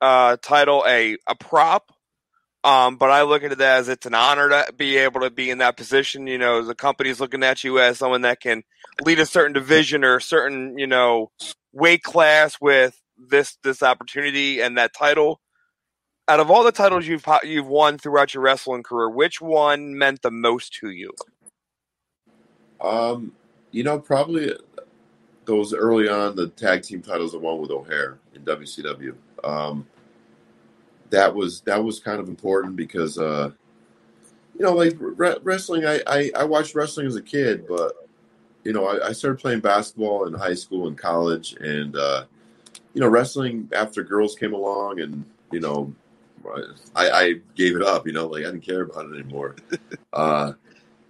uh, 0.01 0.37
title 0.41 0.83
a 0.87 1.17
a 1.27 1.35
prop. 1.35 1.91
Um, 2.63 2.97
but 2.97 3.11
I 3.11 3.21
look 3.21 3.43
at 3.43 3.51
it 3.53 3.61
as 3.61 3.87
it's 3.87 4.05
an 4.05 4.13
honor 4.15 4.49
to 4.49 4.73
be 4.75 4.97
able 4.97 5.21
to 5.21 5.29
be 5.29 5.49
in 5.49 5.59
that 5.59 5.77
position. 5.77 6.27
You 6.27 6.37
know, 6.37 6.63
the 6.63 6.75
company's 6.75 7.19
looking 7.19 7.43
at 7.43 7.63
you 7.63 7.79
as 7.79 7.97
someone 7.99 8.23
that 8.23 8.41
can 8.41 8.63
lead 9.05 9.19
a 9.19 9.25
certain 9.25 9.53
division 9.53 10.03
or 10.03 10.17
a 10.17 10.21
certain, 10.21 10.77
you 10.77 10.87
know, 10.87 11.31
weight 11.71 12.03
class 12.03 12.57
with 12.59 12.99
this 13.17 13.57
this 13.63 13.83
opportunity 13.83 14.61
and 14.61 14.77
that 14.77 14.93
title. 14.93 15.41
Out 16.29 16.39
of 16.39 16.51
all 16.51 16.63
the 16.63 16.71
titles 16.71 17.07
you've 17.07 17.25
you've 17.43 17.67
won 17.67 17.97
throughout 17.97 18.33
your 18.33 18.43
wrestling 18.43 18.83
career, 18.83 19.09
which 19.09 19.41
one 19.41 19.97
meant 19.97 20.21
the 20.21 20.31
most 20.31 20.73
to 20.75 20.89
you? 20.89 21.11
Um, 22.81 23.31
you 23.71 23.83
know, 23.83 23.97
probably 23.97 24.53
those 25.45 25.73
early 25.73 26.09
on 26.09 26.35
the 26.35 26.49
tag 26.49 26.83
team 26.83 27.01
titles 27.01 27.33
I 27.33 27.37
won 27.37 27.59
with 27.59 27.71
O'Hare 27.71 28.19
in 28.35 28.43
WCW. 28.43 29.15
Um, 29.43 29.87
that 31.09 31.33
was 31.33 31.61
that 31.61 31.81
was 31.83 31.99
kind 31.99 32.19
of 32.19 32.27
important 32.27 32.75
because 32.75 33.17
uh, 33.17 33.51
you 34.57 34.65
know, 34.65 34.73
like 34.73 34.95
re- 34.99 35.37
wrestling. 35.43 35.85
I, 35.85 36.01
I 36.05 36.31
I 36.35 36.43
watched 36.43 36.75
wrestling 36.75 37.07
as 37.07 37.15
a 37.15 37.21
kid, 37.21 37.65
but 37.67 37.93
you 38.63 38.73
know, 38.73 38.85
I, 38.85 39.07
I 39.07 39.11
started 39.13 39.39
playing 39.39 39.61
basketball 39.61 40.27
in 40.27 40.33
high 40.33 40.53
school 40.55 40.87
and 40.87 40.97
college, 40.97 41.55
and 41.61 41.95
uh, 41.95 42.25
you 42.97 43.01
know, 43.01 43.09
wrestling 43.09 43.69
after 43.75 44.01
girls 44.01 44.33
came 44.33 44.55
along, 44.55 45.01
and 45.01 45.23
you 45.51 45.59
know, 45.59 45.93
I, 46.95 47.09
I 47.11 47.33
gave 47.53 47.75
it 47.75 47.83
up. 47.83 48.07
You 48.07 48.13
know, 48.13 48.25
like 48.25 48.41
I 48.41 48.47
didn't 48.47 48.61
care 48.61 48.81
about 48.81 49.05
it 49.05 49.19
anymore. 49.19 49.55
uh, 50.13 50.53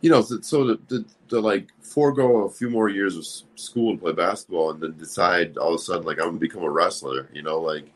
you 0.02 0.10
know, 0.10 0.22
so, 0.22 0.42
so 0.42 0.68
to, 0.68 0.76
to, 0.90 1.06
to 1.30 1.40
like 1.40 1.70
forego 1.80 2.44
a 2.44 2.50
few 2.50 2.70
more 2.70 2.90
years 2.90 3.16
of 3.16 3.26
school 3.58 3.92
and 3.92 4.02
play 4.02 4.12
basketball, 4.12 4.72
and 4.72 4.82
then 4.82 4.98
decide 4.98 5.58
all 5.58 5.70
of 5.70 5.76
a 5.76 5.80
sudden 5.80 6.06
like 6.06 6.18
I'm 6.20 6.26
gonna 6.26 6.40
become 6.40 6.64
a 6.64 6.70
wrestler. 6.70 7.30
You 7.32 7.42
know, 7.42 7.62
like 7.62 7.90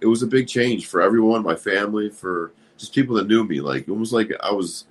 it 0.00 0.06
was 0.06 0.22
a 0.22 0.28
big 0.28 0.46
change 0.46 0.86
for 0.86 1.02
everyone, 1.02 1.42
my 1.42 1.56
family, 1.56 2.10
for 2.10 2.52
just 2.78 2.94
people 2.94 3.16
that 3.16 3.26
knew 3.26 3.42
me. 3.42 3.60
Like 3.60 3.88
almost 3.88 4.12
like 4.12 4.30
I 4.40 4.52
was 4.52 4.84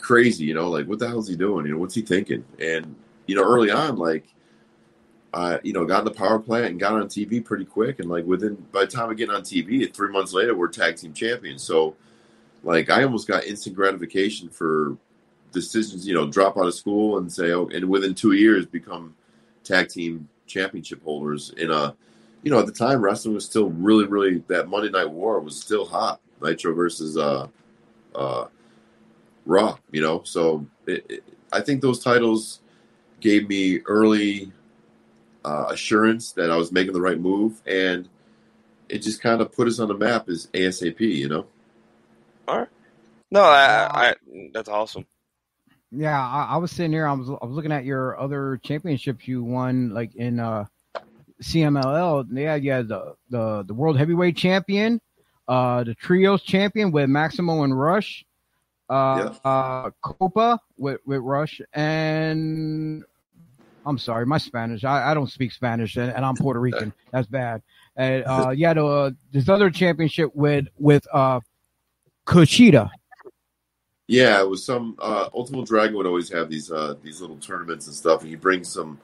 crazy. 0.00 0.44
You 0.44 0.54
know, 0.54 0.70
like 0.70 0.88
what 0.88 0.98
the 0.98 1.06
hell's 1.06 1.28
he 1.28 1.36
doing? 1.36 1.66
You 1.66 1.74
know, 1.74 1.78
what's 1.78 1.94
he 1.94 2.02
thinking? 2.02 2.44
And 2.58 2.96
you 3.28 3.36
know, 3.36 3.44
early 3.44 3.70
on, 3.70 3.94
like. 3.94 4.26
I, 5.34 5.58
you 5.64 5.72
know, 5.72 5.84
got 5.84 6.00
in 6.00 6.04
the 6.04 6.12
power 6.12 6.38
plant 6.38 6.66
and 6.66 6.80
got 6.80 6.92
on 6.92 7.08
TV 7.08 7.44
pretty 7.44 7.64
quick, 7.64 7.98
and 7.98 8.08
like 8.08 8.24
within 8.24 8.54
by 8.70 8.82
the 8.82 8.86
time 8.86 9.10
I 9.10 9.14
get 9.14 9.30
on 9.30 9.42
TV, 9.42 9.92
three 9.92 10.10
months 10.10 10.32
later, 10.32 10.54
we're 10.54 10.68
tag 10.68 10.96
team 10.96 11.12
champions. 11.12 11.62
So, 11.64 11.96
like, 12.62 12.88
I 12.88 13.02
almost 13.02 13.26
got 13.26 13.44
instant 13.44 13.74
gratification 13.74 14.48
for 14.48 14.96
decisions, 15.50 16.06
you 16.06 16.14
know, 16.14 16.28
drop 16.28 16.56
out 16.56 16.66
of 16.66 16.74
school 16.74 17.18
and 17.18 17.32
say, 17.32 17.50
oh, 17.50 17.66
and 17.68 17.88
within 17.88 18.14
two 18.14 18.32
years 18.32 18.64
become 18.64 19.14
tag 19.64 19.88
team 19.88 20.28
championship 20.46 21.02
holders 21.02 21.50
in 21.56 21.70
a, 21.70 21.96
you 22.44 22.50
know, 22.50 22.60
at 22.60 22.66
the 22.66 22.72
time 22.72 23.00
wrestling 23.00 23.34
was 23.34 23.44
still 23.44 23.70
really, 23.70 24.06
really 24.06 24.38
that 24.46 24.68
Monday 24.68 24.90
Night 24.90 25.10
War 25.10 25.40
was 25.40 25.60
still 25.60 25.84
hot, 25.84 26.20
Nitro 26.40 26.74
versus 26.74 27.16
uh, 27.16 27.48
uh, 28.14 28.46
Raw, 29.46 29.78
you 29.90 30.00
know. 30.00 30.22
So 30.24 30.64
it, 30.86 31.04
it, 31.08 31.24
I 31.52 31.60
think 31.60 31.80
those 31.80 32.04
titles 32.04 32.60
gave 33.20 33.48
me 33.48 33.80
early 33.86 34.52
uh, 35.44 35.66
assurance 35.70 36.32
that 36.32 36.50
I 36.50 36.56
was 36.56 36.72
making 36.72 36.92
the 36.92 37.00
right 37.00 37.18
move, 37.18 37.60
and 37.66 38.08
it 38.88 38.98
just 38.98 39.20
kind 39.20 39.40
of 39.40 39.52
put 39.52 39.68
us 39.68 39.78
on 39.78 39.88
the 39.88 39.94
map 39.94 40.28
as 40.28 40.46
ASAP, 40.48 41.00
you 41.00 41.28
know. 41.28 41.46
All 42.48 42.58
right. 42.60 42.68
No, 43.30 43.42
I, 43.42 44.10
I 44.10 44.14
that's 44.52 44.68
awesome. 44.68 45.06
Yeah, 45.90 46.20
I, 46.20 46.54
I 46.54 46.56
was 46.56 46.70
sitting 46.70 46.92
here. 46.92 47.06
I 47.06 47.12
was 47.12 47.28
I 47.28 47.44
was 47.44 47.54
looking 47.54 47.72
at 47.72 47.84
your 47.84 48.18
other 48.18 48.58
championships 48.62 49.26
you 49.28 49.42
won, 49.44 49.90
like 49.90 50.14
in 50.14 50.40
uh, 50.40 50.66
CMLL. 51.42 52.26
Yeah, 52.32 52.56
yeah, 52.56 52.82
the 52.82 53.14
the 53.30 53.64
the 53.64 53.74
world 53.74 53.98
heavyweight 53.98 54.36
champion, 54.36 55.00
uh, 55.48 55.84
the 55.84 55.94
trios 55.94 56.42
champion 56.42 56.90
with 56.92 57.08
Maximo 57.08 57.62
and 57.62 57.78
Rush, 57.78 58.24
uh, 58.88 59.34
uh, 59.44 59.90
Copa 60.02 60.58
with 60.76 61.00
with 61.06 61.20
Rush, 61.20 61.60
and 61.72 63.04
I'm 63.86 63.98
sorry, 63.98 64.26
my 64.26 64.38
Spanish. 64.38 64.84
I, 64.84 65.10
I 65.10 65.14
don't 65.14 65.30
speak 65.30 65.52
Spanish, 65.52 65.96
and, 65.96 66.10
and 66.12 66.24
I'm 66.24 66.34
Puerto 66.34 66.60
Rican. 66.60 66.92
That's 67.12 67.26
bad. 67.26 67.62
And 67.96 68.24
uh, 68.26 68.50
yeah, 68.50 68.72
uh, 68.72 69.10
this 69.32 69.48
other 69.48 69.70
championship 69.70 70.30
with 70.34 70.66
with 70.78 71.06
uh, 71.12 71.40
Kushida. 72.26 72.90
Yeah, 74.06 74.40
it 74.40 74.48
was 74.48 74.64
some 74.64 74.96
uh, 75.00 75.28
Ultimate 75.32 75.66
Dragon 75.66 75.96
would 75.96 76.06
always 76.06 76.30
have 76.30 76.50
these 76.50 76.70
uh, 76.70 76.94
these 77.02 77.20
little 77.20 77.36
tournaments 77.36 77.86
and 77.86 77.96
stuff, 77.96 78.20
and 78.20 78.30
he 78.30 78.36
brings 78.36 78.68
some 78.68 79.00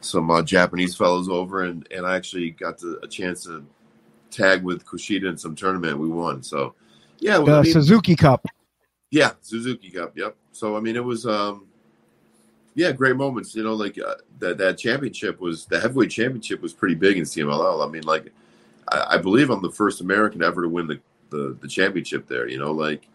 some 0.00 0.30
uh, 0.30 0.42
Japanese 0.42 0.96
fellows 0.96 1.28
over, 1.28 1.64
and, 1.64 1.86
and 1.90 2.06
I 2.06 2.16
actually 2.16 2.50
got 2.50 2.78
to, 2.78 2.98
a 3.02 3.08
chance 3.08 3.44
to 3.44 3.66
tag 4.30 4.62
with 4.62 4.86
Kushida 4.86 5.28
in 5.28 5.36
some 5.36 5.54
tournament. 5.54 5.98
We 5.98 6.08
won, 6.08 6.42
so 6.42 6.74
yeah, 7.18 7.38
well, 7.38 7.46
The 7.46 7.52
I 7.52 7.62
mean, 7.62 7.72
Suzuki 7.72 8.16
Cup. 8.16 8.46
yeah, 9.10 9.32
Suzuki 9.42 9.90
Cup, 9.90 10.16
yep. 10.16 10.36
So 10.52 10.76
I 10.76 10.80
mean, 10.80 10.96
it 10.96 11.04
was 11.04 11.26
um, 11.26 11.66
yeah, 12.74 12.92
great 12.92 13.16
moments. 13.16 13.54
You 13.54 13.64
know, 13.64 13.74
like 13.74 13.98
uh, 13.98 14.14
that 14.38 14.58
that 14.58 14.78
championship 14.78 15.40
was 15.40 15.66
the 15.66 15.80
heavyweight 15.80 16.10
championship 16.10 16.62
was 16.62 16.72
pretty 16.72 16.94
big 16.94 17.16
in 17.16 17.24
CMLL. 17.24 17.86
I 17.86 17.90
mean, 17.90 18.04
like 18.04 18.32
I, 18.90 19.06
I 19.10 19.18
believe 19.18 19.50
I'm 19.50 19.62
the 19.62 19.70
first 19.70 20.00
American 20.00 20.42
ever 20.42 20.62
to 20.62 20.68
win 20.68 20.86
the, 20.86 21.00
the 21.30 21.56
the 21.60 21.68
championship 21.68 22.28
there. 22.28 22.48
You 22.48 22.58
know, 22.58 22.72
like 22.72 23.08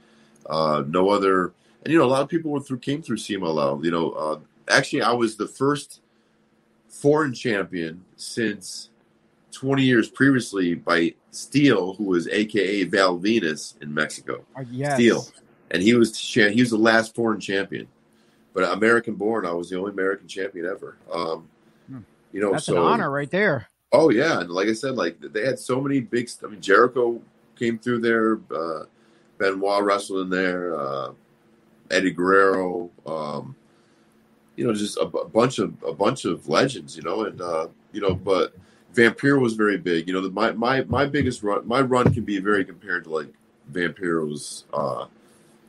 uh, 0.47 0.83
no 0.87 1.09
other. 1.09 1.53
And 1.83 1.91
you 1.91 1.99
know, 1.99 2.05
a 2.05 2.07
lot 2.07 2.21
of 2.21 2.29
people 2.29 2.51
were 2.51 2.61
through 2.61 2.79
came 2.79 3.01
through 3.01 3.17
CMLL. 3.17 3.83
You 3.83 3.91
know, 3.91 4.11
uh, 4.11 4.39
actually, 4.69 5.01
I 5.01 5.11
was 5.11 5.35
the 5.35 5.47
first 5.47 6.01
foreign 6.87 7.33
champion 7.33 8.03
since 8.15 8.89
20 9.51 9.83
years 9.83 10.09
previously 10.09 10.75
by 10.75 11.13
Steel, 11.31 11.93
who 11.95 12.05
was 12.05 12.27
AKA 12.27 12.85
Val 12.85 13.19
Venis 13.19 13.81
in 13.81 13.93
Mexico. 13.93 14.45
Uh, 14.55 14.63
yes. 14.71 14.95
Steel, 14.95 15.25
and 15.71 15.81
he 15.81 15.93
was 15.93 16.17
he 16.19 16.59
was 16.61 16.69
the 16.69 16.77
last 16.77 17.15
foreign 17.15 17.39
champion, 17.39 17.87
but 18.53 18.71
American 18.71 19.15
born. 19.15 19.45
I 19.45 19.51
was 19.53 19.69
the 19.69 19.77
only 19.79 19.91
American 19.91 20.27
champion 20.27 20.65
ever. 20.65 20.97
Um, 21.11 21.49
Hmm. 21.89 21.99
you 22.31 22.39
know, 22.41 22.51
That's 22.53 22.65
so 22.65 22.77
an 22.77 22.83
honor 22.83 23.09
right 23.11 23.29
there. 23.29 23.67
Oh 23.91 24.09
yeah, 24.09 24.39
and 24.39 24.49
like 24.49 24.67
I 24.67 24.73
said, 24.73 24.95
like 24.95 25.19
they 25.19 25.45
had 25.45 25.59
so 25.59 25.79
many 25.81 25.99
big. 25.99 26.29
I 26.43 26.47
mean, 26.47 26.61
Jericho 26.61 27.21
came 27.57 27.77
through 27.77 27.99
there. 27.99 28.39
Uh, 28.55 28.85
Benoit 29.37 29.83
wrestled 29.83 30.21
in 30.21 30.29
there. 30.29 30.75
Uh, 30.79 31.11
Eddie 31.91 32.11
Guerrero. 32.11 32.89
Um, 33.05 33.55
you 34.55 34.65
know, 34.65 34.73
just 34.73 34.97
a, 34.97 35.05
bu- 35.05 35.27
bunch 35.29 35.59
of 35.59 35.73
a 35.83 35.93
bunch 35.93 36.25
of 36.25 36.47
legends. 36.47 36.95
You 36.95 37.03
know, 37.03 37.25
and 37.25 37.41
uh, 37.41 37.67
you 37.91 38.01
know, 38.01 38.15
but 38.15 38.55
Vampiro 38.95 39.39
was 39.39 39.53
very 39.53 39.77
big. 39.77 40.07
You 40.07 40.13
know, 40.13 40.21
the, 40.21 40.29
my 40.31 40.51
my 40.53 40.83
my 40.85 41.05
biggest 41.05 41.43
run. 41.43 41.67
My 41.67 41.81
run 41.81 42.11
can 42.13 42.23
be 42.23 42.39
very 42.39 42.63
compared 42.65 43.03
to 43.03 43.09
like 43.11 43.33
Vampiro's 43.71 44.65
uh, 44.73 45.05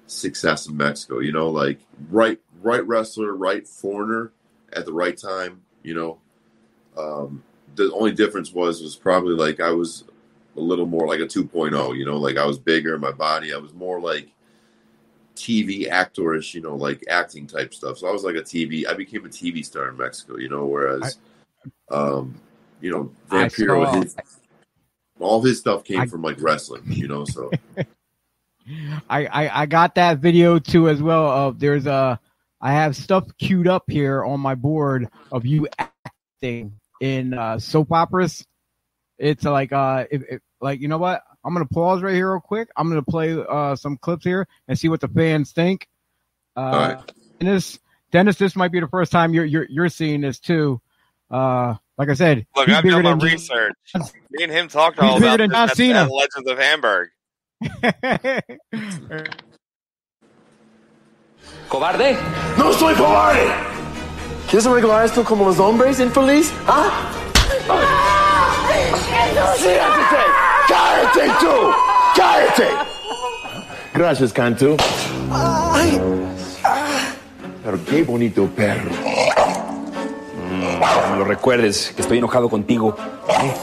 success 0.07 0.67
in 0.67 0.77
Mexico. 0.77 1.19
You 1.19 1.33
know, 1.33 1.51
like 1.51 1.81
right 2.11 2.41
right 2.65 2.87
wrestler, 2.87 3.35
right 3.35 3.67
foreigner 3.67 4.33
at 4.73 4.85
the 4.87 4.93
right 4.93 5.17
time. 5.17 5.63
You 5.83 5.95
know. 5.95 6.19
Um, 6.97 7.43
the 7.77 7.93
only 7.93 8.13
difference 8.13 8.53
was 8.53 8.83
was 8.83 8.97
probably 8.97 9.35
like 9.35 9.61
I 9.61 9.71
was 9.71 10.05
a 10.57 10.61
little 10.61 10.87
more 10.87 11.09
like 11.09 11.19
a 11.21 11.27
2.0, 11.27 11.97
you 11.99 12.05
know, 12.05 12.17
like 12.17 12.37
I 12.37 12.47
was 12.47 12.59
bigger 12.59 12.95
in 12.95 13.01
my 13.01 13.11
body. 13.11 13.53
I 13.53 13.57
was 13.57 13.75
more 13.75 14.01
like 14.01 14.29
TV 15.35 15.91
actorish, 15.91 16.55
you 16.55 16.61
know, 16.61 16.77
like 16.77 17.03
acting 17.09 17.47
type 17.47 17.75
stuff. 17.75 17.99
So 17.99 18.09
I 18.09 18.13
was 18.13 18.23
like 18.23 18.37
a 18.37 18.43
TV. 18.43 18.87
I 18.87 18.95
became 18.95 19.25
a 19.25 19.29
TV 19.29 19.65
star 19.65 19.89
in 19.89 19.97
Mexico, 19.97 20.39
you 20.39 20.49
know. 20.49 20.67
Whereas, 20.67 21.19
um, 21.91 22.35
you 22.81 22.91
know, 22.93 23.11
I 23.31 23.49
Vampiro, 23.49 23.85
saw- 23.85 24.01
his, 24.01 24.17
all 25.19 25.43
his 25.43 25.59
stuff 25.59 25.83
came 25.85 26.01
I- 26.01 26.07
from 26.07 26.23
like 26.23 26.41
wrestling, 26.41 26.85
you 26.87 27.09
know. 27.09 27.25
So 27.25 27.51
I, 29.11 29.27
I 29.27 29.63
I 29.63 29.67
got 29.67 29.97
that 29.97 30.19
video 30.19 30.59
too 30.59 30.89
as 30.89 31.03
well. 31.03 31.27
Of 31.27 31.59
there's 31.59 31.87
a 31.87 32.21
I 32.65 32.73
have 32.73 32.97
stuff 32.97 33.25
queued 33.37 33.69
up 33.69 33.85
here 33.89 34.25
on 34.25 34.41
my 34.41 34.55
board 34.55 35.11
of 35.31 35.45
you 35.45 35.69
acting 35.79 36.81
in 36.99 37.35
uh, 37.35 37.59
soap 37.59 37.93
operas. 37.93 38.47
It's 39.19 39.45
like 39.45 39.71
uh 39.73 40.07
if, 40.11 40.23
if, 40.29 40.41
like 40.63 40.81
you 40.81 40.89
know 40.89 40.97
what 40.97 41.23
I'm 41.45 41.53
gonna 41.53 41.67
pause 41.67 42.01
right 42.03 42.15
here 42.15 42.33
real 42.33 42.41
quick. 42.41 42.71
I'm 42.75 42.89
gonna 42.89 43.03
play 43.03 43.37
uh 43.39 43.77
some 43.77 43.99
clips 43.99 44.25
here 44.25 44.49
and 44.67 44.79
see 44.79 44.89
what 44.89 45.03
the 45.03 45.09
fans 45.09 45.53
think. 45.53 45.87
Uh, 46.57 46.97
right. 46.97 47.13
Dennis, 47.39 47.79
Dennis, 48.11 48.37
this 48.37 48.57
might 48.57 48.73
be 48.73 48.81
the 48.81 48.89
first 48.89 49.13
time 49.13 49.35
you're 49.35 49.45
you're 49.45 49.67
you're 49.69 49.89
seeing 49.91 50.23
this 50.23 50.39
too. 50.39 50.81
Uh, 51.31 51.75
like 51.99 52.09
I 52.09 52.15
said, 52.15 52.47
Look, 52.57 52.67
he's 52.67 52.77
I've 52.77 52.85
done 52.85 53.03
my 53.03 53.11
than- 53.11 53.19
research. 53.19 53.77
Me 54.31 54.43
and 54.43 54.51
him 54.51 54.69
talked 54.69 54.99
all 54.99 55.19
about 55.19 55.39
this 55.39 55.77
John 55.77 55.97
at, 55.97 56.11
Legends 56.11 56.51
of 56.51 56.59
Hamburg. 56.59 57.11
¡Cobarde! 61.69 62.17
¡No 62.57 62.73
soy 62.73 62.95
cobarde! 62.95 63.49
¿Quieres 64.49 64.67
arreglar 64.67 65.05
esto 65.05 65.25
como 65.25 65.47
los 65.47 65.59
hombres 65.59 65.99
infeliz? 66.01 66.53
¿Ah? 66.69 66.91
¡Siéntate! 69.57 70.23
¡Cállate 70.69 71.33
tú! 71.41 71.73
¡Cállate! 72.17 72.69
Gracias, 73.95 74.33
Cantu. 74.33 74.77
Pero 77.65 77.85
qué 77.87 78.03
bonito 78.03 78.47
perro. 78.47 78.91
No 81.11 81.17
lo 81.17 81.25
recuerdes, 81.25 81.93
que 81.95 82.03
estoy 82.03 82.19
enojado 82.19 82.49
contigo. 82.49 82.97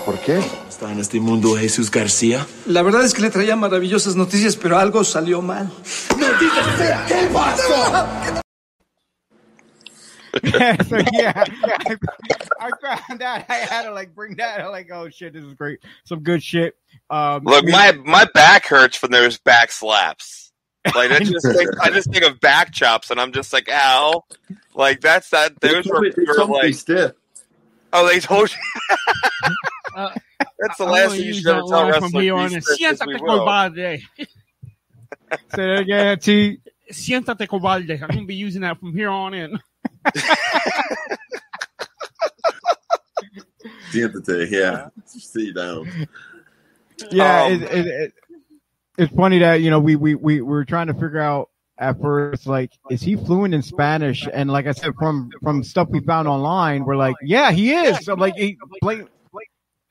¿Por 0.05 0.19
qué? 0.19 0.39
¿Está 0.69 0.91
en 0.91 0.99
este 0.99 1.19
mundo 1.19 1.55
Jesús 1.57 1.91
García? 1.91 2.45
La 2.65 2.81
verdad 2.81 3.03
es 3.03 3.13
que 3.13 3.21
le 3.21 3.29
traía 3.29 3.55
maravillosas 3.55 4.15
noticias, 4.15 4.55
pero 4.55 4.77
algo 4.77 5.03
salió 5.03 5.41
mal. 5.41 5.71
¡Maldita 6.17 6.77
sea! 6.77 7.05
¿Qué 7.07 7.29
pasó? 7.33 8.31
so 10.87 10.97
yeah, 11.11 11.43
I, 11.45 11.97
I 12.57 12.69
found 12.81 13.19
that 13.19 13.45
I 13.49 13.53
had 13.53 13.83
to 13.83 13.91
like 13.91 14.15
bring 14.15 14.37
that. 14.37 14.61
I'm 14.61 14.71
like, 14.71 14.89
oh 14.91 15.09
shit, 15.09 15.33
this 15.33 15.43
is 15.43 15.53
great. 15.55 15.79
Some 16.05 16.21
good 16.21 16.41
shit. 16.41 16.75
Um, 17.09 17.43
Look, 17.43 17.65
my 17.65 17.91
my 18.05 18.25
back 18.33 18.65
hurts 18.65 18.95
from 18.95 19.11
those 19.11 19.37
back 19.37 19.71
slaps. 19.71 20.40
Like 20.95 21.11
I 21.11 21.19
just 21.19 21.45
think 21.45 21.69
I 21.81 21.89
just 21.91 22.11
think 22.11 22.23
of 22.23 22.39
back 22.39 22.71
chops, 22.73 23.11
and 23.11 23.19
I'm 23.21 23.31
just 23.31 23.53
like, 23.53 23.69
ow. 23.71 24.23
Like 24.73 24.99
that's 25.01 25.29
that. 25.29 25.59
Those 25.61 25.85
were, 25.85 26.01
me, 26.01 26.09
were 26.17 26.33
to 26.35 26.45
be 26.47 26.51
like, 26.53 26.73
stiff. 26.75 27.11
oh, 27.93 28.07
they 28.07 28.19
told 28.19 28.51
you. 28.51 28.57
Uh, 29.93 30.09
that's 30.57 30.77
the 30.77 30.85
I'm 30.85 30.91
last 30.91 31.01
gonna 31.07 31.09
thing 31.17 31.19
you 31.19 31.25
use 31.33 31.37
should 31.41 31.47
ever 31.51 31.61
tell 31.67 31.85
wrestlers. 31.85 32.11
from 32.11 32.21
here 32.21 32.33
on 32.35 32.53
in. 32.53 32.61
stiff 32.61 32.81
as 32.93 33.01
we 33.05 33.13
Siéntate 33.15 33.21
will. 33.21 33.39
cobarde. 33.45 33.99
say 34.17 34.27
that 35.55 35.79
again, 35.79 36.17
T. 36.19 36.59
Siéntate 36.89 37.47
cobarde. 37.47 38.01
I'm 38.01 38.07
gonna 38.07 38.25
be 38.25 38.35
using 38.35 38.61
that 38.61 38.79
from 38.79 38.93
here 38.93 39.09
on 39.09 39.33
in. 39.33 39.59
Siéntate, 43.91 44.49
yeah. 44.51 44.87
Sit 45.05 45.55
down. 45.55 46.07
Yeah, 47.11 47.43
Um, 47.45 47.51
it, 47.53 47.61
it, 47.63 47.87
it, 47.87 48.13
it's 49.01 49.13
funny 49.15 49.39
that 49.39 49.61
you 49.61 49.69
know 49.69 49.79
we 49.79 49.95
we 49.95 50.15
we 50.15 50.41
were 50.41 50.63
trying 50.63 50.87
to 50.87 50.93
figure 50.93 51.19
out 51.19 51.49
at 51.79 51.99
first 51.99 52.45
like 52.45 52.71
is 52.89 53.01
he 53.01 53.15
fluent 53.15 53.53
in 53.53 53.61
Spanish? 53.61 54.27
And 54.31 54.49
like 54.51 54.67
I 54.67 54.71
said, 54.71 54.93
from 54.97 55.31
from 55.41 55.63
stuff 55.63 55.87
we 55.89 55.99
found 56.01 56.27
online, 56.27 56.85
we're 56.85 56.95
like, 56.95 57.15
yeah, 57.23 57.51
he 57.51 57.73
is. 57.73 58.05
So 58.05 58.13
like, 58.13 58.35
he, 58.35 58.57
like 58.81 59.07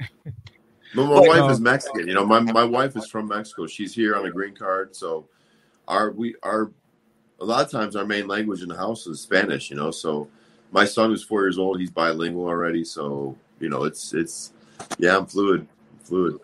But 0.94 1.06
my 1.06 1.20
wife 1.20 1.42
uh, 1.42 1.48
is 1.50 1.60
Mexican. 1.60 2.08
You 2.08 2.14
know, 2.14 2.24
my 2.24 2.40
my 2.40 2.64
wife 2.64 2.96
is 2.96 3.08
from 3.08 3.28
Mexico. 3.28 3.66
She's 3.66 3.94
here 3.94 4.16
on 4.16 4.26
a 4.26 4.30
green 4.30 4.54
card, 4.54 4.94
so 4.94 5.28
our 5.86 6.10
we 6.10 6.34
our 6.42 6.72
a 7.40 7.44
lot 7.44 7.64
of 7.64 7.70
times 7.70 7.96
our 7.96 8.04
main 8.04 8.26
language 8.26 8.62
in 8.62 8.68
the 8.68 8.76
house 8.76 9.06
is 9.06 9.20
Spanish. 9.20 9.70
You 9.70 9.76
know, 9.76 9.90
so 9.90 10.28
my 10.72 10.84
son 10.84 11.10
who's 11.10 11.22
four 11.22 11.42
years 11.42 11.58
old, 11.58 11.78
he's 11.80 11.90
bilingual 11.90 12.46
already. 12.46 12.84
So 12.84 13.36
you 13.60 13.68
know, 13.68 13.84
it's 13.84 14.14
it's 14.14 14.52
yeah, 14.98 15.16
I'm 15.16 15.26
fluid, 15.26 15.66
fluid. 16.02 16.38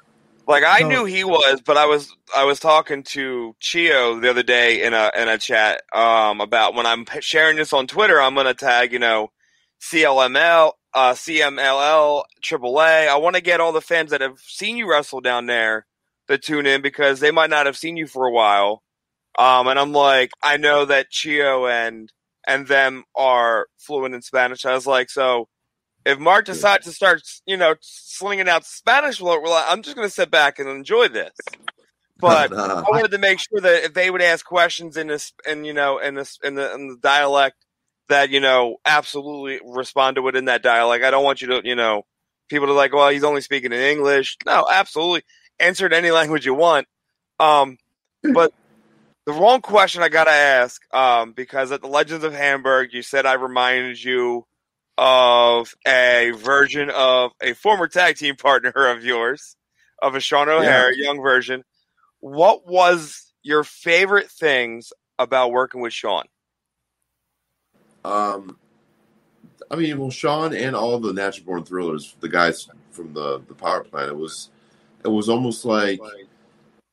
Like 0.46 0.64
I 0.64 0.80
So- 0.80 0.88
knew 0.88 1.04
he 1.04 1.24
was, 1.24 1.60
but 1.60 1.76
I 1.76 1.86
was 1.86 2.14
I 2.34 2.44
was 2.44 2.60
talking 2.60 3.02
to 3.04 3.54
Chio 3.60 4.20
the 4.20 4.30
other 4.30 4.42
day 4.44 4.82
in 4.82 4.94
a 4.94 5.10
in 5.16 5.28
a 5.28 5.38
chat 5.38 5.82
um, 5.94 6.40
about 6.40 6.74
when 6.74 6.86
I'm 6.86 7.04
sharing 7.20 7.56
this 7.56 7.72
on 7.72 7.86
Twitter, 7.86 8.20
I'm 8.20 8.34
gonna 8.34 8.54
tag 8.54 8.92
you 8.92 8.98
know 9.00 9.30
CLML, 9.82 10.72
uh, 10.94 11.12
CMLL, 11.14 12.24
AAA. 12.42 13.08
I 13.08 13.16
want 13.16 13.36
to 13.36 13.42
get 13.42 13.60
all 13.60 13.72
the 13.72 13.80
fans 13.80 14.10
that 14.10 14.20
have 14.20 14.38
seen 14.38 14.76
you 14.76 14.88
wrestle 14.88 15.20
down 15.20 15.46
there 15.46 15.86
to 16.28 16.38
tune 16.38 16.66
in 16.66 16.80
because 16.82 17.20
they 17.20 17.30
might 17.30 17.50
not 17.50 17.66
have 17.66 17.76
seen 17.76 17.96
you 17.96 18.06
for 18.06 18.26
a 18.26 18.32
while. 18.32 18.82
Um, 19.38 19.68
and 19.68 19.78
I'm 19.78 19.92
like, 19.92 20.30
I 20.42 20.56
know 20.56 20.84
that 20.86 21.10
Chio 21.10 21.66
and 21.66 22.10
and 22.46 22.66
them 22.68 23.04
are 23.16 23.66
fluent 23.78 24.14
in 24.14 24.22
Spanish. 24.22 24.64
I 24.64 24.74
was 24.74 24.86
like, 24.86 25.10
so 25.10 25.48
if 26.06 26.20
Mark 26.20 26.44
decides 26.44 26.84
to 26.84 26.92
start, 26.92 27.22
you 27.46 27.56
know, 27.56 27.74
slinging 27.80 28.48
out 28.48 28.64
Spanish, 28.64 29.20
well, 29.20 29.64
I'm 29.68 29.82
just 29.82 29.96
going 29.96 30.06
to 30.06 30.14
sit 30.14 30.30
back 30.30 30.60
and 30.60 30.68
enjoy 30.68 31.08
this. 31.08 31.32
But 32.20 32.52
I 32.56 32.82
wanted 32.82 33.10
to 33.10 33.18
make 33.18 33.40
sure 33.40 33.60
that 33.60 33.84
if 33.84 33.92
they 33.92 34.08
would 34.08 34.22
ask 34.22 34.46
questions 34.46 34.96
in 34.96 35.08
this, 35.08 35.32
and 35.46 35.66
you 35.66 35.74
know, 35.74 35.98
in 35.98 36.14
this, 36.14 36.38
in 36.44 36.54
the, 36.54 36.72
in 36.74 36.88
the 36.88 36.96
dialect, 37.02 37.56
that 38.08 38.30
you 38.30 38.38
know, 38.38 38.76
absolutely 38.86 39.60
respond 39.64 40.14
to 40.14 40.28
it 40.28 40.36
in 40.36 40.44
that 40.44 40.62
dialect. 40.62 41.04
I 41.04 41.10
don't 41.10 41.24
want 41.24 41.42
you 41.42 41.48
to, 41.48 41.60
you 41.64 41.74
know, 41.74 42.04
people 42.48 42.68
to 42.68 42.72
like, 42.72 42.94
well, 42.94 43.10
he's 43.10 43.24
only 43.24 43.40
speaking 43.40 43.72
in 43.72 43.80
English. 43.80 44.36
No, 44.46 44.64
absolutely, 44.70 45.24
answer 45.58 45.86
in 45.86 45.92
any 45.92 46.12
language 46.12 46.46
you 46.46 46.54
want. 46.54 46.86
Um, 47.40 47.78
but 48.22 48.54
the 49.26 49.32
wrong 49.32 49.60
question 49.60 50.04
I 50.04 50.08
gotta 50.08 50.30
ask, 50.30 50.80
um, 50.94 51.32
because 51.32 51.72
at 51.72 51.80
the 51.80 51.88
Legends 51.88 52.22
of 52.22 52.32
Hamburg, 52.32 52.90
you 52.92 53.02
said 53.02 53.26
I 53.26 53.32
reminded 53.32 54.02
you 54.02 54.46
of 54.98 55.74
a 55.86 56.32
version 56.36 56.90
of 56.90 57.32
a 57.42 57.52
former 57.54 57.88
tag 57.88 58.16
team 58.16 58.36
partner 58.36 58.70
of 58.70 59.04
yours, 59.04 59.56
of 60.00 60.14
a 60.14 60.20
Sean 60.20 60.48
O'Hare 60.48 60.92
young 60.92 61.20
version. 61.20 61.64
What 62.20 62.66
was 62.66 63.32
your 63.42 63.62
favorite 63.62 64.30
things 64.30 64.92
about 65.18 65.52
working 65.52 65.80
with 65.80 65.92
Sean? 65.92 66.24
Um, 68.04 68.56
I 69.70 69.76
mean, 69.76 69.98
well, 69.98 70.10
Sean 70.10 70.54
and 70.54 70.76
all 70.76 70.98
the 70.98 71.12
Natural 71.12 71.46
Born 71.46 71.64
Thrillers, 71.64 72.14
the 72.20 72.28
guys 72.28 72.68
from 72.90 73.12
the 73.12 73.42
the 73.48 73.54
power 73.54 73.84
plant, 73.84 74.10
it 74.10 74.16
was 74.16 74.50
it 75.04 75.08
was 75.08 75.28
almost 75.28 75.64
like 75.64 76.00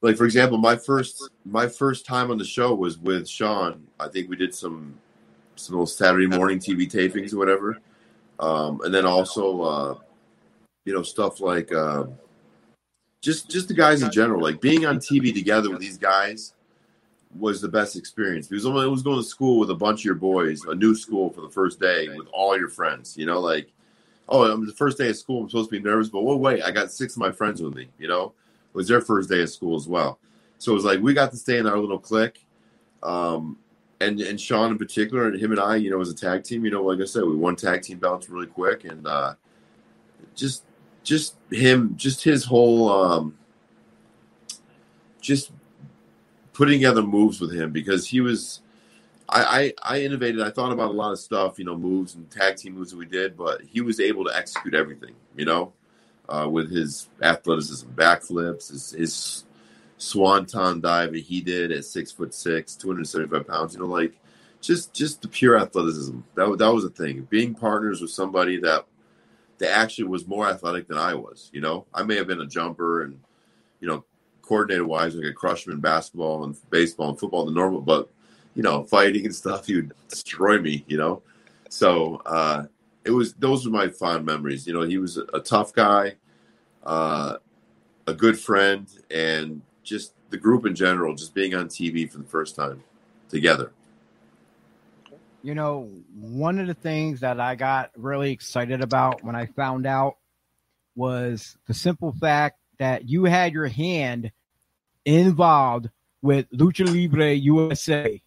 like 0.01 0.17
for 0.17 0.25
example, 0.25 0.57
my 0.57 0.75
first 0.75 1.29
my 1.45 1.67
first 1.67 2.05
time 2.05 2.31
on 2.31 2.37
the 2.37 2.45
show 2.45 2.73
was 2.73 2.97
with 2.97 3.27
Sean. 3.27 3.87
I 3.99 4.07
think 4.07 4.29
we 4.29 4.35
did 4.35 4.53
some 4.53 4.95
some 5.55 5.75
little 5.75 5.85
Saturday 5.85 6.27
morning 6.27 6.59
TV 6.59 6.91
tapings 6.91 7.33
or 7.33 7.37
whatever, 7.37 7.77
um, 8.43 8.81
and 8.83 8.93
then 8.93 9.05
also 9.05 9.61
uh, 9.61 9.95
you 10.85 10.93
know 10.93 11.01
stuff 11.01 11.39
like 11.39 11.71
uh, 11.71 12.05
just 13.21 13.49
just 13.49 13.69
the 13.69 13.73
guys 13.73 14.01
in 14.01 14.11
general, 14.11 14.41
like 14.41 14.59
being 14.59 14.85
on 14.85 14.97
TV 14.97 15.33
together 15.33 15.69
with 15.69 15.79
these 15.79 15.97
guys 15.97 16.53
was 17.39 17.61
the 17.61 17.67
best 17.67 17.95
experience 17.95 18.47
because 18.47 18.65
I 18.65 18.69
was 18.69 19.01
going 19.01 19.17
to 19.17 19.23
school 19.23 19.57
with 19.59 19.71
a 19.71 19.75
bunch 19.75 20.01
of 20.01 20.05
your 20.05 20.15
boys, 20.15 20.63
a 20.65 20.75
new 20.75 20.93
school 20.93 21.31
for 21.31 21.41
the 21.41 21.49
first 21.49 21.79
day 21.79 22.07
with 22.09 22.27
all 22.31 22.57
your 22.57 22.69
friends. 22.69 23.17
You 23.17 23.25
know, 23.25 23.39
like 23.39 23.71
oh, 24.27 24.51
I'm 24.51 24.65
the 24.65 24.73
first 24.73 24.97
day 24.97 25.09
of 25.09 25.17
school. 25.17 25.43
I'm 25.43 25.49
supposed 25.49 25.69
to 25.69 25.77
be 25.77 25.83
nervous, 25.83 26.09
but 26.09 26.23
well, 26.23 26.37
wait, 26.37 26.63
I 26.63 26.71
got 26.71 26.91
six 26.91 27.13
of 27.13 27.19
my 27.19 27.31
friends 27.31 27.61
with 27.61 27.75
me. 27.75 27.87
You 27.97 28.09
know, 28.09 28.25
it 28.25 28.75
was 28.75 28.87
their 28.87 29.01
first 29.01 29.29
day 29.29 29.41
of 29.41 29.49
school 29.49 29.75
as 29.75 29.87
well. 29.87 30.19
So 30.57 30.73
it 30.73 30.75
was 30.75 30.85
like 30.85 31.01
we 31.01 31.13
got 31.13 31.31
to 31.31 31.37
stay 31.37 31.57
in 31.57 31.67
our 31.67 31.77
little 31.77 31.99
clique. 31.99 32.45
Um, 33.01 33.57
and 34.03 34.21
and 34.21 34.39
Sean 34.39 34.71
in 34.71 34.77
particular, 34.77 35.27
and 35.27 35.39
him 35.39 35.51
and 35.51 35.59
I, 35.59 35.75
you 35.75 35.89
know, 35.89 36.01
as 36.01 36.09
a 36.09 36.15
tag 36.15 36.43
team, 36.43 36.65
you 36.65 36.71
know, 36.71 36.83
like 36.83 36.99
I 36.99 37.05
said, 37.05 37.23
we 37.23 37.35
won 37.35 37.55
tag 37.55 37.81
team 37.81 37.99
belts 37.99 38.29
really 38.29 38.47
quick, 38.47 38.85
and 38.85 39.05
uh, 39.07 39.35
just 40.35 40.63
just 41.03 41.35
him, 41.51 41.95
just 41.95 42.23
his 42.23 42.45
whole, 42.45 42.89
um, 42.89 43.37
just 45.21 45.51
putting 46.53 46.79
together 46.79 47.01
moves 47.01 47.41
with 47.41 47.53
him 47.53 47.71
because 47.71 48.07
he 48.07 48.21
was. 48.21 48.61
I, 49.29 49.73
I, 49.83 49.95
I 49.95 50.01
innovated. 50.01 50.41
I 50.41 50.51
thought 50.51 50.73
about 50.73 50.91
a 50.91 50.93
lot 50.93 51.13
of 51.13 51.17
stuff, 51.17 51.57
you 51.57 51.63
know, 51.65 51.77
moves 51.77 52.13
and 52.13 52.29
tag 52.29 52.57
team 52.57 52.73
moves 52.73 52.91
that 52.91 52.97
we 52.97 53.05
did, 53.05 53.37
but 53.37 53.61
he 53.61 53.79
was 53.81 53.99
able 53.99 54.25
to 54.25 54.35
execute 54.35 54.75
everything, 54.75 55.15
you 55.35 55.45
know, 55.45 55.71
uh, 56.27 56.47
with 56.51 56.69
his 56.69 57.07
athleticism, 57.21 57.87
backflips, 57.91 58.69
his, 58.69 58.91
his 58.91 59.45
swanton 60.03 60.81
dive 60.81 61.13
that 61.13 61.23
he 61.23 61.41
did 61.41 61.71
at 61.71 61.85
six 61.85 62.11
foot 62.11 62.33
six, 62.33 62.75
275 62.75 63.47
pounds. 63.47 63.73
You 63.73 63.81
know, 63.81 63.87
like 63.87 64.19
just 64.61 64.93
just 64.93 65.21
the 65.21 65.27
pure 65.27 65.57
athleticism. 65.57 66.19
That 66.35 66.57
that 66.57 66.73
was 66.73 66.85
a 66.85 66.89
thing. 66.89 67.27
Being 67.29 67.53
partners 67.53 68.01
with 68.01 68.11
somebody 68.11 68.59
that 68.59 68.85
that 69.59 69.77
actually 69.77 70.05
was 70.05 70.27
more 70.27 70.47
athletic 70.47 70.87
than 70.87 70.97
I 70.97 71.13
was. 71.13 71.49
You 71.53 71.61
know, 71.61 71.85
I 71.93 72.03
may 72.03 72.15
have 72.15 72.27
been 72.27 72.41
a 72.41 72.47
jumper 72.47 73.03
and 73.03 73.19
you 73.79 73.87
know 73.87 74.03
coordinated 74.41 74.85
wise, 74.85 75.15
like 75.15 75.25
a 75.25 75.33
crush 75.33 75.67
in 75.67 75.79
basketball 75.79 76.43
and 76.43 76.55
baseball 76.69 77.09
and 77.09 77.19
football, 77.19 77.45
the 77.45 77.51
normal, 77.51 77.81
but 77.81 78.09
you 78.55 78.63
know, 78.63 78.83
fighting 78.83 79.25
and 79.25 79.35
stuff, 79.43 79.67
he 79.67 79.75
would 79.75 79.93
destroy 80.09 80.59
me. 80.59 80.83
You 80.87 80.97
know, 80.97 81.21
so 81.69 82.21
uh, 82.25 82.65
it 83.05 83.11
was 83.11 83.33
those 83.35 83.65
were 83.65 83.71
my 83.71 83.87
fond 83.89 84.25
memories. 84.25 84.67
You 84.67 84.73
know, 84.73 84.81
he 84.81 84.97
was 84.97 85.17
a 85.17 85.39
tough 85.39 85.73
guy. 85.73 86.15
Uh, 86.85 87.37
a 88.07 88.13
good 88.13 88.37
friend 88.37 88.87
and 89.11 89.61
just 89.83 90.13
the 90.29 90.37
group 90.37 90.65
in 90.65 90.75
general, 90.75 91.15
just 91.15 91.33
being 91.33 91.53
on 91.53 91.67
TV 91.67 92.09
for 92.09 92.17
the 92.17 92.23
first 92.25 92.55
time 92.55 92.83
together. 93.29 93.71
You 95.43 95.55
know, 95.55 95.89
one 96.15 96.59
of 96.59 96.67
the 96.67 96.73
things 96.73 97.19
that 97.19 97.39
I 97.39 97.55
got 97.55 97.91
really 97.97 98.31
excited 98.31 98.81
about 98.81 99.23
when 99.23 99.35
I 99.35 99.47
found 99.47 99.85
out 99.85 100.17
was 100.95 101.57
the 101.67 101.73
simple 101.73 102.13
fact 102.13 102.59
that 102.79 103.09
you 103.09 103.25
had 103.25 103.53
your 103.53 103.67
hand 103.67 104.31
involved 105.05 105.89
with 106.21 106.49
Lucha 106.51 106.87
Libre 106.87 107.33
USA. 107.33 108.21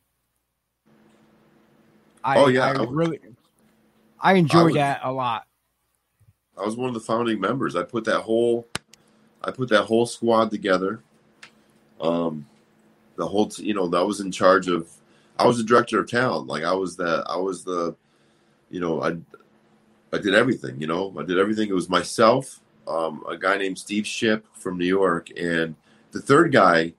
I, 2.22 2.38
oh 2.38 2.48
yeah, 2.48 2.66
I 2.66 2.84
really, 2.84 3.20
I 4.20 4.34
enjoyed 4.34 4.60
I 4.60 4.64
was, 4.64 4.74
that 4.74 5.00
a 5.04 5.12
lot. 5.12 5.46
I 6.58 6.64
was 6.64 6.76
one 6.76 6.88
of 6.88 6.94
the 6.94 7.00
founding 7.00 7.40
members. 7.40 7.76
I 7.76 7.82
put 7.82 8.04
that 8.04 8.20
whole, 8.20 8.66
I 9.42 9.50
put 9.52 9.68
that 9.70 9.84
whole 9.84 10.06
squad 10.06 10.50
together. 10.50 11.02
Um, 12.00 12.46
the 13.16 13.26
whole, 13.26 13.48
t- 13.48 13.64
you 13.64 13.74
know, 13.74 13.90
I 13.92 14.02
was 14.02 14.20
in 14.20 14.30
charge 14.30 14.68
of. 14.68 14.88
I 15.38 15.46
was 15.46 15.58
the 15.58 15.64
director 15.64 16.00
of 16.00 16.10
town 16.10 16.46
Like 16.46 16.64
I 16.64 16.72
was 16.72 16.96
the, 16.96 17.22
I 17.28 17.36
was 17.36 17.62
the, 17.62 17.94
you 18.70 18.80
know, 18.80 19.02
I, 19.02 19.18
I 20.10 20.18
did 20.18 20.34
everything. 20.34 20.80
You 20.80 20.86
know, 20.86 21.14
I 21.18 21.24
did 21.24 21.38
everything. 21.38 21.68
It 21.68 21.74
was 21.74 21.90
myself, 21.90 22.60
um, 22.88 23.22
a 23.28 23.36
guy 23.36 23.58
named 23.58 23.78
Steve 23.78 24.06
Ship 24.06 24.46
from 24.54 24.78
New 24.78 24.86
York, 24.86 25.28
and 25.38 25.74
the 26.12 26.20
third 26.20 26.52
guy. 26.52 26.94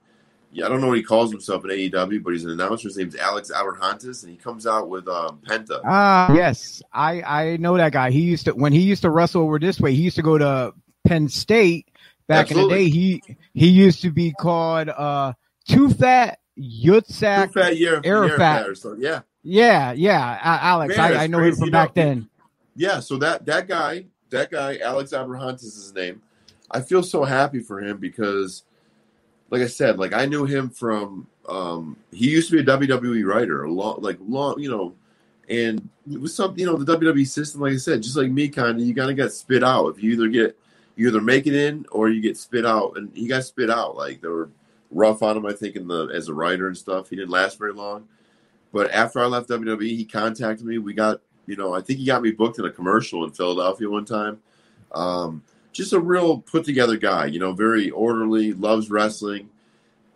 Yeah, 0.50 0.64
I 0.64 0.68
don't 0.70 0.80
know 0.80 0.86
what 0.88 0.96
he 0.96 1.02
calls 1.02 1.30
himself 1.30 1.64
in 1.64 1.70
AEW, 1.70 2.22
but 2.22 2.32
he's 2.32 2.44
an 2.44 2.52
announcer. 2.52 2.88
His 2.88 2.96
name's 2.96 3.16
Alex 3.16 3.50
Abrahantes, 3.50 4.22
and 4.22 4.32
he 4.32 4.38
comes 4.38 4.66
out 4.66 4.88
with 4.88 5.06
um, 5.06 5.40
Penta. 5.46 5.80
Ah, 5.84 6.30
uh, 6.30 6.34
yes, 6.34 6.80
I 6.92 7.22
I 7.22 7.56
know 7.58 7.76
that 7.76 7.92
guy. 7.92 8.10
He 8.10 8.20
used 8.20 8.46
to 8.46 8.52
when 8.52 8.72
he 8.72 8.80
used 8.80 9.02
to 9.02 9.10
wrestle 9.10 9.42
over 9.42 9.58
this 9.58 9.78
way. 9.78 9.94
He 9.94 10.02
used 10.02 10.16
to 10.16 10.22
go 10.22 10.38
to 10.38 10.72
Penn 11.04 11.28
State 11.28 11.88
back 12.28 12.50
Absolutely. 12.50 12.78
in 12.78 12.84
the 12.84 12.90
day. 12.90 12.90
He 12.90 13.36
he 13.54 13.68
used 13.68 14.02
to 14.02 14.10
be 14.10 14.32
called 14.32 14.88
uh 14.88 15.32
Too 15.68 15.90
Fat 15.90 16.38
Yutzak 16.58 17.46
Too 17.46 17.60
Fat 17.60 17.76
Year, 17.76 18.00
Arafat. 18.04 18.76
So, 18.76 18.94
yeah, 18.98 19.22
yeah, 19.42 19.92
yeah. 19.92 20.38
Uh, 20.42 20.58
Alex, 20.60 20.96
Man, 20.96 21.12
I, 21.12 21.24
I 21.24 21.26
know 21.26 21.40
him 21.40 21.56
from 21.56 21.70
back 21.70 21.96
know, 21.96 22.02
then. 22.02 22.30
Yeah, 22.76 23.00
so 23.00 23.16
that 23.18 23.44
that 23.46 23.66
guy, 23.66 24.06
that 24.30 24.50
guy, 24.50 24.78
Alex 24.78 25.12
Abrahantes 25.12 25.64
is 25.64 25.74
his 25.74 25.94
name. 25.94 26.22
I 26.70 26.80
feel 26.80 27.02
so 27.02 27.24
happy 27.24 27.60
for 27.60 27.80
him 27.80 27.96
because 27.96 28.64
like 29.50 29.62
I 29.62 29.66
said, 29.66 29.98
like 29.98 30.12
I 30.12 30.26
knew 30.26 30.44
him 30.44 30.70
from 30.70 31.26
um, 31.48 31.96
he 32.12 32.28
used 32.28 32.50
to 32.50 32.62
be 32.62 32.70
a 32.70 32.76
WWE 32.76 33.24
writer, 33.26 33.64
a 33.64 33.70
long 33.70 33.98
like 34.00 34.18
long, 34.20 34.60
you 34.60 34.70
know, 34.70 34.94
and 35.48 35.88
it 36.10 36.20
was 36.20 36.34
something, 36.34 36.60
you 36.60 36.66
know, 36.66 36.76
the 36.76 36.96
WWE 36.96 37.26
system, 37.26 37.62
like 37.62 37.72
I 37.72 37.76
said, 37.76 38.02
just 38.02 38.16
like 38.16 38.30
me, 38.30 38.48
kind 38.48 38.78
of, 38.78 38.86
you 38.86 38.92
gotta 38.92 39.14
get 39.14 39.32
spit 39.32 39.64
out. 39.64 39.88
If 39.88 40.02
you 40.02 40.12
either 40.12 40.28
get, 40.28 40.58
you 40.98 41.06
either 41.08 41.20
make 41.20 41.46
it 41.46 41.54
in 41.54 41.86
or 41.92 42.10
you 42.10 42.20
get 42.20 42.36
spit 42.36 42.66
out, 42.66 42.94
and 42.96 43.10
he 43.14 43.28
got 43.28 43.44
spit 43.44 43.70
out. 43.70 43.96
Like 43.96 44.20
they 44.20 44.28
were 44.28 44.50
rough 44.90 45.22
on 45.22 45.36
him, 45.36 45.46
I 45.46 45.52
think, 45.52 45.76
in 45.76 45.86
the 45.86 46.06
as 46.06 46.28
a 46.28 46.34
writer 46.34 46.66
and 46.66 46.76
stuff. 46.76 47.08
He 47.08 47.16
didn't 47.16 47.30
last 47.30 47.56
very 47.56 47.72
long, 47.72 48.08
but 48.72 48.90
after 48.90 49.20
I 49.20 49.26
left 49.26 49.48
WWE, 49.48 49.80
he 49.80 50.04
contacted 50.04 50.66
me. 50.66 50.78
We 50.78 50.94
got, 50.94 51.20
you 51.46 51.54
know, 51.54 51.72
I 51.72 51.80
think 51.80 52.00
he 52.00 52.04
got 52.04 52.20
me 52.20 52.32
booked 52.32 52.58
in 52.58 52.64
a 52.64 52.70
commercial 52.70 53.24
in 53.24 53.30
Philadelphia 53.30 53.88
one 53.88 54.04
time. 54.04 54.40
Um, 54.92 55.44
just 55.72 55.92
a 55.92 56.00
real 56.00 56.38
put 56.38 56.64
together 56.64 56.96
guy, 56.96 57.26
you 57.26 57.38
know, 57.38 57.52
very 57.52 57.90
orderly, 57.90 58.52
loves 58.52 58.90
wrestling, 58.90 59.48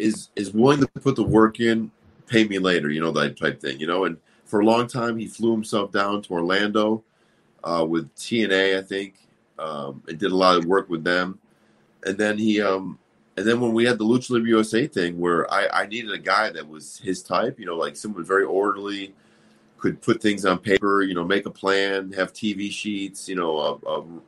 is 0.00 0.30
is 0.34 0.52
willing 0.52 0.80
to 0.80 0.88
put 0.88 1.14
the 1.14 1.22
work 1.22 1.60
in, 1.60 1.92
pay 2.26 2.42
me 2.42 2.58
later, 2.58 2.90
you 2.90 3.00
know, 3.00 3.12
that 3.12 3.38
type 3.38 3.60
thing, 3.60 3.78
you 3.78 3.86
know. 3.86 4.04
And 4.04 4.16
for 4.46 4.58
a 4.58 4.64
long 4.64 4.88
time, 4.88 5.16
he 5.16 5.28
flew 5.28 5.52
himself 5.52 5.92
down 5.92 6.22
to 6.22 6.32
Orlando 6.32 7.04
uh, 7.62 7.86
with 7.88 8.12
TNA, 8.16 8.76
I 8.76 8.82
think, 8.82 9.14
um, 9.62 10.02
and 10.08 10.18
did 10.18 10.32
a 10.32 10.36
lot 10.36 10.56
of 10.56 10.64
work 10.64 10.88
with 10.88 11.04
them. 11.04 11.38
And 12.04 12.18
then 12.18 12.38
he, 12.38 12.60
um, 12.60 12.98
and 13.36 13.46
then 13.46 13.60
when 13.60 13.72
we 13.72 13.84
had 13.84 13.98
the 13.98 14.04
Lucha 14.04 14.30
Libre 14.30 14.48
USA 14.48 14.86
thing, 14.86 15.18
where 15.18 15.50
I, 15.52 15.68
I 15.82 15.86
needed 15.86 16.10
a 16.12 16.18
guy 16.18 16.50
that 16.50 16.68
was 16.68 16.98
his 16.98 17.22
type, 17.22 17.58
you 17.58 17.66
know, 17.66 17.76
like 17.76 17.96
someone 17.96 18.24
very 18.24 18.44
orderly, 18.44 19.14
could 19.78 20.00
put 20.00 20.22
things 20.22 20.44
on 20.44 20.58
paper, 20.58 21.02
you 21.02 21.14
know, 21.14 21.24
make 21.24 21.46
a 21.46 21.50
plan, 21.50 22.12
have 22.12 22.32
TV 22.32 22.70
sheets, 22.70 23.28
you 23.28 23.34
know, 23.34 24.20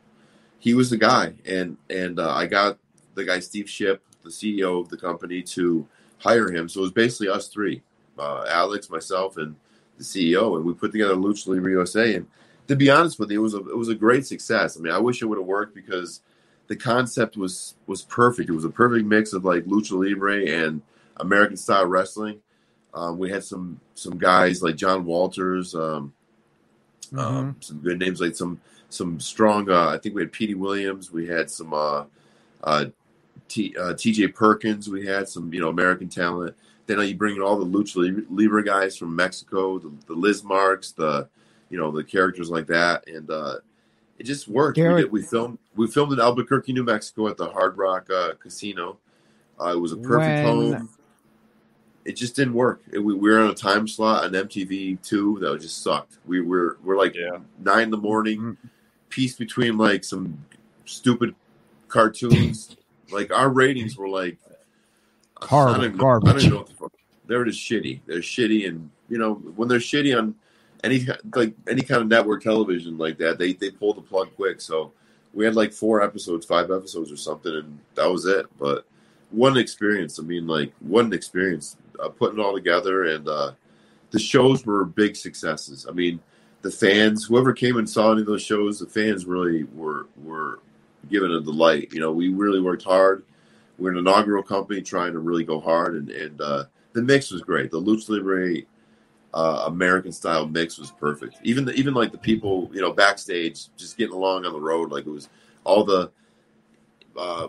he 0.65 0.73
was 0.73 0.89
the 0.89 0.97
guy, 0.97 1.35
and 1.45 1.77
and 1.91 2.19
uh, 2.19 2.35
I 2.35 2.47
got 2.47 2.79
the 3.15 3.23
guy 3.23 3.39
Steve 3.39 3.69
Ship, 3.69 4.03
the 4.23 4.31
CEO 4.31 4.81
of 4.81 4.89
the 4.89 4.97
company, 4.97 5.43
to 5.43 5.87
hire 6.19 6.51
him. 6.51 6.71
So 6.71 6.81
it 6.81 6.85
was 6.85 6.93
basically 6.93 7.29
us 7.29 7.49
three, 7.49 7.83
uh, 8.19 8.47
Alex, 8.49 8.89
myself, 8.89 9.37
and 9.37 9.55
the 9.99 10.05
CEO, 10.05 10.57
and 10.57 10.65
we 10.65 10.73
put 10.73 10.91
together 10.91 11.15
Lucha 11.17 11.49
Libre 11.49 11.73
USA. 11.73 12.15
And 12.15 12.27
to 12.69 12.77
be 12.77 12.91
honest 12.91 13.19
with 13.19 13.31
you, 13.31 13.41
it 13.41 13.43
was 13.43 13.55
a 13.55 13.59
it 13.59 13.77
was 13.77 13.89
a 13.89 13.95
great 13.95 14.27
success. 14.27 14.77
I 14.77 14.81
mean, 14.81 14.93
I 14.93 14.99
wish 14.99 15.23
it 15.23 15.27
would 15.27 15.39
have 15.39 15.47
worked 15.47 15.75
because 15.75 16.21
the 16.69 16.77
concept 16.77 17.37
was 17.37 17.75
was 17.87 18.03
perfect. 18.03 18.49
It 18.49 18.55
was 18.55 18.65
a 18.65 18.71
perfect 18.71 19.07
mix 19.07 19.33
of 19.33 19.45
like 19.45 19.65
Lucha 19.65 19.93
Libre 19.93 20.47
and 20.47 20.83
American 21.19 21.57
style 21.57 21.87
wrestling. 21.87 22.41
Um, 22.95 23.19
we 23.19 23.31
had 23.31 23.45
some 23.45 23.81
some 23.95 24.19
guys 24.19 24.63
like 24.63 24.77
John 24.77 25.05
Walters, 25.05 25.75
um, 25.75 26.13
mm-hmm. 27.07 27.19
um, 27.19 27.57
some 27.61 27.79
good 27.79 27.99
names 27.99 28.21
like 28.21 28.35
some 28.35 28.61
some 28.89 29.21
strong. 29.21 29.69
Uh, 29.71 29.89
I 29.89 29.99
think 29.99 30.15
we 30.15 30.23
had 30.23 30.33
Petey 30.33 30.55
Williams. 30.55 31.11
We 31.13 31.27
had 31.27 31.51
some 31.51 31.75
uh, 31.75 32.05
uh, 32.63 32.87
T, 33.49 33.75
uh, 33.79 33.95
T.J. 33.95 34.29
Perkins. 34.29 34.89
We 34.89 35.07
had 35.07 35.29
some 35.29 35.53
you 35.53 35.61
know 35.61 35.69
American 35.69 36.09
talent. 36.09 36.57
Then 36.87 37.01
you 37.01 37.17
bring 37.17 37.37
in 37.37 37.43
all 37.43 37.59
the 37.59 37.65
lucha 37.65 38.25
libre 38.31 38.63
guys 38.63 38.97
from 38.97 39.17
Mexico, 39.17 39.79
the, 39.79 39.91
the 40.07 40.15
Lizmarks, 40.15 40.95
the 40.95 41.29
you 41.71 41.79
know 41.79 41.91
the 41.91 42.05
characters 42.05 42.51
like 42.51 42.67
that, 42.69 43.07
and 43.09 43.31
uh, 43.31 43.57
it 44.19 44.25
just 44.25 44.49
worked. 44.49 44.79
We, 44.79 44.85
did, 44.85 45.13
we, 45.13 45.23
filmed 45.23 45.59
we 45.75 45.87
filmed 45.87 46.13
in 46.13 46.21
Albuquerque, 46.21 46.73
New 46.73 46.85
Mexico, 46.85 47.29
at 47.29 47.37
the 47.37 47.49
Hard 47.51 47.77
Rock 47.77 48.09
uh, 48.11 48.35
Casino. 48.35 48.99
Uh, 49.61 49.73
it 49.75 49.81
was 49.81 49.93
a 49.93 49.97
perfect 49.97 50.47
when... 50.47 50.73
home. 50.73 50.89
It 52.05 52.17
just 52.17 52.37
didn't 52.37 52.53
work. 52.53 52.83
It, 52.93 52.99
we, 52.99 53.15
we, 53.15 53.31
were 53.31 53.41
on 53.41 53.51
a 53.51 53.55
time 53.55 53.89
slot 53.89 54.25
on 54.25 54.33
MTV 54.33 55.01
two 55.03 55.39
that 55.41 55.59
just 55.61 55.83
sucked. 55.83 56.19
We 56.27 56.41
were 56.41 56.79
we're 56.85 56.99
like 56.99 57.15
yeah. 57.15 57.39
nine 57.59 57.85
in 57.85 57.91
the 57.91 57.97
morning. 57.97 58.41
Mm-hmm 58.41 58.69
piece 59.15 59.37
between 59.37 59.79
like 59.79 60.03
some 60.03 60.45
stupid 60.87 61.37
cartoons. 61.87 62.77
like 63.13 63.31
our 63.33 63.49
ratings 63.49 63.97
were 63.97 64.09
like 64.09 64.39
Horrible, 65.41 65.81
I 65.81 65.85
don't, 65.89 65.97
garbage. 65.97 66.29
I 66.29 66.39
don't 66.39 66.51
know 66.51 66.57
what 66.57 66.67
the 66.67 66.75
fuck. 66.75 66.93
They 67.27 67.37
were 67.37 67.45
just 67.45 67.61
shitty. 67.61 68.01
They're 68.07 68.19
shitty, 68.19 68.67
and 68.67 68.91
you 69.09 69.19
know 69.19 69.35
when 69.35 69.69
they're 69.69 69.79
shitty 69.79 70.17
on 70.17 70.35
any 70.85 71.07
like 71.35 71.55
any 71.69 71.83
kind 71.83 72.03
of 72.03 72.09
network 72.09 72.43
television 72.43 72.99
like 72.99 73.19
that, 73.19 73.39
they 73.39 73.55
they 73.55 73.71
pull 73.71 73.95
the 73.95 74.03
plug 74.03 74.29
quick. 74.37 74.61
So 74.61 74.93
we 75.33 75.45
had 75.45 75.57
like 75.57 75.73
four 75.73 76.03
episodes, 76.03 76.47
five 76.47 76.71
episodes 76.71 77.11
or 77.11 77.17
something, 77.17 77.55
and 77.55 77.79
that 77.95 78.11
was 78.11 78.27
it. 78.27 78.47
But 78.59 78.87
one 79.31 79.57
experience. 79.57 80.19
I 80.19 80.23
mean, 80.23 80.47
like 80.47 80.73
one 80.81 81.13
experience 81.13 81.77
uh, 82.01 82.09
putting 82.09 82.39
it 82.39 82.43
all 82.43 82.55
together, 82.55 83.05
and 83.05 83.27
uh, 83.27 83.53
the 84.11 84.19
shows 84.19 84.65
were 84.65 84.85
big 84.85 85.17
successes. 85.17 85.87
I 85.89 85.93
mean, 85.93 86.21
the 86.63 86.71
fans, 86.71 87.25
whoever 87.25 87.53
came 87.53 87.77
and 87.77 87.89
saw 87.89 88.13
any 88.13 88.21
of 88.21 88.27
those 88.27 88.43
shows, 88.43 88.79
the 88.79 88.87
fans 88.87 89.27
really 89.27 89.65
were 89.75 90.07
were 90.23 90.61
given 91.11 91.33
a 91.33 91.41
delight. 91.41 91.93
You 91.93 92.01
know, 92.01 92.13
we 92.13 92.29
really 92.29 92.61
worked 92.61 92.85
hard. 92.85 93.25
We're 93.79 93.91
an 93.91 93.99
inaugural 93.99 94.43
company 94.43 94.83
trying 94.83 95.13
to 95.15 95.19
really 95.19 95.45
go 95.45 95.61
hard, 95.61 95.97
and 95.97 96.11
and 96.11 96.41
uh, 96.41 96.65
the 96.93 97.03
mix 97.03 97.31
was 97.31 97.43
great. 97.43 97.71
The 97.71 97.81
lucha 97.81 98.11
libre 98.11 98.63
uh, 99.35 99.65
American 99.67 100.13
style 100.13 100.47
mix 100.47 100.79
was 100.79 100.93
perfect. 100.93 101.37
Even 101.43 101.65
the, 101.65 101.73
even 101.75 101.93
like 101.93 102.13
the 102.13 102.19
people, 102.19 102.71
you 102.73 102.81
know, 102.81 102.93
backstage, 102.93 103.67
just 103.77 103.99
getting 103.99 104.15
along 104.15 104.47
on 104.47 104.53
the 104.53 104.61
road, 104.61 104.93
like 104.93 105.07
it 105.07 105.11
was 105.11 105.29
all 105.65 105.85
the, 105.85 106.11
uh, 107.19 107.49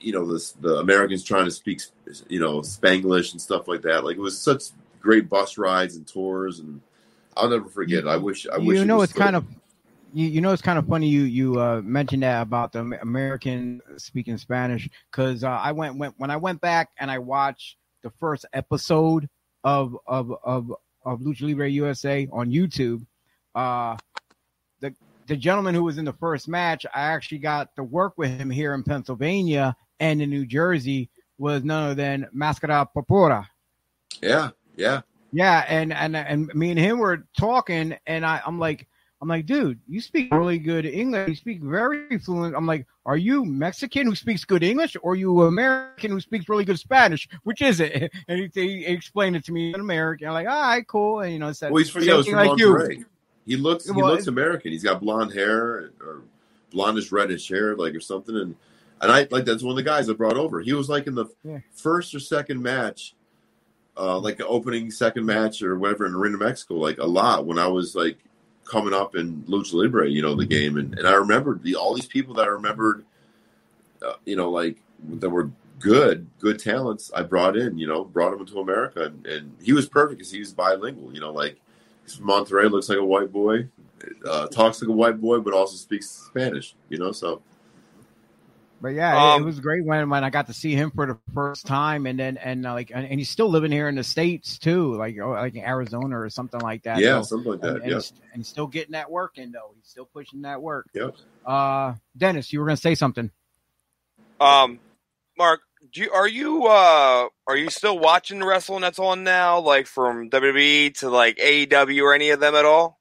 you 0.00 0.12
know, 0.12 0.24
the 0.26 0.52
the 0.60 0.76
Americans 0.76 1.22
trying 1.22 1.44
to 1.44 1.50
speak, 1.50 1.82
you 2.28 2.40
know, 2.40 2.60
Spanglish 2.60 3.32
and 3.32 3.40
stuff 3.40 3.68
like 3.68 3.82
that. 3.82 4.04
Like 4.04 4.16
it 4.16 4.20
was 4.20 4.38
such 4.38 4.64
great 5.00 5.28
bus 5.28 5.58
rides 5.58 5.96
and 5.96 6.06
tours, 6.06 6.60
and 6.60 6.80
I'll 7.36 7.50
never 7.50 7.68
forget. 7.68 8.00
it. 8.00 8.06
I 8.06 8.16
wish. 8.16 8.46
I 8.48 8.56
wish. 8.56 8.78
you 8.78 8.86
know, 8.86 9.00
it 9.00 9.04
it's 9.04 9.12
still- 9.12 9.24
kind 9.24 9.36
of 9.36 9.44
you, 10.14 10.28
you 10.28 10.40
know 10.40 10.52
it's 10.52 10.62
kind 10.62 10.78
of 10.78 10.86
funny 10.86 11.08
you 11.08 11.22
you 11.24 11.60
uh, 11.60 11.82
mentioned 11.84 12.22
that 12.22 12.40
about 12.40 12.72
the 12.72 12.80
American 13.02 13.82
speaking 13.98 14.38
Spanish 14.38 14.88
because 15.10 15.44
uh, 15.44 15.50
I 15.50 15.72
went, 15.72 15.98
went 15.98 16.14
when 16.16 16.30
I 16.30 16.36
went 16.36 16.62
back 16.62 16.88
and 16.98 17.10
I 17.10 17.18
watched 17.18 17.76
the 18.02 18.08
first 18.18 18.46
episode 18.54 19.28
of 19.62 19.94
of 20.06 20.32
of 20.42 20.72
of 21.06 21.20
Lucha 21.20 21.42
Libre 21.42 21.70
USA 21.70 22.28
on 22.32 22.50
YouTube. 22.50 23.06
Uh, 23.54 23.96
the 24.80 24.94
the 25.26 25.36
gentleman 25.36 25.74
who 25.74 25.84
was 25.84 25.96
in 25.96 26.04
the 26.04 26.12
first 26.12 26.48
match, 26.48 26.84
I 26.94 27.00
actually 27.00 27.38
got 27.38 27.74
to 27.76 27.84
work 27.84 28.18
with 28.18 28.38
him 28.38 28.50
here 28.50 28.74
in 28.74 28.82
Pennsylvania 28.82 29.74
and 30.00 30.20
in 30.20 30.28
New 30.28 30.44
Jersey. 30.44 31.08
Was 31.38 31.64
none 31.64 31.84
other 31.84 31.94
than 31.94 32.28
Mascara 32.32 32.88
Papora. 32.94 33.46
Yeah, 34.22 34.50
yeah. 34.74 35.02
Yeah, 35.32 35.64
and 35.68 35.92
and 35.92 36.16
and 36.16 36.54
me 36.54 36.70
and 36.70 36.78
him 36.78 36.98
were 36.98 37.26
talking, 37.38 37.96
and 38.06 38.24
I, 38.24 38.40
I'm 38.46 38.58
like, 38.58 38.88
I'm 39.22 39.28
like, 39.28 39.46
dude, 39.46 39.80
you 39.88 40.00
speak 40.00 40.32
really 40.32 40.58
good 40.58 40.84
English. 40.84 41.28
You 41.28 41.34
speak 41.36 41.62
very 41.62 42.18
fluent. 42.18 42.54
I'm 42.54 42.66
like, 42.66 42.86
are 43.06 43.16
you 43.16 43.44
Mexican 43.44 44.06
who 44.06 44.14
speaks 44.14 44.44
good 44.44 44.62
English, 44.62 44.96
or 45.02 45.16
you 45.16 45.42
American 45.42 46.10
who 46.10 46.20
speaks 46.20 46.48
really 46.48 46.64
good 46.64 46.78
Spanish? 46.78 47.26
Which 47.44 47.62
is 47.62 47.80
it? 47.80 48.12
And 48.28 48.50
he, 48.54 48.60
he 48.60 48.84
explained 48.86 49.36
it 49.36 49.44
to 49.46 49.52
me 49.52 49.72
in 49.72 49.80
American. 49.80 50.28
I'm 50.28 50.34
like, 50.34 50.48
all 50.48 50.60
right, 50.60 50.86
cool. 50.86 51.20
And 51.20 51.32
you 51.32 51.38
know, 51.38 51.50
said 51.52 51.72
Well, 51.72 51.78
he's 51.78 51.88
from, 51.90 52.02
yeah, 52.02 52.16
he's 52.16 52.26
from 52.28 52.36
like 52.36 52.58
you. 52.58 53.04
He 53.46 53.56
looks 53.56 53.86
he 53.86 53.92
Well, 53.92 54.06
looks 54.10 54.26
American. 54.26 54.72
He's 54.72 54.82
got 54.82 55.00
blonde 55.00 55.32
hair 55.32 55.92
or 56.00 56.22
blondish 56.72 57.10
reddish 57.12 57.48
hair, 57.48 57.74
like 57.76 57.94
or 57.94 58.00
something. 58.00 58.36
And 58.36 58.54
and 59.00 59.12
I 59.12 59.26
like 59.30 59.44
that's 59.44 59.62
one 59.62 59.72
of 59.72 59.76
the 59.76 59.82
guys 59.82 60.10
I 60.10 60.12
brought 60.12 60.36
over. 60.36 60.60
He 60.60 60.72
was 60.74 60.88
like 60.88 61.06
in 61.06 61.14
the 61.14 61.26
Yeah. 61.42 61.58
first 61.72 62.14
or 62.14 62.20
second 62.20 62.60
match, 62.62 63.14
uh, 63.96 64.18
like 64.18 64.36
the 64.36 64.46
opening 64.46 64.90
second 64.90 65.24
match 65.24 65.62
or 65.62 65.78
whatever 65.78 66.06
in 66.06 66.14
Arena 66.14 66.36
Mexico, 66.38 66.74
like 66.74 66.98
a 66.98 67.06
lot 67.06 67.46
when 67.46 67.58
I 67.58 67.66
was 67.68 67.94
like 67.94 68.18
coming 68.68 68.92
up 68.92 69.14
in 69.16 69.42
Lucha 69.42 69.74
Libre, 69.74 70.08
you 70.08 70.22
know, 70.22 70.34
the 70.34 70.46
game. 70.46 70.76
And 70.76 70.98
and 70.98 71.06
I 71.06 71.14
remembered 71.14 71.62
the 71.62 71.76
all 71.76 71.94
these 71.94 72.06
people 72.06 72.34
that 72.34 72.46
I 72.46 72.50
remembered, 72.50 73.04
uh, 74.02 74.14
you 74.24 74.36
know, 74.36 74.50
like 74.50 74.78
that 75.04 75.30
were 75.30 75.50
good, 75.78 76.26
good 76.38 76.58
talents. 76.58 77.10
I 77.14 77.22
brought 77.22 77.56
in, 77.56 77.78
you 77.78 77.86
know, 77.86 78.04
brought 78.04 78.32
him 78.32 78.40
into 78.40 78.58
America, 78.60 79.04
and, 79.04 79.26
and 79.26 79.56
he 79.62 79.72
was 79.72 79.88
perfect 79.88 80.18
because 80.18 80.32
he 80.32 80.40
was 80.40 80.52
bilingual. 80.52 81.12
You 81.14 81.20
know, 81.20 81.32
like 81.32 81.60
Monterrey, 82.20 82.70
looks 82.70 82.88
like 82.88 82.98
a 82.98 83.04
white 83.04 83.32
boy, 83.32 83.68
uh, 84.28 84.46
talks 84.48 84.82
like 84.82 84.88
a 84.88 84.92
white 84.92 85.20
boy, 85.20 85.40
but 85.40 85.54
also 85.54 85.76
speaks 85.76 86.08
Spanish. 86.08 86.74
You 86.88 86.98
know, 86.98 87.12
so 87.12 87.42
But 88.80 88.88
yeah, 88.88 89.14
it- 89.14 89.34
Um, 89.36 89.42
it 89.42 89.44
was 89.46 89.58
great 89.60 89.84
when 89.84 90.10
when 90.10 90.22
I 90.22 90.30
got 90.30 90.46
to 90.48 90.52
see 90.52 90.74
him 90.74 90.90
for 90.90 91.06
the 91.06 91.18
first 91.34 91.66
time, 91.66 92.06
and 92.06 92.18
then 92.18 92.36
and 92.36 92.66
uh, 92.66 92.74
like 92.74 92.90
and, 92.94 93.06
and 93.06 93.18
he's 93.18 93.30
still 93.30 93.48
living 93.48 93.72
here 93.72 93.88
in 93.88 93.94
the 93.94 94.04
states 94.04 94.58
too, 94.58 94.94
like 94.96 95.16
oh, 95.22 95.30
like 95.30 95.54
in 95.54 95.64
Arizona 95.64 96.20
or 96.20 96.28
something 96.28 96.60
like 96.60 96.82
that. 96.82 96.98
yeah, 96.98 97.20
So- 97.22 97.36
something 97.36 97.52
like 97.52 97.62
and, 97.62 97.76
that. 97.76 97.82
and 97.82 97.90
Yeah, 97.90 97.96
he's, 97.96 98.10
and 98.32 98.40
he's 98.40 98.48
still 98.48 98.66
getting 98.66 98.92
that 98.92 99.10
work 99.10 99.38
in 99.38 99.50
though. 99.52 99.72
He's 99.76 99.88
still 99.88 100.04
pushing 100.06 100.42
that 100.42 100.60
work. 100.60 100.86
Yep. 100.92 101.16
Uh, 101.46 101.94
Dennis, 102.16 102.52
you 102.52 102.60
were 102.60 102.66
gonna 102.66 102.76
say 102.76 102.94
something. 102.94 103.30
Um, 104.40 104.78
Mark, 105.38 105.60
do 105.92 106.02
you, 106.02 106.10
are 106.12 106.28
you 106.28 106.66
uh 106.66 107.28
are 107.46 107.56
you 107.56 107.70
still 107.70 107.98
watching 107.98 108.40
the 108.40 108.46
wrestling 108.46 108.82
that's 108.82 108.98
on 108.98 109.24
now, 109.24 109.60
like 109.60 109.86
from 109.86 110.28
WWE 110.30 110.94
to 110.98 111.08
like 111.10 111.38
AEW 111.38 112.02
or 112.02 112.14
any 112.14 112.30
of 112.30 112.40
them 112.40 112.54
at 112.54 112.64
all? 112.66 113.00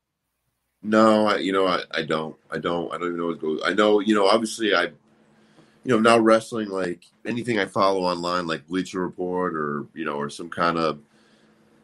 No, 0.83 1.25
I, 1.27 1.37
you 1.37 1.51
know, 1.51 1.65
I, 1.65 1.79
I 1.91 2.03
don't, 2.03 2.35
I 2.51 2.59
don't, 2.59 2.93
I 2.93 2.97
don't 2.99 3.07
even 3.07 3.17
know 3.17 3.25
what 3.27 3.41
goes. 3.41 3.59
I 3.65 3.73
know, 3.73 3.99
you 4.01 4.13
know, 4.13 4.27
obviously, 4.27 4.75
I, 4.75 4.89
you 5.85 5.93
know, 5.93 5.99
now 5.99 6.19
wrestling, 6.19 6.69
like 6.69 7.05
anything 7.25 7.59
I 7.59 7.65
follow 7.65 8.01
online, 8.01 8.47
like 8.47 8.67
Bleacher 8.67 9.01
Report 9.01 9.55
or 9.55 9.85
you 9.93 10.03
know, 10.03 10.15
or 10.15 10.31
some 10.31 10.49
kind 10.49 10.77
of, 10.77 10.99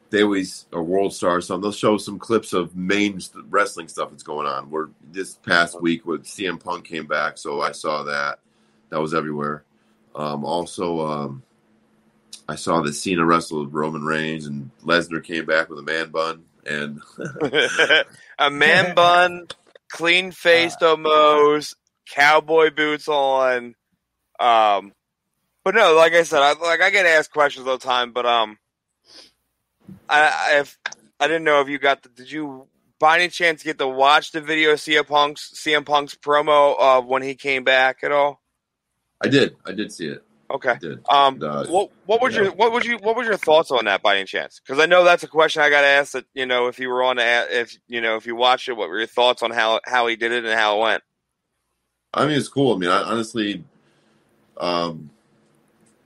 they 0.09 0.23
always 0.23 0.65
or 0.73 0.81
World 0.81 1.13
Star 1.13 1.37
or 1.37 1.41
something. 1.41 1.61
They'll 1.61 1.71
show 1.71 1.97
some 1.97 2.17
clips 2.17 2.51
of 2.51 2.75
main 2.75 3.21
wrestling 3.47 3.87
stuff 3.87 4.09
that's 4.09 4.23
going 4.23 4.47
on. 4.47 4.71
Where 4.71 4.89
this 5.11 5.35
past 5.35 5.79
week, 5.79 6.05
with 6.05 6.25
CM 6.25 6.61
Punk 6.61 6.83
came 6.85 7.05
back, 7.05 7.37
so 7.37 7.61
I 7.61 7.73
saw 7.73 8.03
that. 8.03 8.39
That 8.89 8.99
was 8.99 9.13
everywhere. 9.13 9.63
Um, 10.15 10.43
also, 10.43 10.99
um, 11.07 11.43
I 12.49 12.55
saw 12.55 12.81
that 12.81 12.93
Cena 12.93 13.23
wrestled 13.23 13.67
with 13.67 13.73
Roman 13.73 14.03
Reigns, 14.03 14.47
and 14.47 14.71
Lesnar 14.83 15.23
came 15.23 15.45
back 15.45 15.69
with 15.69 15.77
a 15.77 15.83
man 15.83 16.09
bun, 16.09 16.43
and 16.65 17.01
a 18.39 18.49
man 18.49 18.95
bun, 18.95 19.47
clean 19.89 20.31
faced 20.31 20.81
almost, 20.81 21.75
cowboy 22.09 22.71
boots 22.71 23.07
on. 23.07 23.75
Um, 24.41 24.93
but 25.63 25.75
no, 25.75 25.93
like 25.95 26.13
I 26.13 26.23
said, 26.23 26.41
I 26.41 26.53
like 26.53 26.81
I 26.81 26.89
get 26.89 27.05
asked 27.05 27.31
questions 27.31 27.67
all 27.67 27.77
the 27.77 27.85
time, 27.85 28.11
but 28.13 28.25
um, 28.25 28.57
I 30.09 30.21
I, 30.53 30.59
if, 30.59 30.77
I 31.19 31.27
didn't 31.27 31.43
know 31.43 31.61
if 31.61 31.69
you 31.69 31.77
got 31.77 32.01
the, 32.01 32.09
did 32.09 32.31
you 32.31 32.67
by 32.99 33.19
any 33.19 33.29
chance 33.29 33.63
get 33.63 33.77
to 33.77 33.87
watch 33.87 34.31
the 34.31 34.41
video 34.41 34.71
of 34.71 34.79
CM 34.79 35.05
Punk's 35.05 35.51
CM 35.55 35.85
Punk's 35.85 36.15
promo 36.15 36.75
of 36.79 37.05
when 37.05 37.21
he 37.21 37.35
came 37.35 37.63
back 37.63 38.03
at 38.03 38.11
all? 38.11 38.41
I 39.23 39.27
did, 39.27 39.55
I 39.65 39.73
did 39.73 39.91
see 39.91 40.07
it. 40.07 40.23
Okay. 40.49 40.77
Um, 41.09 41.39
Uh, 41.41 41.65
what 41.67 41.91
what 42.05 42.21
was 42.21 42.35
yeah. 42.35 42.43
your 42.43 42.51
what 42.53 42.71
was 42.71 42.85
you 42.85 42.97
what 42.97 43.15
was 43.15 43.25
your 43.25 43.37
thoughts 43.37 43.71
on 43.71 43.85
that 43.85 44.01
by 44.01 44.17
any 44.17 44.25
chance? 44.25 44.59
Because 44.59 44.81
I 44.81 44.85
know 44.85 45.03
that's 45.03 45.23
a 45.23 45.27
question 45.27 45.61
I 45.61 45.69
got 45.69 45.83
asked. 45.83 46.13
That 46.13 46.25
you 46.33 46.45
know, 46.45 46.67
if 46.67 46.79
you 46.79 46.89
were 46.89 47.03
on 47.03 47.17
the 47.17 47.59
if 47.59 47.77
you 47.87 48.01
know 48.01 48.17
if 48.17 48.25
you 48.25 48.35
watched 48.35 48.67
it, 48.67 48.73
what 48.73 48.89
were 48.89 48.97
your 48.97 49.07
thoughts 49.07 49.43
on 49.43 49.51
how 49.51 49.79
how 49.85 50.07
he 50.07 50.15
did 50.15 50.31
it 50.31 50.43
and 50.43 50.59
how 50.59 50.77
it 50.77 50.81
went? 50.81 51.03
I 52.13 52.25
mean, 52.25 52.37
it's 52.37 52.49
cool. 52.49 52.75
I 52.75 52.77
mean, 52.77 52.89
I, 52.89 53.03
honestly, 53.03 53.63
um, 54.61 55.09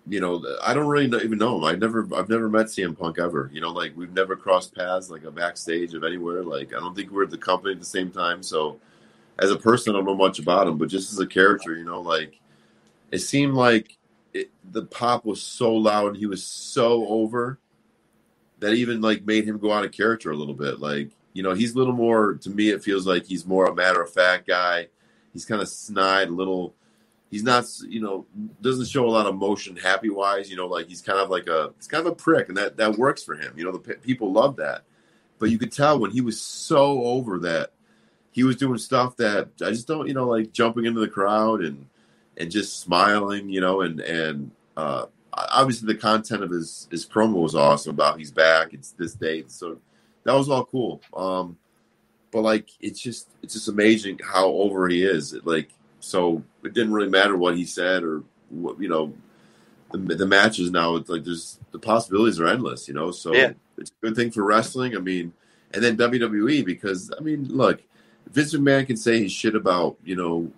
you 0.07 0.19
know, 0.19 0.43
I 0.63 0.73
don't 0.73 0.87
really 0.87 1.05
even 1.23 1.37
know 1.37 1.57
him. 1.57 1.63
I 1.63 1.75
never, 1.75 2.07
I've 2.15 2.29
never 2.29 2.47
met 2.47 2.67
CM 2.67 2.97
Punk 2.97 3.19
ever. 3.19 3.49
You 3.53 3.61
know, 3.61 3.71
like 3.71 3.95
we've 3.97 4.13
never 4.13 4.35
crossed 4.35 4.73
paths 4.73 5.09
like 5.09 5.23
a 5.23 5.31
backstage 5.31 5.93
of 5.93 6.03
anywhere. 6.03 6.43
Like 6.43 6.73
I 6.73 6.79
don't 6.79 6.95
think 6.95 7.11
we're 7.11 7.23
at 7.23 7.31
the 7.31 7.37
company 7.37 7.73
at 7.73 7.79
the 7.79 7.85
same 7.85 8.11
time. 8.11 8.41
So, 8.41 8.79
as 9.39 9.51
a 9.51 9.57
person, 9.57 9.93
I 9.93 9.97
don't 9.97 10.05
know 10.05 10.15
much 10.15 10.39
about 10.39 10.67
him, 10.67 10.77
but 10.77 10.89
just 10.89 11.11
as 11.11 11.19
a 11.19 11.27
character, 11.27 11.75
you 11.75 11.85
know, 11.85 12.01
like 12.01 12.39
it 13.11 13.19
seemed 13.19 13.55
like 13.55 13.97
it, 14.33 14.51
the 14.71 14.83
pop 14.83 15.25
was 15.25 15.41
so 15.41 15.73
loud 15.73 16.17
he 16.17 16.25
was 16.25 16.43
so 16.43 17.07
over 17.07 17.59
that 18.59 18.73
even 18.73 19.01
like 19.01 19.25
made 19.25 19.45
him 19.45 19.57
go 19.57 19.71
out 19.71 19.85
of 19.85 19.91
character 19.91 20.31
a 20.31 20.35
little 20.35 20.53
bit. 20.53 20.79
Like 20.79 21.09
you 21.33 21.43
know, 21.43 21.53
he's 21.53 21.73
a 21.73 21.77
little 21.77 21.93
more 21.93 22.35
to 22.35 22.49
me. 22.49 22.69
It 22.69 22.83
feels 22.83 23.07
like 23.07 23.25
he's 23.25 23.45
more 23.45 23.65
a 23.65 23.75
matter 23.75 24.01
of 24.01 24.13
fact 24.13 24.47
guy. 24.47 24.87
He's 25.33 25.45
kind 25.45 25.61
of 25.61 25.67
snide, 25.67 26.29
a 26.29 26.31
little. 26.31 26.75
He's 27.35 27.43
not, 27.43 27.65
you 27.85 27.99
know, 27.99 28.25
doesn't 28.61 28.87
show 28.87 29.05
a 29.05 29.11
lot 29.11 29.25
of 29.25 29.33
emotion 29.33 29.75
happy 29.75 30.09
wise. 30.09 30.49
You 30.49 30.55
know, 30.55 30.67
like 30.67 30.87
he's 30.87 31.01
kind 31.01 31.19
of 31.19 31.29
like 31.29 31.47
a, 31.47 31.73
it's 31.77 31.85
kind 31.85 32.07
of 32.07 32.13
a 32.13 32.15
prick, 32.15 32.47
and 32.47 32.55
that 32.55 32.77
that 32.77 32.97
works 32.97 33.23
for 33.23 33.35
him. 33.35 33.53
You 33.57 33.65
know, 33.65 33.73
the 33.73 33.79
pe- 33.79 33.95
people 33.95 34.31
love 34.31 34.55
that. 34.55 34.83
But 35.37 35.49
you 35.49 35.57
could 35.57 35.73
tell 35.73 35.99
when 35.99 36.11
he 36.11 36.21
was 36.21 36.39
so 36.39 37.03
over 37.03 37.37
that 37.39 37.71
he 38.31 38.45
was 38.45 38.55
doing 38.55 38.77
stuff 38.77 39.17
that 39.17 39.49
I 39.61 39.71
just 39.71 39.85
don't, 39.85 40.07
you 40.07 40.13
know, 40.13 40.29
like 40.29 40.53
jumping 40.53 40.85
into 40.85 41.01
the 41.01 41.09
crowd 41.09 41.61
and 41.61 41.87
and 42.37 42.49
just 42.49 42.79
smiling, 42.79 43.49
you 43.49 43.59
know, 43.59 43.81
and 43.81 43.99
and 43.99 44.51
uh, 44.77 45.07
obviously 45.33 45.87
the 45.87 45.99
content 45.99 46.41
of 46.41 46.51
his 46.51 46.87
his 46.89 47.05
promo 47.05 47.41
was 47.41 47.53
awesome 47.53 47.95
about 47.95 48.17
he's 48.17 48.31
back. 48.31 48.73
It's 48.73 48.91
this 48.91 49.13
date, 49.13 49.51
so 49.51 49.77
that 50.23 50.35
was 50.35 50.49
all 50.49 50.63
cool. 50.63 51.01
Um, 51.13 51.57
but 52.31 52.43
like 52.43 52.69
it's 52.79 53.01
just 53.01 53.27
it's 53.43 53.55
just 53.55 53.67
amazing 53.67 54.21
how 54.23 54.47
over 54.47 54.87
he 54.87 55.03
is. 55.03 55.37
Like 55.43 55.71
so, 56.05 56.43
it 56.63 56.73
didn't 56.73 56.93
really 56.93 57.09
matter 57.09 57.35
what 57.35 57.57
he 57.57 57.65
said 57.65 58.03
or 58.03 58.23
what 58.49 58.79
you 58.79 58.87
know. 58.87 59.13
The, 59.91 60.15
the 60.15 60.25
matches 60.25 60.71
now, 60.71 60.95
it's 60.97 61.09
like 61.09 61.23
there's 61.23 61.59
the 61.71 61.79
possibilities 61.79 62.39
are 62.39 62.47
endless, 62.47 62.87
you 62.87 62.93
know. 62.93 63.11
So 63.11 63.33
Yeah. 63.33 63.53
it's 63.77 63.91
a 63.91 64.05
good 64.05 64.15
thing 64.15 64.29
for 64.31 64.43
wrestling. 64.43 64.95
I 64.95 64.99
mean, 64.99 65.31
and 65.73 65.83
then 65.83 65.95
WWE 65.97 66.65
because 66.65 67.11
I 67.17 67.21
mean, 67.21 67.47
look, 67.49 67.81
Vince 68.31 68.53
McMahon 68.53 68.85
can 68.87 68.97
say 68.97 69.21
his 69.23 69.31
shit 69.31 69.55
about 69.55 69.95
you 70.03 70.15
know, 70.15 70.51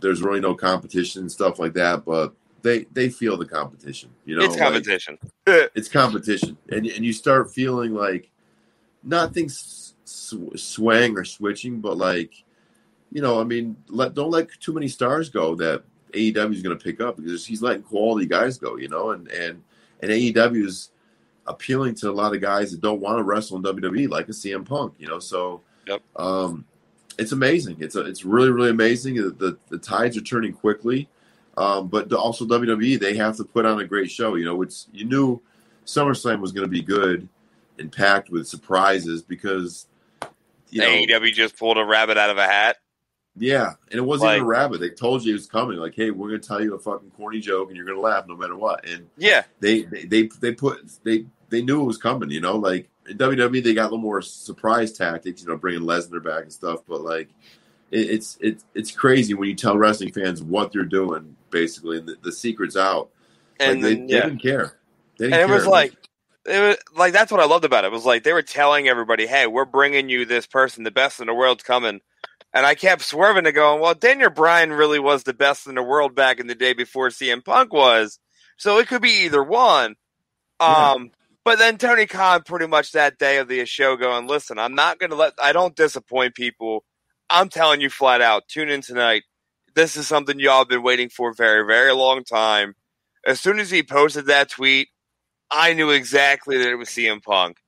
there's 0.00 0.22
really 0.22 0.40
no 0.40 0.54
competition 0.54 1.22
and 1.22 1.30
stuff 1.30 1.58
like 1.58 1.74
that, 1.74 2.04
but 2.04 2.32
they 2.62 2.84
they 2.92 3.08
feel 3.10 3.36
the 3.36 3.44
competition. 3.46 4.10
You 4.24 4.36
know, 4.38 4.44
it's 4.44 4.54
like- 4.56 4.62
competition. 4.62 5.18
it's 5.46 5.88
competition, 5.88 6.56
and 6.70 6.86
and 6.86 7.04
you 7.04 7.12
start 7.12 7.52
feeling 7.52 7.92
like 7.94 8.30
not 9.02 9.34
things 9.34 9.94
sw- 10.04 10.56
swaying 10.56 11.16
or 11.18 11.24
switching, 11.24 11.80
but 11.80 11.96
like 11.98 12.32
you 13.12 13.22
know, 13.22 13.40
I 13.40 13.44
mean, 13.44 13.76
let 13.88 14.14
don't 14.14 14.30
let 14.30 14.48
too 14.60 14.72
many 14.72 14.88
stars 14.88 15.28
go 15.28 15.54
that 15.56 15.82
AEW 16.12 16.54
is 16.54 16.62
going 16.62 16.76
to 16.76 16.82
pick 16.82 17.00
up 17.00 17.16
because 17.16 17.46
he's 17.46 17.62
letting 17.62 17.82
quality 17.82 18.26
guys 18.26 18.58
go, 18.58 18.76
you 18.76 18.88
know, 18.88 19.10
and 19.10 19.28
and 19.28 19.62
and 20.00 20.10
AEW's 20.10 20.90
appealing 21.46 21.94
to 21.96 22.10
a 22.10 22.12
lot 22.12 22.34
of 22.34 22.40
guys 22.40 22.70
that 22.70 22.80
don't 22.80 23.00
want 23.00 23.18
to 23.18 23.22
wrestle 23.24 23.56
in 23.56 23.62
WWE, 23.62 24.08
like 24.08 24.28
a 24.28 24.32
CM 24.32 24.64
Punk. 24.64 24.94
You 24.98 25.08
know, 25.08 25.18
so 25.18 25.62
Yep. 25.86 26.02
um, 26.16 26.64
it's 27.18 27.32
amazing. 27.32 27.76
It's 27.80 27.96
a, 27.96 28.00
it's 28.00 28.24
really 28.24 28.50
really 28.50 28.70
amazing. 28.70 29.16
The, 29.16 29.30
the 29.30 29.58
the 29.68 29.78
tides 29.78 30.16
are 30.16 30.22
turning 30.22 30.52
quickly, 30.52 31.08
um, 31.56 31.88
but 31.88 32.08
the- 32.08 32.18
also 32.18 32.44
WWE 32.46 32.98
they 33.00 33.16
have 33.16 33.36
to 33.38 33.44
put 33.44 33.66
on 33.66 33.80
a 33.80 33.84
great 33.84 34.10
show. 34.10 34.36
You 34.36 34.44
know, 34.44 34.62
it's 34.62 34.88
you 34.92 35.04
knew 35.04 35.40
SummerSlam 35.86 36.40
was 36.40 36.52
going 36.52 36.66
to 36.66 36.70
be 36.70 36.82
good 36.82 37.28
and 37.78 37.90
packed 37.90 38.30
with 38.30 38.46
surprises 38.46 39.22
because 39.22 39.86
you 40.70 40.80
know 40.80 40.88
AEW 40.88 41.32
just 41.32 41.58
pulled 41.58 41.78
a 41.78 41.84
rabbit 41.84 42.16
out 42.16 42.30
of 42.30 42.38
a 42.38 42.46
hat. 42.46 42.76
Yeah, 43.36 43.74
and 43.90 43.98
it 43.98 44.02
wasn't 44.02 44.32
even 44.32 44.42
a 44.42 44.46
rabbit. 44.46 44.80
They 44.80 44.90
told 44.90 45.24
you 45.24 45.32
it 45.32 45.34
was 45.34 45.46
coming. 45.46 45.78
Like, 45.78 45.94
hey, 45.94 46.10
we're 46.10 46.28
going 46.28 46.40
to 46.40 46.46
tell 46.46 46.62
you 46.62 46.74
a 46.74 46.78
fucking 46.78 47.12
corny 47.12 47.40
joke, 47.40 47.68
and 47.68 47.76
you're 47.76 47.86
going 47.86 47.96
to 47.96 48.02
laugh 48.02 48.26
no 48.26 48.36
matter 48.36 48.56
what. 48.56 48.88
And 48.88 49.08
Yeah, 49.16 49.44
they 49.60 49.82
they 49.82 50.04
they, 50.04 50.28
they 50.40 50.52
put 50.52 50.90
they 51.04 51.26
they 51.48 51.62
knew 51.62 51.80
it 51.80 51.86
was 51.86 51.98
coming. 51.98 52.30
You 52.30 52.40
know, 52.40 52.56
like 52.56 52.88
in 53.08 53.18
WWE 53.18 53.62
they 53.62 53.74
got 53.74 53.82
a 53.82 53.84
little 53.84 53.98
more 53.98 54.20
surprise 54.20 54.92
tactics. 54.92 55.42
You 55.42 55.48
know, 55.48 55.56
bringing 55.56 55.82
Lesnar 55.82 56.22
back 56.22 56.42
and 56.42 56.52
stuff. 56.52 56.80
But 56.88 57.02
like, 57.02 57.28
it, 57.90 58.10
it's 58.10 58.36
it's 58.40 58.64
it's 58.74 58.90
crazy 58.90 59.34
when 59.34 59.48
you 59.48 59.54
tell 59.54 59.78
wrestling 59.78 60.12
fans 60.12 60.42
what 60.42 60.72
they're 60.72 60.84
doing. 60.84 61.36
Basically, 61.50 61.98
and 61.98 62.08
the, 62.08 62.16
the 62.22 62.32
secret's 62.32 62.76
out. 62.76 63.10
and 63.60 63.80
like, 63.80 63.82
they, 63.82 63.94
then, 63.94 64.06
they 64.06 64.20
didn't 64.20 64.42
care. 64.42 64.76
They 65.18 65.30
didn't 65.30 65.50
it 65.50 65.52
was 65.52 65.66
like 65.66 65.94
it 66.46 66.60
was 66.60 66.76
like 66.96 67.12
that's 67.12 67.30
what 67.30 67.40
I 67.40 67.46
loved 67.46 67.64
about 67.64 67.84
it. 67.84 67.88
It 67.88 67.92
was 67.92 68.04
like 68.04 68.24
they 68.24 68.32
were 68.32 68.42
telling 68.42 68.88
everybody, 68.88 69.26
"Hey, 69.26 69.46
we're 69.46 69.64
bringing 69.64 70.08
you 70.08 70.24
this 70.24 70.46
person, 70.46 70.84
the 70.84 70.90
best 70.90 71.20
in 71.20 71.26
the 71.26 71.34
world's 71.34 71.62
coming." 71.62 72.00
And 72.52 72.66
I 72.66 72.74
kept 72.74 73.02
swerving 73.02 73.44
to 73.44 73.52
going, 73.52 73.80
"Well, 73.80 73.94
Daniel 73.94 74.30
Bryan 74.30 74.72
really 74.72 74.98
was 74.98 75.22
the 75.22 75.34
best 75.34 75.66
in 75.66 75.76
the 75.76 75.82
world 75.82 76.14
back 76.14 76.40
in 76.40 76.46
the 76.48 76.54
day 76.54 76.72
before 76.72 77.08
CM 77.10 77.44
Punk 77.44 77.72
was, 77.72 78.18
so 78.56 78.78
it 78.78 78.88
could 78.88 79.02
be 79.02 79.24
either 79.24 79.42
one." 79.42 79.96
Yeah. 80.60 80.90
Um, 80.92 81.10
but 81.44 81.58
then 81.58 81.78
Tony 81.78 82.06
Khan 82.06 82.42
pretty 82.42 82.66
much 82.66 82.92
that 82.92 83.18
day 83.18 83.38
of 83.38 83.48
the 83.48 83.64
show 83.66 83.96
going, 83.96 84.26
"Listen, 84.26 84.58
I'm 84.58 84.74
not 84.74 84.98
going 84.98 85.10
to 85.10 85.16
let 85.16 85.34
I 85.40 85.52
don't 85.52 85.76
disappoint 85.76 86.34
people. 86.34 86.84
I'm 87.30 87.48
telling 87.48 87.80
you 87.80 87.90
flat 87.90 88.20
out, 88.20 88.48
tune 88.48 88.68
in 88.68 88.82
tonight. 88.82 89.22
This 89.74 89.96
is 89.96 90.08
something 90.08 90.40
y'all 90.40 90.58
have 90.58 90.68
been 90.68 90.82
waiting 90.82 91.08
for 91.08 91.30
a 91.30 91.34
very, 91.34 91.64
very 91.66 91.92
long 91.92 92.24
time." 92.24 92.74
As 93.24 93.40
soon 93.40 93.58
as 93.58 93.70
he 93.70 93.82
posted 93.82 94.26
that 94.26 94.50
tweet, 94.50 94.88
I 95.50 95.72
knew 95.74 95.90
exactly 95.90 96.58
that 96.58 96.68
it 96.68 96.76
was 96.76 96.88
CM 96.88 97.22
Punk. 97.22 97.58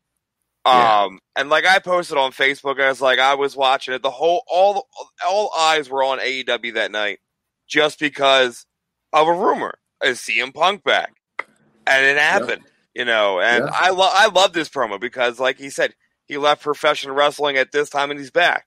Yeah. 0.67 1.03
Um, 1.05 1.19
and 1.37 1.49
like 1.49 1.65
I 1.67 1.79
posted 1.81 2.19
on 2.19 2.33
Facebook, 2.33 2.81
I 2.81 2.89
was 2.89 3.01
like, 3.01 3.19
I 3.19 3.35
was 3.35 3.57
watching 3.57 3.95
it. 3.95 4.03
The 4.03 4.11
whole, 4.11 4.43
all, 4.47 4.89
all 5.27 5.51
eyes 5.59 5.91
were 5.91 6.05
on 6.05 6.21
AEW 6.21 6.75
that 6.75 6.93
night, 6.93 7.19
just 7.69 7.99
because 7.99 8.65
of 9.13 9.27
a 9.27 9.33
rumor: 9.33 9.79
is 10.05 10.19
CM 10.21 10.55
Punk 10.55 10.85
back? 10.85 11.15
And 11.87 12.07
it 12.07 12.17
happened, 12.17 12.63
you 12.95 13.05
know. 13.05 13.41
And 13.41 13.65
Yeah. 13.65 13.71
I 13.75 13.91
love, 13.91 14.13
I 14.15 14.29
love 14.29 14.53
this 14.53 14.69
promo 14.69 15.01
because, 15.01 15.41
like 15.41 15.59
he 15.59 15.69
said, 15.69 15.95
he 16.27 16.39
left 16.39 16.63
professional 16.63 17.17
wrestling 17.17 17.57
at 17.57 17.73
this 17.73 17.91
time 17.91 18.11
and 18.13 18.21
he's 18.21 18.31
back 18.31 18.67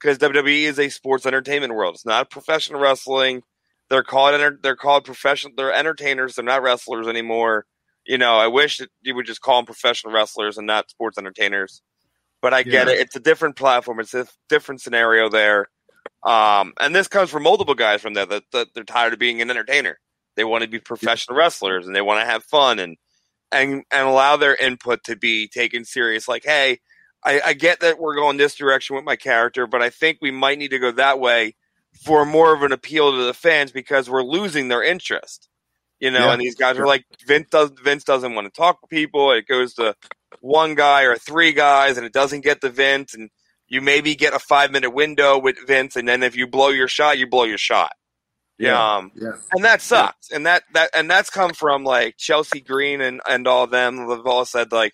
because 0.00 0.18
WWE 0.18 0.62
is 0.64 0.78
a 0.80 0.88
sports 0.88 1.26
entertainment 1.26 1.74
world. 1.74 1.94
It's 1.94 2.04
not 2.04 2.28
professional 2.30 2.80
wrestling. 2.80 3.42
They're 3.88 4.02
called, 4.02 4.34
enter- 4.34 4.58
they're 4.60 4.74
called 4.74 5.04
professional. 5.04 5.52
They're 5.56 5.72
entertainers. 5.72 6.34
They're 6.34 6.44
not 6.44 6.62
wrestlers 6.62 7.06
anymore 7.06 7.66
you 8.06 8.18
know, 8.18 8.36
I 8.36 8.48
wish 8.48 8.78
that 8.78 8.90
you 9.02 9.14
would 9.14 9.26
just 9.26 9.40
call 9.40 9.58
them 9.58 9.66
professional 9.66 10.12
wrestlers 10.12 10.58
and 10.58 10.66
not 10.66 10.90
sports 10.90 11.18
entertainers. 11.18 11.82
But 12.42 12.54
I 12.54 12.62
get 12.62 12.86
Yeah. 12.88 12.94
it; 12.94 13.00
it's 13.00 13.16
a 13.16 13.20
different 13.20 13.56
platform. 13.56 14.00
It's 14.00 14.14
a 14.14 14.26
different 14.48 14.80
scenario 14.80 15.28
there. 15.28 15.68
Um, 16.24 16.74
and 16.80 16.94
this 16.94 17.08
comes 17.08 17.30
from 17.30 17.44
multiple 17.44 17.74
guys 17.74 18.02
from 18.02 18.14
there 18.14 18.26
that, 18.26 18.44
that 18.52 18.68
they're 18.74 18.84
tired 18.84 19.12
of 19.12 19.18
being 19.18 19.40
an 19.40 19.50
entertainer. 19.50 19.98
They 20.36 20.44
want 20.44 20.64
to 20.64 20.68
be 20.70 20.78
professional 20.80 21.36
wrestlers 21.36 21.86
and 21.86 21.94
they 21.94 22.02
want 22.02 22.20
to 22.20 22.26
have 22.26 22.44
fun 22.44 22.78
and 22.78 22.96
and 23.52 23.84
and 23.90 24.08
allow 24.08 24.36
their 24.36 24.54
input 24.54 25.04
to 25.04 25.16
be 25.16 25.48
taken 25.48 25.84
serious. 25.84 26.28
Like, 26.28 26.44
hey, 26.44 26.80
I, 27.24 27.40
I 27.46 27.52
get 27.54 27.80
that 27.80 27.98
we're 27.98 28.16
going 28.16 28.36
this 28.36 28.54
direction 28.56 28.96
with 28.96 29.04
my 29.04 29.16
character, 29.16 29.66
but 29.66 29.82
I 29.82 29.90
think 29.90 30.18
we 30.20 30.30
might 30.30 30.58
need 30.58 30.70
to 30.70 30.78
go 30.78 30.92
that 30.92 31.20
way 31.20 31.54
for 32.04 32.26
more 32.26 32.54
of 32.54 32.62
an 32.62 32.72
appeal 32.72 33.12
to 33.12 33.24
the 33.24 33.34
fans 33.34 33.72
because 33.72 34.10
we're 34.10 34.22
losing 34.24 34.68
their 34.68 34.82
interest. 34.82 35.48
You 36.00 36.10
know, 36.10 36.26
Yeah. 36.26 36.32
and 36.32 36.40
these 36.42 36.54
guys 36.56 36.78
are 36.78 36.86
like 36.86 37.04
Vince 37.26 37.48
does 37.50 37.70
Vince 37.82 38.04
doesn't 38.04 38.34
want 38.34 38.46
to 38.46 38.50
talk 38.56 38.80
to 38.82 38.86
people. 38.86 39.32
It 39.32 39.46
goes 39.48 39.74
to 39.74 39.94
one 40.40 40.74
guy 40.74 41.02
or 41.02 41.16
three 41.16 41.52
guys 41.52 41.96
and 41.96 42.04
it 42.06 42.12
doesn't 42.12 42.42
get 42.42 42.60
to 42.60 42.68
Vince 42.68 43.14
and 43.14 43.30
you 43.68 43.80
maybe 43.80 44.14
get 44.14 44.34
a 44.34 44.38
five 44.38 44.70
minute 44.70 44.90
window 44.90 45.38
with 45.38 45.56
Vince 45.66 45.96
and 45.96 46.06
then 46.08 46.22
if 46.22 46.36
you 46.36 46.46
blow 46.46 46.68
your 46.68 46.88
shot, 46.88 47.18
you 47.18 47.26
blow 47.26 47.44
your 47.44 47.56
shot. 47.58 47.92
yeah, 48.58 48.96
Um 48.96 49.10
yeah, 49.14 49.32
and 49.52 49.64
that 49.64 49.80
sucks. 49.80 50.30
And 50.30 50.44
that 50.46 50.64
that 50.74 50.90
and 50.94 51.10
that's 51.10 51.30
come 51.30 51.52
from 51.54 51.84
like 51.84 52.16
Chelsea 52.18 52.60
Green 52.60 53.00
and 53.00 53.20
and 53.26 53.46
all 53.46 53.64
of 53.64 53.70
them. 53.70 53.96
They've 54.08 54.26
all 54.26 54.44
said 54.44 54.72
like 54.72 54.92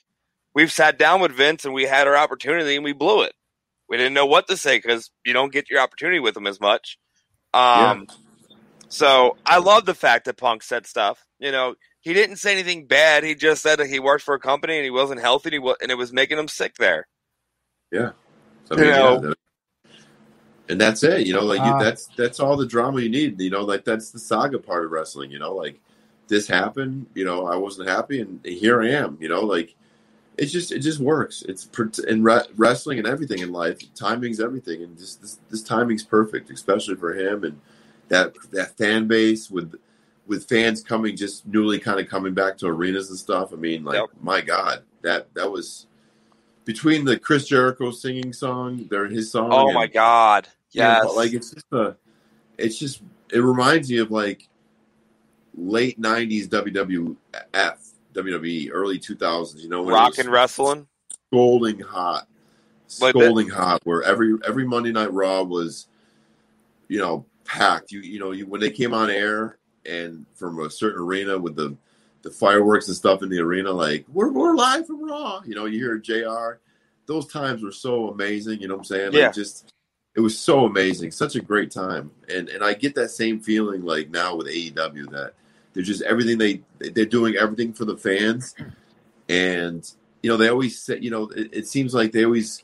we've 0.55 0.71
sat 0.73 0.99
down 0.99 1.21
with 1.21 1.33
Vince 1.33 1.65
and 1.65 1.75
we 1.75 1.85
had 1.85 2.07
our 2.07 2.17
opportunity 2.17 2.77
and 2.77 2.85
we 2.85 2.93
blew 2.93 3.23
it. 3.23 3.33
We 3.89 3.97
didn't 3.97 4.15
know 4.15 4.27
what 4.27 4.47
to 4.49 4.57
say 4.57 4.77
because 4.79 5.11
you 5.27 5.33
don't 5.33 5.53
get 5.53 5.69
your 5.69 5.81
opportunity 5.81 6.21
with 6.21 6.37
him 6.37 6.47
as 6.47 6.61
much. 6.61 6.97
Um, 7.53 8.07
so 8.93 9.37
I 9.47 9.59
love 9.59 9.87
the 9.87 9.95
fact 9.95 10.27
that 10.27 10.37
Punk 10.37 10.63
said 10.63 10.87
stuff. 10.87 11.25
You 11.39 11.51
know, 11.51 11.75
he 12.01 12.13
didn't 12.13 12.37
say 12.37 12.53
anything 12.53 12.87
bad. 12.87 13.25
He 13.25 13.35
just 13.35 13.63
said 13.63 13.79
that 13.79 13.89
he 13.89 13.99
worked 13.99 14.23
for 14.25 14.35
a 14.35 14.39
company 14.41 14.77
and 14.77 14.85
he 14.85 14.91
wasn't 14.91 15.21
healthy 15.21 15.49
and, 15.49 15.55
he 15.55 15.59
wa- 15.61 15.77
and 15.81 15.91
it 15.91 15.97
was 15.97 16.13
making 16.13 16.39
him 16.39 16.49
sick 16.49 16.75
there. 16.79 17.07
So, 18.67 18.77
I 18.77 18.79
You 18.79 18.85
mean, 18.85 18.91
know- 18.91 19.23
yeah, 19.25 19.33
and 20.69 20.81
that's 20.81 21.03
it. 21.03 21.27
You 21.27 21.33
know, 21.35 21.45
like 21.45 21.61
Uh, 21.61 21.79
you, 21.79 21.85
that's 21.85 22.07
that's 22.17 22.41
all 22.41 22.57
the 22.57 22.67
drama 22.67 23.01
you 23.01 23.09
need. 23.09 23.41
You 23.41 23.51
know, 23.51 23.63
like 23.63 23.85
that's 23.85 24.11
the 24.11 24.19
saga 24.19 24.59
part 24.59 24.85
of 24.85 24.91
wrestling. 24.91 25.31
You 25.31 25.39
know, 25.39 25.55
like 25.55 25.81
this 26.29 26.47
happened. 26.47 27.07
You 27.15 27.25
know, 27.25 27.47
I 27.47 27.57
wasn't 27.57 27.89
happy, 27.89 28.21
and 28.21 28.45
here 28.45 28.83
I 28.83 28.91
am. 28.91 29.19
You 29.21 29.29
know, 29.29 29.41
like 29.41 29.75
it's 30.39 30.53
just 30.53 30.73
it 30.73 30.81
just 30.81 31.01
works. 31.01 31.43
It's 31.49 31.69
in 32.07 32.23
re- 32.23 32.47
wrestling 32.57 32.99
and 32.99 33.07
everything 33.07 33.41
in 33.41 33.53
life. 33.53 33.79
Timing's 33.95 34.41
everything, 34.41 34.83
and 34.83 34.97
just 34.99 35.21
this, 35.21 35.39
this 35.51 35.63
timing's 35.63 36.05
perfect, 36.05 36.51
especially 36.51 36.97
for 36.97 37.15
him 37.15 37.45
and 37.45 37.61
that 38.13 38.35
that 38.51 38.77
fan 38.77 39.09
base 39.09 39.51
with 39.51 39.75
with 40.27 40.47
fans 40.49 40.83
coming 40.83 41.17
just 41.17 41.47
newly 41.47 41.79
kind 41.79 41.99
of 41.99 42.09
coming 42.09 42.35
back 42.35 42.59
to 42.59 42.67
arenas 42.67 43.09
and 43.09 43.19
stuff. 43.19 43.53
I 43.53 43.57
mean, 43.57 43.85
like 43.85 43.97
Yep. 43.97 44.11
my 44.21 44.41
God, 44.43 44.83
that 45.01 45.33
that 45.35 45.51
was 45.51 45.87
between 46.67 47.05
the 47.07 47.19
Chris 47.19 47.49
Jericho 47.49 47.91
singing 47.91 48.33
song, 48.35 48.87
there 48.91 49.07
his 49.09 49.31
song. 49.33 49.49
Oh 49.51 49.67
and- 49.69 49.75
my 49.75 49.87
god! 49.87 50.47
yeah, 50.73 50.97
Yes, 50.99 51.05
but, 51.07 51.17
like 51.17 51.33
it's 51.33 51.51
just 51.53 51.67
a, 51.73 51.97
it's 52.59 52.79
just 52.79 53.03
it 53.33 53.39
reminds 53.41 53.91
me 53.91 53.97
of 53.99 54.11
like 54.11 54.47
late 55.57 55.99
'90s 56.01 56.49
WWF, 56.49 57.17
WWE, 58.15 58.69
early 58.73 58.99
2000s. 58.99 59.59
You 59.63 59.71
know, 59.71 59.83
when 59.83 59.95
rock 59.95 60.11
was 60.11 60.19
and 60.19 60.29
wrestling. 60.29 60.87
scolding 61.31 61.81
hot, 61.81 62.29
Like 63.01 63.13
scolding 63.15 63.49
hot, 63.49 63.81
where 63.85 64.03
every 64.03 64.35
every 64.47 64.67
Monday 64.67 64.93
Night 64.93 65.13
Raw 65.13 65.43
was, 65.43 65.89
you 66.89 66.99
know, 66.99 67.25
packed. 67.53 67.93
You 67.93 68.01
you 68.01 68.19
know, 68.19 68.33
you, 68.33 68.47
when 68.47 68.61
they 68.61 68.71
came 68.71 68.95
on 68.95 69.11
air 69.11 69.59
and 69.85 70.25
from 70.35 70.59
a 70.61 70.71
certain 70.71 71.03
arena 71.03 71.39
with 71.39 71.55
the 71.55 71.77
the 72.23 72.31
fireworks 72.31 72.89
and 72.89 72.97
stuff 72.97 73.23
in 73.23 73.29
the 73.29 73.41
arena, 73.41 73.71
like 73.71 74.07
we're 74.09 74.33
we're 74.33 74.55
live 74.55 74.87
from 74.87 75.05
Raw. 75.05 75.43
You 75.45 75.55
know, 75.55 75.67
you 75.67 75.79
hear 75.79 75.99
Jr. 75.99 76.59
Those 77.07 77.27
times 77.27 77.63
were 77.63 77.73
so 77.73 78.09
amazing. 78.09 78.61
You 78.61 78.69
know 78.69 78.75
what 78.75 78.81
I'm 78.81 78.85
saying? 78.85 79.13
Yeah. 79.13 79.27
Like 79.27 79.35
just 79.35 79.73
it 80.15 80.21
was 80.21 80.39
so 80.39 80.65
amazing, 80.65 81.11
such 81.11 81.37
a 81.37 81.41
great 81.41 81.71
time, 81.71 82.11
and 82.29 82.49
and 82.49 82.65
I 82.65 82.75
get 82.75 82.95
that 82.95 83.11
same 83.11 83.41
feeling 83.41 83.85
like 83.85 84.11
now 84.11 84.35
with 84.37 84.47
AEW 84.47 85.11
that 85.11 85.35
they're 85.75 85.83
just 85.83 86.03
everything 86.03 86.39
they 86.39 86.63
they're 86.91 87.05
doing 87.05 87.37
everything 87.37 87.73
for 87.75 87.85
the 87.85 87.97
fans, 87.97 88.55
and 89.29 89.91
you 90.23 90.31
know 90.31 90.37
they 90.39 90.49
always 90.49 90.81
say 90.81 90.99
you 91.01 91.11
know 91.11 91.29
it, 91.31 91.51
it 91.53 91.69
seems 91.69 91.93
like 91.93 92.13
they 92.13 92.25
always 92.25 92.63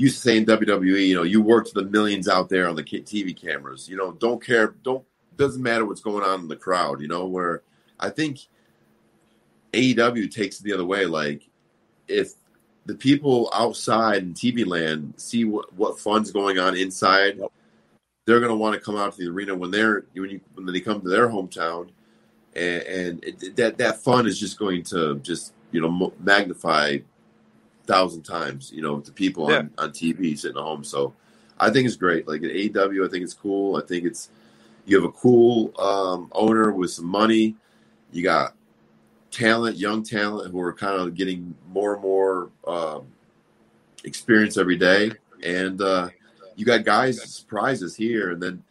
used 0.00 0.16
to 0.16 0.22
say 0.22 0.36
in 0.36 0.46
WWE 0.46 1.06
you 1.06 1.14
know 1.14 1.22
you 1.22 1.42
work 1.42 1.66
to 1.66 1.74
the 1.74 1.84
millions 1.84 2.28
out 2.28 2.48
there 2.48 2.68
on 2.68 2.76
the 2.76 2.82
TV 2.82 3.38
cameras 3.38 3.88
you 3.88 3.96
know 3.96 4.12
don't 4.12 4.44
care 4.44 4.74
don't 4.82 5.04
doesn't 5.36 5.62
matter 5.62 5.84
what's 5.84 6.00
going 6.00 6.24
on 6.24 6.40
in 6.40 6.48
the 6.48 6.56
crowd 6.56 7.00
you 7.00 7.08
know 7.08 7.26
where 7.26 7.62
I 7.98 8.10
think 8.10 8.40
AEW 9.72 10.30
takes 10.30 10.60
it 10.60 10.64
the 10.64 10.72
other 10.72 10.84
way 10.84 11.06
like 11.06 11.48
if 12.08 12.34
the 12.86 12.94
people 12.94 13.50
outside 13.54 14.22
in 14.22 14.34
TV 14.34 14.66
land 14.66 15.14
see 15.16 15.44
what, 15.44 15.72
what 15.74 15.98
fun's 15.98 16.30
going 16.30 16.58
on 16.58 16.76
inside, 16.76 17.40
they're 18.26 18.40
going 18.40 18.50
to 18.50 18.56
want 18.56 18.74
to 18.74 18.80
come 18.80 18.96
out 18.96 19.12
to 19.12 19.18
the 19.18 19.30
arena 19.30 19.54
when 19.54 19.70
they're 19.70 20.04
when 20.14 20.30
you 20.30 20.40
when 20.54 20.66
they 20.66 20.80
come 20.80 21.00
to 21.00 21.08
their 21.08 21.28
hometown, 21.28 21.88
and, 22.54 22.82
and 22.82 23.24
it, 23.24 23.56
that 23.56 23.78
that 23.78 24.02
fun 24.02 24.26
is 24.26 24.38
just 24.38 24.58
going 24.58 24.82
to 24.84 25.18
just 25.20 25.52
you 25.70 25.80
know 25.80 26.12
magnify 26.20 26.98
thousand 27.90 28.22
times 28.22 28.70
you 28.72 28.82
know 28.82 29.00
to 29.00 29.12
people 29.12 29.50
Yeah. 29.50 29.58
on, 29.58 29.70
on 29.78 29.90
TV 29.90 30.38
sitting 30.38 30.56
at 30.56 30.62
home. 30.62 30.84
So 30.84 31.12
I 31.58 31.70
think 31.70 31.86
it's 31.86 31.96
great. 31.96 32.26
Like 32.28 32.42
at 32.42 32.50
AEW, 32.50 33.06
I 33.06 33.10
think 33.10 33.24
it's 33.24 33.34
cool. 33.34 33.76
I 33.76 33.82
think 33.82 34.04
it's 34.04 34.30
you 34.86 34.96
have 34.96 35.04
a 35.04 35.12
cool 35.12 35.72
um, 35.78 36.28
owner 36.32 36.72
with 36.72 36.90
some 36.90 37.06
money. 37.06 37.56
You 38.12 38.22
got 38.22 38.54
talent, 39.30 39.76
young 39.76 40.02
talent, 40.02 40.50
who 40.50 40.60
are 40.60 40.72
kind 40.72 41.00
of 41.00 41.14
getting 41.14 41.54
more 41.68 41.94
and 41.94 42.02
more 42.02 42.50
um, 42.66 43.06
experience 44.04 44.56
every 44.56 44.76
day, 44.76 45.12
and 45.42 45.80
uh, 45.82 46.08
you 46.56 46.64
got 46.64 46.84
guys 46.84 47.22
surprises 47.22 47.94
here, 47.94 48.30
and 48.30 48.42
then 48.42 48.62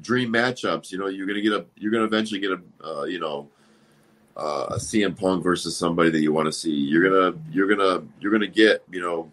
dream 0.00 0.32
matchups. 0.32 0.90
You 0.90 0.98
know, 0.98 1.06
you're 1.08 1.26
gonna 1.26 1.42
get 1.42 1.52
a, 1.52 1.64
you're 1.76 1.92
gonna 1.92 2.04
eventually 2.04 2.40
get 2.40 2.52
a, 2.52 2.60
uh, 2.84 3.04
you 3.04 3.20
know, 3.20 3.48
uh, 4.38 4.66
a 4.70 4.76
CM 4.76 5.18
Punk 5.18 5.42
versus 5.42 5.76
somebody 5.76 6.10
that 6.10 6.20
you 6.20 6.32
want 6.32 6.46
to 6.46 6.52
see. 6.52 6.72
You're 6.72 7.02
gonna 7.02 7.38
you're 7.50 7.68
gonna 7.68 8.06
you're 8.20 8.32
gonna 8.32 8.46
get 8.46 8.84
you 8.90 9.00
know 9.00 9.30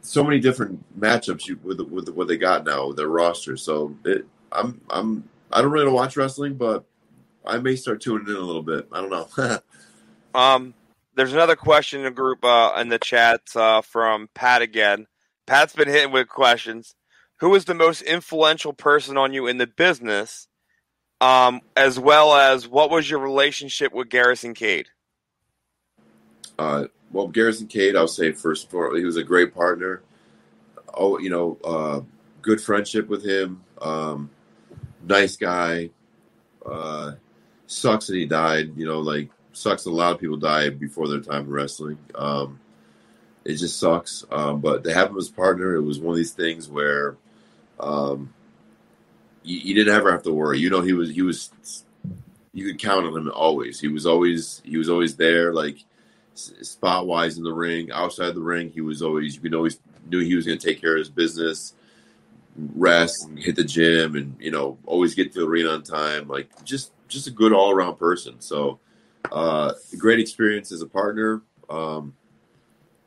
so 0.00 0.24
many 0.24 0.40
different 0.40 0.84
matchups 0.98 1.46
you, 1.46 1.58
with 1.62 1.80
with 1.80 2.08
what 2.10 2.28
they 2.28 2.36
got 2.36 2.64
now 2.64 2.92
their 2.92 3.08
roster. 3.08 3.56
So 3.56 3.96
it, 4.04 4.26
I'm 4.50 4.80
I'm 4.90 5.28
I 5.50 5.62
don't 5.62 5.70
really 5.70 5.90
watch 5.90 6.16
wrestling, 6.16 6.54
but 6.54 6.84
I 7.46 7.58
may 7.58 7.76
start 7.76 8.00
tuning 8.00 8.26
in 8.26 8.34
a 8.34 8.40
little 8.40 8.62
bit. 8.62 8.88
I 8.92 9.00
don't 9.00 9.10
know. 9.10 9.58
Um, 10.34 10.72
there's 11.14 11.34
another 11.34 11.56
question 11.56 12.00
in 12.00 12.04
the 12.04 12.10
group 12.10 12.42
uh, 12.42 12.72
in 12.78 12.88
the 12.88 12.98
chat 12.98 13.42
uh, 13.54 13.82
from 13.82 14.30
Pat 14.34 14.62
again. 14.62 15.06
Pat's 15.46 15.74
been 15.74 15.88
hitting 15.88 16.10
with 16.10 16.28
questions. 16.28 16.94
Who 17.40 17.54
is 17.54 17.66
the 17.66 17.74
most 17.74 18.00
influential 18.00 18.72
person 18.72 19.18
on 19.18 19.34
you 19.34 19.46
in 19.46 19.58
the 19.58 19.66
business? 19.66 20.48
Um, 21.22 21.60
as 21.76 22.00
well 22.00 22.34
as 22.34 22.66
what 22.66 22.90
was 22.90 23.08
your 23.08 23.20
relationship 23.20 23.94
with 23.94 24.08
Garrison 24.08 24.54
Cade? 24.54 24.88
Uh, 26.58 26.86
well, 27.12 27.28
Garrison 27.28 27.68
Cade, 27.68 27.94
I'll 27.94 28.08
say 28.08 28.32
first 28.32 28.64
and 28.64 28.72
foremost, 28.72 28.98
he 28.98 29.04
was 29.04 29.16
a 29.16 29.22
great 29.22 29.54
partner. 29.54 30.02
Oh, 30.92 31.20
you 31.20 31.30
know, 31.30 31.58
uh, 31.62 32.00
good 32.40 32.60
friendship 32.60 33.06
with 33.06 33.24
him. 33.24 33.62
Um, 33.80 34.30
nice 35.06 35.36
guy. 35.36 35.90
Uh, 36.66 37.12
sucks 37.68 38.08
that 38.08 38.16
he 38.16 38.26
died. 38.26 38.76
You 38.76 38.86
know, 38.86 38.98
like 38.98 39.30
sucks 39.52 39.84
that 39.84 39.90
a 39.90 39.92
lot 39.92 40.14
of 40.14 40.20
people 40.20 40.38
die 40.38 40.70
before 40.70 41.06
their 41.06 41.20
time 41.20 41.44
in 41.44 41.50
wrestling. 41.50 41.98
Um, 42.16 42.58
it 43.44 43.54
just 43.54 43.78
sucks. 43.78 44.24
Um, 44.28 44.60
but 44.60 44.82
to 44.82 44.92
have 44.92 45.10
him 45.10 45.18
as 45.18 45.28
partner, 45.28 45.76
it 45.76 45.82
was 45.82 46.00
one 46.00 46.14
of 46.14 46.16
these 46.16 46.32
things 46.32 46.68
where 46.68 47.16
um, 47.78 48.34
you, 49.42 49.58
you 49.58 49.74
didn't 49.74 49.94
ever 49.94 50.10
have 50.12 50.22
to 50.24 50.32
worry. 50.32 50.58
You 50.58 50.70
know, 50.70 50.80
he 50.80 50.92
was 50.92 51.10
he 51.10 51.22
was 51.22 51.50
you 52.52 52.66
could 52.66 52.78
count 52.78 53.06
on 53.06 53.16
him 53.16 53.30
always. 53.34 53.80
He 53.80 53.88
was 53.88 54.06
always 54.06 54.62
he 54.64 54.76
was 54.76 54.88
always 54.88 55.16
there, 55.16 55.52
like 55.52 55.78
spot 56.34 57.06
wise 57.06 57.38
in 57.38 57.44
the 57.44 57.52
ring, 57.52 57.90
outside 57.92 58.34
the 58.34 58.40
ring. 58.40 58.70
He 58.70 58.80
was 58.80 59.02
always 59.02 59.34
you 59.34 59.40
could 59.40 59.54
always 59.54 59.78
knew 60.08 60.20
he 60.20 60.34
was 60.34 60.46
going 60.46 60.58
to 60.58 60.66
take 60.66 60.80
care 60.80 60.94
of 60.94 60.98
his 60.98 61.08
business, 61.08 61.74
rest, 62.56 63.28
hit 63.36 63.56
the 63.56 63.64
gym, 63.64 64.16
and 64.16 64.36
you 64.38 64.50
know 64.50 64.78
always 64.86 65.14
get 65.14 65.32
to 65.32 65.40
the 65.40 65.46
arena 65.46 65.70
on 65.70 65.82
time. 65.82 66.28
Like 66.28 66.64
just 66.64 66.92
just 67.08 67.26
a 67.26 67.30
good 67.30 67.52
all 67.52 67.70
around 67.70 67.96
person. 67.96 68.40
So 68.40 68.78
uh, 69.30 69.72
great 69.98 70.18
experience 70.18 70.72
as 70.72 70.82
a 70.82 70.86
partner. 70.86 71.42
Um, 71.70 72.14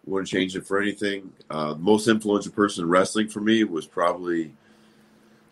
wouldn't 0.06 0.30
change 0.30 0.56
it 0.56 0.66
for 0.66 0.80
anything. 0.80 1.32
Uh, 1.50 1.76
most 1.78 2.08
influential 2.08 2.52
person 2.52 2.84
in 2.84 2.90
wrestling 2.90 3.28
for 3.28 3.42
me 3.42 3.64
was 3.64 3.86
probably, 3.86 4.54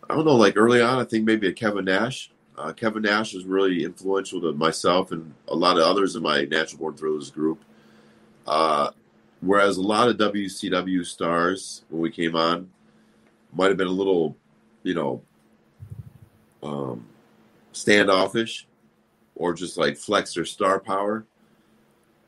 I 0.08 0.14
don't 0.14 0.24
know, 0.24 0.36
like 0.36 0.56
early 0.56 0.80
on, 0.80 0.98
I 0.98 1.04
think 1.04 1.24
maybe 1.24 1.48
a 1.48 1.52
Kevin 1.52 1.86
Nash. 1.86 2.30
Uh, 2.56 2.72
Kevin 2.72 3.02
Nash 3.02 3.34
was 3.34 3.44
really 3.44 3.84
influential 3.84 4.40
to 4.42 4.52
myself 4.52 5.12
and 5.12 5.34
a 5.48 5.54
lot 5.54 5.76
of 5.76 5.84
others 5.84 6.14
in 6.14 6.22
my 6.22 6.44
Natural 6.44 6.78
Born 6.78 6.94
Thrillers 6.94 7.30
group. 7.30 7.64
Uh, 8.46 8.90
whereas 9.40 9.76
a 9.76 9.82
lot 9.82 10.08
of 10.08 10.16
WCW 10.16 11.04
stars, 11.04 11.84
when 11.88 12.00
we 12.00 12.10
came 12.10 12.36
on, 12.36 12.70
might 13.52 13.68
have 13.68 13.76
been 13.76 13.86
a 13.86 13.90
little, 13.90 14.36
you 14.82 14.94
know, 14.94 15.22
um, 16.62 17.06
standoffish 17.72 18.66
or 19.34 19.52
just 19.54 19.76
like 19.76 19.96
flex 19.96 20.34
their 20.34 20.44
star 20.44 20.78
power. 20.78 21.24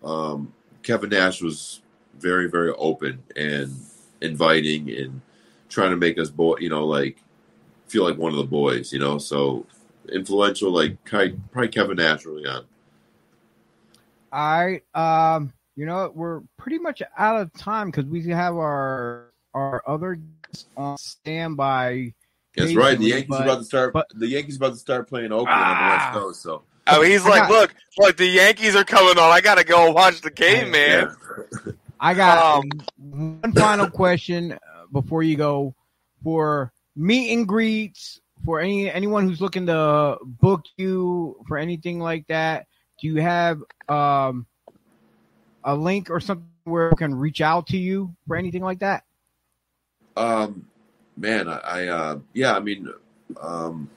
Um, 0.02 0.52
Kevin 0.82 1.10
Nash 1.10 1.42
was 1.42 1.82
very, 2.18 2.48
very 2.48 2.70
open 2.70 3.22
and 3.36 3.74
inviting 4.20 4.90
and 4.90 5.20
trying 5.68 5.90
to 5.90 5.96
make 5.96 6.18
us 6.18 6.30
boy, 6.30 6.56
you 6.58 6.68
know, 6.68 6.86
like 6.86 7.18
feel 7.88 8.04
like 8.04 8.18
one 8.18 8.32
of 8.32 8.38
the 8.38 8.44
boys, 8.44 8.92
you 8.92 8.98
know. 8.98 9.18
So 9.18 9.66
influential, 10.12 10.70
like 10.70 11.02
probably 11.04 11.68
Kevin 11.68 11.96
Nash 11.96 12.26
early 12.26 12.46
on. 12.46 12.64
All 14.32 14.66
right, 14.66 14.82
um, 14.94 15.52
you 15.76 15.86
know 15.86 16.12
we're 16.14 16.42
pretty 16.56 16.78
much 16.78 17.02
out 17.16 17.40
of 17.40 17.52
time 17.54 17.90
because 17.90 18.04
we 18.06 18.26
have 18.28 18.54
our 18.56 19.30
our 19.54 19.82
other 19.86 20.18
on 20.76 20.98
standby. 20.98 22.14
That's 22.56 22.74
right. 22.74 22.98
The 22.98 23.04
Yankees 23.04 23.28
but, 23.28 23.42
about 23.42 23.58
to 23.58 23.64
start. 23.64 23.92
But, 23.92 24.06
the 24.14 24.28
Yankees 24.28 24.56
about 24.56 24.72
to 24.72 24.78
start 24.78 25.08
playing 25.08 25.30
Oakland 25.30 25.50
ah, 25.50 25.70
on 25.70 25.76
the 25.76 25.94
West 25.94 26.06
ah. 26.06 26.12
Coast. 26.12 26.42
So 26.42 26.62
Oh, 26.88 27.02
he's 27.02 27.24
like, 27.24 27.42
got, 27.42 27.50
look, 27.50 27.74
look, 27.98 28.16
the 28.16 28.26
Yankees 28.26 28.76
are 28.76 28.84
coming 28.84 29.18
on. 29.18 29.30
I 29.30 29.40
gotta 29.40 29.64
go 29.64 29.90
watch 29.90 30.20
the 30.20 30.30
game, 30.30 30.70
man. 30.70 31.14
I 31.98 32.14
got 32.14 32.58
um, 32.58 32.70
one 33.40 33.52
final 33.52 33.90
question 33.90 34.52
uh, 34.52 34.58
before 34.92 35.22
you 35.22 35.36
go 35.36 35.74
for 36.22 36.72
meet 36.96 37.32
and 37.32 37.46
greets 37.46 38.20
for 38.44 38.60
any 38.60 38.90
anyone 38.90 39.28
who's 39.28 39.40
looking 39.40 39.66
to 39.66 40.16
book 40.24 40.64
you 40.76 41.36
for 41.46 41.58
anything 41.58 42.00
like 42.00 42.26
that. 42.28 42.66
Do 43.00 43.08
you 43.08 43.20
have 43.20 43.60
um, 43.88 44.46
a 45.64 45.74
link 45.74 46.10
or 46.10 46.20
something 46.20 46.48
where 46.64 46.90
we 46.90 46.96
can 46.96 47.14
reach 47.14 47.40
out 47.40 47.66
to 47.68 47.76
you 47.76 48.14
for 48.26 48.36
anything 48.36 48.62
like 48.62 48.80
that? 48.80 49.04
Um, 50.16 50.66
man, 51.16 51.48
I, 51.48 51.58
I 51.58 51.86
uh, 51.88 52.18
yeah, 52.32 52.56
I 52.56 52.60
mean, 52.60 52.90
um, 53.40 53.90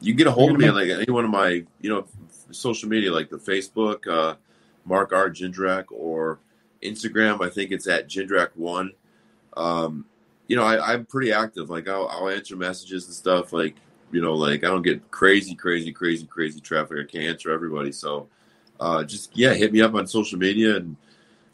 you 0.00 0.12
can 0.12 0.18
get 0.18 0.26
a 0.26 0.32
hold 0.32 0.52
of 0.52 0.58
me 0.58 0.68
on 0.68 0.74
like 0.74 0.88
any 0.88 1.10
one 1.10 1.24
of 1.24 1.30
my, 1.30 1.64
you 1.80 1.90
know, 1.90 2.06
social 2.50 2.88
media 2.88 3.10
like 3.12 3.30
the 3.30 3.38
Facebook, 3.38 4.06
uh, 4.06 4.36
Mark 4.84 5.12
R. 5.12 5.30
Jindrak, 5.30 5.86
or 5.90 6.38
Instagram. 6.82 7.44
I 7.44 7.48
think 7.48 7.70
it's 7.70 7.86
at 7.86 8.08
Jindrak1. 8.08 8.90
Um, 9.56 10.04
you 10.46 10.56
know, 10.56 10.64
I, 10.64 10.94
am 10.94 11.06
pretty 11.06 11.32
active. 11.32 11.70
Like, 11.70 11.88
I'll, 11.88 12.06
I'll, 12.08 12.28
answer 12.28 12.56
messages 12.56 13.06
and 13.06 13.14
stuff. 13.14 13.52
Like, 13.52 13.76
you 14.12 14.20
know, 14.20 14.34
like 14.34 14.64
I 14.64 14.68
don't 14.68 14.82
get 14.82 15.10
crazy, 15.10 15.54
crazy, 15.54 15.92
crazy, 15.92 16.26
crazy 16.26 16.60
traffic. 16.60 16.98
I 17.00 17.10
can't 17.10 17.24
answer 17.24 17.50
everybody. 17.50 17.92
So, 17.92 18.28
uh, 18.78 19.04
just, 19.04 19.36
yeah, 19.36 19.54
hit 19.54 19.72
me 19.72 19.80
up 19.80 19.94
on 19.94 20.06
social 20.06 20.38
media 20.38 20.76
and 20.76 20.96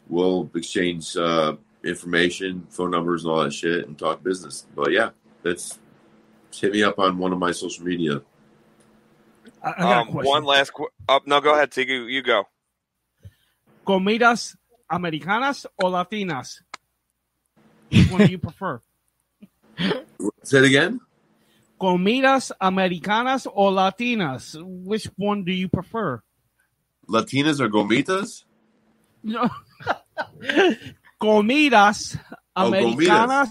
we'll 0.07 0.49
exchange 0.55 1.15
uh, 1.15 1.55
information, 1.83 2.67
phone 2.69 2.91
numbers, 2.91 3.23
and 3.23 3.31
all 3.31 3.43
that 3.43 3.53
shit 3.53 3.87
and 3.87 3.97
talk 3.97 4.23
business. 4.23 4.65
But 4.75 4.91
yeah, 4.91 5.11
that's 5.43 5.79
hit 6.53 6.73
me 6.73 6.83
up 6.83 6.99
on 6.99 7.17
one 7.17 7.31
of 7.31 7.39
my 7.39 7.51
social 7.51 7.85
media 7.85 8.21
I, 9.63 9.71
I 9.71 9.99
um, 9.99 10.07
one 10.13 10.43
last. 10.43 10.73
Qu- 10.73 10.89
oh, 11.07 11.19
no, 11.25 11.39
go 11.39 11.53
ahead, 11.53 11.71
Tigu. 11.71 12.09
You 12.09 12.21
go. 12.21 12.45
Comidas 13.85 14.55
americanas 14.91 15.65
o 15.81 15.87
latinas? 15.87 16.61
Which 17.91 18.11
one 18.11 18.25
do 18.25 18.31
you 18.31 18.37
prefer? 18.39 18.81
Say 20.43 20.59
it 20.59 20.65
again. 20.65 20.99
Comidas 21.79 22.51
americanas 22.61 23.47
o 23.47 23.71
latinas? 23.71 24.55
Which 24.63 25.05
one 25.17 25.43
do 25.43 25.51
you 25.51 25.67
prefer? 25.67 26.21
Latinas 27.07 27.59
or 27.59 27.69
gomitas? 27.69 28.43
No. 29.23 29.49
comidas 31.19 32.17
oh, 32.55 32.67
americanas. 32.67 33.49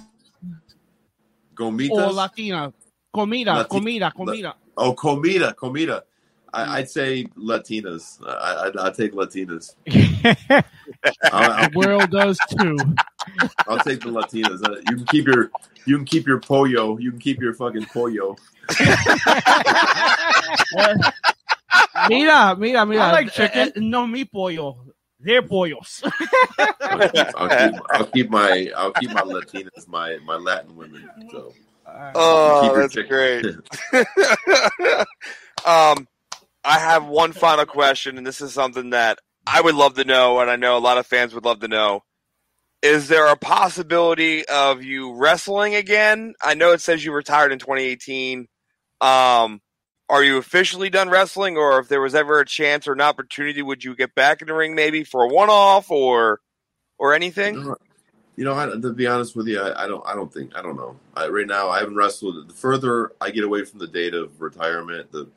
Gomitas. 1.55 2.09
O 2.09 2.13
latina. 2.13 2.73
Comida, 3.13 3.55
Lati- 3.55 3.69
comida, 3.69 4.13
comida. 4.13 4.57
Oh, 4.77 4.95
comida, 4.95 5.53
comida. 5.53 6.05
I, 6.53 6.81
would 6.81 6.91
say 6.91 7.25
Latinas. 7.37 8.19
I, 8.27 8.73
I, 8.87 8.91
take 8.91 9.13
Latinas. 9.13 9.75
I, 11.33 11.69
the 11.69 11.79
world 11.79 12.11
does 12.11 12.39
too. 12.59 12.77
I'll 13.69 13.79
take 13.79 14.01
the 14.01 14.11
Latinas. 14.11 14.65
Uh, 14.67 14.81
you 14.89 14.97
can 14.97 15.07
keep 15.07 15.27
your 15.27 15.51
you 15.87 15.97
can 15.97 16.05
keep 16.05 16.27
your 16.27 16.41
pollo. 16.41 16.99
You 16.99 17.11
can 17.11 17.21
keep 17.21 17.41
your 17.41 17.55
fucking 17.55 17.87
pollo. 17.87 18.37
mira, 22.09 22.57
mira, 22.57 22.87
mira. 22.87 23.03
I 23.03 23.13
like 23.13 23.33
chicken. 23.33 23.69
Uh, 23.69 23.81
no, 23.81 24.07
mi 24.07 24.25
pollo. 24.25 24.79
They're 25.21 25.43
pollos. 25.43 26.03
I'll, 26.81 27.09
keep, 27.11 27.27
I'll, 27.37 27.49
keep, 27.49 27.81
I'll 27.91 28.07
keep 28.07 28.31
my 28.31 28.71
I'll 28.77 28.93
keep 28.93 29.11
my 29.13 29.23
Latinas, 29.23 29.87
my 29.87 30.19
my 30.25 30.37
Latin 30.37 30.77
women. 30.77 31.09
So. 31.31 31.53
Oh, 32.15 32.73
that's 32.77 32.95
great. 32.95 33.45
um, 35.67 36.07
I 36.65 36.79
have 36.79 37.07
one 37.07 37.33
final 37.33 37.67
question, 37.67 38.19
and 38.19 38.27
this 38.27 38.41
is 38.41 38.53
something 38.53 38.91
that 38.91 39.19
I 39.47 39.61
would 39.61 39.75
love 39.75 39.95
to 39.95 40.05
know, 40.05 40.41
and 40.41 40.51
I 40.51 40.57
know 40.57 40.77
a 40.77 40.79
lot 40.79 40.99
of 40.99 41.07
fans 41.07 41.35
would 41.35 41.45
love 41.45 41.61
to 41.61 41.69
know. 41.69 42.03
Is 42.83 43.09
there 43.09 43.27
a 43.27 43.37
possibility 43.37 44.47
of 44.47 44.83
you 44.83 45.15
wrestling 45.15 45.75
again? 45.75 46.35
I 46.43 46.55
know 46.55 46.73
it 46.73 46.81
says 46.81 47.05
you 47.05 47.13
retired 47.13 47.53
in 47.53 47.59
2018. 47.59 48.47
Um, 49.01 49.61
are 50.09 50.25
you 50.25 50.39
officially 50.39 50.91
done 50.91 51.09
wrestling, 51.09 51.57
or 51.57 51.79
if 51.79 51.89
there 51.89 52.01
was 52.01 52.15
ever 52.15 52.41
a 52.41 52.47
chance 52.47 52.89
or 52.89 52.93
an 52.93 53.01
opportunity, 53.01 53.63
would 53.63 53.85
you 53.85 53.95
get 53.95 54.15
back 54.15 54.43
in 54.43 54.49
the 54.49 54.55
ring 54.55 54.75
maybe 54.75 55.05
for 55.05 55.25
a 55.25 55.29
one-off 55.29 55.91
or 55.91 56.41
or 56.99 57.15
anything? 57.15 57.75
You 58.37 58.45
know, 58.45 58.55
I, 58.55 58.67
to 58.67 58.93
be 58.93 59.07
honest 59.07 59.37
with 59.37 59.49
you, 59.49 59.61
I, 59.61 59.85
I, 59.85 59.87
don't. 59.87 60.03
I 60.07 60.15
don't 60.15 60.33
think. 60.33 60.57
I 60.57 60.63
don't 60.63 60.77
know. 60.77 60.97
I, 61.15 61.29
right 61.29 61.47
now, 61.47 61.69
I 61.69 61.81
haven't 61.81 61.97
wrestled. 61.97 62.49
The 62.49 62.55
further 62.55 63.13
I 63.21 63.31
get 63.31 63.45
away 63.45 63.65
from 63.65 63.79
the 63.79 63.87
date 63.87 64.15
of 64.15 64.41
retirement, 64.41 65.13
the 65.13 65.29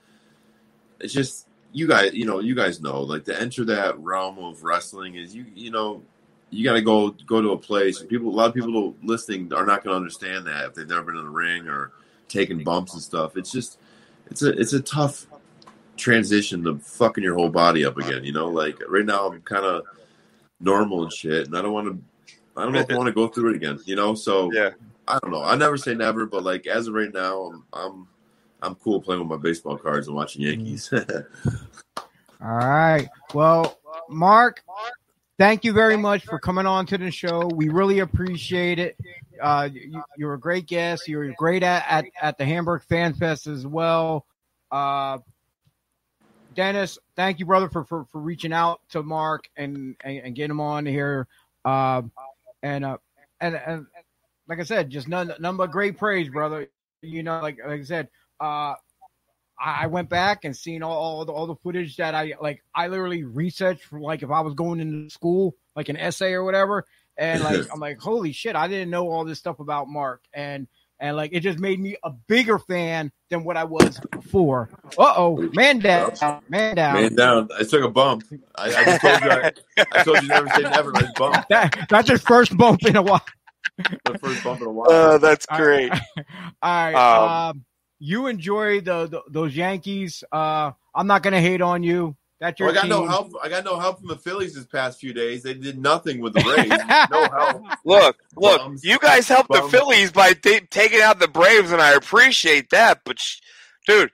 it's 1.00 1.14
just 1.14 1.48
you 1.72 1.88
guys. 1.88 2.14
You 2.14 2.26
know, 2.26 2.40
you 2.40 2.56
guys 2.56 2.82
know. 2.82 3.02
Like 3.02 3.26
to 3.26 3.40
enter 3.40 3.66
that 3.66 3.98
realm 4.00 4.40
of 4.40 4.64
wrestling 4.64 5.16
is 5.16 5.36
you. 5.36 5.46
You 5.56 5.72
know, 5.72 6.02
you 6.50 6.64
got 6.64 6.74
to 6.74 6.82
go 6.82 7.10
go 7.26 7.42
to 7.42 7.52
a 7.52 7.58
place. 7.58 8.02
People, 8.02 8.30
a 8.30 8.36
lot 8.36 8.48
of 8.48 8.54
people 8.54 8.96
listening 9.04 9.52
are 9.54 9.66
not 9.66 9.84
going 9.84 9.94
to 9.94 9.98
understand 9.98 10.46
that 10.48 10.66
if 10.66 10.74
they've 10.76 10.88
never 10.88 11.04
been 11.04 11.18
in 11.18 11.24
the 11.24 11.30
ring 11.30 11.68
or 11.68 11.92
taken 12.28 12.64
bumps 12.64 12.94
and 12.94 13.02
stuff. 13.02 13.38
It's 13.38 13.52
just, 13.52 13.80
it's 14.28 14.42
a 14.42 14.50
it's 14.50 14.74
a 14.74 14.82
tough 14.82 15.28
transition 15.98 16.64
to 16.64 16.78
fucking 16.80 17.24
your 17.24 17.36
whole 17.36 17.50
body 17.50 17.86
up 17.86 17.98
again. 17.98 18.24
You 18.24 18.34
know, 18.34 18.48
like 18.48 18.82
right 18.88 19.06
now 19.06 19.28
I'm 19.28 19.42
kind 19.42 19.66
of 19.66 19.84
normal 20.60 21.04
and 21.04 21.14
shit, 21.14 21.48
and 21.48 21.58
I 21.58 21.62
don't 21.62 21.74
want 21.74 21.88
to. 21.88 22.36
I 22.56 22.64
don't 22.64 22.74
know 22.74 22.80
if 22.80 22.92
I 22.92 22.98
want 22.98 23.08
to 23.08 23.14
go 23.14 23.28
through 23.28 23.52
it 23.52 23.56
again. 23.56 23.80
You 23.86 23.96
know, 23.96 24.14
so 24.14 24.52
Yeah. 24.54 24.72
I 25.08 25.20
don't 25.20 25.32
know. 25.32 25.44
I 25.44 25.56
never 25.56 25.76
say 25.76 25.94
never, 25.96 26.26
but 26.26 26.44
like 26.44 26.68
as 26.68 26.88
of 26.88 26.94
right 26.94 27.14
now, 27.14 27.52
I'm 27.52 27.64
I'm, 27.74 28.08
I'm 28.64 28.76
cool 28.76 29.02
playing 29.02 29.20
with 29.20 29.30
my 29.30 29.38
baseball 29.38 29.78
cards 29.78 30.08
and 30.08 30.16
watching 30.16 30.44
Yankees. 30.44 30.92
All 32.42 32.58
right. 32.58 33.08
Well, 33.34 33.80
Mark, 34.10 34.64
thank 35.38 35.64
you 35.64 35.74
very 35.74 35.98
much 35.98 36.26
for 36.26 36.40
coming 36.40 36.66
on 36.66 36.86
to 36.88 36.98
the 36.98 37.12
show. 37.12 37.50
We 37.54 37.70
really 37.70 38.00
appreciate 38.00 38.80
it. 38.80 38.98
Uh, 39.42 39.70
you, 39.72 40.02
you're 40.18 40.34
a 40.34 40.40
great 40.40 40.66
guest. 40.66 41.08
You're 41.08 41.34
great 41.34 41.64
at, 41.64 41.86
at, 41.88 42.06
at 42.22 42.38
the 42.38 42.46
Hamburg 42.46 42.84
Fan 42.84 43.14
Fest 43.14 43.48
as 43.48 43.68
well. 43.68 44.26
Uh, 44.72 45.20
Dennis, 46.56 46.98
thank 47.16 47.40
you, 47.40 47.46
brother, 47.46 47.70
for, 47.70 47.84
for, 47.84 48.06
for 48.06 48.20
reaching 48.20 48.54
out 48.54 48.82
to 48.90 49.04
Mark 49.04 49.50
and, 49.58 49.96
and, 50.04 50.18
and 50.20 50.36
getting 50.36 50.52
him 50.52 50.62
on 50.62 50.86
here. 50.86 51.28
Uh, 51.66 52.04
and, 52.62 52.86
uh, 52.86 52.98
and, 53.42 53.56
and 53.56 53.88
like 54.48 54.60
I 54.60 54.64
said, 54.64 54.90
just 54.90 55.08
none, 55.08 55.34
none 55.40 55.58
but 55.58 55.72
great 55.72 55.98
praise, 55.98 56.30
brother. 56.30 56.68
You 57.02 57.24
know, 57.24 57.42
like, 57.42 57.60
like 57.66 57.82
I 57.82 57.84
said, 57.84 58.08
uh, 58.44 58.76
I 59.60 59.84
I 59.84 59.88
went 59.88 60.10
back 60.10 60.46
and 60.46 60.56
seen 60.56 60.84
all, 60.84 60.98
all 60.98 61.26
the 61.26 61.32
all 61.32 61.48
the 61.48 61.56
footage 61.56 61.98
that 61.98 62.14
I 62.14 62.34
like. 62.42 62.64
I 62.76 62.88
literally 62.88 63.24
researched 63.24 63.86
for 63.86 64.00
like 64.00 64.24
if 64.24 64.30
I 64.30 64.42
was 64.42 64.54
going 64.54 64.80
into 64.80 65.10
school, 65.10 65.56
like 65.76 65.90
an 65.90 65.98
essay 65.98 66.34
or 66.34 66.44
whatever. 66.44 66.86
And 67.18 67.44
like 67.44 67.66
I'm 67.74 67.80
like, 67.80 68.00
holy 68.00 68.34
shit, 68.34 68.56
I 68.56 68.68
didn't 68.68 68.90
know 68.90 69.10
all 69.10 69.26
this 69.26 69.40
stuff 69.40 69.60
about 69.60 69.88
Mark. 69.88 70.22
And 70.34 70.68
and 71.00 71.16
like 71.16 71.32
it 71.34 71.42
just 71.42 71.60
made 71.60 71.80
me 71.80 71.96
a 72.04 72.12
bigger 72.12 72.60
fan 72.60 73.12
than 73.30 73.44
what 73.44 73.58
I 73.58 73.64
was 73.64 74.00
before. 74.12 74.70
Uh 74.98 75.14
oh, 75.18 75.50
man 75.54 75.80
down, 75.80 76.14
man 76.50 76.76
down. 76.76 76.94
Man 76.96 77.16
down. 77.16 77.50
I 77.58 77.64
took 77.64 77.84
a 77.84 77.90
bump. 77.90 78.24
I, 78.56 78.66
I 78.66 78.84
just 78.84 79.02
told 79.02 79.22
you. 79.24 79.32
I, 79.32 79.52
I 79.94 80.04
told 80.04 80.22
you 80.22 80.28
never 80.28 80.50
say 80.50 80.64
never. 80.64 80.96
I 80.96 81.08
bump. 81.16 81.46
That, 81.50 81.88
that's 81.90 82.10
your 82.10 82.20
first 82.20 82.58
bump 82.58 82.86
in 82.86 82.96
a 82.96 83.02
while. 83.02 83.26
The 83.78 84.18
first 84.20 84.44
bump 84.44 84.62
in 84.62 84.68
a 84.68 84.72
while. 84.72 84.90
Uh, 84.90 85.18
that's 85.18 85.46
great. 85.46 85.90
right. 85.90 86.02
All 86.62 86.92
right. 86.92 86.96
Um, 86.96 87.30
um, 87.30 87.66
you 88.06 88.28
enjoy 88.28 88.82
the, 88.82 89.08
the 89.08 89.22
those 89.30 89.56
Yankees. 89.56 90.24
Uh, 90.32 90.72
I'm 90.94 91.08
not 91.08 91.24
gonna 91.24 91.40
hate 91.42 91.62
on 91.62 91.84
you. 91.84 92.16
That's 92.40 92.60
your 92.60 92.68
Well, 92.68 92.74
I 92.74 92.76
got 92.76 92.82
team. 92.82 92.90
no 92.90 93.08
help. 93.08 93.32
I 93.42 93.48
got 93.48 93.64
no 93.64 93.80
help 93.80 94.00
from 94.00 94.10
the 94.10 94.18
Phillies 94.18 94.54
this 94.56 94.66
past 94.66 95.00
few 95.00 95.14
days. 95.14 95.44
They 95.44 95.54
did 95.54 95.80
nothing 95.80 96.20
with 96.20 96.34
the 96.34 96.42
Rays. 96.42 96.68
no 97.10 97.24
help. 97.30 97.64
Look, 97.86 98.18
look, 98.36 98.60
Bums. 98.62 98.84
you 98.84 99.00
guys 99.00 99.30
helped 99.30 99.50
the 99.52 99.62
Phillies 99.70 100.12
by 100.12 100.34
ta- 100.34 100.66
taking 100.70 101.00
out 101.02 101.20
the 101.20 101.30
Braves, 101.30 101.72
and 101.72 101.82
I 101.82 101.94
appreciate 101.94 102.70
that. 102.72 103.00
But, 103.06 103.20
sh- 103.20 103.40
dude, 103.88 104.12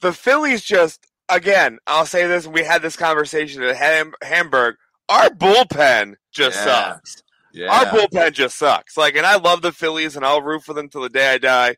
the 0.00 0.14
Phillies 0.14 0.62
just, 0.62 1.06
again, 1.28 1.78
I'll 1.86 2.06
say 2.06 2.26
this, 2.26 2.46
we 2.46 2.62
had 2.64 2.80
this 2.80 2.96
conversation 2.96 3.62
at 3.62 3.76
Ham- 3.76 4.14
Hamburg. 4.22 4.76
Our 5.10 5.28
bullpen 5.28 6.14
just 6.32 6.56
Yeah. 6.56 6.64
sucks. 6.94 7.22
Yeah. 7.52 7.66
Our 7.78 7.84
bullpen 7.86 8.32
just 8.32 8.56
sucks. 8.56 8.96
Like, 8.96 9.16
and 9.16 9.26
I 9.26 9.36
love 9.36 9.60
the 9.60 9.72
Phillies, 9.72 10.16
and 10.16 10.24
I'll 10.24 10.40
root 10.40 10.62
for 10.64 10.72
them 10.72 10.88
till 10.88 11.02
the 11.02 11.10
day 11.10 11.34
I 11.34 11.36
die. 11.36 11.76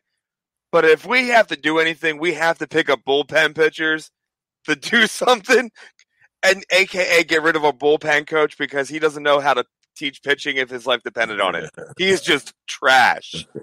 But 0.71 0.85
if 0.85 1.05
we 1.05 1.29
have 1.29 1.47
to 1.47 1.55
do 1.55 1.79
anything, 1.79 2.19
we 2.19 2.33
have 2.33 2.59
to 2.59 2.67
pick 2.67 2.89
up 2.89 3.01
bullpen 3.07 3.55
pitchers 3.55 4.11
to 4.65 4.75
do 4.75 5.07
something, 5.07 5.71
and 6.43 6.63
AKA 6.71 7.23
get 7.23 7.41
rid 7.41 7.55
of 7.55 7.63
a 7.63 7.73
bullpen 7.73 8.27
coach 8.27 8.57
because 8.57 8.89
he 8.89 8.99
doesn't 8.99 9.23
know 9.23 9.39
how 9.39 9.53
to 9.53 9.65
teach 9.95 10.23
pitching 10.23 10.57
if 10.57 10.69
his 10.69 10.85
life 10.87 11.01
depended 11.03 11.41
on 11.41 11.55
it. 11.55 11.69
He's 11.97 12.21
just 12.21 12.53
trash. 12.67 13.47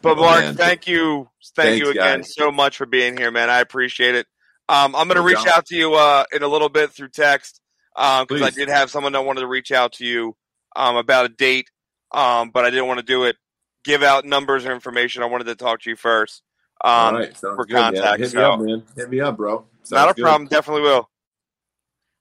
But 0.00 0.16
Oh, 0.16 0.22
Mark, 0.22 0.40
man. 0.40 0.54
thank 0.54 0.86
you, 0.86 1.28
thank 1.56 1.70
Thanks, 1.70 1.84
you 1.84 1.90
again 1.90 2.20
guys. 2.20 2.34
so 2.34 2.52
much 2.52 2.76
for 2.76 2.86
being 2.86 3.16
here, 3.16 3.32
man. 3.32 3.50
I 3.50 3.58
appreciate 3.60 4.14
it. 4.14 4.26
Um, 4.68 4.94
I'm 4.94 5.08
gonna 5.08 5.22
reach 5.22 5.44
out 5.44 5.66
to 5.66 5.76
you 5.76 5.94
uh, 5.94 6.24
in 6.32 6.44
a 6.44 6.48
little 6.48 6.68
bit 6.68 6.92
through 6.92 7.08
text 7.08 7.60
because 7.96 8.42
I 8.42 8.50
did 8.50 8.68
have 8.68 8.90
someone 8.92 9.12
that 9.14 9.24
wanted 9.24 9.40
to 9.40 9.48
reach 9.48 9.72
out 9.72 9.94
to 9.94 10.06
you 10.06 10.36
um, 10.76 10.94
about 10.96 11.26
a 11.26 11.28
date, 11.30 11.68
um, 12.12 12.50
but 12.50 12.64
I 12.64 12.70
didn't 12.70 12.86
want 12.86 12.98
to 13.00 13.04
do 13.04 13.24
it. 13.24 13.36
Give 13.84 14.02
out 14.02 14.24
numbers 14.24 14.66
or 14.66 14.72
information. 14.72 15.22
I 15.22 15.26
wanted 15.26 15.44
to 15.44 15.54
talk 15.54 15.80
to 15.82 15.90
you 15.90 15.96
first. 15.96 16.42
Um, 16.84 16.90
All 16.92 17.12
right. 17.14 17.36
Sounds 17.36 17.56
for 17.56 17.64
good, 17.64 17.74
man. 17.74 17.94
contact, 17.94 18.20
Hit 18.20 18.26
me 18.26 18.40
so- 18.40 18.52
up, 18.52 18.60
man. 18.60 18.82
Hit 18.96 19.10
me 19.10 19.20
up, 19.20 19.36
bro. 19.36 19.64
Sounds 19.82 19.90
Not 19.92 20.10
a 20.10 20.14
good. 20.14 20.22
problem. 20.22 20.48
Definitely 20.48 20.82
will. 20.82 21.08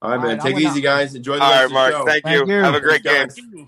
All 0.02 0.12
right, 0.12 0.18
man. 0.18 0.28
right, 0.38 0.42
Take 0.42 0.56
I'm 0.56 0.62
it 0.62 0.66
easy, 0.66 0.82
guys. 0.82 1.16
Enjoy 1.16 1.36
the 1.38 1.44
All 1.44 1.50
rest 1.50 1.58
right, 1.58 1.64
of 1.66 1.70
the 1.70 1.74
Mark. 1.74 1.92
show. 1.92 2.06
Thank, 2.06 2.24
Thank 2.24 2.48
you. 2.48 2.56
you. 2.56 2.62
Have 2.64 2.76
a 2.76 2.80
great 2.80 3.04
Thanks, 3.04 3.36
game. 3.36 3.56
guys. 3.56 3.68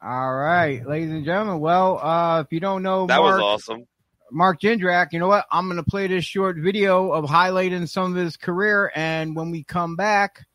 All 0.00 0.32
right, 0.34 0.86
ladies 0.86 1.10
and 1.10 1.24
gentlemen. 1.24 1.58
Well, 1.60 1.98
uh, 1.98 2.40
if 2.40 2.52
you 2.52 2.60
don't 2.60 2.82
know 2.84 3.06
That 3.06 3.18
Mark, 3.18 3.40
was 3.40 3.62
awesome. 3.68 3.84
Mark 4.30 4.60
Jindrak, 4.60 5.08
you 5.12 5.18
know 5.18 5.26
what? 5.26 5.44
I'm 5.50 5.66
going 5.66 5.82
to 5.82 5.82
play 5.90 6.06
this 6.06 6.24
short 6.24 6.56
video 6.56 7.10
of 7.10 7.24
highlighting 7.24 7.88
some 7.88 8.12
of 8.12 8.16
his 8.16 8.36
career, 8.36 8.92
and 8.94 9.34
when 9.34 9.50
we 9.50 9.64
come 9.64 9.96
back, 9.96 10.46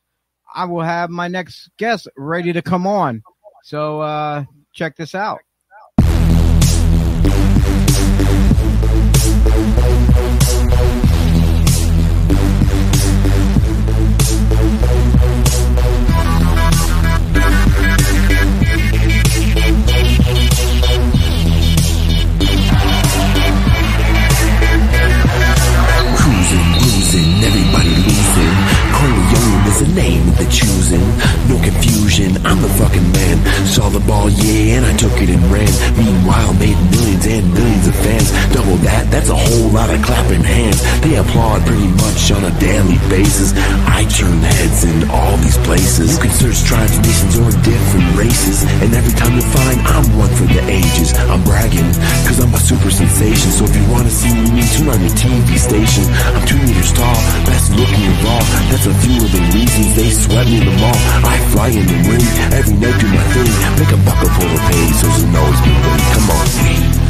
I 0.54 0.64
will 0.66 0.82
have 0.84 1.10
my 1.10 1.28
next 1.28 1.70
guest 1.78 2.08
ready 2.16 2.54
to 2.54 2.62
come 2.62 2.88
on. 2.88 3.22
So 3.64 4.01
uh, 4.01 4.43
check 4.74 4.97
this 4.97 5.16
out. 5.16 5.39
Everybody 27.45 27.93
is 29.74 29.88
the 29.88 29.93
name 29.95 30.28
of 30.30 30.38
they're 30.38 30.49
choosing. 30.49 31.01
No 31.49 31.57
confusion, 31.61 32.38
I'm 32.45 32.61
the 32.61 32.69
fucking 32.78 33.07
man. 33.13 33.38
Saw 33.65 33.89
the 33.89 33.99
ball, 34.05 34.30
yeah, 34.30 34.78
and 34.78 34.86
I 34.86 34.93
took 34.97 35.13
it 35.21 35.30
and 35.30 35.43
ran. 35.49 35.69
Meanwhile, 35.97 36.53
made 36.61 36.78
millions 36.93 37.26
and 37.26 37.45
millions 37.53 37.88
of 37.88 37.95
fans. 37.95 38.30
Double 38.53 38.78
that, 38.88 39.09
that's 39.09 39.30
a 39.30 39.36
whole 39.36 39.69
lot 39.69 39.89
of 39.89 40.01
clapping 40.03 40.43
hands. 40.43 40.82
They 41.01 41.15
applaud 41.17 41.65
pretty 41.65 41.89
much 42.05 42.32
on 42.32 42.43
a 42.45 42.53
daily 42.59 42.97
basis. 43.09 43.53
I 43.89 44.05
turn 44.09 44.38
heads 44.41 44.84
in 44.84 45.09
all 45.09 45.38
these 45.38 45.57
places. 45.65 46.17
You 46.17 46.21
can 46.21 46.34
search 46.34 46.59
tribes, 46.63 46.97
nations, 46.99 47.36
or 47.39 47.49
different 47.63 48.09
races. 48.17 48.63
And 48.84 48.93
every 48.93 49.13
time 49.17 49.34
you 49.36 49.45
find 49.53 49.78
I'm 49.89 50.05
one 50.17 50.34
for 50.38 50.47
the 50.49 50.61
ages. 50.69 51.13
I'm 51.30 51.43
bragging, 51.43 51.88
cause 52.28 52.39
I'm 52.39 52.53
a 52.53 52.61
super 52.61 52.91
sensation. 52.91 53.49
So 53.51 53.65
if 53.65 53.74
you 53.76 53.86
wanna 53.89 54.11
see 54.11 54.34
me, 54.53 54.61
tune 54.76 54.89
on 54.89 54.99
your 55.01 55.15
TV 55.17 55.57
station. 55.57 56.05
I'm 56.36 56.45
two 56.45 56.59
meters 56.61 56.93
tall, 56.93 57.19
best 57.47 57.71
looking 57.74 58.05
of 58.11 58.19
all. 58.28 58.45
That's 58.69 58.86
a 58.86 58.95
few 59.01 59.17
of 59.17 59.32
the 59.32 59.41
reasons 59.53 59.72
they 59.95 60.09
sweat 60.11 60.45
me 60.45 60.59
the 60.59 60.71
mall. 60.78 60.93
I 61.26 61.38
fly 61.49 61.69
in 61.69 61.86
the 61.88 61.97
ring, 62.05 62.26
every 62.53 62.78
night 62.78 62.99
do 62.99 63.07
my 63.07 63.24
thing. 63.34 63.49
Make 63.80 63.91
a 63.91 63.97
bucket 64.05 64.30
full 64.38 64.51
of 64.53 64.61
So 64.93 65.07
and 65.09 65.36
always 65.36 65.61
be 65.61 65.71
winning. 65.74 66.09
Come 66.13 66.30
on, 66.30 67.03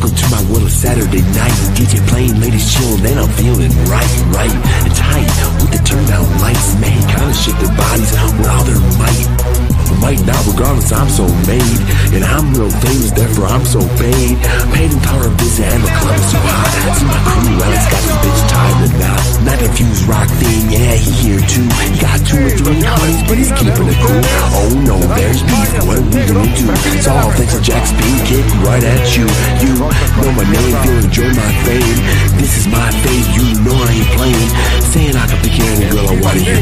Welcome 0.00 0.16
to 0.16 0.30
my 0.30 0.42
world 0.50 0.62
of 0.62 0.72
Saturday 0.72 1.20
night. 1.36 1.52
DJ 1.76 2.00
playing, 2.08 2.40
ladies 2.40 2.64
chillin', 2.72 3.04
and 3.04 3.20
I'm 3.20 3.28
feeling 3.36 3.68
right, 3.84 4.08
right, 4.32 4.48
and 4.48 4.94
tight 4.96 5.28
with 5.60 5.76
the 5.76 5.82
turn 5.84 6.02
down 6.08 6.24
lights. 6.40 6.72
Man, 6.80 7.04
kinda 7.04 7.34
shake 7.34 7.58
their 7.60 7.76
bodies 7.76 8.10
with 8.32 8.48
all 8.48 8.64
their 8.64 8.80
might. 8.96 9.60
Might 10.00 10.24
not, 10.24 10.40
regardless, 10.48 10.92
I'm 10.92 11.10
so 11.10 11.28
made. 11.44 11.80
And 12.16 12.24
I'm 12.24 12.54
real 12.56 12.72
famous, 12.80 13.12
therefore 13.12 13.52
I'm 13.52 13.66
so 13.68 13.84
paid. 14.00 14.40
Paid 14.72 14.90
in 14.96 15.00
power 15.04 15.28
visit, 15.36 15.68
and 15.68 15.84
the 15.84 15.92
club 16.00 16.16
is 16.16 16.24
so 16.32 16.40
hot. 16.40 16.72
See 16.96 17.04
my 17.04 17.20
crew, 17.20 17.60
Alex 17.60 17.84
got 17.92 18.00
this 18.00 18.16
bitch 18.24 18.40
tied 18.48 18.76
with 18.80 18.94
knot. 18.96 19.20
Not 19.44 19.58
confused 19.60 20.04
rock 20.08 20.28
thing, 20.40 20.72
yeah, 20.72 20.96
he 20.96 21.12
here 21.20 21.42
too. 21.44 21.68
He 21.84 22.00
got 22.00 22.16
two 22.24 22.40
or 22.40 22.52
three 22.56 22.80
honeys, 22.80 23.20
but 23.28 23.36
he's 23.36 23.52
keeping 23.52 23.92
it 23.92 23.98
cool. 24.00 24.24
Oh 24.56 24.72
no, 24.88 24.96
there's 25.20 25.44
beef, 25.44 25.68
what 25.84 26.00
are 26.00 26.08
we 26.08 26.20
gonna 26.24 26.48
do? 26.56 26.66
It's 26.96 27.04
all 27.04 27.28
thanks 27.36 27.52
to 27.52 27.60
Jack 27.60 27.84
Speed, 27.84 28.18
kick 28.24 28.46
right 28.64 28.80
at 28.80 29.04
you. 29.20 29.28
You 29.60 29.84
know 30.20 30.32
my 30.32 30.44
name, 30.50 30.76
you'll 30.84 31.04
enjoy 31.04 31.30
my 31.34 31.50
fame. 31.64 31.98
This 32.38 32.58
is 32.58 32.66
my 32.68 32.90
fate, 33.02 33.26
you 33.36 33.60
know 33.64 33.76
I 33.76 33.90
ain't 33.92 34.10
playing. 34.16 34.50
Saying 34.92 35.16
I 35.16 35.26
can 35.26 35.38
pick 35.42 35.58
any 35.60 35.90
girl 35.90 36.08
I 36.08 36.20
wanna 36.20 36.40
hear 36.40 36.60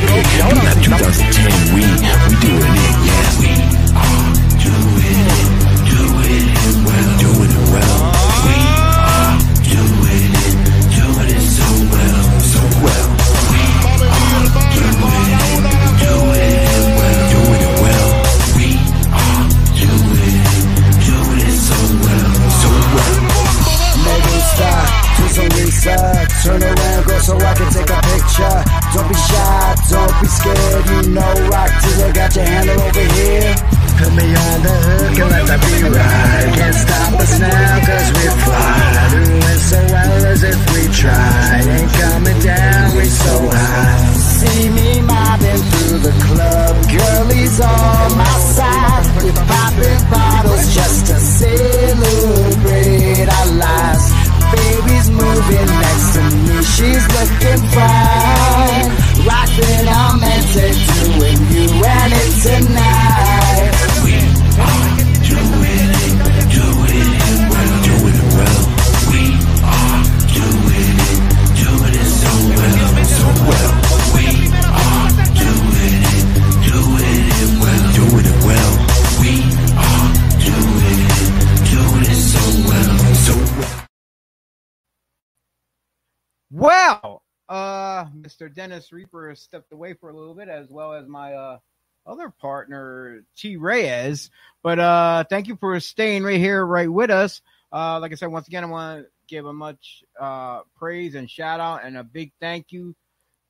Dennis 88.79 88.93
Reaper 88.93 89.31
has 89.31 89.41
stepped 89.41 89.73
away 89.73 89.95
for 89.95 90.09
a 90.09 90.17
little 90.17 90.35
bit, 90.35 90.49
as 90.49 90.69
well 90.71 90.93
as 90.93 91.09
my 91.09 91.35
uh, 91.35 91.59
other 92.07 92.31
partner, 92.31 93.25
T. 93.37 93.57
Reyes. 93.57 94.31
But 94.63 94.79
uh, 94.79 95.25
thank 95.29 95.49
you 95.49 95.57
for 95.57 95.81
staying 95.81 96.23
right 96.23 96.39
here, 96.39 96.65
right 96.65 96.89
with 96.89 97.11
us. 97.11 97.43
Uh, 97.73 97.99
like 97.99 98.13
I 98.13 98.15
said, 98.15 98.29
once 98.29 98.47
again, 98.47 98.63
I 98.63 98.69
want 98.69 99.03
to 99.03 99.11
give 99.27 99.47
a 99.47 99.53
much 99.53 100.05
uh, 100.21 100.61
praise 100.77 101.17
and 101.17 101.29
shout 101.29 101.59
out 101.59 101.85
and 101.85 101.97
a 101.97 102.05
big 102.05 102.31
thank 102.41 102.71
you 102.71 102.95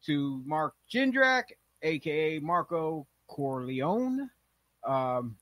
to 0.07 0.43
Mark 0.47 0.73
Jindrak, 0.91 1.43
aka 1.83 2.39
Marco 2.39 3.07
Corleone. 3.27 4.31
Um, 4.83 5.37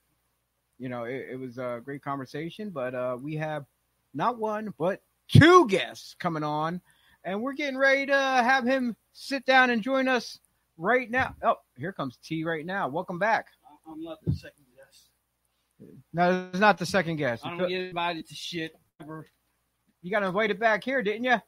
you 0.80 0.88
know, 0.88 1.04
it, 1.04 1.28
it 1.30 1.38
was 1.38 1.58
a 1.58 1.80
great 1.84 2.02
conversation, 2.02 2.70
but 2.70 2.92
uh, 2.92 3.16
we 3.20 3.36
have 3.36 3.66
not 4.12 4.36
one, 4.36 4.74
but 4.76 5.00
two 5.28 5.68
guests 5.68 6.16
coming 6.18 6.42
on 6.42 6.80
and 7.22 7.40
we're 7.40 7.52
getting 7.52 7.78
ready 7.78 8.06
to 8.06 8.16
have 8.16 8.64
him 8.66 8.96
sit 9.16 9.46
down 9.46 9.70
and 9.70 9.82
join 9.82 10.08
us 10.08 10.38
right 10.76 11.10
now. 11.10 11.34
Oh, 11.42 11.56
here 11.76 11.92
comes 11.92 12.18
T 12.22 12.44
right 12.44 12.64
now. 12.64 12.86
Welcome 12.88 13.18
back. 13.18 13.46
I'm 13.90 14.02
not 14.02 14.18
the 14.24 14.32
second 14.32 14.64
guest. 14.76 15.10
No, 16.12 16.48
it's 16.52 16.60
not 16.60 16.78
the 16.78 16.86
second 16.86 17.16
guest. 17.16 17.44
I 17.44 17.56
don't 17.56 17.68
get 17.68 17.82
invited 17.82 18.28
to 18.28 18.34
shit 18.34 18.74
ever. 19.00 19.26
You 20.02 20.10
got 20.10 20.22
invited 20.22 20.60
back 20.60 20.84
here, 20.84 21.02
didn't 21.02 21.24
you? 21.24 21.40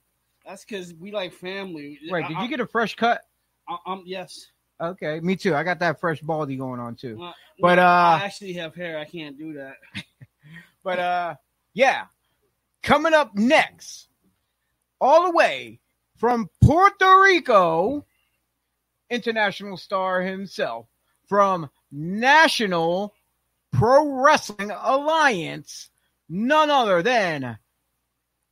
That's 0.47 0.65
because 0.65 0.95
we 0.95 1.13
like 1.13 1.33
family. 1.33 1.99
Right. 2.11 2.27
Did 2.27 2.39
I, 2.39 2.43
you 2.43 2.49
get 2.49 2.61
a 2.61 2.67
fresh 2.67 2.97
cut? 2.97 3.21
I, 3.69 3.77
I'm 3.87 4.03
yes. 4.07 4.47
Okay, 4.81 5.21
me 5.21 5.37
too. 5.37 5.55
I 5.55 5.63
got 5.63 5.81
that 5.81 6.01
fresh 6.01 6.21
baldy 6.21 6.57
going 6.57 6.81
on 6.81 6.95
too. 6.95 7.17
But, 7.61 7.75
no, 7.77 7.83
uh, 7.83 8.19
I 8.21 8.25
actually 8.25 8.55
have 8.55 8.75
hair. 8.75 8.99
I 8.99 9.05
can't 9.05 9.39
do 9.39 9.55
that. 9.55 9.77
But 10.85 10.99
uh 11.01 11.35
yeah. 11.75 12.05
Coming 12.83 13.13
up 13.13 13.35
next, 13.35 14.09
all 15.01 15.25
the 15.25 15.37
way 15.37 15.81
from 16.19 16.51
Puerto 16.61 17.23
Rico, 17.23 18.05
international 19.11 19.77
star 19.77 20.23
himself 20.23 20.87
from 21.29 21.71
National 21.91 23.15
Pro 23.73 24.23
Wrestling 24.23 24.71
Alliance, 24.71 25.91
none 26.29 26.71
other 26.71 27.03
than 27.03 27.59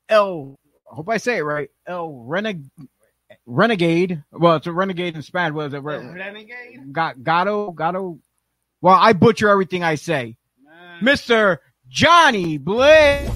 El 0.09 0.59
I 0.91 0.95
hope 0.95 1.09
I 1.09 1.17
say 1.17 1.39
it 1.39 1.43
right, 1.43 1.69
El 1.87 2.13
Reneg 2.29 2.65
Renegade. 3.45 4.23
Well, 4.31 4.57
it's 4.57 4.67
a 4.67 4.73
renegade 4.73 5.17
in 5.17 5.23
Spanish. 5.23 5.55
Was 5.55 5.75
it 5.75 5.83
Re- 5.83 5.99
Renegade. 5.99 6.93
Got 6.93 7.23
Gato 7.23 7.73
Gato? 7.73 8.21
Well, 8.81 8.95
I 8.95 9.13
butcher 9.13 9.49
everything 9.49 9.83
I 9.83 9.97
say. 9.97 10.37
Mr. 11.01 11.59
Johnny 11.89 12.57
Blaze. 12.59 13.36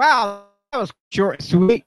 Wow, 0.00 0.44
that 0.72 0.78
was 0.78 0.90
short 1.10 1.40
and 1.40 1.44
sweet. 1.44 1.84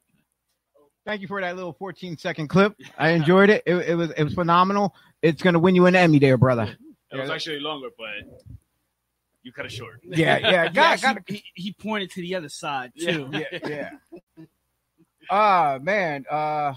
Thank 1.03 1.21
you 1.21 1.27
for 1.27 1.41
that 1.41 1.55
little 1.55 1.73
14 1.73 2.15
second 2.15 2.47
clip. 2.47 2.75
I 2.99 3.09
enjoyed 3.09 3.49
it. 3.49 3.63
It, 3.65 3.73
it 3.73 3.95
was 3.95 4.11
it 4.11 4.23
was 4.23 4.35
phenomenal. 4.35 4.93
It's 5.23 5.41
gonna 5.41 5.57
win 5.57 5.73
you 5.73 5.87
an 5.87 5.95
Emmy 5.95 6.19
there, 6.19 6.37
brother. 6.37 6.77
It 7.11 7.17
was 7.17 7.31
actually 7.31 7.59
longer, 7.59 7.87
but 7.97 8.45
you 9.41 9.51
cut 9.51 9.65
it 9.65 9.71
short. 9.71 10.01
Yeah, 10.03 10.37
yeah. 10.37 10.63
He, 10.67 10.73
Got, 10.75 10.85
actually- 11.03 11.13
got, 11.15 11.23
he, 11.27 11.43
he 11.55 11.73
pointed 11.73 12.11
to 12.11 12.21
the 12.21 12.35
other 12.35 12.49
side 12.49 12.91
too. 12.95 13.31
yeah, 13.31 13.59
yeah. 13.67 13.89
Ah, 15.31 15.79
man. 15.81 16.25
Uh, 16.29 16.75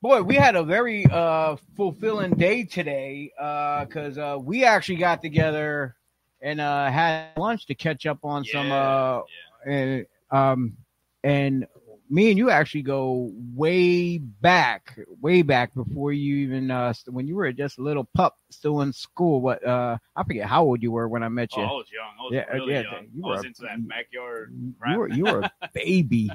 boy, 0.00 0.22
we 0.22 0.36
had 0.36 0.56
a 0.56 0.62
very 0.62 1.04
uh 1.10 1.56
fulfilling 1.76 2.30
day 2.36 2.64
today. 2.64 3.32
Uh, 3.38 3.84
because 3.84 4.16
uh, 4.16 4.38
we 4.40 4.64
actually 4.64 4.96
got 4.96 5.20
together 5.20 5.94
and 6.40 6.58
uh 6.58 6.90
had 6.90 7.36
lunch 7.36 7.66
to 7.66 7.74
catch 7.74 8.06
up 8.06 8.24
on 8.24 8.44
some 8.46 8.72
uh 8.72 9.20
and 9.66 10.06
um 10.30 10.76
and 11.24 11.66
me 12.10 12.30
and 12.30 12.38
you 12.38 12.50
actually 12.50 12.82
go 12.82 13.30
way 13.54 14.18
back, 14.18 14.98
way 15.20 15.42
back 15.42 15.74
before 15.74 16.12
you 16.12 16.36
even 16.36 16.70
uh 16.70 16.92
st- 16.92 17.14
when 17.14 17.26
you 17.26 17.36
were 17.36 17.52
just 17.52 17.78
a 17.78 17.82
little 17.82 18.08
pup 18.14 18.36
still 18.50 18.80
in 18.82 18.92
school. 18.92 19.40
What 19.40 19.64
uh 19.66 19.98
I 20.16 20.22
forget 20.24 20.46
how 20.46 20.64
old 20.64 20.82
you 20.82 20.92
were 20.92 21.08
when 21.08 21.22
I 21.22 21.28
met 21.28 21.50
Oh, 21.52 21.58
you. 21.58 21.62
I 21.62 21.72
was 21.72 21.90
young. 21.92 22.12
I 22.18 22.22
was 22.22 22.34
Yeah, 22.34 22.52
really 22.54 22.72
yeah, 22.74 22.82
young. 22.82 23.06
you 23.14 23.24
I 23.24 23.28
was 23.28 23.40
were- 23.40 23.46
into 23.46 23.62
that 23.62 23.86
backyard. 23.88 24.52
you 24.86 24.98
were 24.98 25.08
you 25.08 25.26
were 25.26 25.40
a 25.40 25.50
baby. 25.74 26.30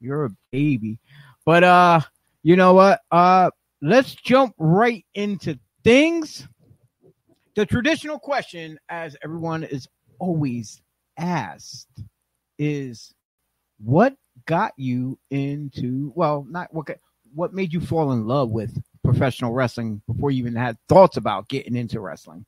You're 0.00 0.24
a 0.26 0.30
baby. 0.50 0.98
But 1.44 1.64
uh 1.64 2.00
you 2.42 2.56
know 2.56 2.74
what? 2.74 3.00
Uh 3.10 3.50
let's 3.80 4.14
jump 4.14 4.54
right 4.58 5.04
into 5.14 5.58
things. 5.84 6.48
The 7.54 7.66
traditional 7.66 8.18
question, 8.18 8.78
as 8.88 9.16
everyone 9.22 9.62
is 9.64 9.88
always 10.18 10.80
asked, 11.18 11.88
is 12.58 13.14
what 13.78 14.14
got 14.46 14.72
you 14.76 15.18
into 15.30 16.12
well, 16.14 16.46
not 16.48 16.72
what 16.72 16.88
what 17.34 17.52
made 17.54 17.72
you 17.72 17.80
fall 17.80 18.12
in 18.12 18.26
love 18.26 18.50
with 18.50 18.80
professional 19.02 19.52
wrestling 19.52 20.02
before 20.06 20.30
you 20.30 20.38
even 20.38 20.54
had 20.54 20.76
thoughts 20.88 21.16
about 21.16 21.48
getting 21.48 21.76
into 21.76 22.00
wrestling? 22.00 22.44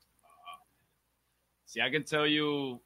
See, 1.67 1.81
I 1.81 1.91
can 1.91 2.05
tell 2.05 2.27
you, 2.27 2.81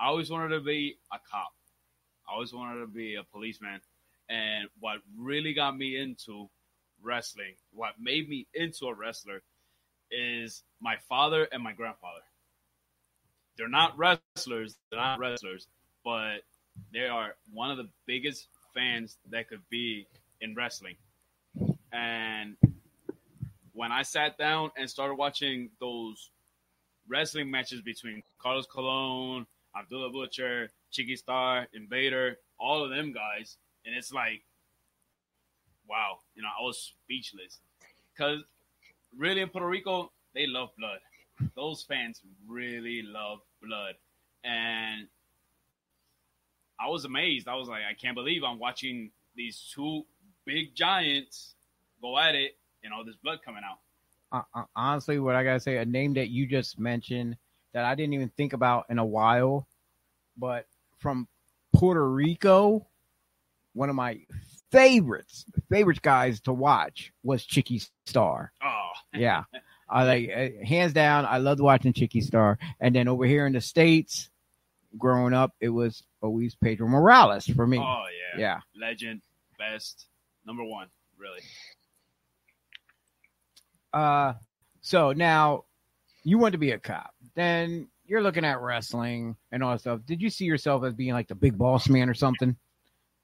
I 0.00 0.06
always 0.06 0.30
wanted 0.30 0.48
to 0.56 0.60
be 0.60 0.96
a 1.12 1.18
cop. 1.30 1.52
I 2.28 2.34
always 2.34 2.52
wanted 2.52 2.80
to 2.80 2.86
be 2.86 3.14
a 3.14 3.22
policeman. 3.22 3.80
And 4.28 4.68
what 4.80 4.98
really 5.16 5.54
got 5.54 5.76
me 5.76 5.98
into 5.98 6.50
wrestling, 7.00 7.54
what 7.72 7.92
made 8.00 8.28
me 8.28 8.48
into 8.54 8.86
a 8.86 8.94
wrestler, 8.94 9.42
is 10.10 10.64
my 10.80 10.96
father 11.08 11.46
and 11.52 11.62
my 11.62 11.72
grandfather. 11.72 12.22
They're 13.56 13.68
not 13.68 13.96
wrestlers, 13.96 14.76
they're 14.90 15.00
not 15.00 15.18
wrestlers, 15.18 15.66
but 16.04 16.42
they 16.92 17.06
are 17.06 17.36
one 17.52 17.70
of 17.70 17.78
the 17.78 17.88
biggest 18.06 18.48
fans 18.74 19.16
that 19.30 19.48
could 19.48 19.62
be 19.70 20.06
in 20.40 20.54
wrestling. 20.54 20.96
And 21.92 22.56
when 23.72 23.92
I 23.92 24.02
sat 24.02 24.36
down 24.38 24.70
and 24.76 24.88
started 24.88 25.14
watching 25.14 25.70
those 25.80 26.30
wrestling 27.08 27.50
matches 27.50 27.80
between 27.80 28.22
Carlos 28.38 28.66
Colon, 28.66 29.46
Abdullah 29.78 30.10
Butcher, 30.10 30.70
Chicky 30.90 31.16
Starr, 31.16 31.66
Invader, 31.72 32.38
all 32.58 32.84
of 32.84 32.90
them 32.90 33.12
guys, 33.12 33.56
and 33.84 33.94
it's 33.94 34.12
like, 34.12 34.42
wow, 35.88 36.18
you 36.34 36.42
know, 36.42 36.48
I 36.48 36.62
was 36.62 36.92
speechless 37.04 37.60
because 38.14 38.42
really 39.16 39.40
in 39.40 39.48
Puerto 39.48 39.68
Rico 39.68 40.12
they 40.34 40.46
love 40.46 40.70
blood. 40.78 40.98
Those 41.54 41.82
fans 41.82 42.20
really 42.48 43.02
love 43.02 43.40
blood, 43.66 43.94
and 44.44 45.06
I 46.80 46.88
was 46.88 47.04
amazed. 47.04 47.48
I 47.48 47.54
was 47.56 47.68
like, 47.68 47.82
I 47.88 47.94
can't 47.94 48.14
believe 48.14 48.42
I'm 48.44 48.58
watching 48.58 49.10
these 49.34 49.70
two 49.74 50.02
big 50.44 50.74
giants 50.74 51.54
go 52.00 52.18
at 52.18 52.34
it, 52.34 52.56
and 52.84 52.92
all 52.92 53.04
this 53.04 53.16
blood 53.16 53.38
coming 53.44 53.62
out. 53.68 53.78
uh, 54.32 54.42
uh, 54.60 54.64
honestly, 54.74 55.18
what 55.18 55.34
I 55.34 55.44
gotta 55.44 55.60
say, 55.60 55.78
a 55.78 55.84
name 55.84 56.14
that 56.14 56.28
you 56.28 56.46
just 56.46 56.78
mentioned 56.78 57.36
that 57.72 57.84
I 57.84 57.94
didn't 57.94 58.14
even 58.14 58.30
think 58.36 58.52
about 58.52 58.86
in 58.88 58.98
a 58.98 59.04
while, 59.04 59.66
but 60.36 60.66
from 60.98 61.28
Puerto 61.74 62.08
Rico, 62.08 62.86
one 63.74 63.88
of 63.90 63.94
my 63.94 64.20
favorites, 64.70 65.44
favorite 65.70 66.00
guys 66.02 66.40
to 66.42 66.52
watch 66.52 67.12
was 67.22 67.44
Chicky 67.44 67.82
Starr. 68.06 68.52
Oh, 68.62 68.90
Yeah, 69.12 69.44
I 69.88 70.04
like 70.04 70.30
uh, 70.30 70.64
hands 70.64 70.92
down. 70.92 71.26
I 71.26 71.38
loved 71.38 71.60
watching 71.60 71.92
Chicky 71.92 72.20
Starr, 72.20 72.58
and 72.80 72.94
then 72.94 73.08
over 73.08 73.24
here 73.24 73.46
in 73.46 73.52
the 73.52 73.60
states, 73.60 74.30
growing 74.98 75.32
up, 75.34 75.52
it 75.60 75.68
was 75.68 76.02
always 76.22 76.54
Pedro 76.56 76.88
Morales 76.88 77.46
for 77.46 77.66
me. 77.66 77.78
Oh 77.78 78.04
yeah, 78.36 78.40
Yeah. 78.40 78.60
legend, 78.80 79.22
best, 79.58 80.06
number 80.44 80.64
one, 80.64 80.88
really. 81.18 81.40
Uh, 83.92 84.34
so 84.80 85.12
now 85.12 85.64
you 86.24 86.38
want 86.38 86.52
to 86.52 86.58
be 86.58 86.72
a 86.72 86.78
cop. 86.78 87.14
Then 87.34 87.88
you're 88.04 88.22
looking 88.22 88.44
at 88.44 88.60
wrestling 88.60 89.36
and 89.52 89.62
all 89.62 89.72
that 89.72 89.80
stuff. 89.80 90.00
Did 90.06 90.20
you 90.20 90.30
see 90.30 90.44
yourself 90.44 90.84
as 90.84 90.94
being 90.94 91.12
like 91.12 91.28
the 91.28 91.34
big 91.34 91.56
boss 91.56 91.88
man 91.88 92.08
or 92.08 92.14
something? 92.14 92.56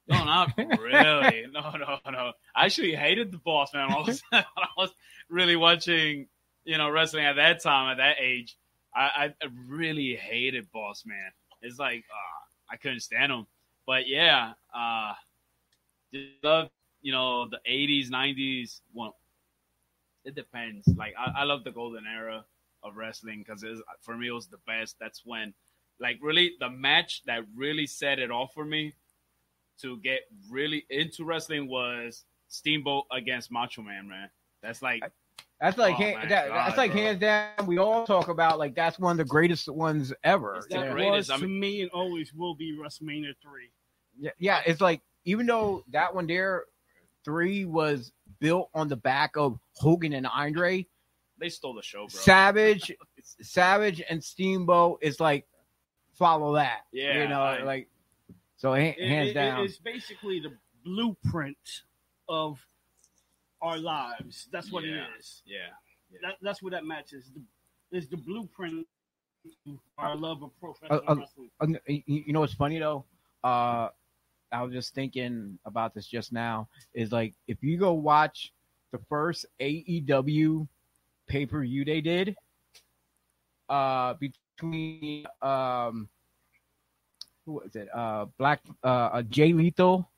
No, 0.07 0.23
not 0.25 0.53
really. 0.57 1.45
No, 1.51 1.71
no, 1.71 1.99
no. 2.11 2.31
I 2.55 2.65
actually 2.65 2.95
hated 2.95 3.31
the 3.31 3.37
boss 3.37 3.73
man 3.73 3.89
I 3.91 4.01
was, 4.01 4.21
I 4.31 4.43
was 4.77 4.91
really 5.29 5.55
watching, 5.55 6.27
you 6.65 6.77
know, 6.77 6.89
wrestling 6.89 7.25
at 7.25 7.35
that 7.35 7.61
time, 7.61 7.91
at 7.91 7.97
that 7.97 8.17
age. 8.21 8.57
I, 8.95 9.33
I 9.41 9.47
really 9.67 10.15
hated 10.15 10.71
boss 10.71 11.03
man. 11.05 11.31
It's 11.61 11.79
like 11.79 12.03
uh, 12.11 12.73
I 12.73 12.77
couldn't 12.77 12.99
stand 12.99 13.31
him. 13.31 13.47
But 13.87 14.07
yeah, 14.07 14.53
uh, 14.75 15.13
just 16.13 16.27
love 16.43 16.69
you 17.01 17.11
know 17.11 17.47
the 17.49 17.59
'80s, 17.67 18.09
'90s. 18.09 18.81
Well, 18.93 19.15
it 20.25 20.35
depends. 20.35 20.87
Like 20.95 21.13
I, 21.17 21.41
I 21.41 21.43
love 21.43 21.63
the 21.63 21.71
golden 21.71 22.05
era 22.05 22.45
of 22.83 22.97
wrestling 22.97 23.43
because 23.45 23.65
for 24.01 24.17
me 24.17 24.27
it 24.27 24.31
was 24.31 24.47
the 24.47 24.59
best. 24.67 24.97
That's 24.99 25.21
when, 25.25 25.53
like, 25.99 26.19
really 26.21 26.53
the 26.59 26.69
match 26.69 27.23
that 27.25 27.43
really 27.55 27.87
set 27.87 28.19
it 28.19 28.31
off 28.31 28.53
for 28.53 28.65
me 28.65 28.93
to 29.81 29.97
get 29.99 30.21
really 30.49 30.85
into 30.89 31.25
wrestling 31.25 31.67
was 31.67 32.25
Steamboat 32.47 33.05
against 33.11 33.51
Macho 33.51 33.81
Man. 33.81 34.07
Man, 34.07 34.29
that's 34.61 34.81
like 34.81 35.03
That's 35.63 35.77
like 35.77 35.95
Oh, 35.95 35.97
hand- 35.97 36.29
that, 36.29 36.49
God, 36.49 36.67
that's 36.67 36.77
like 36.77 36.91
bro. 36.91 37.01
hands 37.01 37.19
down. 37.21 37.65
We 37.67 37.77
all 37.77 38.05
talk 38.05 38.27
about 38.27 38.59
like 38.59 38.75
that's 38.75 38.99
one 38.99 39.11
of 39.13 39.17
the 39.17 39.23
greatest 39.23 39.69
ones 39.69 40.11
ever. 40.21 40.55
It's 40.57 40.67
the 40.67 40.75
Yeah. 40.79 40.91
greatest. 40.91 41.29
was 41.29 41.39
I 41.41 41.41
to 41.41 41.47
me 41.47 41.81
and 41.83 41.89
always 41.91 42.33
will 42.33 42.53
be 42.53 42.77
WrestleMania 42.77 43.33
three. 43.41 43.71
Yeah, 44.19 44.31
yeah, 44.39 44.61
it's 44.65 44.81
like 44.81 44.99
even 45.23 45.45
though 45.45 45.85
that 45.91 46.13
one 46.13 46.27
there, 46.27 46.65
three 47.23 47.63
was 47.63 48.11
built 48.41 48.71
on 48.73 48.89
the 48.89 48.97
back 48.97 49.37
of 49.37 49.57
Hogan 49.77 50.11
and 50.11 50.27
Andre, 50.27 50.85
they 51.37 51.47
stole 51.47 51.73
the 51.75 51.81
show, 51.81 52.07
bro. 52.07 52.09
Savage, 52.09 52.91
Savage 53.41 54.01
and 54.09 54.21
Steamboat 54.21 54.99
is 55.01 55.21
like 55.21 55.47
follow 56.11 56.55
that. 56.55 56.81
Yeah, 56.91 57.23
you 57.23 57.29
know, 57.29 57.41
I- 57.41 57.63
like 57.63 57.89
so 58.57 58.71
ha- 58.71 58.79
It- 58.97 58.99
hands 59.07 59.29
it- 59.29 59.33
down. 59.33 59.63
it's 59.63 59.77
basically 59.77 60.41
the 60.41 60.57
blueprint 60.83 61.83
of 62.27 62.59
our 63.63 63.77
lives. 63.79 64.47
That's 64.51 64.71
what 64.71 64.83
Yeah. 64.83 65.05
it 65.07 65.19
is. 65.19 65.41
Yeah. 65.45 65.71
That, 66.21 66.35
that's 66.41 66.61
what 66.61 66.73
that 66.73 66.85
match 66.85 67.13
is. 67.13 67.31
The, 67.31 67.41
is 67.97 68.07
the 68.07 68.17
blueprint 68.17 68.87
our 69.97 70.15
love 70.15 70.43
of 70.43 70.51
Uh, 70.51 70.59
professional 70.59 71.09
uh, 71.09 71.15
wrestling. 71.15 71.51
Uh, 71.59 71.67
you 71.87 72.23
you 72.27 72.33
know 72.33 72.39
what's 72.41 72.53
funny 72.53 72.79
though? 72.79 73.05
Uh, 73.43 73.89
I 74.51 74.61
was 74.63 74.71
just 74.71 74.93
thinking 74.93 75.59
about 75.65 75.93
this 75.93 76.07
just 76.07 76.31
now. 76.31 76.69
Is 76.93 77.11
like 77.11 77.33
if 77.47 77.61
you 77.63 77.77
go 77.77 77.93
watch 77.93 78.53
the 78.91 78.99
first 79.09 79.45
AEW 79.59 80.67
pay 81.27 81.45
per 81.45 81.61
view 81.61 81.83
they 81.83 82.01
did, 82.01 82.35
uh, 83.69 84.13
between 84.15 85.25
um, 85.41 86.07
who 87.45 87.53
was 87.53 87.75
it? 87.75 87.89
Uh, 87.93 88.25
Black 88.37 88.61
uh, 88.83 89.19
uh 89.19 89.21
Jay 89.23 89.51
Lethal 89.51 90.09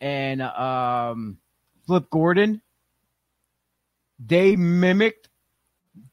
and 0.00 0.42
um, 0.42 1.38
Flip 1.86 2.08
Gordon. 2.10 2.60
They 4.26 4.56
mimicked. 4.56 5.28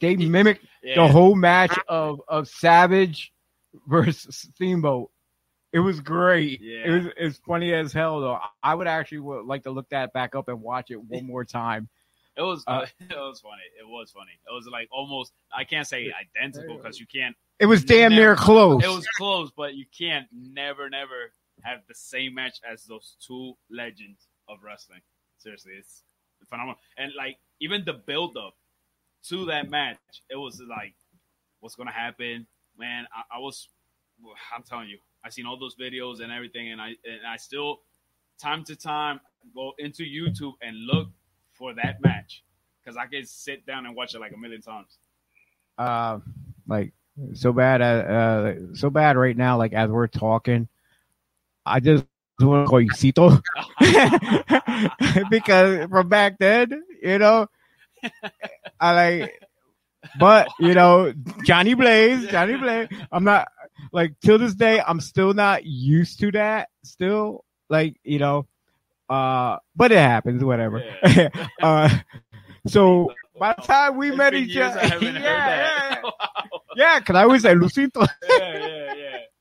They 0.02 0.16
mimicked 0.16 0.66
Yeah. 0.84 0.96
the 0.96 1.08
whole 1.08 1.36
match 1.36 1.78
of 1.88 2.22
of 2.28 2.48
Savage 2.48 3.32
versus 3.88 4.50
Steamboat. 4.54 5.12
It 5.72 5.80
was 5.80 6.00
great. 6.00 6.60
Yeah. 6.62 6.80
It 6.86 6.90
was 6.90 7.14
it's 7.18 7.38
funny 7.40 7.74
as 7.74 7.94
hell 7.94 8.20
though. 8.22 8.40
I 8.64 8.74
would 8.76 8.88
actually 8.88 9.20
would 9.20 9.46
like 9.46 9.64
to 9.64 9.72
look 9.72 9.90
that 9.90 10.14
back 10.14 10.36
up 10.36 10.48
and 10.48 10.62
watch 10.62 10.90
it 10.92 11.02
one 11.02 11.26
more 11.26 11.46
time. 11.46 11.88
It 12.36 12.42
was 12.42 12.64
Uh, 12.68 12.86
it 13.00 13.16
was 13.16 13.40
funny. 13.42 13.62
It 13.80 13.88
was 13.88 14.12
funny. 14.12 14.32
It 14.50 14.54
was 14.54 14.68
like 14.72 14.88
almost 14.92 15.32
I 15.56 15.64
can't 15.64 15.88
say 15.88 16.12
identical 16.12 16.78
because 16.78 17.00
you 17.00 17.06
can't. 17.06 17.36
It 17.60 17.66
was 17.68 17.84
damn 17.84 18.12
near 18.12 18.36
close. 18.36 18.84
It 18.84 18.88
was 18.88 19.06
close, 19.18 19.52
but 19.56 19.76
you 19.76 19.86
can't 19.98 20.28
never 20.32 20.90
never 20.90 21.34
have 21.64 21.82
the 21.88 21.94
same 21.96 22.34
match 22.36 22.60
as 22.70 22.86
those 22.86 23.16
two 23.26 23.54
legends 23.70 24.28
of 24.48 24.64
wrestling. 24.64 25.02
Seriously, 25.38 25.74
it's 25.78 26.04
phenomenal. 26.50 26.78
And 26.98 27.12
like 27.16 27.38
even 27.62 27.84
the 27.86 27.94
build 27.94 28.38
up 28.38 28.56
to 29.30 29.46
that 29.48 29.70
match, 29.70 30.00
it 30.30 30.36
was 30.38 30.62
like 30.70 30.96
what's 31.62 31.76
gonna 31.76 31.92
happen, 31.92 32.48
man. 32.78 33.06
I, 33.16 33.38
I 33.38 33.40
was, 33.40 33.70
I'm 34.56 34.64
telling 34.64 34.90
you, 34.90 35.00
I 35.24 35.30
seen 35.30 35.46
all 35.46 35.60
those 35.60 35.76
videos 35.76 36.22
and 36.22 36.32
everything, 36.32 36.72
and 36.72 36.82
I 36.82 36.90
and 37.06 37.26
I 37.28 37.38
still 37.38 37.82
time 38.42 38.64
to 38.66 38.76
time 38.76 39.20
go 39.56 39.74
into 39.80 40.04
YouTube 40.04 40.54
and 40.62 40.78
look 40.88 41.10
for 41.54 41.74
that 41.76 42.02
match 42.04 42.44
because 42.84 42.98
I 42.98 43.08
can 43.08 43.26
sit 43.26 43.66
down 43.66 43.86
and 43.86 43.96
watch 43.96 44.16
it 44.16 44.20
like 44.20 44.34
a 44.34 44.38
million 44.38 44.62
times. 44.62 45.00
uh, 45.78 46.20
like 46.68 46.94
so 47.34 47.54
bad. 47.54 47.82
Uh, 47.82 47.86
uh, 48.14 48.56
so 48.76 48.90
bad 48.90 49.18
right 49.18 49.38
now. 49.38 49.58
Like 49.58 49.74
as 49.74 49.90
we're 49.90 50.08
talking, 50.08 50.68
I 51.66 51.80
just 51.80 52.06
want 52.48 52.66
to 52.66 52.70
call 52.70 52.82
you 52.82 52.90
Cito 52.92 53.40
because 55.30 55.88
from 55.90 56.10
back 56.10 56.38
then, 56.40 56.84
you 57.02 57.18
know, 57.20 57.48
I 58.80 58.94
like. 58.94 59.42
But 60.18 60.48
you 60.60 60.74
know, 60.74 61.14
Johnny 61.46 61.74
Blaze, 61.74 62.28
Johnny 62.28 62.56
Blaze. 62.56 62.88
I'm 63.12 63.26
not 63.26 63.50
like 63.92 64.14
till 64.24 64.38
this 64.38 64.56
day. 64.56 64.82
I'm 64.86 65.02
still 65.02 65.34
not 65.34 65.66
used 65.66 66.20
to 66.22 66.32
that. 66.32 66.70
Still, 66.84 67.44
like 67.70 67.98
you 68.04 68.20
know, 68.20 68.48
uh, 69.10 69.58
but 69.76 69.92
it 69.92 69.98
happens. 69.98 70.44
Whatever. 70.44 70.84
uh, 71.62 71.90
so 72.68 73.12
by 73.40 73.54
the 73.58 73.62
time 73.64 73.98
we 73.98 74.10
It's 74.10 74.18
met 74.18 74.34
each 74.34 74.56
other, 74.58 74.80
I 74.80 74.86
haven't 74.86 75.16
heard 75.16 75.24
yeah, 75.24 76.02
yeah, 76.04 76.12
yeah, 76.76 77.00
because 77.00 77.16
I 77.16 77.24
always 77.24 77.42
say 77.44 77.54
Lucito. 77.54 78.08
yeah, 78.30 78.58
yeah, 78.58 78.94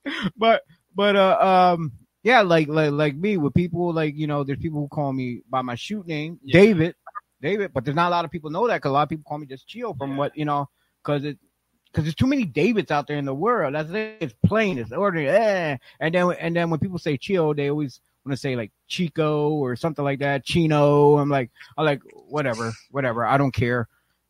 yeah. 0.05 0.29
but 0.37 0.63
but 0.95 1.17
uh 1.17 1.75
um 1.77 1.93
yeah, 2.29 2.43
like 2.43 2.69
like 2.69 2.91
like 2.93 3.17
me 3.17 3.39
with 3.39 3.55
people 3.55 3.91
like 3.91 4.15
you 4.15 4.27
know, 4.27 4.45
there's 4.45 4.59
people 4.59 4.81
who 4.81 4.89
call 4.89 5.15
me 5.15 5.41
by 5.49 5.63
my 5.63 5.75
shoot 5.75 6.07
name, 6.07 6.39
Yeah. 6.43 6.61
David, 6.61 6.95
David. 7.41 7.73
But 7.73 7.87
there's 7.87 7.95
not 7.95 8.09
a 8.09 8.11
lot 8.11 8.27
of 8.27 8.31
people 8.31 8.51
know 8.51 8.67
that 8.69 8.77
because 8.77 8.91
a 8.91 8.93
lot 8.93 9.05
of 9.05 9.09
people 9.09 9.25
call 9.27 9.39
me 9.39 9.47
just 9.47 9.67
Chio 9.67 9.95
from 9.95 10.19
what 10.19 10.37
you 10.37 10.45
know, 10.45 10.69
because 11.03 11.25
it 11.25 11.39
because 11.87 12.05
there's 12.05 12.15
too 12.15 12.27
many 12.27 12.45
Davids 12.45 12.91
out 12.91 13.07
there 13.07 13.17
in 13.17 13.25
the 13.25 13.35
world. 13.35 13.75
That's 13.75 13.91
it. 13.93 14.19
It's 14.21 14.35
plain. 14.45 14.77
It's 14.77 14.93
ordinary. 14.93 15.31
Eh. 15.31 15.77
And 16.01 16.15
then 16.15 16.31
and 16.39 16.55
then 16.55 16.69
when 16.69 16.79
people 16.79 16.99
say 16.99 17.17
Chio, 17.17 17.55
they 17.55 17.71
always 17.71 17.99
want 18.27 18.37
to 18.37 18.41
say 18.41 18.57
like 18.57 18.73
Chico 18.89 19.49
or 19.49 19.75
something 19.75 20.05
like 20.05 20.19
that. 20.19 20.45
Chino. 20.45 21.17
I'm 21.17 21.31
like 21.31 21.51
I'm 21.79 21.87
like 21.87 22.03
whatever, 22.13 22.73
whatever. 22.91 23.25
I 23.25 23.39
don't 23.39 23.53
care. 23.53 23.89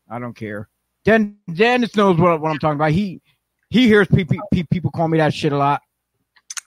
I 0.09 0.21
don't 0.21 0.37
care. 0.37 0.69
Den 1.05 1.37
Dennis 1.53 1.97
knows 1.97 2.17
what, 2.17 2.41
what 2.41 2.53
I'm 2.53 2.59
talking 2.61 2.77
about. 2.77 2.93
He 2.93 3.21
he 3.71 3.89
hears 3.89 4.07
pe- 4.07 4.23
pe- 4.23 4.39
pe- 4.53 4.71
people 4.71 4.93
call 4.93 5.09
me 5.09 5.19
that 5.19 5.35
shit 5.35 5.53
a 5.53 5.59
lot. 5.59 5.83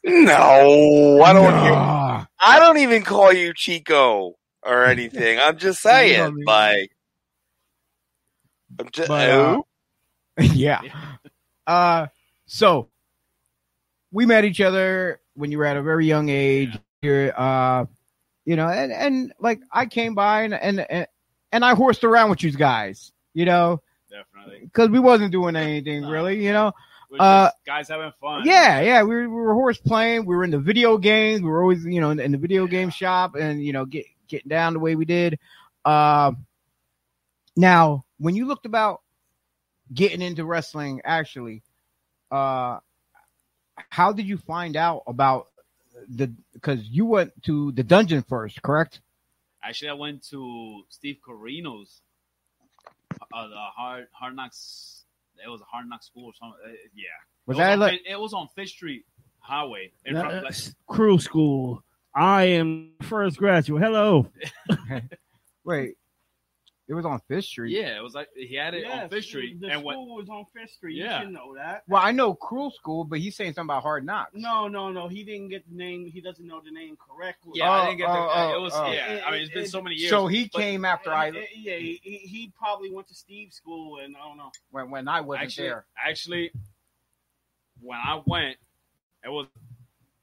No, 0.03 1.21
I 1.21 1.33
don't. 1.33 1.43
Nah. 1.43 2.25
I 2.39 2.59
don't 2.59 2.77
even 2.77 3.03
call 3.03 3.31
you 3.31 3.53
Chico 3.55 4.35
or 4.63 4.85
anything. 4.85 5.39
I'm 5.39 5.57
just 5.57 5.81
saying, 5.81 6.17
know 6.17 6.31
me. 6.31 6.43
like, 6.45 6.91
I'm 8.79 8.89
just. 8.91 9.07
But, 9.07 9.29
uh, 9.29 9.61
yeah. 10.53 10.81
Uh, 11.67 12.07
so 12.45 12.89
we 14.11 14.25
met 14.25 14.43
each 14.43 14.61
other 14.61 15.21
when 15.35 15.51
you 15.51 15.57
were 15.57 15.65
at 15.65 15.77
a 15.77 15.81
very 15.81 16.05
young 16.05 16.29
age. 16.29 16.77
You're, 17.01 17.39
uh, 17.39 17.85
you 18.45 18.55
know, 18.55 18.67
and, 18.67 18.91
and 18.91 19.33
like 19.39 19.59
I 19.71 19.85
came 19.85 20.15
by 20.15 20.43
and, 20.43 20.53
and, 20.53 20.85
and, 20.89 21.07
and 21.51 21.65
I 21.65 21.75
horsed 21.75 22.03
around 22.03 22.29
with 22.29 22.43
you 22.43 22.51
guys, 22.51 23.11
you 23.33 23.45
know, 23.45 23.81
Definitely. 24.09 24.65
because 24.65 24.89
we 24.89 24.99
wasn't 24.99 25.31
doing 25.31 25.55
anything 25.55 26.05
really, 26.05 26.43
you 26.43 26.51
know. 26.51 26.73
Uh, 27.19 27.49
guys 27.65 27.89
having 27.89 28.11
fun. 28.21 28.43
Yeah, 28.45 28.81
yeah, 28.81 29.03
we 29.03 29.15
were, 29.15 29.21
we 29.29 29.35
were 29.35 29.53
horse 29.53 29.77
playing. 29.77 30.25
We 30.25 30.35
were 30.35 30.43
in 30.43 30.51
the 30.51 30.59
video 30.59 30.97
games. 30.97 31.41
We 31.41 31.49
were 31.49 31.61
always, 31.61 31.83
you 31.83 31.99
know, 31.99 32.11
in, 32.11 32.19
in 32.19 32.31
the 32.31 32.37
video 32.37 32.67
game 32.67 32.89
shop, 32.89 33.35
and 33.35 33.63
you 33.63 33.73
know, 33.73 33.85
get 33.85 34.05
getting 34.27 34.49
down 34.49 34.73
the 34.73 34.79
way 34.79 34.95
we 34.95 35.05
did. 35.05 35.39
Uh, 35.83 36.31
now, 37.55 38.05
when 38.17 38.35
you 38.35 38.45
looked 38.45 38.65
about 38.65 39.01
getting 39.93 40.21
into 40.21 40.45
wrestling, 40.45 41.01
actually, 41.03 41.63
uh, 42.31 42.79
how 43.89 44.13
did 44.13 44.25
you 44.25 44.37
find 44.37 44.75
out 44.77 45.03
about 45.07 45.47
the? 46.07 46.33
Because 46.53 46.83
you 46.83 47.05
went 47.05 47.31
to 47.43 47.71
the 47.73 47.83
dungeon 47.83 48.23
first, 48.23 48.61
correct? 48.61 49.01
Actually, 49.63 49.89
I 49.89 49.93
went 49.93 50.23
to 50.29 50.83
Steve 50.89 51.17
Corino's, 51.27 52.01
uh, 53.33 53.47
the 53.47 53.55
hard 53.55 54.07
hard 54.11 54.35
knocks. 54.35 55.00
It 55.45 55.49
was 55.49 55.61
a 55.61 55.65
hard 55.65 55.87
knock 55.89 56.03
school 56.03 56.25
or 56.25 56.33
something. 56.39 56.57
Uh, 56.65 56.71
yeah. 56.95 57.03
Was 57.47 57.57
it 57.57 57.59
that 57.61 57.73
on, 57.73 57.79
like- 57.79 58.01
Fi- 58.05 58.11
it 58.11 58.19
was 58.19 58.33
on 58.33 58.47
Fish 58.55 58.71
Street 58.71 59.05
Highway. 59.39 59.91
In 60.05 60.15
front, 60.15 60.43
like, 60.43 60.55
crew 60.87 61.17
school. 61.19 61.83
I 62.15 62.43
am 62.43 62.91
first 63.01 63.37
graduate. 63.37 63.81
Hello. 63.81 64.27
Wait, 65.63 65.95
It 66.91 66.93
was 66.93 67.05
on 67.05 67.21
Fifth 67.29 67.45
Street. 67.45 67.71
Yeah, 67.71 67.95
it 67.97 68.03
was 68.03 68.13
like 68.13 68.27
he 68.35 68.53
had 68.53 68.73
it 68.73 68.83
Yeah, 68.83 69.03
on 69.03 69.09
Fifth 69.09 69.23
Street, 69.23 69.61
The 69.61 69.67
and 69.69 69.81
when 69.81 69.95
school 69.95 70.17
was 70.17 70.27
on 70.27 70.45
Fifth 70.53 70.71
Street. 70.71 70.97
Yeah. 70.97 71.19
You 71.19 71.23
should 71.25 71.33
know 71.33 71.55
that. 71.55 71.83
Well, 71.87 72.01
I 72.03 72.11
know 72.11 72.33
Cruel 72.33 72.69
School, 72.69 73.05
but 73.05 73.19
he's 73.19 73.33
saying 73.33 73.53
something 73.53 73.69
about 73.73 73.83
Hard 73.83 74.05
Knocks. 74.05 74.31
No, 74.33 74.67
no, 74.67 74.91
no. 74.91 75.07
He 75.07 75.23
didn't 75.23 75.47
get 75.47 75.63
the 75.69 75.73
name. 75.73 76.05
He 76.05 76.19
doesn't 76.19 76.45
know 76.45 76.59
the 76.59 76.69
name 76.69 76.97
correctly. 76.97 77.53
yeah, 77.55 77.69
I 77.71 77.81
Oh, 77.81 77.85
didn't 77.85 77.97
get 77.99 78.07
the. 78.07 78.11
oh, 78.19 78.29
oh, 78.33 78.57
it 78.57 78.61
was 78.61 78.73
oh. 78.75 78.83
oh. 78.87 78.91
yeah. 78.91 79.21
I 79.25 79.31
mean, 79.31 79.41
it's 79.43 79.53
been 79.53 79.63
It- 79.63 79.69
so 79.69 79.81
many 79.81 79.95
years. 79.95 80.09
So 80.09 80.27
he 80.27 80.49
but 80.51 80.59
came 80.59 80.83
after 80.83 81.13
I 81.13 81.27
yeah, 81.29 81.77
he, 81.77 82.01
he 82.03 82.17
he 82.17 82.51
probably 82.59 82.91
went 82.91 83.07
to 83.07 83.15
Steve's 83.15 83.55
school, 83.55 83.99
and 83.99 84.13
I 84.17 84.27
don't 84.27 84.35
know. 84.35 84.51
when 84.71 84.89
when 84.91 85.07
I 85.07 85.21
wasn't 85.21 85.45
actually, 85.45 85.67
there. 85.69 85.85
actually, 85.97 86.51
when 87.79 87.99
I 87.99 88.21
went, 88.25 88.57
it 89.23 89.29
was 89.29 89.47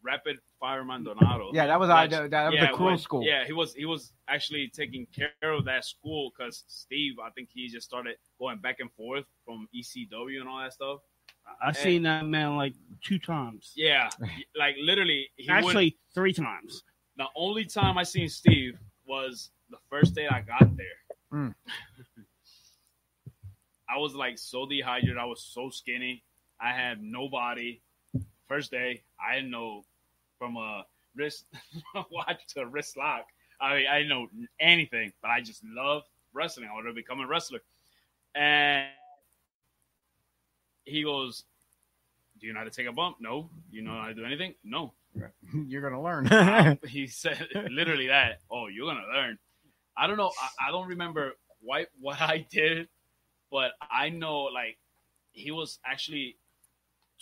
Rapid 0.08 0.38
Fire 0.58 0.84
Maldonado. 0.84 1.50
Yeah, 1.52 1.66
that 1.66 1.78
was 1.78 1.90
I. 1.90 2.02
Which- 2.04 2.12
That, 2.12 2.30
that 2.30 2.44
was 2.46 2.54
yeah, 2.54 2.66
the 2.70 2.72
Cruel 2.72 2.88
when- 2.90 2.98
School. 2.98 3.22
Yeah, 3.22 3.44
he 3.44 3.52
was 3.52 3.74
he 3.74 3.84
was 3.84 4.12
actually 4.26 4.68
taking 4.68 5.06
care 5.14 5.52
of 5.52 5.66
that 5.66 5.84
school 5.84 6.30
because 6.30 6.64
Steve, 6.66 7.14
I 7.22 7.28
think 7.30 7.50
he 7.52 7.68
just 7.68 7.86
started 7.86 8.16
going 8.38 8.58
back 8.58 8.80
and 8.80 8.90
forth 8.92 9.26
from 9.44 9.68
ECW 9.76 10.40
and 10.40 10.48
all 10.48 10.60
that 10.60 10.72
stuff. 10.72 11.00
I 11.62 11.66
have 11.66 11.76
seen 11.76 12.02
that 12.04 12.24
man 12.26 12.56
like 12.56 12.74
two 13.04 13.18
times. 13.18 13.72
Yeah, 13.76 14.08
like 14.56 14.76
literally, 14.80 15.28
he 15.36 15.50
went- 15.50 15.66
Actually, 15.66 15.98
three 16.14 16.32
times. 16.32 16.82
the 17.16 17.26
only 17.36 17.64
time 17.66 17.98
I 17.98 18.02
seen 18.04 18.28
Steve 18.28 18.78
was 19.06 19.50
the 19.70 19.78
first 19.90 20.14
day 20.14 20.26
I 20.26 20.40
got 20.40 20.74
there. 20.76 20.98
Mm. 21.32 21.54
I 23.90 23.96
was 23.98 24.14
like 24.14 24.38
so 24.38 24.66
dehydrated. 24.66 25.18
I 25.18 25.24
was 25.24 25.42
so 25.42 25.68
skinny. 25.70 26.22
I 26.60 26.72
had 26.72 27.02
no 27.02 27.28
body. 27.28 27.82
First 28.48 28.70
day, 28.70 29.02
I 29.20 29.36
didn't 29.36 29.50
know 29.50 29.84
from 30.38 30.56
a 30.56 30.84
wrist 31.14 31.46
watch 32.10 32.46
to 32.54 32.60
a 32.60 32.66
wrist 32.66 32.96
lock. 32.96 33.26
I 33.60 33.76
mean, 33.76 33.86
I 33.88 33.98
didn't 33.98 34.10
know 34.10 34.26
anything, 34.60 35.12
but 35.20 35.30
I 35.30 35.40
just 35.40 35.62
love 35.64 36.02
wrestling. 36.32 36.68
I 36.70 36.74
wanted 36.74 36.88
to 36.88 36.94
become 36.94 37.20
a 37.20 37.26
wrestler. 37.26 37.60
And 38.34 38.86
he 40.84 41.02
goes, 41.02 41.44
"Do 42.40 42.46
you 42.46 42.52
know 42.52 42.60
how 42.60 42.64
to 42.64 42.70
take 42.70 42.86
a 42.86 42.92
bump? 42.92 43.16
No. 43.20 43.50
You 43.70 43.82
know 43.82 44.00
how 44.00 44.08
to 44.08 44.14
do 44.14 44.24
anything? 44.24 44.54
No. 44.64 44.92
You're 45.52 45.82
gonna 45.82 46.02
learn. 46.02 46.28
Um, 46.32 46.78
he 46.86 47.06
said 47.06 47.48
literally 47.70 48.08
that. 48.08 48.40
Oh, 48.50 48.68
you're 48.68 48.86
gonna 48.86 49.06
learn. 49.12 49.38
I 49.96 50.06
don't 50.06 50.16
know. 50.16 50.30
I, 50.40 50.68
I 50.68 50.70
don't 50.70 50.88
remember 50.88 51.32
what 51.60 51.88
what 52.00 52.20
I 52.20 52.46
did, 52.50 52.88
but 53.50 53.72
I 53.80 54.10
know 54.10 54.42
like 54.44 54.78
he 55.32 55.50
was 55.50 55.78
actually 55.84 56.36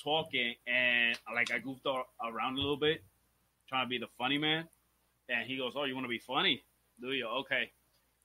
talking 0.02 0.55
and 0.66 1.18
like 1.35 1.51
I 1.52 1.59
goofed 1.59 1.86
around 1.86 2.55
a 2.55 2.60
little 2.60 2.77
bit, 2.77 3.02
trying 3.68 3.85
to 3.86 3.89
be 3.89 3.98
the 3.98 4.09
funny 4.18 4.39
man. 4.39 4.64
And 5.28 5.47
he 5.47 5.56
goes, 5.56 5.73
"Oh, 5.77 5.85
you 5.85 5.94
want 5.94 6.05
to 6.05 6.09
be 6.09 6.18
funny? 6.18 6.62
Do 7.01 7.12
you? 7.12 7.27
Okay." 7.27 7.70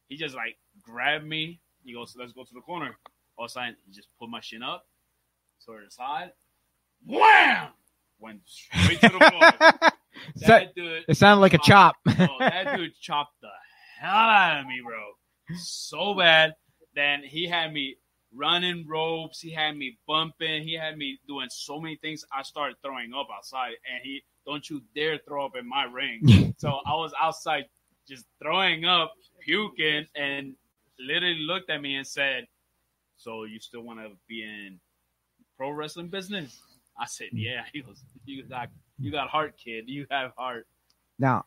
He 0.08 0.18
just 0.18 0.36
like 0.36 0.58
grabbed 0.82 1.26
me. 1.26 1.60
He 1.84 1.94
goes, 1.94 2.16
"Let's 2.18 2.34
go 2.34 2.44
to 2.44 2.54
the 2.54 2.62
corner." 2.62 2.96
All 3.38 3.46
of 3.46 3.50
a 3.50 3.54
sudden, 3.54 3.76
he 3.88 3.92
just 3.94 4.10
put 4.20 4.30
my 4.30 4.40
shin 4.42 4.62
up, 4.62 4.86
to 5.66 5.72
the 5.84 5.90
side, 5.90 6.32
wham, 7.06 7.70
went 8.20 8.42
straight 8.46 9.00
to 9.02 9.10
the 9.10 9.20
floor. 9.32 9.92
So- 10.36 10.48
That 10.48 10.76
dude, 10.76 11.06
it 11.08 11.16
sounded 11.18 11.42
like 11.42 11.54
a 11.54 11.58
chop. 11.58 11.96
oh, 12.08 12.28
that 12.40 12.76
dude 12.76 12.92
chopped 13.02 13.40
the 13.42 13.48
hell 14.00 14.12
out 14.12 14.60
of 14.60 14.68
me, 14.68 14.82
bro. 14.86 15.58
So 15.58 16.14
bad. 16.14 16.54
Then 16.94 17.24
he 17.24 17.48
had 17.48 17.74
me 17.74 17.96
running 18.36 18.88
ropes. 18.88 19.40
He 19.40 19.52
had 19.52 19.78
me 19.78 19.98
bumping. 20.08 20.64
He 20.64 20.74
had 20.74 20.98
me 20.98 21.20
doing 21.28 21.48
so 21.50 21.80
many 21.80 21.98
things. 21.98 22.26
I 22.34 22.44
started 22.44 22.78
throwing 22.84 23.14
up 23.14 23.28
outside, 23.36 23.74
and 23.92 24.02
he 24.04 24.24
don't 24.46 24.68
you 24.70 24.82
dare 24.96 25.20
throw 25.28 25.46
up 25.46 25.56
in 25.56 25.68
my 25.68 25.84
ring. 25.84 26.54
so 26.58 26.80
I 26.86 26.96
was 26.96 27.14
outside 27.22 27.66
just 28.08 28.26
throwing 28.42 28.86
up, 28.86 29.14
puking, 29.42 30.06
and 30.16 30.56
literally 31.00 31.40
looked 31.40 31.70
at 31.70 31.82
me 31.82 31.96
and 31.96 32.08
said, 32.08 32.48
"So 33.18 33.44
you 33.44 33.60
still 33.60 33.82
want 33.82 34.00
to 34.00 34.12
be 34.28 34.44
in 34.44 34.80
pro 35.58 35.72
wrestling 35.72 36.10
business?" 36.10 36.60
I 37.00 37.06
said, 37.06 37.28
mm. 37.34 37.44
"Yeah." 37.44 37.64
He 37.74 37.82
goes, 37.82 38.04
"You 38.26 38.44
got 38.44 38.70
you 39.00 39.12
got 39.12 39.30
heart, 39.30 39.56
kid. 39.64 39.86
You 39.88 40.06
have 40.10 40.32
heart." 40.38 40.68
Now, 41.20 41.46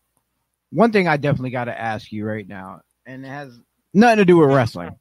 one 0.71 0.93
thing 0.93 1.09
I 1.09 1.17
definitely 1.17 1.51
got 1.51 1.65
to 1.65 1.79
ask 1.79 2.13
you 2.13 2.25
right 2.25 2.47
now, 2.47 2.83
and 3.07 3.25
it 3.25 3.29
has 3.29 3.59
nothing 3.93 4.19
to 4.19 4.25
do 4.25 4.39
with 4.39 4.51
wrestling. 4.51 4.97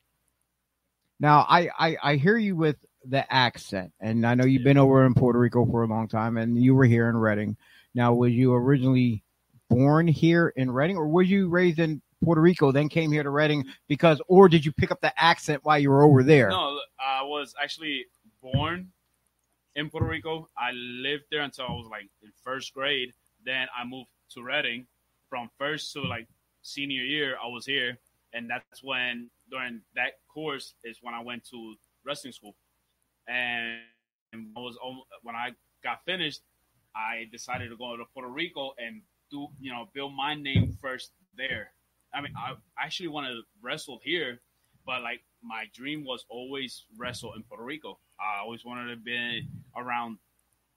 Now, 1.19 1.45
I, 1.47 1.69
I, 1.77 1.97
I 2.03 2.15
hear 2.15 2.37
you 2.37 2.55
with 2.55 2.75
the 3.05 3.31
accent, 3.31 3.91
and 3.99 4.25
I 4.25 4.35
know 4.35 4.45
you've 4.45 4.63
been 4.63 4.77
over 4.77 5.05
in 5.05 5.13
Puerto 5.13 5.39
Rico 5.39 5.65
for 5.65 5.83
a 5.83 5.87
long 5.87 6.07
time, 6.07 6.37
and 6.37 6.61
you 6.61 6.75
were 6.75 6.85
here 6.85 7.09
in 7.09 7.15
Reading. 7.15 7.57
Now, 7.93 8.13
was 8.13 8.31
you 8.31 8.53
originally 8.53 9.23
born 9.69 10.07
here 10.07 10.53
in 10.55 10.71
Reading, 10.71 10.97
or 10.97 11.07
were 11.07 11.21
you 11.21 11.49
raised 11.49 11.79
in 11.79 12.01
Puerto 12.23 12.41
Rico, 12.41 12.71
then 12.71 12.89
came 12.89 13.11
here 13.11 13.23
to 13.23 13.29
Reading 13.29 13.65
because, 13.87 14.21
or 14.27 14.47
did 14.47 14.65
you 14.65 14.71
pick 14.71 14.91
up 14.91 15.01
the 15.01 15.13
accent 15.21 15.63
while 15.63 15.77
you 15.77 15.89
were 15.89 16.03
over 16.03 16.23
there? 16.23 16.49
No, 16.49 16.79
I 16.99 17.23
was 17.23 17.53
actually 17.61 18.05
born 18.41 18.89
in 19.75 19.89
Puerto 19.89 20.07
Rico. 20.07 20.49
I 20.57 20.71
lived 20.71 21.25
there 21.31 21.41
until 21.41 21.65
I 21.65 21.71
was 21.71 21.87
like 21.89 22.09
in 22.21 22.31
first 22.43 22.73
grade. 22.73 23.13
Then 23.45 23.67
I 23.77 23.85
moved 23.85 24.09
to 24.31 24.43
Reading. 24.43 24.87
From 25.29 25.49
first 25.57 25.93
to 25.93 26.01
like 26.01 26.27
senior 26.61 27.01
year, 27.03 27.35
I 27.43 27.47
was 27.47 27.65
here, 27.65 27.97
and 28.33 28.49
that's 28.49 28.83
when 28.83 29.31
during 29.53 29.81
that 29.95 30.13
course 30.33 30.73
is 30.83 30.97
when 31.01 31.13
I 31.13 31.21
went 31.21 31.45
to 31.51 31.75
wrestling 32.05 32.33
school. 32.33 32.55
And 33.27 33.77
I 34.33 34.59
was 34.59 34.77
when 35.21 35.35
I 35.35 35.51
got 35.83 36.03
finished, 36.05 36.41
I 36.95 37.29
decided 37.31 37.69
to 37.69 37.77
go 37.77 37.95
to 37.95 38.03
Puerto 38.13 38.29
Rico 38.29 38.73
and 38.77 39.01
do 39.29 39.47
you 39.59 39.71
know 39.71 39.87
build 39.93 40.13
my 40.15 40.33
name 40.33 40.77
first 40.81 41.11
there. 41.37 41.69
I 42.13 42.21
mean, 42.21 42.33
I 42.37 42.53
actually 42.83 43.09
wanted 43.09 43.33
to 43.35 43.41
wrestle 43.61 43.99
here, 44.03 44.39
but 44.85 45.01
like 45.01 45.21
my 45.43 45.65
dream 45.73 46.03
was 46.03 46.25
always 46.29 46.83
wrestle 46.97 47.33
in 47.35 47.43
Puerto 47.43 47.63
Rico. 47.63 47.99
I 48.19 48.41
always 48.41 48.65
wanted 48.65 48.89
to 48.91 48.97
be 48.97 49.47
around, 49.75 50.17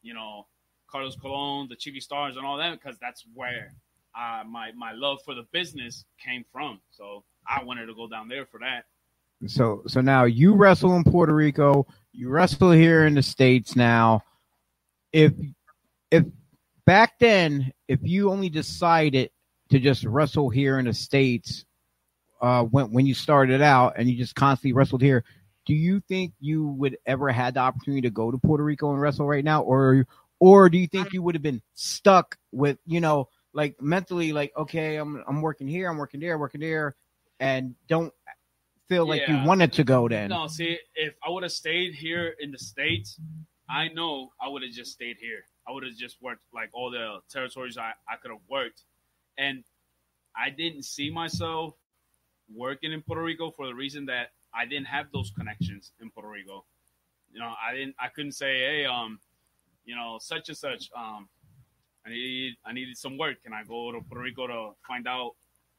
you 0.03 0.15
know, 0.15 0.47
Carlos 0.91 1.17
Colon, 1.17 1.69
the 1.69 1.77
Chicky 1.77 2.01
Starrs, 2.01 2.37
and 2.37 2.47
all 2.47 2.59
that 2.59 2.79
because 2.81 2.99
that's 3.01 3.25
where 3.35 3.75
uh, 4.15 4.45
my 4.49 4.73
my 4.73 4.93
love 4.93 5.19
for 5.25 5.35
the 5.35 5.47
business 5.53 6.05
came 6.23 6.45
from. 6.53 6.81
So 6.91 7.25
I 7.49 7.65
wanted 7.65 7.87
to 7.87 7.95
go 7.95 8.09
down 8.09 8.29
there 8.29 8.47
for 8.47 8.61
that. 8.61 8.85
So 9.47 9.83
so 9.87 10.01
now 10.01 10.25
you 10.25 10.55
wrestle 10.55 10.97
in 10.97 11.05
Puerto 11.05 11.35
Rico, 11.35 11.87
you 12.13 12.29
wrestle 12.29 12.71
here 12.71 13.07
in 13.07 13.15
the 13.15 13.23
states 13.23 13.77
now. 13.77 14.23
If 15.13 15.33
if 16.11 16.25
back 16.87 17.19
then, 17.19 17.73
if 17.87 18.01
you 18.03 18.31
only 18.31 18.49
decided 18.49 19.31
to 19.69 19.79
just 19.79 20.05
wrestle 20.05 20.49
here 20.49 20.79
in 20.79 20.87
the 20.87 20.95
states, 20.95 21.67
uh, 22.41 22.65
when 22.65 22.93
when 22.93 23.07
you 23.07 23.15
started 23.15 23.61
out 23.61 23.95
and 23.97 24.09
you 24.09 24.17
just 24.17 24.35
constantly 24.35 24.73
wrestled 24.73 25.03
here, 25.03 25.23
do 25.67 25.75
you 25.75 26.01
think 26.01 26.33
you 26.41 26.69
would 26.69 26.97
ever 27.05 27.31
had 27.31 27.55
the 27.55 27.61
opportunity 27.61 28.03
to 28.03 28.11
go 28.11 28.31
to 28.31 28.39
Puerto 28.39 28.65
Rico 28.65 28.91
and 28.93 29.01
wrestle 29.01 29.27
right 29.27 29.45
now, 29.45 29.63
or 29.63 30.07
or 30.41 30.71
do 30.71 30.79
you 30.79 30.87
think 30.87 31.13
you 31.13 31.23
would 31.23 31.35
have 31.35 31.43
been 31.43 31.63
stuck 31.75 32.39
with 32.53 32.79
you 32.87 33.01
know 33.01 33.29
like 33.53 33.81
mentally 33.83 34.33
like 34.33 34.53
okay 34.57 34.97
I'm 34.97 35.23
I'm 35.29 35.43
working 35.43 35.69
here, 35.69 35.91
I'm 35.91 35.99
working 35.99 36.21
there, 36.21 36.39
working 36.39 36.61
there, 36.61 36.95
and 37.41 37.75
don't 37.89 38.13
feel 38.89 39.07
like 39.07 39.23
Yeah. 39.23 39.41
you 39.43 39.47
wanted 39.47 39.73
to 39.75 39.85
go 39.85 40.09
then? 40.09 40.31
No, 40.31 40.47
see, 40.47 40.79
if 40.95 41.15
I 41.25 41.31
would 41.31 41.43
have 41.43 41.53
stayed 41.53 41.95
here 41.95 42.37
in 42.41 42.51
the 42.51 42.59
states, 42.59 43.19
I 43.69 43.89
know 43.89 44.33
I 44.41 44.49
would 44.49 44.63
have 44.63 44.73
just 44.73 44.93
stayed 44.93 45.17
here. 45.19 45.45
I 45.67 45.73
would 45.73 45.83
have 45.83 45.97
just 45.97 46.23
worked 46.23 46.45
like 46.53 46.71
all 46.73 46.91
the 46.91 47.21
territories 47.29 47.77
I, 47.77 47.93
I 48.09 48.17
could 48.17 48.31
have 48.31 48.41
worked, 48.49 48.83
and 49.37 49.65
I 50.37 50.51
didn't 50.51 50.85
see 50.85 51.11
myself 51.11 51.75
working 52.55 52.93
in 52.93 53.03
Puerto 53.03 53.23
Rico 53.23 53.51
for 53.51 53.67
the 53.67 53.75
reason 53.75 54.07
that 54.07 54.33
I 54.55 54.67
didn't 54.67 54.87
have 54.87 55.11
those 55.13 55.33
connections 55.37 55.93
in 56.01 56.11
Puerto 56.11 56.29
Rico. 56.29 56.65
You 57.33 57.41
know, 57.41 57.55
I 57.61 57.75
didn't. 57.75 57.97
I 57.99 58.09
couldn't 58.09 58.33
say, 58.33 58.61
hey, 58.61 58.85
um, 58.87 59.19
you 59.85 59.97
know, 59.97 60.19
such 60.21 60.49
and 60.49 60.57
such. 60.57 60.89
Um, 60.97 61.29
I 62.07 62.11
need 62.11 62.55
I 62.65 62.73
needed 62.73 62.97
some 62.97 63.19
work. 63.19 63.43
Can 63.43 63.53
I 63.53 63.65
go 63.65 63.91
to 63.91 64.01
Puerto 64.01 64.23
Rico 64.23 64.47
to 64.47 64.71
find 64.87 65.09
out 65.09 65.33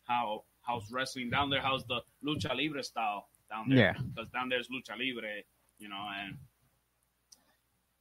how 0.03 0.43
how's 0.67 0.91
wrestling 0.91 1.29
down 1.29 1.49
there? 1.49 1.61
How's 1.61 1.85
the 1.85 2.01
lucha 2.25 2.55
libre 2.55 2.83
style 2.83 3.27
down 3.49 3.69
there? 3.69 3.77
Yeah. 3.77 3.93
because 4.13 4.29
down 4.29 4.49
there's 4.49 4.67
lucha 4.67 4.91
libre, 4.91 5.41
you 5.79 5.89
know. 5.89 6.05
And 6.23 6.37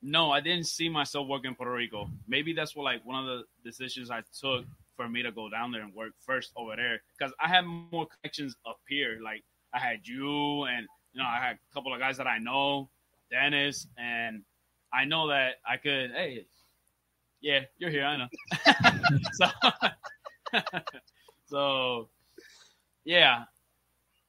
no, 0.03 0.33
I 0.33 0.41
didn't 0.41 0.67
see 0.67 0.89
myself 0.89 1.29
working 1.29 1.51
in 1.51 1.55
Puerto 1.55 1.73
Rico. 1.73 2.11
Maybe 2.29 2.53
that's 2.53 2.75
what 2.75 2.85
like 2.85 3.05
one 3.05 3.27
of 3.27 3.39
the 3.39 3.45
decisions 3.69 4.11
I 4.11 4.23
took 4.39 4.65
for 4.97 5.09
me 5.09 5.23
to 5.23 5.31
go 5.31 5.49
down 5.49 5.73
there 5.73 5.83
and 5.83 5.95
work 5.95 6.13
first 6.25 6.53
over 6.57 6.75
there 6.75 7.01
because 7.17 7.33
I 7.41 7.49
had 7.49 7.63
more 7.65 8.07
connections 8.07 8.57
up 8.69 8.79
here. 8.89 9.19
Like 9.23 9.45
I 9.73 9.79
had 9.79 10.01
you, 10.05 10.65
and 10.65 10.87
you 11.13 11.23
know, 11.23 11.29
I 11.29 11.39
had 11.39 11.57
a 11.57 11.75
couple 11.75 11.95
of 11.95 12.01
guys 12.01 12.17
that 12.17 12.27
I 12.27 12.39
know, 12.39 12.89
Dennis, 13.31 13.87
and 13.97 14.43
I 14.93 15.05
know 15.05 15.29
that 15.29 15.57
I 15.69 15.77
could. 15.77 16.11
Hey, 16.11 16.47
yeah, 17.41 17.61
you're 17.79 17.91
here. 17.91 18.05
I 18.05 18.17
know. 18.17 18.29
so, 19.33 19.47
so, 21.47 22.09
yeah, 23.07 23.45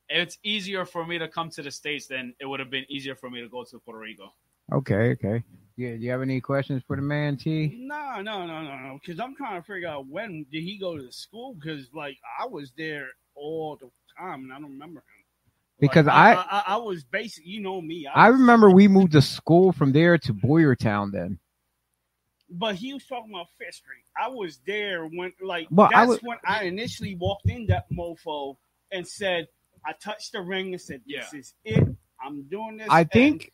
it's 0.08 0.38
easier 0.44 0.86
for 0.86 1.06
me 1.06 1.18
to 1.18 1.28
come 1.28 1.50
to 1.50 1.62
the 1.62 1.72
states 1.72 2.08
than 2.08 2.34
it 2.40 2.46
would 2.46 2.62
have 2.62 2.70
been 2.70 2.86
easier 2.90 3.16
for 3.16 3.30
me 3.30 3.42
to 3.42 3.50
go 3.50 3.64
to 3.66 3.80
Puerto 3.80 4.00
Rico. 4.00 4.34
Okay, 4.72 5.12
okay. 5.12 5.44
Yeah, 5.76 5.92
do 5.92 5.98
you 5.98 6.12
have 6.12 6.22
any 6.22 6.40
questions 6.42 6.82
for 6.88 6.96
the 6.96 7.02
man, 7.02 7.38
T? 7.38 7.76
No, 7.80 8.22
no, 8.22 8.46
no, 8.46 8.62
no, 8.64 8.78
no. 8.78 9.00
Because 9.04 9.20
I'm 9.20 9.36
trying 9.36 9.62
to 9.62 9.66
figure 9.66 9.88
out 9.90 10.08
when 10.08 10.46
did 10.52 10.64
he 10.64 10.78
go 10.78 10.96
to 10.98 11.04
the 11.04 11.12
school? 11.12 11.56
Because 11.56 11.90
like 11.94 12.18
I 12.40 12.46
was 12.48 12.72
there 12.78 13.08
all 13.36 13.78
the 13.80 13.90
time 14.18 14.44
and 14.44 14.54
I 14.54 14.60
don't 14.60 14.72
remember 14.72 15.00
him. 15.00 15.24
because 15.80 16.06
Like, 16.08 16.16
I, 16.16 16.34
I, 16.50 16.64
I 16.74 16.78
was 16.78 17.04
basically, 17.04 17.52
You 17.52 17.62
know 17.62 17.82
me. 17.82 18.08
I 18.08 18.30
was- 18.30 18.40
remember 18.40 18.70
we 18.72 18.88
moved 18.98 19.12
to 19.14 19.22
school 19.22 19.72
from 19.72 19.92
there 19.92 20.18
to 20.20 20.34
Boyertown 20.34 21.12
then. 21.12 21.40
But 22.50 22.76
he 22.76 22.94
was 22.94 23.06
talking 23.06 23.32
about 23.34 23.48
Fifth 23.60 23.76
Street. 23.76 24.04
I 24.18 24.30
was 24.30 24.60
there 24.66 25.06
when, 25.06 25.34
like, 25.44 25.68
Well, 25.70 25.88
I 25.94 26.00
that's 26.00 26.10
was- 26.10 26.20
when 26.24 26.38
I 26.46 26.64
initially 26.64 27.16
walked 27.16 27.50
in 27.50 27.68
that 27.68 27.86
mofo 27.92 28.56
and 28.92 29.08
said, 29.08 29.48
I 29.86 29.94
touched 29.94 30.32
the 30.34 30.42
ring 30.42 30.74
and 30.74 30.82
said, 30.82 31.02
"This 31.08 31.30
Yeah. 31.34 31.40
is 31.40 31.54
it. 31.64 31.88
I'm 32.24 32.44
doing 32.44 32.78
this." 32.78 32.88
I 32.90 33.02
And, 33.02 33.12
think 33.12 33.52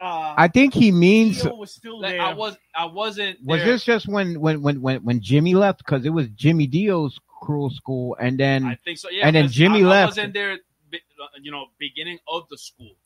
uh, 0.00 0.34
I 0.36 0.48
think 0.48 0.74
he 0.74 0.90
means 0.90 1.44
was 1.44 1.72
still 1.74 2.00
Like, 2.00 2.12
there. 2.12 2.22
I 2.22 2.32
was 2.34 2.56
I 2.74 2.84
wasn't 2.86 3.38
was 3.44 3.60
there. 3.60 3.66
this 3.72 3.84
just 3.84 4.08
when 4.08 4.40
when 4.40 4.62
when 4.62 4.80
when 4.80 5.04
when 5.04 5.20
Jimmy 5.20 5.54
left 5.54 5.78
because 5.78 6.04
it 6.04 6.10
was 6.10 6.28
Jimmy 6.30 6.66
Dio's 6.66 7.18
cruel 7.40 7.70
school 7.70 8.16
and 8.18 8.38
then 8.38 8.64
I 8.64 8.76
think 8.84 8.98
so. 8.98 9.08
Yeah, 9.10 9.26
and 9.26 9.36
then 9.36 9.48
Jimmy 9.48 9.84
I, 9.84 9.86
I 9.86 9.90
left. 9.90 10.08
wasn't 10.10 10.34
there. 10.34 10.52
uh, 10.52 11.26
You 11.40 11.50
know, 11.52 11.66
beginning 11.78 12.18
of 12.26 12.48
the 12.50 12.58
school. 12.58 12.96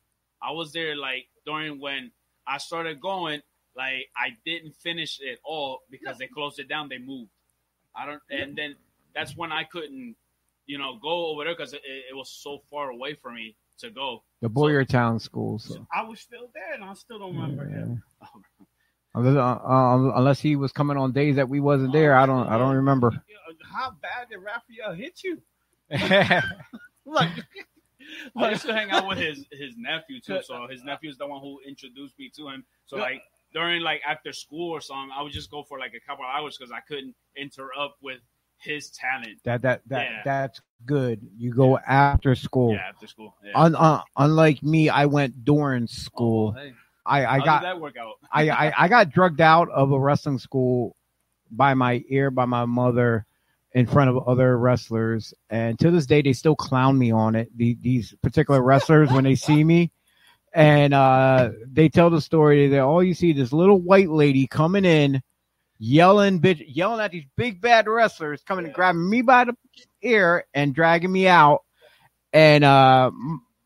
I 0.41 0.51
was 0.53 0.73
there 0.73 0.97
like 0.97 1.27
during 1.45 1.81
when 1.81 2.11
I 2.47 2.59
started 2.59 3.01
going. 3.01 3.43
Like 3.75 4.09
I 4.17 4.37
didn't 4.45 4.75
finish 4.77 5.19
it 5.21 5.39
all 5.45 5.81
because 5.91 6.19
they 6.19 6.27
closed 6.27 6.59
it 6.59 6.69
down. 6.69 6.89
They 6.91 6.99
moved. 6.99 7.31
I 7.97 8.05
don't, 8.07 8.21
and 8.31 8.55
then 8.57 8.77
that's 9.15 9.35
when 9.37 9.51
I 9.53 9.65
couldn't, 9.65 10.17
you 10.67 10.79
know, 10.79 10.99
go 11.01 11.27
over 11.29 11.45
there 11.45 11.55
because 11.57 11.73
it, 11.73 11.83
it 11.85 12.15
was 12.15 12.31
so 12.31 12.61
far 12.71 12.91
away 12.91 13.15
for 13.15 13.31
me 13.33 13.57
to 13.79 13.91
go. 13.91 14.23
the 14.41 14.49
Boyertown 14.49 15.21
school. 15.21 15.59
So 15.59 15.87
I 15.93 16.03
was 16.05 16.21
still 16.21 16.51
there, 16.55 16.75
and 16.75 16.85
I 16.85 16.95
still 16.95 17.19
don't 17.19 17.35
remember 17.35 17.65
him. 17.65 18.03
unless, 19.15 19.37
uh, 19.37 19.41
uh, 19.41 20.13
unless 20.17 20.41
he 20.41 20.57
was 20.57 20.73
coming 20.73 20.97
on 20.97 21.13
days 21.13 21.37
that 21.37 21.49
we 21.49 21.61
wasn't 21.61 21.93
there, 21.93 22.15
I 22.15 22.27
don't 22.27 22.47
I 22.49 22.59
don't 22.59 22.77
remember. 22.77 23.11
How 23.73 23.91
bad 24.03 24.29
did 24.31 24.39
Raphael 24.39 24.95
hit 24.95 25.23
you? 25.23 25.41
yeah, 25.91 26.43
Like, 27.05 27.31
I 28.37 28.51
used 28.51 28.67
to 28.67 28.75
hang 28.75 28.91
out 28.91 29.09
with 29.09 29.19
his 29.19 29.45
his 29.53 29.75
nephew 29.77 30.21
too. 30.21 30.41
So 30.43 30.67
his 30.69 30.85
nephew 30.91 31.11
is 31.11 31.19
the 31.19 31.27
one 31.27 31.41
who 31.41 31.61
introduced 31.67 32.19
me 32.19 32.31
to 32.37 32.49
him. 32.49 32.65
So 32.87 32.97
like 32.97 33.23
during 33.53 33.83
like 33.83 34.01
after 34.09 34.33
school 34.33 34.71
or 34.71 34.81
something, 34.81 35.11
I 35.17 35.23
would 35.23 35.33
just 35.33 35.51
go 35.51 35.63
for 35.63 35.79
like 35.79 35.95
a 35.95 36.01
couple 36.01 36.25
of 36.25 36.31
hours 36.35 36.57
because 36.57 36.73
I 36.73 36.81
couldn't 36.81 37.15
interrupt 37.37 38.03
with 38.03 38.21
his 38.63 38.91
talent. 38.91 39.39
that 39.45 39.63
that 39.63 39.83
that 39.89 40.11
Yeah. 40.11 40.23
that's 40.25 40.61
good. 40.87 41.21
You 41.37 41.53
go 41.53 41.79
after 41.79 42.35
school. 42.35 42.75
Yeah, 42.75 42.89
after 42.89 43.07
school. 43.07 43.35
Yeah. 43.45 43.53
Un, 43.55 43.75
uh, 43.75 44.03
unlike 44.17 44.63
me, 44.63 44.89
I 44.89 45.07
went 45.07 45.45
during 45.45 45.87
school. 45.87 46.55
Oh, 46.57 46.61
hey. 46.61 46.73
I 47.05 47.25
I 47.25 47.39
How 47.41 47.45
got 47.45 47.61
did 47.63 47.67
that 47.67 47.81
work 47.81 47.97
out? 47.97 48.15
I, 48.33 48.51
I 48.51 48.73
I 48.85 48.89
got 48.89 49.11
drugged 49.11 49.41
out 49.41 49.69
of 49.71 49.93
a 49.93 49.99
wrestling 49.99 50.39
school 50.39 50.97
by 51.51 51.75
my 51.75 52.03
ear 52.09 52.31
by 52.31 52.45
my 52.47 52.65
mother 52.65 53.27
in 53.73 53.87
front 53.87 54.11
of 54.11 54.29
other 54.29 54.57
wrestlers, 54.59 55.33
and 55.51 55.79
to 55.79 55.91
this 55.91 56.07
day 56.07 56.21
they 56.23 56.33
still 56.35 56.55
clown 56.55 56.99
me 56.99 57.11
on 57.11 57.35
it. 57.35 57.51
The, 57.57 57.77
these 57.81 58.15
particular 58.23 58.61
wrestlers 58.69 59.11
when 59.11 59.25
they 59.25 59.35
see 59.35 59.65
me, 59.65 59.91
and 60.53 60.93
uh, 60.95 61.51
they 61.67 61.89
tell 61.89 62.11
the 62.11 62.21
story 62.21 62.69
that 62.69 62.81
all 62.81 63.03
you 63.03 63.15
see 63.15 63.33
this 63.33 63.53
little 63.53 63.79
white 63.81 64.11
lady 64.11 64.47
coming 64.47 64.85
in, 64.85 65.23
yelling, 65.83 66.41
bitch, 66.41 66.65
yelling 66.69 67.01
at 67.01 67.11
these 67.11 67.25
big 67.37 67.61
bad 67.61 67.89
wrestlers 67.89 68.41
coming 68.43 68.67
and 68.67 68.75
grabbing 68.75 69.09
me 69.09 69.21
by 69.21 69.45
the 69.45 69.57
ear 70.01 70.45
and 70.55 70.75
dragging 70.75 71.11
me 71.11 71.27
out, 71.27 71.63
and 72.33 72.63
uh, 72.63 73.11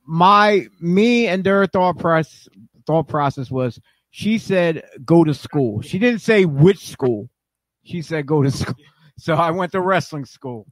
my 0.07 0.67
me 0.81 1.27
and 1.27 1.45
their 1.45 1.67
thought 1.67 1.99
process 1.99 2.49
thought 2.87 3.09
process 3.09 3.51
was 3.51 3.79
she 4.11 4.39
said 4.39 4.83
go 5.05 5.25
to 5.25 5.35
school. 5.35 5.83
She 5.83 5.99
didn't 5.99 6.21
say 6.21 6.47
which 6.47 6.89
school. 6.89 7.29
She 7.85 8.01
said 8.03 8.27
go 8.27 8.43
to 8.43 8.51
school. 8.51 8.75
So 9.19 9.33
I 9.33 9.51
went 9.53 9.73
to 9.73 9.81
wrestling 9.81 10.27
school. 10.27 10.67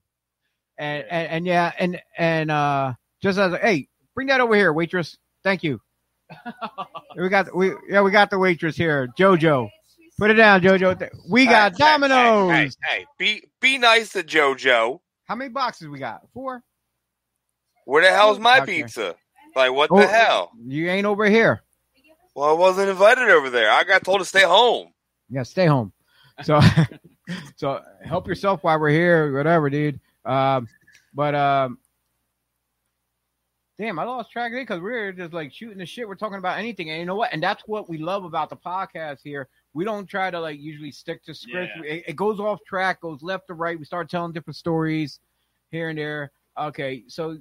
And 0.76 1.02
and, 1.08 1.28
and 1.28 1.46
yeah, 1.46 1.72
and 1.78 2.02
and 2.18 2.50
uh 2.50 2.92
just 3.22 3.38
as 3.38 3.54
a, 3.54 3.56
hey, 3.56 3.88
bring 4.14 4.26
that 4.26 4.42
over 4.42 4.54
here, 4.54 4.70
waitress. 4.70 5.16
Thank 5.42 5.62
you. 5.62 5.80
we 7.16 7.30
got 7.30 7.56
we 7.56 7.72
yeah, 7.88 8.02
we 8.02 8.10
got 8.10 8.28
the 8.28 8.38
waitress 8.38 8.76
here, 8.76 9.08
Jojo. 9.18 9.70
Put 10.18 10.30
it 10.30 10.34
down, 10.34 10.60
Jojo. 10.60 11.10
We 11.28 11.46
got 11.46 11.72
Hey, 11.72 11.78
hey, 11.84 11.90
Domino's. 11.98 12.50
Hey, 12.50 12.64
hey, 12.88 12.98
hey, 12.98 13.06
be 13.18 13.48
be 13.60 13.78
nice 13.78 14.12
to 14.12 14.22
JoJo. 14.22 15.00
How 15.24 15.34
many 15.34 15.50
boxes 15.50 15.88
we 15.88 15.98
got? 15.98 16.22
Four. 16.32 16.62
Where 17.84 18.02
the 18.02 18.10
hell's 18.10 18.38
my 18.38 18.60
Okay. 18.60 18.82
pizza? 18.82 19.16
Like 19.56 19.72
what 19.72 19.90
Oh, 19.90 19.98
the 19.98 20.06
hell? 20.06 20.52
You 20.64 20.88
ain't 20.88 21.06
over 21.06 21.28
here. 21.28 21.62
Well, 22.34 22.48
I 22.50 22.52
wasn't 22.52 22.90
invited 22.90 23.28
over 23.28 23.50
there. 23.50 23.70
I 23.70 23.84
got 23.84 24.04
told 24.04 24.20
to 24.20 24.24
stay 24.24 24.42
home. 24.42 24.92
Yeah, 25.28 25.42
stay 25.44 25.66
home. 25.66 25.92
So, 26.42 26.60
so 27.56 27.80
help 28.02 28.26
yourself 28.26 28.62
while 28.64 28.78
we're 28.78 28.90
here, 28.90 29.36
whatever, 29.36 29.70
dude. 29.70 30.00
Um, 30.24 30.68
but 31.12 31.34
um, 31.34 31.78
damn, 33.78 33.98
I 33.98 34.04
lost 34.04 34.32
track 34.32 34.52
of 34.52 34.58
it 34.58 34.62
because 34.62 34.80
we're 34.80 35.12
just 35.12 35.32
like 35.32 35.52
shooting 35.52 35.78
the 35.78 35.86
shit. 35.86 36.08
We're 36.08 36.16
talking 36.16 36.38
about 36.38 36.58
anything, 36.58 36.90
and 36.90 36.98
you 36.98 37.06
know 37.06 37.14
what? 37.16 37.32
And 37.32 37.42
that's 37.42 37.62
what 37.66 37.88
we 37.88 37.98
love 37.98 38.24
about 38.24 38.50
the 38.50 38.56
podcast 38.56 39.18
here. 39.22 39.48
We 39.74 39.84
don't 39.84 40.06
try 40.06 40.30
to 40.30 40.40
like 40.40 40.60
usually 40.60 40.92
stick 40.92 41.24
to 41.24 41.34
script. 41.34 41.72
Yeah. 41.84 41.92
It, 41.92 42.04
it 42.08 42.16
goes 42.16 42.40
off 42.40 42.60
track, 42.64 43.00
goes 43.00 43.22
left 43.22 43.48
to 43.48 43.54
right. 43.54 43.78
We 43.78 43.84
start 43.84 44.08
telling 44.08 44.32
different 44.32 44.56
stories 44.56 45.20
here 45.70 45.88
and 45.88 45.98
there. 45.98 46.30
Okay, 46.58 47.02
so 47.08 47.36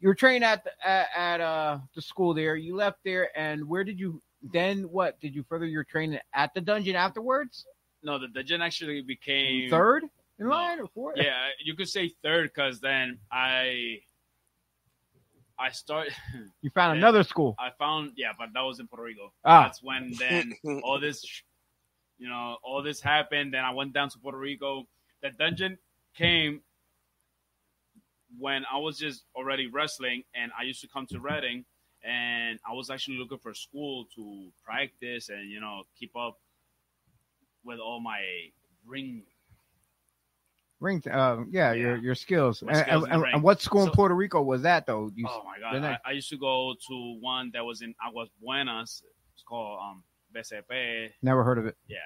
you 0.00 0.08
were 0.08 0.14
trained 0.14 0.44
at 0.44 0.62
the, 0.62 0.70
at, 0.86 1.08
at 1.16 1.40
uh 1.40 1.78
the 1.94 2.02
school 2.02 2.34
there. 2.34 2.56
You 2.56 2.76
left 2.76 2.98
there, 3.04 3.30
and 3.36 3.66
where 3.66 3.82
did 3.82 3.98
you 3.98 4.22
then? 4.52 4.82
What 4.82 5.18
did 5.20 5.34
you 5.34 5.42
further 5.48 5.66
your 5.66 5.84
training 5.84 6.20
at 6.34 6.52
the 6.54 6.60
dungeon 6.60 6.94
afterwards? 6.94 7.64
No, 8.02 8.18
the 8.18 8.28
dungeon 8.28 8.62
actually 8.62 9.00
became 9.00 9.70
Third 9.70 10.04
in 10.38 10.46
No. 10.46 10.50
line 10.50 10.80
or 10.80 10.86
fourth? 10.88 11.16
Yeah, 11.16 11.48
you 11.64 11.74
could 11.74 11.88
say 11.88 12.10
third 12.22 12.50
because 12.54 12.78
then 12.78 13.18
I 13.32 14.00
I 15.58 15.70
start. 15.70 16.08
You 16.62 16.70
found 16.70 16.96
Yeah. 16.96 17.02
another 17.08 17.22
school. 17.24 17.54
I 17.58 17.70
found 17.78 18.12
yeah, 18.16 18.32
but 18.38 18.52
that 18.54 18.60
was 18.62 18.78
in 18.80 18.86
Puerto 18.88 19.02
Rico. 19.04 19.32
Ah. 19.44 19.64
That's 19.64 19.82
when 19.82 20.12
then 20.18 20.54
all 20.82 20.98
this, 21.00 21.24
you 22.18 22.28
know, 22.28 22.56
all 22.62 22.82
this 22.82 23.00
happened. 23.00 23.54
Then 23.54 23.64
I 23.64 23.72
went 23.72 23.92
down 23.92 24.08
to 24.10 24.18
Puerto 24.18 24.38
Rico. 24.38 24.86
The 25.22 25.30
dungeon 25.30 25.78
came 26.14 26.60
when 28.38 28.64
I 28.72 28.78
was 28.78 28.98
just 28.98 29.24
already 29.34 29.66
wrestling, 29.66 30.22
and 30.34 30.52
I 30.58 30.62
used 30.62 30.80
to 30.82 30.88
come 30.88 31.06
to 31.06 31.18
Reading, 31.18 31.64
and 32.04 32.58
I 32.68 32.72
was 32.74 32.90
actually 32.90 33.16
looking 33.18 33.38
for 33.38 33.54
school 33.54 34.04
to 34.14 34.48
practice 34.64 35.28
and 35.28 35.50
you 35.50 35.60
know 35.60 35.84
keep 35.98 36.14
up 36.16 36.38
with 37.64 37.78
all 37.80 38.00
my 38.00 38.20
ring. 38.86 39.22
Ring, 40.80 41.02
uh, 41.10 41.44
yeah, 41.50 41.72
Yeah. 41.72 41.74
your 41.74 41.96
your 41.96 42.14
skills. 42.14 42.62
And, 42.62 42.76
skills 42.76 43.04
and- 43.10 43.24
and 43.24 43.42
what 43.42 43.60
school 43.60 43.82
in 43.84 43.90
Puerto 43.90 44.14
Rico 44.14 44.40
was 44.42 44.62
that 44.62 44.86
though? 44.86 45.10
You, 45.14 45.26
Oh 45.28 45.42
my 45.44 45.58
god! 45.58 45.84
I, 45.84 45.98
I 46.04 46.12
used 46.12 46.30
to 46.30 46.36
go 46.38 46.74
to 46.88 47.18
one 47.20 47.50
that 47.54 47.64
was 47.64 47.82
in 47.82 47.94
Aguas 48.06 48.28
Buenas. 48.40 49.02
It's 49.34 49.42
called 49.42 49.78
um 49.82 50.04
BCP. 50.34 51.10
never 51.22 51.42
heard 51.42 51.58
of 51.58 51.66
it. 51.66 51.76
Yeah. 51.88 52.04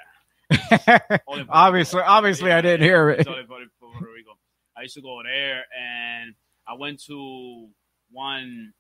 Obviously, 1.49 2.03
obviously, 2.03 2.53
I 2.53 2.61
didn't 2.61 2.81
yeah. 2.81 2.87
hear 2.87 3.11
it. 3.11 3.21
It's 3.21 3.29
only 3.29 3.45
Puerto, 3.45 3.67
Puerto 3.81 4.13
Rico. 4.13 4.33
I 4.77 4.83
used 4.83 4.95
to 4.95 5.03
go 5.03 5.21
there, 5.23 5.65
and 5.79 6.35
I 6.67 6.75
went 6.75 7.03
to 7.05 7.69
one 8.11 8.73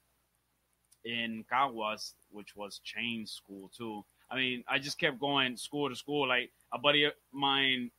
in 1.04 1.44
Caguas, 1.50 2.12
which 2.30 2.54
was 2.56 2.80
chain 2.84 3.26
school 3.26 3.70
too. 3.76 4.04
I 4.30 4.36
mean, 4.36 4.64
I 4.68 4.78
just 4.78 4.98
kept 4.98 5.18
going 5.18 5.56
school 5.56 5.88
to 5.88 5.96
school. 5.96 6.28
Like 6.28 6.50
a 6.72 6.78
buddy 6.78 7.04
of 7.04 7.12
mine 7.32 7.90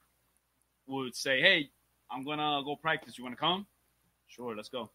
would 0.88 1.16
say, 1.16 1.42
"Hey, 1.42 1.70
I'm 2.12 2.24
gonna 2.24 2.62
go 2.64 2.76
practice. 2.76 3.18
You 3.18 3.24
want 3.24 3.36
to 3.36 3.40
come? 3.40 3.68
Sure, 4.28 4.56
let's 4.56 4.70
go." 4.70 4.92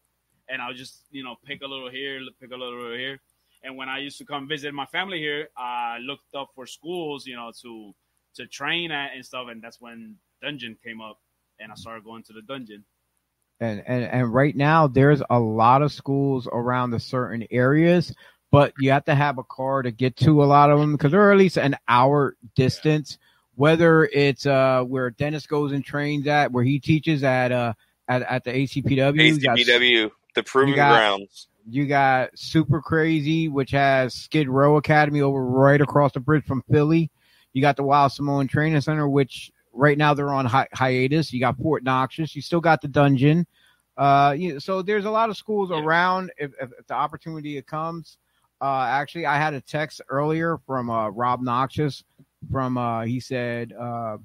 And 0.49 0.61
I'll 0.61 0.73
just 0.73 1.03
you 1.11 1.23
know 1.23 1.35
pick 1.45 1.61
a 1.61 1.67
little 1.67 1.89
here, 1.89 2.19
pick 2.39 2.51
a 2.51 2.57
little 2.57 2.91
here. 2.93 3.19
And 3.63 3.75
when 3.77 3.89
I 3.89 3.99
used 3.99 4.17
to 4.19 4.25
come 4.25 4.47
visit 4.47 4.73
my 4.73 4.85
family 4.85 5.19
here, 5.19 5.49
I 5.57 5.97
looked 5.99 6.33
up 6.35 6.51
for 6.55 6.65
schools, 6.65 7.25
you 7.25 7.35
know, 7.35 7.51
to 7.61 7.93
to 8.35 8.47
train 8.47 8.91
at 8.91 9.13
and 9.15 9.25
stuff. 9.25 9.47
And 9.49 9.61
that's 9.61 9.81
when 9.81 10.15
Dungeon 10.41 10.77
came 10.83 11.01
up, 11.01 11.19
and 11.59 11.71
I 11.71 11.75
started 11.75 12.03
going 12.05 12.23
to 12.23 12.33
the 12.33 12.41
Dungeon. 12.41 12.85
and 13.59 13.83
and 13.87 14.05
and 14.05 14.33
right 14.33 14.55
now 14.55 14.87
there's 14.87 15.21
a 15.29 15.39
lot 15.39 15.81
of 15.81 15.91
schools 15.91 16.47
around 16.51 16.91
the 16.91 16.99
certain 16.99 17.45
areas 17.51 18.13
but 18.51 18.73
you 18.79 18.91
have 18.91 19.05
to 19.05 19.15
have 19.15 19.37
a 19.37 19.43
car 19.43 19.81
to 19.81 19.91
get 19.91 20.15
to 20.17 20.43
a 20.43 20.45
lot 20.45 20.71
of 20.71 20.79
them 20.79 20.93
because 20.93 21.11
they're 21.11 21.31
at 21.31 21.37
least 21.37 21.57
an 21.57 21.75
hour 21.87 22.35
distance 22.55 23.17
whether 23.59 24.05
it's 24.05 24.45
uh 24.45 24.81
where 24.83 25.09
dennis 25.09 25.45
goes 25.45 25.73
and 25.73 25.83
trains 25.83 26.25
at 26.27 26.49
where 26.53 26.63
he 26.63 26.79
teaches 26.79 27.23
at 27.25 27.51
uh 27.51 27.73
at, 28.07 28.21
at 28.21 28.43
the 28.45 28.51
acpw 28.51 29.13
you 29.15 29.39
got- 29.39 29.57
the 30.35 30.43
proving 30.43 30.75
got- 30.75 30.95
grounds. 30.95 31.47
you 31.69 31.85
got 31.85 32.29
super 32.37 32.81
crazy 32.81 33.49
which 33.49 33.71
has 33.71 34.13
skid 34.13 34.47
row 34.47 34.77
academy 34.77 35.19
over 35.21 35.43
right 35.43 35.81
across 35.81 36.13
the 36.13 36.19
bridge 36.21 36.45
from 36.45 36.63
philly. 36.71 37.11
You 37.51 37.61
got 37.61 37.75
the 37.75 37.83
wild 37.83 38.11
samoan 38.13 38.47
training 38.47 38.79
center 38.81 39.09
which 39.09 39.51
right 39.73 39.97
now 39.97 40.13
they're 40.13 40.29
on 40.33 40.45
hi- 40.45 40.67
hiatus. 40.73 41.33
You 41.33 41.39
got 41.41 41.57
fort 41.57 41.83
noxious 41.83 42.35
you 42.35 42.41
still 42.41 42.61
got 42.61 42.81
the 42.81 42.87
dungeon. 42.87 43.45
Uh 43.97 44.35
you 44.37 44.59
so 44.61 44.81
there's 44.81 45.05
a 45.05 45.11
lot 45.11 45.29
of 45.29 45.35
schools 45.35 45.69
Yeah. 45.71 45.81
around 45.83 46.31
if, 46.37 46.51
if, 46.61 46.69
if 46.79 46.87
the 46.87 46.93
opportunity 46.93 47.61
comes. 47.63 48.17
Uh 48.61 48.83
actually 48.87 49.25
i 49.25 49.35
had 49.37 49.53
a 49.53 49.61
text 49.61 49.99
earlier 50.09 50.57
from 50.65 50.89
uh 50.89 51.09
rob 51.09 51.41
noxious 51.41 52.03
from 52.51 52.77
uh 52.77 53.03
he 53.05 53.19
said 53.19 53.73
uh 53.73 54.17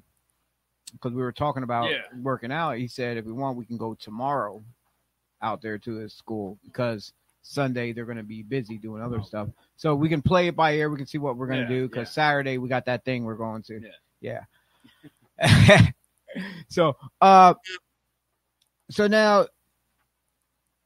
because 0.93 1.13
we 1.13 1.23
were 1.23 1.33
talking 1.33 1.63
about 1.65 1.91
Yeah. 1.91 2.03
working 2.23 2.53
out 2.53 2.77
he 2.79 2.87
said 2.87 3.17
if 3.17 3.25
we 3.25 3.33
want 3.33 3.57
we 3.57 3.65
can 3.65 3.77
go 3.77 3.95
tomorrow 3.95 4.63
out 5.43 5.61
there 5.61 5.79
to 5.79 5.95
his 5.97 6.15
school 6.15 6.59
because 6.65 7.13
Sunday 7.43 7.93
they're 7.93 8.07
going 8.07 8.17
to 8.17 8.23
be 8.23 8.43
busy 8.43 8.79
doing 8.79 9.03
other 9.03 9.23
stuff. 9.23 9.51
So 9.77 9.95
we 9.95 10.09
can 10.09 10.23
play 10.23 10.49
it 10.49 10.57
by 10.57 10.73
ear. 10.73 10.89
We 10.89 10.97
can 10.97 11.07
see 11.07 11.19
what 11.19 11.37
we're 11.37 11.47
going 11.47 11.67
to 11.67 11.71
Yeah, 11.71 11.81
do 11.81 11.89
because 11.89 12.09
yeah. 12.09 12.13
Saturday 12.13 12.57
we 12.57 12.71
got 12.71 12.87
that 12.87 13.05
thing 13.05 13.25
we're 13.25 13.35
going 13.35 13.63
to. 13.65 13.83
Yeah. 14.21 14.41
Yeah. 15.39 15.87
so, 16.69 16.97
uh, 17.21 17.53
so 18.91 19.07
now 19.07 19.47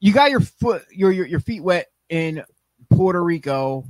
you 0.01 0.11
got 0.11 0.31
your 0.31 0.41
foot, 0.41 0.83
your, 0.91 1.11
your 1.13 1.25
your 1.25 1.39
feet 1.39 1.63
wet 1.63 1.87
in 2.09 2.43
Puerto 2.89 3.23
Rico, 3.23 3.85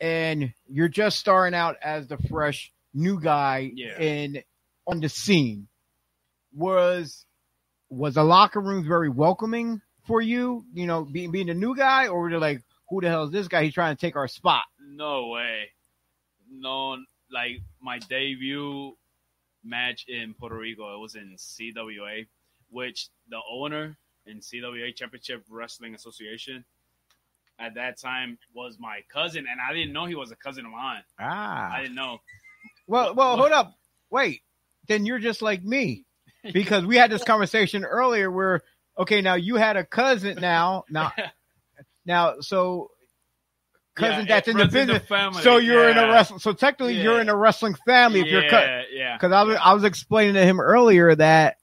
and 0.00 0.52
you're 0.68 0.88
just 0.88 1.18
starting 1.18 1.56
out 1.56 1.76
as 1.82 2.06
the 2.06 2.18
fresh 2.18 2.72
new 2.94 3.20
guy 3.20 3.70
Yeah. 3.74 4.00
in 4.00 4.42
on 4.86 5.00
the 5.00 5.08
scene. 5.08 5.68
Was 6.54 7.24
was 7.88 8.14
the 8.14 8.24
locker 8.24 8.60
rooms 8.60 8.86
very 8.86 9.08
welcoming 9.08 9.80
for 10.06 10.20
you? 10.20 10.64
You 10.74 10.86
know, 10.86 11.04
being 11.04 11.30
being 11.30 11.50
a 11.50 11.54
new 11.54 11.74
guy, 11.76 12.08
or 12.08 12.20
were 12.22 12.30
they 12.30 12.36
like, 12.36 12.62
"Who 12.88 13.00
the 13.00 13.08
hell 13.08 13.24
is 13.24 13.30
this 13.30 13.48
guy? 13.48 13.64
He's 13.64 13.74
trying 13.74 13.96
to 13.96 14.00
take 14.00 14.16
our 14.16 14.28
spot." 14.28 14.64
No 14.80 15.28
way. 15.28 15.70
No, 16.50 16.98
like 17.30 17.62
my 17.80 17.98
debut 17.98 18.96
match 19.64 20.04
in 20.08 20.34
Puerto 20.34 20.56
Rico, 20.56 20.94
it 20.94 20.98
was 20.98 21.14
in 21.14 21.36
CWA, 21.38 22.26
which 22.68 23.08
the 23.28 23.40
owner 23.50 23.96
in 24.26 24.40
CWA 24.40 24.92
Championship 24.94 25.44
Wrestling 25.48 25.94
Association 25.94 26.64
at 27.58 27.74
that 27.74 27.98
time 27.98 28.38
was 28.52 28.78
my 28.78 29.00
cousin, 29.10 29.46
and 29.50 29.60
I 29.60 29.72
didn't 29.72 29.92
know 29.92 30.04
he 30.06 30.14
was 30.14 30.30
a 30.32 30.36
cousin 30.36 30.66
of 30.66 30.72
mine. 30.72 31.04
Ah, 31.18 31.72
I 31.72 31.82
didn't 31.82 31.94
know. 31.94 32.20
Well, 32.86 33.14
well, 33.14 33.36
hold 33.36 33.52
up. 33.52 33.74
Wait. 34.10 34.42
Then 34.88 35.06
you're 35.06 35.18
just 35.20 35.42
like 35.42 35.62
me. 35.62 36.04
Because 36.52 36.84
we 36.84 36.96
had 36.96 37.10
this 37.10 37.22
conversation 37.22 37.84
earlier 37.84 38.30
where 38.30 38.62
okay, 38.98 39.20
now 39.20 39.34
you 39.34 39.54
had 39.56 39.76
a 39.76 39.84
cousin 39.84 40.38
now. 40.40 40.84
Now 40.90 41.12
now 42.04 42.40
so 42.40 42.90
cousin 43.94 44.20
Yeah, 44.26 44.34
that's 44.34 44.48
in 44.48 44.56
the 44.56 44.66
business. 44.66 45.02
family, 45.04 45.42
so 45.42 45.58
you're 45.58 45.88
in 45.88 45.98
a 45.98 46.02
yeah. 46.02 46.12
wrestling 46.12 46.40
so 46.40 46.52
technically 46.52 47.00
you're 47.00 47.20
in 47.20 47.28
a 47.28 47.36
wrestling 47.36 47.74
family 47.86 48.20
if 48.22 48.26
you're 48.26 48.48
cut 48.48 48.64
Yeah, 48.64 48.82
yeah. 48.92 49.16
because 49.16 49.32
I 49.32 49.42
was 49.42 49.56
I 49.62 49.74
was 49.74 49.84
explaining 49.84 50.34
to 50.34 50.44
him 50.44 50.60
earlier 50.60 51.14
that 51.14 51.58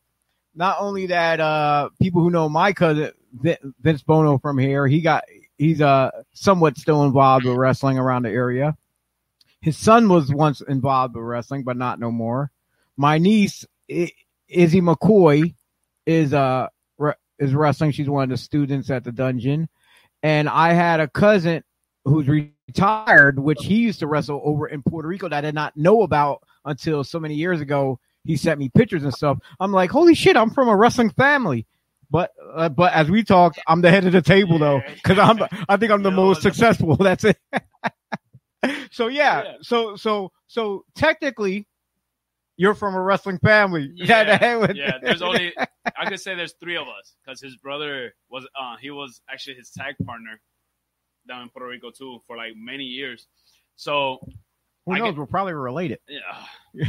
not 0.56 0.78
only 0.80 1.08
that 1.08 1.40
uh 1.42 1.90
people 2.02 2.22
who 2.22 2.30
know 2.30 2.48
my 2.48 2.72
cousin 2.74 3.12
Vin- 3.34 3.74
Vince 3.82 4.02
Bono 4.02 4.38
from 4.38 4.58
here, 4.58 4.88
he 4.88 5.02
got 5.02 5.24
he's 5.58 5.82
uh 5.82 6.10
somewhat 6.34 6.78
still 6.78 7.04
involved 7.04 7.46
with 7.46 7.58
wrestling 7.58 7.98
around 8.00 8.24
the 8.24 8.30
area. 8.32 8.78
His 9.62 9.78
son 9.78 10.08
was 10.10 10.34
once 10.34 10.62
involved 10.62 11.16
with 11.16 11.24
wrestling, 11.24 11.64
but 11.64 11.78
not 11.78 12.00
no 12.00 12.12
more. 12.12 12.52
My 12.98 13.18
niece 13.18 13.66
Izzy 13.88 14.82
McCoy 14.82 15.54
is 16.06 16.34
uh 16.34 16.68
is 17.40 17.54
wrestling. 17.54 17.92
She's 17.92 18.10
one 18.10 18.24
of 18.24 18.30
the 18.30 18.38
students 18.38 18.90
at 18.90 19.04
the 19.04 19.12
dungeon, 19.12 19.70
and 20.24 20.50
I 20.50 20.74
had 20.74 21.00
a 21.00 21.08
cousin 21.08 21.64
who's 22.04 22.28
retired, 22.28 23.40
which 23.40 23.64
he 23.64 23.78
used 23.78 24.00
to 24.00 24.08
wrestle 24.08 24.42
over 24.44 24.68
in 24.68 24.84
Puerto 24.84 25.08
Rico 25.08 25.30
that 25.30 25.38
I 25.38 25.42
did 25.42 25.56
not 25.56 25.78
know 25.78 26.02
about 26.02 26.44
until 26.66 27.04
so 27.04 27.20
many 27.20 27.36
years 27.36 27.62
ago. 27.62 28.00
He 28.26 28.36
sent 28.36 28.60
me 28.60 28.70
pictures 28.70 29.04
and 29.04 29.14
stuff. 29.14 29.38
I'm 29.62 29.72
like, 29.72 29.90
holy 29.90 30.14
shit, 30.14 30.36
I'm 30.36 30.50
from 30.50 30.68
a 30.68 30.76
wrestling 30.76 31.10
family. 31.12 31.66
But 32.12 32.32
uh, 32.54 32.70
but 32.70 32.92
as 32.94 33.10
we 33.10 33.24
talked, 33.24 33.60
I'm 33.68 33.82
the 33.82 33.92
head 33.92 34.06
of 34.06 34.12
the 34.12 34.22
table 34.22 34.58
though, 34.58 34.82
because 34.96 35.20
I'm 35.20 35.40
I 35.68 35.78
think 35.78 35.92
I'm 35.92 36.04
the 36.04 36.12
most 36.12 36.42
successful. 36.42 36.96
That's 37.00 37.24
it. 37.24 37.38
so 38.92 39.08
yeah, 39.08 39.54
so 39.62 39.96
so 39.96 40.32
so 40.48 40.86
technically, 40.96 41.68
you're 42.58 42.74
from 42.74 42.96
a 42.96 43.02
wrestling 43.02 43.40
family. 43.40 43.92
Yeah, 43.96 44.24
The 44.26 44.38
hell 44.38 44.62
with- 44.62 44.76
yeah. 44.76 44.98
There's 45.02 45.22
only 45.22 45.54
I 45.98 46.10
could 46.10 46.20
say 46.20 46.36
there's 46.36 46.54
three 46.54 46.76
of 46.78 46.88
us 46.88 47.16
because 47.24 47.42
his 47.42 47.56
brother 47.58 48.14
was 48.30 48.46
uh 48.60 48.76
he 48.82 48.92
was 48.92 49.22
actually 49.32 49.56
his 49.56 49.70
tag 49.72 49.96
partner 50.06 50.40
down 51.28 51.44
in 51.44 51.50
Puerto 51.50 51.68
Rico 51.68 51.92
too 51.92 52.22
for 52.28 52.36
like 52.38 52.54
many 52.56 52.84
years. 52.84 53.28
So 53.76 54.20
Who 54.86 54.94
I 54.94 55.00
knows? 55.00 55.12
get- 55.12 55.18
We're 55.20 55.26
probably 55.26 55.54
related. 55.54 56.00
yeah. 56.08 56.88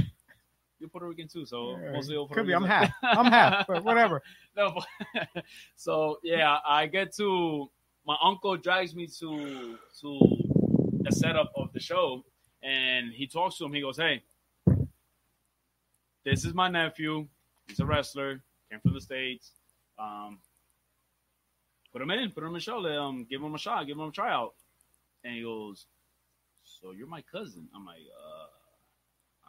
You're 0.81 0.89
Puerto 0.89 1.07
Rican 1.09 1.29
too, 1.29 1.45
so 1.45 1.77
mostly 1.93 2.17
all 2.17 2.27
Puerto 2.27 2.41
Could 2.41 2.47
be. 2.47 2.55
I'm 2.55 2.65
half. 2.65 2.91
I'm 3.03 3.27
half. 3.27 3.67
But 3.67 3.85
whatever. 3.85 4.23
no, 4.57 4.81
but, 5.15 5.45
so 5.77 6.19
yeah, 6.25 6.57
I 6.67 6.87
get 6.87 7.15
to 7.17 7.71
my 8.07 8.17
uncle 8.25 8.57
drags 8.57 8.95
me 8.95 9.07
to 9.19 9.77
to 10.01 10.21
the 11.01 11.12
setup 11.12 11.52
of 11.56 11.72
the 11.72 11.81
show, 11.81 12.24
and 12.62 13.12
he 13.12 13.27
talks 13.27 13.56
to 13.59 13.64
him. 13.64 13.72
He 13.72 13.81
goes, 13.81 13.97
"Hey, 13.97 14.22
this 16.24 16.44
is 16.44 16.55
my 16.55 16.68
nephew. 16.68 17.27
He's 17.66 17.81
a 17.81 17.86
wrestler. 17.86 18.43
Came 18.70 18.81
from 18.81 18.94
the 18.94 19.01
states. 19.01 19.52
Um, 19.98 20.39
put 21.93 22.02
him 22.02 22.10
in. 22.10 22.31
Put 22.31 22.43
him 22.43 22.48
in 22.48 22.55
the 22.55 22.60
show. 22.60 22.78
Let 22.78 22.93
him 22.93 23.24
give 23.28 23.43
him 23.43 23.55
a 23.55 23.59
shot. 23.59 23.86
Give 23.86 23.97
him 23.97 24.09
a 24.09 24.12
tryout." 24.12 24.55
And 25.24 25.35
he 25.35 25.43
goes, 25.43 25.86
"So 26.64 26.93
you're 26.93 27.06
my 27.06 27.22
cousin?" 27.22 27.68
I'm 27.74 27.85
like, 27.85 27.98
"Uh." 27.98 28.47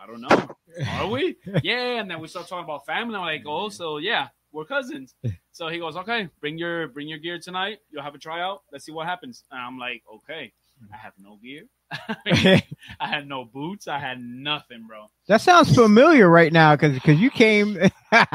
I 0.01 0.07
don't 0.07 0.21
know. 0.21 0.47
Are 0.93 1.07
we? 1.07 1.35
yeah. 1.63 1.99
And 1.99 2.09
then 2.09 2.19
we 2.19 2.27
start 2.27 2.47
talking 2.47 2.63
about 2.63 2.87
family. 2.87 3.15
I'm 3.15 3.21
like, 3.21 3.43
oh, 3.45 3.69
so 3.69 3.97
yeah, 3.97 4.29
we're 4.51 4.65
cousins. 4.65 5.15
So 5.53 5.67
he 5.67 5.79
goes, 5.79 5.97
okay, 5.97 6.29
bring 6.39 6.57
your 6.57 6.87
bring 6.87 7.09
your 7.09 7.19
gear 7.19 7.37
tonight. 7.37 7.79
You'll 7.91 8.03
have 8.03 8.15
a 8.15 8.17
tryout. 8.17 8.63
Let's 8.71 8.85
see 8.85 8.93
what 8.93 9.05
happens. 9.05 9.43
And 9.51 9.59
I'm 9.59 9.77
like, 9.77 10.01
okay. 10.15 10.53
I 10.93 10.97
have 10.97 11.13
no 11.17 11.37
gear. 11.41 11.63
I 12.99 13.07
had 13.07 13.27
no 13.27 13.45
boots. 13.45 13.87
I 13.87 13.99
had 13.99 14.19
nothing, 14.21 14.85
bro. 14.87 15.07
That 15.27 15.41
sounds 15.41 15.73
familiar 15.75 16.29
right 16.29 16.51
now 16.51 16.75
because 16.75 16.93
because 16.93 17.19
you 17.19 17.29
came. 17.29 17.73
That 18.11 18.27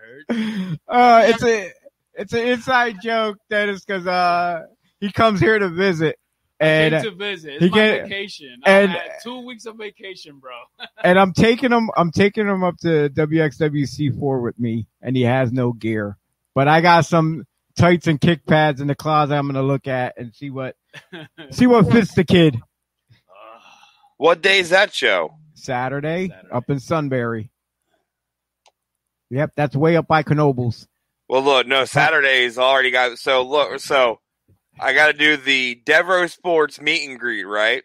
hurts. 0.00 0.28
That 0.28 0.78
uh, 0.88 1.22
it's 1.26 1.42
a 1.42 1.70
it's 2.14 2.32
an 2.32 2.46
inside 2.48 2.96
joke 3.02 3.38
that 3.50 3.68
is 3.68 3.84
because 3.84 4.06
uh 4.06 4.62
he 5.00 5.12
comes 5.12 5.40
here 5.40 5.58
to 5.58 5.68
visit 5.68 6.18
and 6.60 6.92
Came 6.94 7.02
to 7.12 7.16
visit. 7.16 7.54
It's 7.54 7.64
he 7.64 7.70
my 7.70 7.76
came- 7.76 8.02
vacation. 8.04 8.60
I 8.64 8.70
and- 8.70 8.90
had 8.92 9.02
two 9.22 9.46
weeks 9.46 9.66
of 9.66 9.76
vacation, 9.76 10.38
bro. 10.40 10.52
and 11.04 11.18
I'm 11.18 11.32
taking 11.32 11.70
him 11.72 11.90
I'm 11.96 12.10
taking 12.10 12.46
him 12.48 12.64
up 12.64 12.76
to 12.78 13.08
WXWC 13.10 14.18
four 14.18 14.40
with 14.40 14.58
me 14.58 14.86
and 15.02 15.16
he 15.16 15.22
has 15.22 15.52
no 15.52 15.72
gear, 15.72 16.16
but 16.54 16.66
I 16.68 16.80
got 16.80 17.06
some 17.06 17.44
tights 17.78 18.06
and 18.06 18.20
kick 18.20 18.44
pads 18.44 18.80
in 18.80 18.88
the 18.88 18.94
closet 18.94 19.34
I'm 19.34 19.46
gonna 19.46 19.62
look 19.62 19.86
at 19.86 20.14
and 20.18 20.34
see 20.34 20.50
what 20.50 20.76
see 21.50 21.66
what 21.66 21.90
fits 21.92 22.14
the 22.14 22.24
kid. 22.24 22.60
What 24.18 24.42
day 24.42 24.58
is 24.58 24.70
that 24.70 24.92
show? 24.92 25.34
Saturday, 25.54 26.32
up 26.52 26.68
in 26.68 26.80
Sunbury. 26.80 27.50
Yep, 29.30 29.52
that's 29.56 29.76
way 29.76 29.96
up 29.96 30.08
by 30.08 30.22
Knoebels. 30.22 30.86
Well, 31.28 31.42
look, 31.42 31.66
no, 31.66 31.84
Saturday's 31.84 32.58
already 32.58 32.90
got. 32.90 33.18
So 33.18 33.42
look, 33.42 33.80
so 33.80 34.20
I 34.80 34.94
got 34.94 35.08
to 35.08 35.12
do 35.12 35.36
the 35.36 35.80
Devereaux 35.84 36.28
Sports 36.28 36.80
meet 36.80 37.08
and 37.08 37.18
greet, 37.18 37.44
right? 37.44 37.82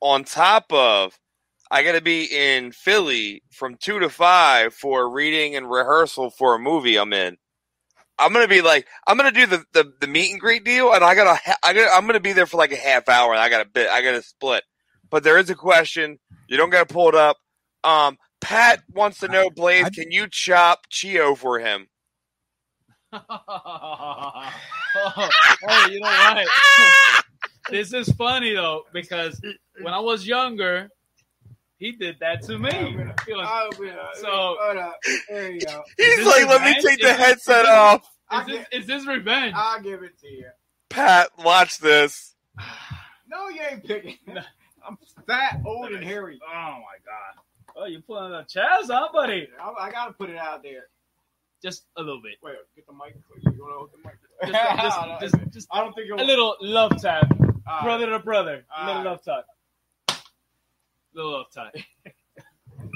On 0.00 0.24
top 0.24 0.72
of, 0.72 1.18
I 1.70 1.82
got 1.82 1.92
to 1.92 2.00
be 2.00 2.24
in 2.24 2.72
Philly 2.72 3.42
from 3.50 3.76
two 3.76 4.00
to 4.00 4.08
five 4.08 4.74
for 4.74 5.08
reading 5.08 5.54
and 5.56 5.70
rehearsal 5.70 6.30
for 6.30 6.54
a 6.54 6.58
movie 6.58 6.98
I'm 6.98 7.12
in. 7.12 7.36
I'm 8.18 8.32
gonna 8.32 8.48
be 8.48 8.62
like, 8.62 8.86
I'm 9.06 9.16
gonna 9.16 9.32
do 9.32 9.46
the, 9.46 9.64
the, 9.72 9.92
the 10.00 10.06
meet 10.06 10.30
and 10.30 10.40
greet 10.40 10.64
deal, 10.64 10.92
and 10.92 11.04
I 11.04 11.14
gotta, 11.14 11.38
I 11.62 11.72
gotta, 11.72 11.90
I'm 11.92 12.06
gonna 12.06 12.20
be 12.20 12.32
there 12.32 12.46
for 12.46 12.56
like 12.56 12.72
a 12.72 12.76
half 12.76 13.08
hour, 13.08 13.32
and 13.32 13.40
I 13.40 13.48
got 13.48 13.58
to 13.58 13.68
bit, 13.68 13.88
I 13.88 14.02
got 14.02 14.12
to 14.12 14.22
split. 14.22 14.64
But 15.10 15.22
there 15.22 15.38
is 15.38 15.50
a 15.50 15.54
question. 15.54 16.18
You 16.48 16.56
don't 16.56 16.70
got 16.70 16.88
to 16.88 16.92
pull 16.92 17.08
it 17.08 17.14
up. 17.14 17.36
Um, 17.84 18.18
Pat 18.40 18.82
wants 18.92 19.18
to 19.20 19.28
know, 19.28 19.50
Blaze, 19.50 19.90
can 19.90 20.10
you 20.10 20.26
chop 20.30 20.86
Chio 20.88 21.34
for 21.34 21.58
him? 21.58 21.88
oh, 23.12 23.22
oh, 24.96 25.88
you 25.90 26.00
know 26.00 26.06
what? 26.06 26.46
this 27.70 27.92
is 27.92 28.08
funny 28.12 28.54
though 28.54 28.82
because 28.92 29.40
when 29.80 29.94
I 29.94 30.00
was 30.00 30.26
younger, 30.26 30.88
he 31.78 31.92
did 31.92 32.16
that 32.20 32.42
to 32.42 32.58
me. 32.58 32.70
Oh, 32.72 32.84
he 33.26 33.32
was- 33.34 33.94
oh, 34.24 34.70
so 34.94 35.12
there 35.28 35.52
you 35.52 35.60
go. 35.60 35.82
He's 35.96 36.06
Is 36.08 36.16
this 36.18 36.26
like, 36.26 36.48
let 36.48 36.62
me 36.62 36.74
take 36.82 37.00
the 37.00 37.08
Is 37.10 37.16
headset 37.16 37.62
this- 37.62 37.70
off. 37.70 38.10
Is 38.32 38.46
this, 38.46 38.66
is 38.72 38.86
this 38.86 39.06
revenge? 39.06 39.54
I'll 39.56 39.80
give 39.80 40.02
it 40.02 40.18
to 40.20 40.26
you. 40.28 40.48
Pat, 40.90 41.30
watch 41.38 41.78
this. 41.78 42.34
No, 43.28 43.48
you 43.48 43.60
ain't 43.68 43.84
picking. 43.84 44.16
I'm 44.86 44.96
fat, 45.26 45.60
old, 45.66 45.90
and 45.90 46.02
hairy. 46.04 46.38
Oh 46.46 46.52
my 46.52 46.96
god! 47.04 47.42
Oh, 47.76 47.84
you're 47.86 48.00
pulling 48.00 48.30
the 48.30 48.42
chest, 48.42 48.88
huh, 48.88 49.08
buddy? 49.12 49.48
I, 49.60 49.86
I 49.86 49.90
gotta 49.90 50.12
put 50.12 50.30
it 50.30 50.36
out 50.38 50.62
there. 50.62 50.84
Just 51.60 51.86
a 51.96 52.02
little 52.02 52.22
bit. 52.22 52.34
Wait, 52.40 52.54
get 52.76 52.86
the 52.86 52.92
mic. 52.92 53.16
You 53.42 53.60
wanna 53.60 53.74
hold 53.74 53.90
the 53.92 53.98
mic? 54.08 54.14
Just, 54.52 55.20
just, 55.20 55.34
just, 55.40 55.52
just 55.52 55.68
I 55.72 55.80
don't 55.80 55.92
think 55.94 56.08
a 56.12 56.22
little 56.22 56.56
love 56.60 56.92
tap, 57.02 57.26
All 57.68 57.82
brother 57.82 58.06
to 58.06 58.20
brother. 58.20 58.64
A 58.78 58.86
little 58.86 59.02
love 59.02 59.22
tap. 59.24 59.44
Little 61.16 61.32
love 61.32 61.46
tap. 61.50 61.74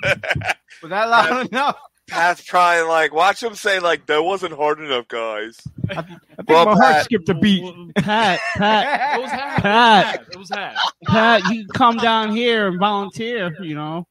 Was 0.83 0.91
that 0.91 1.05
loud 1.09 1.49
enough? 1.49 1.79
Pat's 2.09 2.43
probably 2.45 2.83
like, 2.83 3.15
watch 3.15 3.43
him 3.43 3.55
say 3.55 3.79
like, 3.81 4.07
that 4.07 4.23
wasn't 4.23 4.53
hard 4.55 4.79
enough, 4.81 5.07
guys. 5.09 5.59
I 5.91 6.03
think 6.03 6.19
Well, 6.49 6.67
my 6.67 6.73
heart 6.73 6.81
Pat- 6.97 7.05
skipped 7.05 7.29
a 7.31 7.35
beat. 7.35 7.95
Pat, 7.97 8.41
Pat, 8.57 9.15
It 9.19 9.23
was 9.23 9.31
half. 9.31 9.63
Pat. 9.63 10.27
It 10.33 10.37
was 10.39 10.51
half. 10.51 10.77
Pat, 11.07 11.43
you 11.51 11.65
can 11.65 11.69
come 11.73 11.97
down 11.97 12.33
here 12.35 12.67
and 12.69 12.79
volunteer. 12.79 13.57
You 13.63 13.75
know. 13.75 14.07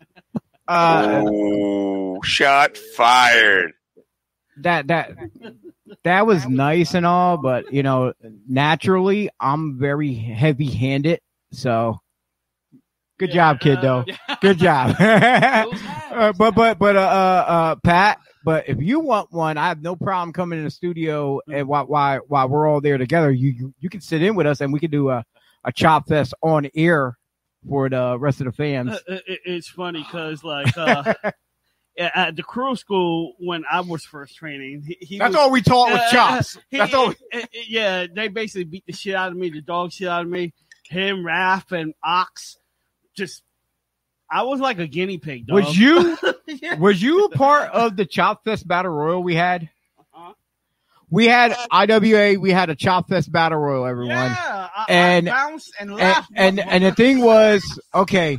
Uh, 0.67 1.23
oh, 1.27 2.21
shot 2.23 2.77
fired. 2.77 3.73
that 4.57 4.87
that 4.87 5.11
that 6.03 6.25
was 6.27 6.47
nice 6.47 6.93
and 6.93 7.05
all, 7.05 7.37
but 7.37 7.71
you 7.73 7.83
know, 7.83 8.13
naturally, 8.47 9.29
I'm 9.39 9.77
very 9.79 10.13
heavy-handed. 10.13 11.19
So, 11.51 11.99
good 13.19 13.31
job, 13.31 13.59
kid. 13.59 13.79
Though, 13.81 14.05
good 14.41 14.57
job. 14.57 14.95
Uh, 16.09 16.33
but 16.37 16.55
but 16.55 16.79
but 16.79 16.95
uh, 16.95 16.99
uh 16.99 17.45
uh 17.47 17.75
Pat. 17.83 18.19
But 18.43 18.67
if 18.67 18.81
you 18.81 18.99
want 18.99 19.31
one, 19.31 19.57
I 19.57 19.67
have 19.67 19.81
no 19.83 19.95
problem 19.95 20.33
coming 20.33 20.57
in 20.59 20.65
the 20.65 20.71
studio 20.71 21.39
and 21.51 21.67
while 21.67 21.85
while, 21.85 22.21
while 22.27 22.49
we're 22.49 22.67
all 22.67 22.81
there 22.81 22.97
together, 22.97 23.31
you, 23.31 23.49
you 23.51 23.73
you 23.79 23.89
can 23.89 24.01
sit 24.01 24.23
in 24.23 24.33
with 24.35 24.47
us 24.47 24.59
and 24.61 24.73
we 24.73 24.79
can 24.79 24.89
do 24.89 25.09
a 25.11 25.23
a 25.65 25.71
chop 25.71 26.07
fest 26.07 26.33
on 26.41 26.67
air 26.75 27.15
for 27.67 27.89
the 27.89 28.17
rest 28.17 28.39
of 28.41 28.45
the 28.47 28.51
fans. 28.53 28.89
Uh, 29.07 29.19
it- 29.27 29.39
it's 29.45 29.67
funny 29.69 29.99
because 30.01 30.43
like 30.43 30.75
uh, 30.77 31.13
at 31.23 32.15
at 32.15 32.35
the 32.35 32.43
crew 32.43 32.75
school 32.75 33.33
when 33.39 33.63
I 33.71 33.81
was 33.81 34.03
first 34.03 34.35
training, 34.37 34.83
he, 34.87 34.97
he 35.01 35.17
That's 35.19 35.29
was- 35.29 35.35
all 35.37 35.51
we 35.51 35.61
taught 35.61 35.91
was 35.91 35.99
uh, 36.01 36.11
chops. 36.11 36.57
he- 36.69 36.77
That's 36.77 36.93
all. 36.93 37.09
uh, 37.09 37.13
uh, 37.33 37.41
yeah, 37.67 38.07
they 38.13 38.29
basically 38.29 38.63
beat 38.63 38.85
the 38.87 38.93
shit 38.93 39.13
out 39.15 39.31
of 39.31 39.37
me, 39.37 39.49
the 39.51 39.61
dog 39.61 39.91
shit 39.91 40.07
out 40.07 40.23
of 40.23 40.29
me. 40.29 40.53
Him, 40.85 41.17
Raph, 41.17 41.71
and 41.71 41.93
Ox, 42.03 42.57
just 43.19 43.43
I 44.31 44.43
was 44.43 44.59
like 44.59 44.79
a 44.79 44.87
guinea 44.87 45.17
pig. 45.19 45.45
Dog. 45.47 45.55
Was 45.63 45.77
you 45.77 46.17
Yeah. 46.47 46.75
was 46.75 47.01
you 47.01 47.25
a 47.25 47.29
part 47.29 47.69
of 47.71 47.95
the 47.95 48.05
Chop 48.05 48.43
Fest 48.43 48.67
Battle 48.67 48.91
Royal 48.91 49.21
we 49.21 49.35
had? 49.35 49.69
Uh-huh. 49.99 50.33
We 51.11 51.27
had 51.27 51.55
IWA, 51.71 52.39
we 52.39 52.51
had 52.51 52.69
a 52.69 52.75
Chop 52.75 53.09
Fest 53.09 53.31
Battle 53.31 53.57
Royal, 53.59 53.85
everyone. 53.85 54.15
Yeah, 54.15 54.69
I, 54.75 54.85
And- 54.89 55.29
I 55.29 55.31
bounced 55.49 55.71
and 55.79 55.91
and 55.91 56.25
and, 56.35 56.59
and 56.59 56.83
the 56.83 56.91
thing 56.91 57.21
was, 57.21 57.79
okay, 57.93 58.37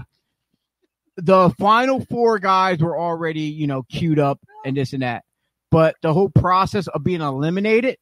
the 1.16 1.50
final 1.58 2.04
four 2.06 2.38
guys 2.38 2.78
were 2.78 2.98
already, 2.98 3.42
you 3.42 3.66
know, 3.66 3.82
queued 3.82 4.18
up 4.18 4.40
and 4.64 4.76
this 4.76 4.92
and 4.92 5.02
that. 5.02 5.24
But 5.70 5.96
the 6.02 6.12
whole 6.12 6.30
process 6.30 6.86
of 6.88 7.04
being 7.04 7.20
eliminated, 7.20 7.96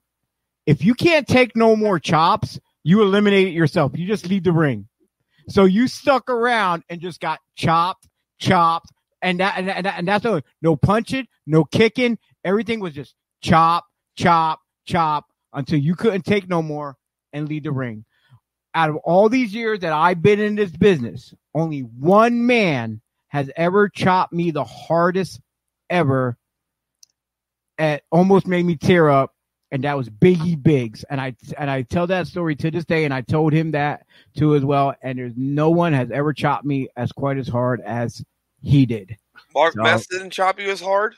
if 0.66 0.84
you 0.84 0.94
can't 0.94 1.26
take 1.26 1.54
no 1.56 1.74
more 1.76 1.98
chops, 1.98 2.58
you 2.84 3.02
eliminate 3.02 3.48
it 3.48 3.52
yourself. 3.54 3.92
You 3.94 4.06
just 4.06 4.26
leave 4.28 4.44
the 4.44 4.52
ring. 4.52 4.88
So 5.48 5.64
you 5.64 5.88
stuck 5.88 6.28
around 6.28 6.84
and 6.88 7.00
just 7.00 7.20
got 7.20 7.40
chopped, 7.56 8.08
chopped, 8.38 8.92
and 9.22 9.40
that 9.40 9.58
and, 9.58 9.68
and, 9.68 9.86
and 9.86 10.06
that's 10.06 10.22
the 10.22 10.42
no 10.62 10.76
punching, 10.76 11.26
no 11.46 11.64
kicking. 11.64 12.18
Everything 12.44 12.80
was 12.80 12.94
just 12.94 13.14
chop, 13.40 13.86
chop, 14.16 14.60
chop 14.86 15.26
until 15.52 15.78
you 15.78 15.94
couldn't 15.94 16.22
take 16.22 16.48
no 16.48 16.62
more 16.62 16.96
and 17.32 17.48
leave 17.48 17.64
the 17.64 17.72
ring. 17.72 18.04
Out 18.74 18.90
of 18.90 18.96
all 18.96 19.28
these 19.28 19.54
years 19.54 19.80
that 19.80 19.92
I've 19.92 20.22
been 20.22 20.38
in 20.38 20.54
this 20.54 20.70
business, 20.70 21.34
only 21.54 21.80
one 21.80 22.46
man 22.46 23.00
has 23.28 23.50
ever 23.56 23.88
chopped 23.88 24.32
me 24.32 24.50
the 24.50 24.64
hardest 24.64 25.40
ever. 25.90 26.36
It 27.78 28.02
almost 28.10 28.46
made 28.46 28.64
me 28.64 28.76
tear 28.76 29.08
up, 29.08 29.34
and 29.70 29.84
that 29.84 29.96
was 29.96 30.08
Biggie 30.08 30.60
Biggs. 30.62 31.04
And 31.10 31.20
I 31.20 31.34
and 31.56 31.70
I 31.70 31.82
tell 31.82 32.06
that 32.08 32.26
story 32.26 32.56
to 32.56 32.70
this 32.70 32.84
day, 32.84 33.04
and 33.04 33.12
I 33.14 33.20
told 33.22 33.52
him 33.52 33.72
that 33.72 34.06
too 34.36 34.54
as 34.54 34.64
well. 34.64 34.94
And 35.02 35.18
there's 35.18 35.34
no 35.36 35.70
one 35.70 35.92
has 35.92 36.10
ever 36.10 36.32
chopped 36.32 36.64
me 36.64 36.88
as 36.96 37.12
quite 37.12 37.38
as 37.38 37.48
hard 37.48 37.80
as 37.80 38.22
he 38.62 38.86
did. 38.86 39.16
Mark 39.54 39.74
So- 39.74 39.82
Mess 39.82 40.06
didn't 40.06 40.30
chop 40.30 40.58
you 40.60 40.70
as 40.70 40.80
hard. 40.80 41.14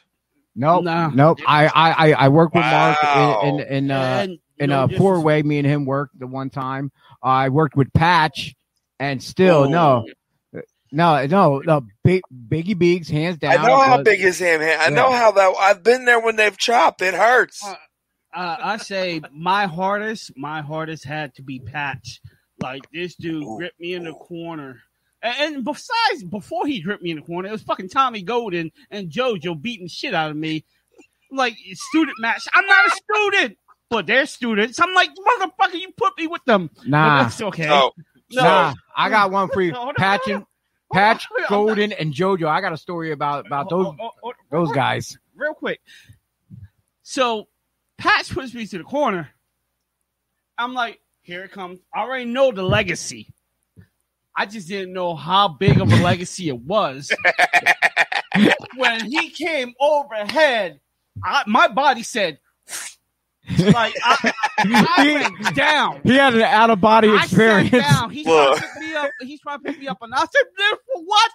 Nope, 0.57 0.85
Nah. 0.85 1.11
nope. 1.11 1.39
I 1.47 1.67
I 1.69 1.91
I, 1.91 2.13
I 2.25 2.29
worked 2.29 2.55
with 2.55 2.65
Wow. 2.65 2.99
Mark 3.03 3.45
in 3.45 3.61
in, 3.61 3.67
in 3.85 3.91
uh 3.93 3.95
And 4.25 4.39
in 4.59 4.71
no 4.71 4.85
a 4.85 4.89
disres- 4.89 4.99
four 4.99 5.21
way. 5.21 5.43
Me 5.43 5.59
and 5.59 5.67
him 5.67 5.85
worked 5.87 6.19
the 6.19 6.27
one 6.27 6.51
time. 6.51 6.91
I 7.23 7.49
worked 7.51 7.77
with 7.77 7.93
Patch, 7.93 8.55
and 8.99 9.23
still 9.23 9.71
no, 9.71 10.07
no, 10.93 11.25
no, 11.27 11.59
no. 11.65 11.83
Big 12.03 12.23
Biggie 12.49 12.77
Biggs, 12.79 13.09
hands 13.09 13.39
down. 13.39 13.59
I 13.59 13.67
know 13.67 13.79
how 13.81 13.99
was- 13.99 14.05
big 14.05 14.21
his 14.21 14.39
hand. 14.41 14.63
I 14.63 14.67
Yeah. 14.67 14.89
know 14.89 15.13
how 15.13 15.31
that. 15.31 15.55
I've 15.61 15.83
been 15.85 16.05
there 16.05 16.19
when 16.21 16.37
they've 16.37 16.57
chopped. 16.59 17.01
It 17.01 17.15
hurts. 17.15 17.65
Uh, 17.65 17.75
uh, 18.33 18.57
I 18.63 18.77
say 18.79 19.21
my 19.33 19.67
hardest, 19.67 20.37
my 20.37 20.61
hardest 20.63 21.05
had 21.05 21.35
to 21.37 21.43
be 21.43 21.59
Patch. 21.59 22.21
Like 22.61 22.91
this 22.93 23.15
dude 23.15 23.45
gripped 23.57 23.81
me 23.81 23.95
in 23.95 24.05
the 24.05 24.13
corner. 24.13 24.81
And, 25.23 25.57
and 25.57 25.65
besides, 25.65 26.25
before 26.29 26.67
he 26.67 26.81
gripped 26.81 27.03
me 27.03 27.11
in 27.11 27.17
the 27.17 27.23
corner, 27.23 27.49
it 27.49 27.53
was 27.53 27.63
fucking 27.63 27.89
Tommy 27.89 28.23
Golden 28.23 28.71
and 28.91 29.11
JoJo 29.11 29.61
beating 29.61 29.89
shit 29.89 30.15
out 30.15 30.31
of 30.31 30.37
me. 30.37 30.65
Like 31.33 31.57
student 31.75 32.17
match. 32.21 32.47
I'm 32.55 32.67
not 32.67 32.87
a 32.87 32.91
student, 32.91 33.59
but 33.89 34.07
they're 34.07 34.27
students. 34.27 34.81
I'm 34.81 34.93
like, 34.95 35.11
motherfucker, 35.11 35.81
you 35.81 35.93
put 35.97 36.19
me 36.19 36.27
with 36.27 36.45
them. 36.45 36.71
But 36.77 36.87
Nah, 36.89 37.23
that's 37.23 37.41
okay. 37.41 37.69
So, 37.69 37.93
No. 38.33 38.43
nah. 38.43 38.75
I 38.97 39.09
got 39.11 39.31
one 39.31 39.49
for 39.49 39.63
you. 39.63 39.73
Hold 39.75 39.97
Patch 39.97 40.29
and. 40.29 40.45
Patch, 40.93 41.29
Golden, 41.49 41.93
and 41.93 42.13
JoJo. 42.13 42.49
I 42.49 42.61
got 42.61 42.73
a 42.73 42.77
story 42.77 43.13
about 43.13 43.47
about 43.47 43.71
those 43.71 43.87
Oh, 43.87 43.97
oh, 44.01 44.11
oh, 44.25 44.33
those 44.51 44.73
guys. 44.73 45.17
real 45.37 45.55
quick. 45.55 45.81
So 47.03 47.47
Patch 48.01 48.33
puts 48.33 48.55
me 48.55 48.67
to 48.67 48.79
the 48.79 48.85
corner. 48.85 49.29
I'm 50.57 50.73
like, 50.75 51.01
here 51.21 51.45
it 51.45 51.53
comes. 51.53 51.81
I 51.95 52.01
already 52.01 52.25
know 52.25 52.51
the 52.51 52.63
legacy. 52.63 53.33
I 54.35 54.47
just 54.47 54.69
didn't 54.69 54.95
know 54.95 55.15
how 55.15 55.49
big 55.49 55.81
of 55.81 55.93
a 55.93 55.97
legacy 55.97 56.49
it 56.49 56.59
was. 56.59 57.13
when 58.77 59.05
he 59.05 59.29
came 59.29 59.75
overhead, 59.79 60.81
I, 61.23 61.43
my 61.47 61.69
body 61.69 62.03
said, 62.03 62.39
like, 63.59 63.95
I, 64.03 64.33
I 64.59 65.31
went 65.35 65.55
down. 65.55 66.01
He 66.03 66.15
had 66.17 66.35
an 66.35 66.43
out 66.43 66.71
of 66.71 66.81
body 66.81 67.09
I 67.09 67.25
experience. 67.25 67.71
sat 67.71 67.81
down. 67.81 68.11
He's 68.11 68.25
trying 68.25 68.49
Look. 68.49 68.57
to 68.57 68.63
pick 68.63 68.83
me 68.83 68.95
up. 68.95 69.11
He's 69.21 69.41
trying 69.41 69.59
to 69.59 69.65
pick 69.65 69.79
me 69.79 69.89
up, 69.89 69.99
and 70.01 70.15
I 70.15 70.21
said, 70.21 70.45
"Dude, 70.57 70.79
"For 70.95 71.03
what? 71.05 71.33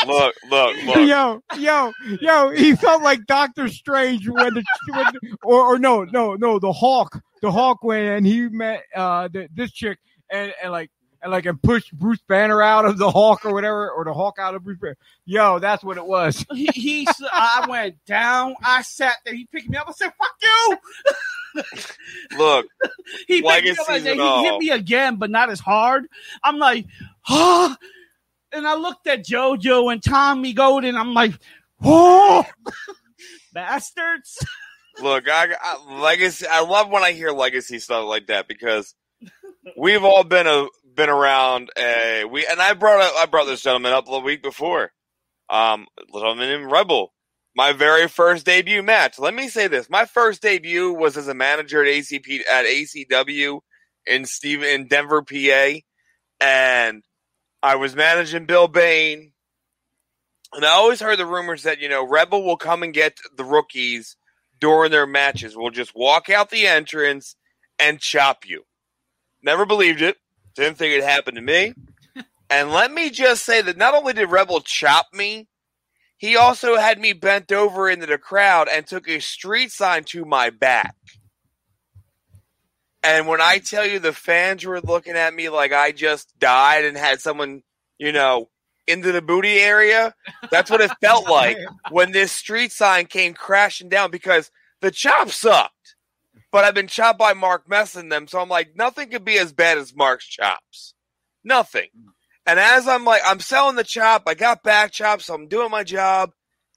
For 0.00 0.06
what?" 0.08 0.34
look, 0.50 0.76
look, 0.76 0.86
look. 0.96 1.08
Yo, 1.08 1.42
yo, 1.58 1.92
yo! 2.20 2.50
He 2.50 2.74
felt 2.76 3.02
like 3.02 3.26
Doctor 3.26 3.68
Strange 3.68 4.28
when 4.28 4.54
the 4.54 4.64
when, 4.92 5.06
or 5.42 5.60
or 5.74 5.78
no, 5.78 6.04
no, 6.04 6.34
no, 6.34 6.58
the 6.58 6.72
Hulk, 6.72 7.20
the 7.40 7.50
Hulk 7.50 7.82
when 7.82 8.04
and 8.04 8.26
he 8.26 8.48
met 8.48 8.82
uh 8.94 9.28
the, 9.28 9.48
this 9.54 9.70
chick 9.72 9.98
and 10.30 10.52
and 10.62 10.72
like 10.72 10.90
and 11.22 11.30
like 11.30 11.46
and 11.46 11.60
pushed 11.62 11.92
Bruce 11.96 12.20
Banner 12.28 12.60
out 12.62 12.84
of 12.84 12.98
the 12.98 13.10
Hulk 13.10 13.44
or 13.44 13.52
whatever, 13.54 13.90
or 13.90 14.04
the 14.04 14.12
Hulk 14.14 14.38
out 14.38 14.54
of 14.54 14.64
Bruce 14.64 14.78
Banner. 14.80 14.96
Yo, 15.24 15.58
that's 15.60 15.84
what 15.84 15.96
it 15.96 16.06
was. 16.06 16.44
he, 16.52 16.66
he 16.74 17.06
s- 17.06 17.22
I 17.32 17.66
went 17.68 18.04
down. 18.06 18.56
I 18.64 18.82
sat 18.82 19.16
there. 19.24 19.34
He 19.34 19.46
picked 19.46 19.68
me 19.68 19.76
up. 19.76 19.88
I 19.88 19.92
said, 19.92 20.12
"Fuck 20.18 20.34
you." 20.42 20.76
Look, 22.38 22.66
He 23.28 23.42
picked 23.42 23.64
me 23.64 23.70
up 23.72 23.88
Legacies 23.88 23.88
and 23.88 24.06
then 24.06 24.12
and 24.12 24.20
he 24.20 24.42
hit 24.42 24.58
me 24.58 24.70
again, 24.70 25.16
but 25.16 25.30
not 25.30 25.50
as 25.50 25.60
hard. 25.60 26.06
I'm 26.42 26.58
like, 26.58 26.86
ah. 27.28 27.76
And 28.52 28.66
I 28.66 28.74
looked 28.74 29.06
at 29.06 29.24
JoJo 29.24 29.92
and 29.92 30.02
Tommy 30.02 30.52
Golden. 30.52 30.96
I'm 30.96 31.14
like, 31.14 31.32
oh, 31.82 32.44
bastards. 33.52 34.38
look. 35.00 35.28
I, 35.28 35.54
I 35.60 36.00
legacy. 36.00 36.46
I 36.50 36.62
love 36.62 36.90
when 36.90 37.02
I 37.02 37.12
hear 37.12 37.30
legacy 37.30 37.78
stuff 37.78 38.04
like 38.06 38.26
that 38.26 38.48
because 38.48 38.94
we've 39.76 40.04
all 40.04 40.24
been 40.24 40.46
a 40.46 40.66
been 40.94 41.08
around 41.08 41.70
a 41.78 42.24
we 42.24 42.46
and 42.46 42.60
I 42.60 42.74
brought 42.74 43.00
up, 43.00 43.14
I 43.18 43.26
brought 43.26 43.46
this 43.46 43.62
gentleman 43.62 43.92
up 43.92 44.06
the 44.06 44.18
week 44.18 44.42
before. 44.42 44.92
Um, 45.48 45.86
gentleman 46.12 46.48
named 46.48 46.70
Rebel. 46.70 47.12
My 47.54 47.72
very 47.72 48.08
first 48.08 48.46
debut 48.46 48.82
match. 48.82 49.18
Let 49.18 49.34
me 49.34 49.48
say 49.48 49.68
this: 49.68 49.90
my 49.90 50.06
first 50.06 50.40
debut 50.42 50.92
was 50.92 51.16
as 51.16 51.28
a 51.28 51.34
manager 51.34 51.82
at 51.82 51.88
ACP 51.88 52.40
at 52.50 52.64
ACW 52.64 53.60
in 54.06 54.24
Steve 54.24 54.62
in 54.62 54.88
Denver, 54.88 55.22
PA, 55.22 55.72
and 56.40 57.02
I 57.62 57.76
was 57.76 57.94
managing 57.94 58.46
Bill 58.46 58.68
Bain. 58.68 59.32
And 60.52 60.64
I 60.64 60.70
always 60.70 61.00
heard 61.00 61.18
the 61.18 61.26
rumors 61.26 61.62
that 61.62 61.80
you 61.80 61.88
know 61.88 62.06
Rebel 62.06 62.44
will 62.44 62.56
come 62.56 62.82
and 62.82 62.92
get 62.92 63.18
the 63.36 63.44
rookies 63.44 64.16
during 64.60 64.90
their 64.90 65.06
matches. 65.06 65.56
We'll 65.56 65.70
just 65.70 65.94
walk 65.94 66.28
out 66.28 66.50
the 66.50 66.66
entrance 66.66 67.36
and 67.78 68.00
chop 68.00 68.46
you. 68.46 68.64
Never 69.42 69.64
believed 69.64 70.02
it. 70.02 70.18
Didn't 70.54 70.76
think 70.76 70.94
it 70.94 71.04
happened 71.04 71.36
to 71.36 71.42
me. 71.42 71.74
And 72.50 72.70
let 72.70 72.92
me 72.92 73.08
just 73.08 73.46
say 73.46 73.62
that 73.62 73.78
not 73.78 73.94
only 73.94 74.12
did 74.12 74.30
Rebel 74.30 74.60
chop 74.60 75.06
me, 75.14 75.48
he 76.18 76.36
also 76.36 76.76
had 76.76 77.00
me 77.00 77.14
bent 77.14 77.50
over 77.50 77.88
into 77.88 78.04
the 78.04 78.18
crowd 78.18 78.68
and 78.68 78.86
took 78.86 79.08
a 79.08 79.20
street 79.20 79.72
sign 79.72 80.04
to 80.08 80.26
my 80.26 80.50
back. 80.50 80.94
And 83.02 83.26
when 83.26 83.40
I 83.40 83.58
tell 83.58 83.86
you 83.86 83.98
the 83.98 84.12
fans 84.12 84.64
were 84.64 84.80
looking 84.80 85.16
at 85.16 85.34
me 85.34 85.48
like 85.48 85.72
I 85.72 85.92
just 85.92 86.38
died 86.38 86.84
and 86.84 86.96
had 86.96 87.20
someone, 87.20 87.62
you 87.98 88.12
know, 88.12 88.48
into 88.86 89.12
the 89.12 89.22
booty 89.22 89.58
area, 89.58 90.14
that's 90.50 90.70
what 90.70 90.80
it 90.80 90.90
felt 91.00 91.28
like 91.30 91.56
when 91.90 92.12
this 92.12 92.32
street 92.32 92.72
sign 92.72 93.06
came 93.06 93.34
crashing 93.34 93.88
down 93.88 94.10
because 94.10 94.50
the 94.80 94.90
chop 94.90 95.30
sucked. 95.30 95.96
But 96.52 96.64
I've 96.64 96.74
been 96.74 96.86
chopped 96.86 97.18
by 97.18 97.32
Mark 97.32 97.68
messing 97.68 98.08
them, 98.08 98.28
so 98.28 98.38
I'm 98.38 98.48
like, 98.48 98.76
nothing 98.76 99.08
could 99.08 99.24
be 99.24 99.38
as 99.38 99.52
bad 99.52 99.78
as 99.78 99.96
Mark's 99.96 100.26
chops. 100.26 100.94
Nothing. 101.42 101.88
And 102.46 102.60
as 102.60 102.86
I'm 102.86 103.04
like, 103.04 103.22
I'm 103.24 103.40
selling 103.40 103.76
the 103.76 103.84
chop, 103.84 104.24
I 104.26 104.34
got 104.34 104.62
back 104.62 104.92
chops, 104.92 105.26
so 105.26 105.34
I'm 105.34 105.48
doing 105.48 105.70
my 105.70 105.82
job, 105.82 106.32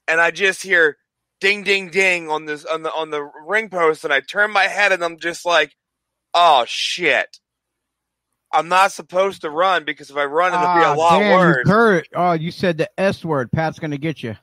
and 0.08 0.20
I 0.20 0.30
just 0.30 0.62
hear 0.62 0.96
ding 1.40 1.62
ding 1.62 1.90
ding 1.90 2.30
on 2.30 2.46
this 2.46 2.64
on 2.64 2.82
the 2.82 2.92
on 2.92 3.10
the 3.10 3.28
ring 3.46 3.68
post, 3.68 4.04
and 4.04 4.12
I 4.12 4.20
turn 4.20 4.50
my 4.50 4.64
head 4.64 4.92
and 4.92 5.04
I'm 5.04 5.18
just 5.18 5.44
like, 5.44 5.74
oh 6.36 6.66
shit. 6.68 7.40
I'm 8.52 8.68
not 8.68 8.92
supposed 8.92 9.42
to 9.42 9.50
run 9.50 9.84
because 9.84 10.10
if 10.10 10.16
I 10.16 10.26
run 10.26 10.54
it'll 10.54 10.68
be 10.68 10.82
Ah, 10.82 10.90
a 10.92 10.92
lot 10.92 11.26
damn, 11.26 11.26
worse. 11.26 11.68
You 11.68 11.72
heard, 11.72 12.08
oh, 12.14 12.32
you 12.32 12.50
said 12.52 12.78
the 12.78 12.90
S 12.98 13.24
word. 13.24 13.52
Pat's 13.52 13.78
gonna 13.80 13.98
get 13.98 14.22
you. 14.22 14.36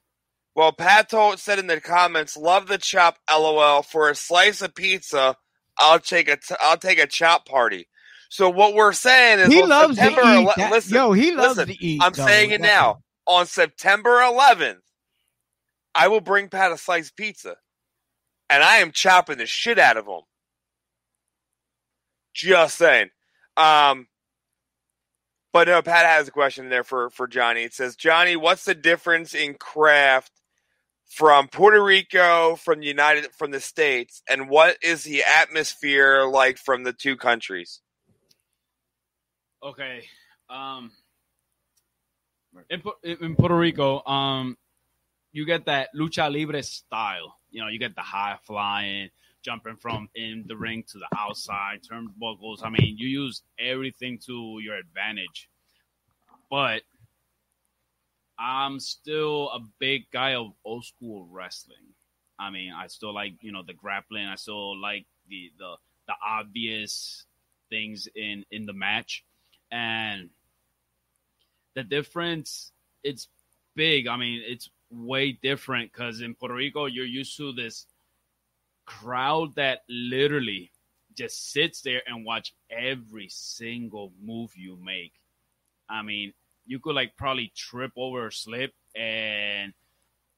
Well, 0.56 0.74
Pat 0.74 1.10
told, 1.10 1.40
said 1.40 1.60
in 1.60 1.68
the 1.68 1.80
comments, 1.82 2.36
"Love 2.38 2.68
the 2.68 2.78
chop, 2.78 3.18
lol." 3.30 3.84
For 3.84 4.10
a 4.10 4.16
slice 4.16 4.62
of 4.62 4.76
pizza, 4.76 5.38
I'll 5.78 6.00
take 6.00 6.28
a 6.28 6.38
t- 6.38 6.56
I'll 6.60 6.78
take 6.78 7.00
a 7.00 7.08
chop 7.08 7.46
party. 7.48 7.88
So 8.30 8.50
what 8.50 8.74
we're 8.74 8.94
saying 8.94 9.40
is, 9.40 9.54
He 9.54 9.62
loves 9.64 10.00
to 10.02 10.12
eat. 10.22 10.52
ele- 10.60 10.70
listen, 10.70 10.92
Yo, 10.94 11.14
he 11.14 11.32
loves 11.34 11.64
listen, 11.64 11.66
to 11.66 11.84
eat. 11.84 12.02
I'm 12.02 12.14
though. 12.16 12.24
saying 12.26 12.52
it 12.52 12.62
now. 12.62 12.98
On 13.28 13.46
September 13.46 14.20
11th, 14.22 14.82
I 15.96 16.10
will 16.10 16.22
bring 16.22 16.50
Pat 16.50 16.72
a 16.74 16.78
sliced 16.78 17.16
pizza, 17.16 17.56
and 18.50 18.64
I 18.64 18.78
am 18.78 18.92
chopping 18.92 19.38
the 19.40 19.46
shit 19.48 19.80
out 19.80 19.98
of 19.98 20.08
him. 20.08 20.22
Just 22.34 22.78
saying. 22.78 23.10
Um, 23.58 24.08
but 25.52 25.68
no, 25.68 25.82
Pat 25.82 26.06
has 26.06 26.28
a 26.28 26.32
question 26.32 26.70
there 26.70 26.84
for 26.84 27.10
for 27.12 27.28
Johnny. 27.28 27.64
It 27.64 27.74
says, 27.74 27.96
Johnny, 27.96 28.36
what's 28.36 28.66
the 28.66 28.74
difference 28.74 29.36
in 29.36 29.54
craft 29.54 30.32
from 31.06 31.48
Puerto 31.48 31.82
Rico, 31.84 32.56
from 32.56 32.80
the 32.80 32.88
United, 32.88 33.28
from 33.36 33.52
the 33.52 33.60
states, 33.60 34.24
and 34.28 34.50
what 34.50 34.78
is 34.82 35.04
the 35.04 35.24
atmosphere 35.24 36.26
like 36.26 36.58
from 36.58 36.84
the 36.84 36.94
two 36.94 37.16
countries? 37.16 37.82
Okay. 39.62 40.04
Um, 40.50 40.92
in, 42.70 42.82
in 43.04 43.36
Puerto 43.36 43.56
Rico, 43.56 44.04
um, 44.06 44.58
you 45.32 45.46
get 45.46 45.66
that 45.66 45.90
lucha 45.96 46.34
libre 46.34 46.64
style. 46.64 47.36
You 47.52 47.62
know, 47.62 47.68
you 47.68 47.80
get 47.80 47.96
the 47.96 48.02
high 48.02 48.38
flying, 48.44 49.10
jumping 49.44 49.76
from 49.76 50.10
in 50.16 50.46
the 50.48 50.56
ring 50.56 50.84
to 50.92 50.98
the 50.98 51.08
outside, 51.18 51.82
turnbuckles. 51.84 52.64
I 52.64 52.70
mean, 52.70 52.96
you 52.98 53.08
use 53.08 53.44
everything 53.60 54.20
to 54.26 54.60
your 54.62 54.76
advantage. 54.76 55.50
But 56.50 56.82
I'm 58.40 58.80
still 58.80 59.50
a 59.50 59.60
big 59.80 60.10
guy 60.12 60.36
of 60.36 60.54
old 60.66 60.86
school 60.86 61.28
wrestling. 61.30 61.94
I 62.40 62.50
mean, 62.50 62.74
I 62.74 62.88
still 62.88 63.14
like 63.14 63.34
you 63.42 63.52
know 63.52 63.64
the 63.66 63.74
grappling. 63.74 64.26
I 64.26 64.36
still 64.36 64.80
like 64.80 65.06
the 65.30 65.52
the 65.58 65.76
the 66.08 66.14
obvious 66.26 67.26
things 67.70 68.08
in 68.16 68.46
in 68.52 68.66
the 68.66 68.74
match, 68.74 69.24
and 69.72 70.30
the 71.76 71.84
difference 71.84 72.72
it's 73.04 73.28
big. 73.76 74.08
I 74.08 74.18
mean, 74.18 74.42
it's 74.46 74.70
way 74.90 75.32
different 75.32 75.92
because 75.92 76.22
in 76.22 76.36
Puerto 76.36 76.54
Rico 76.54 76.86
you're 76.86 77.06
used 77.06 77.36
to 77.38 77.52
this 77.52 77.88
crowd 78.86 79.56
that 79.56 79.82
literally 79.90 80.72
just 81.18 81.52
sits 81.52 81.82
there 81.82 82.02
and 82.08 82.26
watch 82.26 82.54
every 82.72 83.28
single 83.30 84.12
move 84.22 84.52
you 84.56 84.78
make. 84.84 85.14
I 85.90 86.02
mean, 86.02 86.34
you 86.66 86.80
could 86.80 86.96
like 86.96 87.16
probably 87.18 87.52
trip 87.56 87.92
over 87.98 88.26
or 88.28 88.32
slip 88.32 88.74
and 88.96 89.74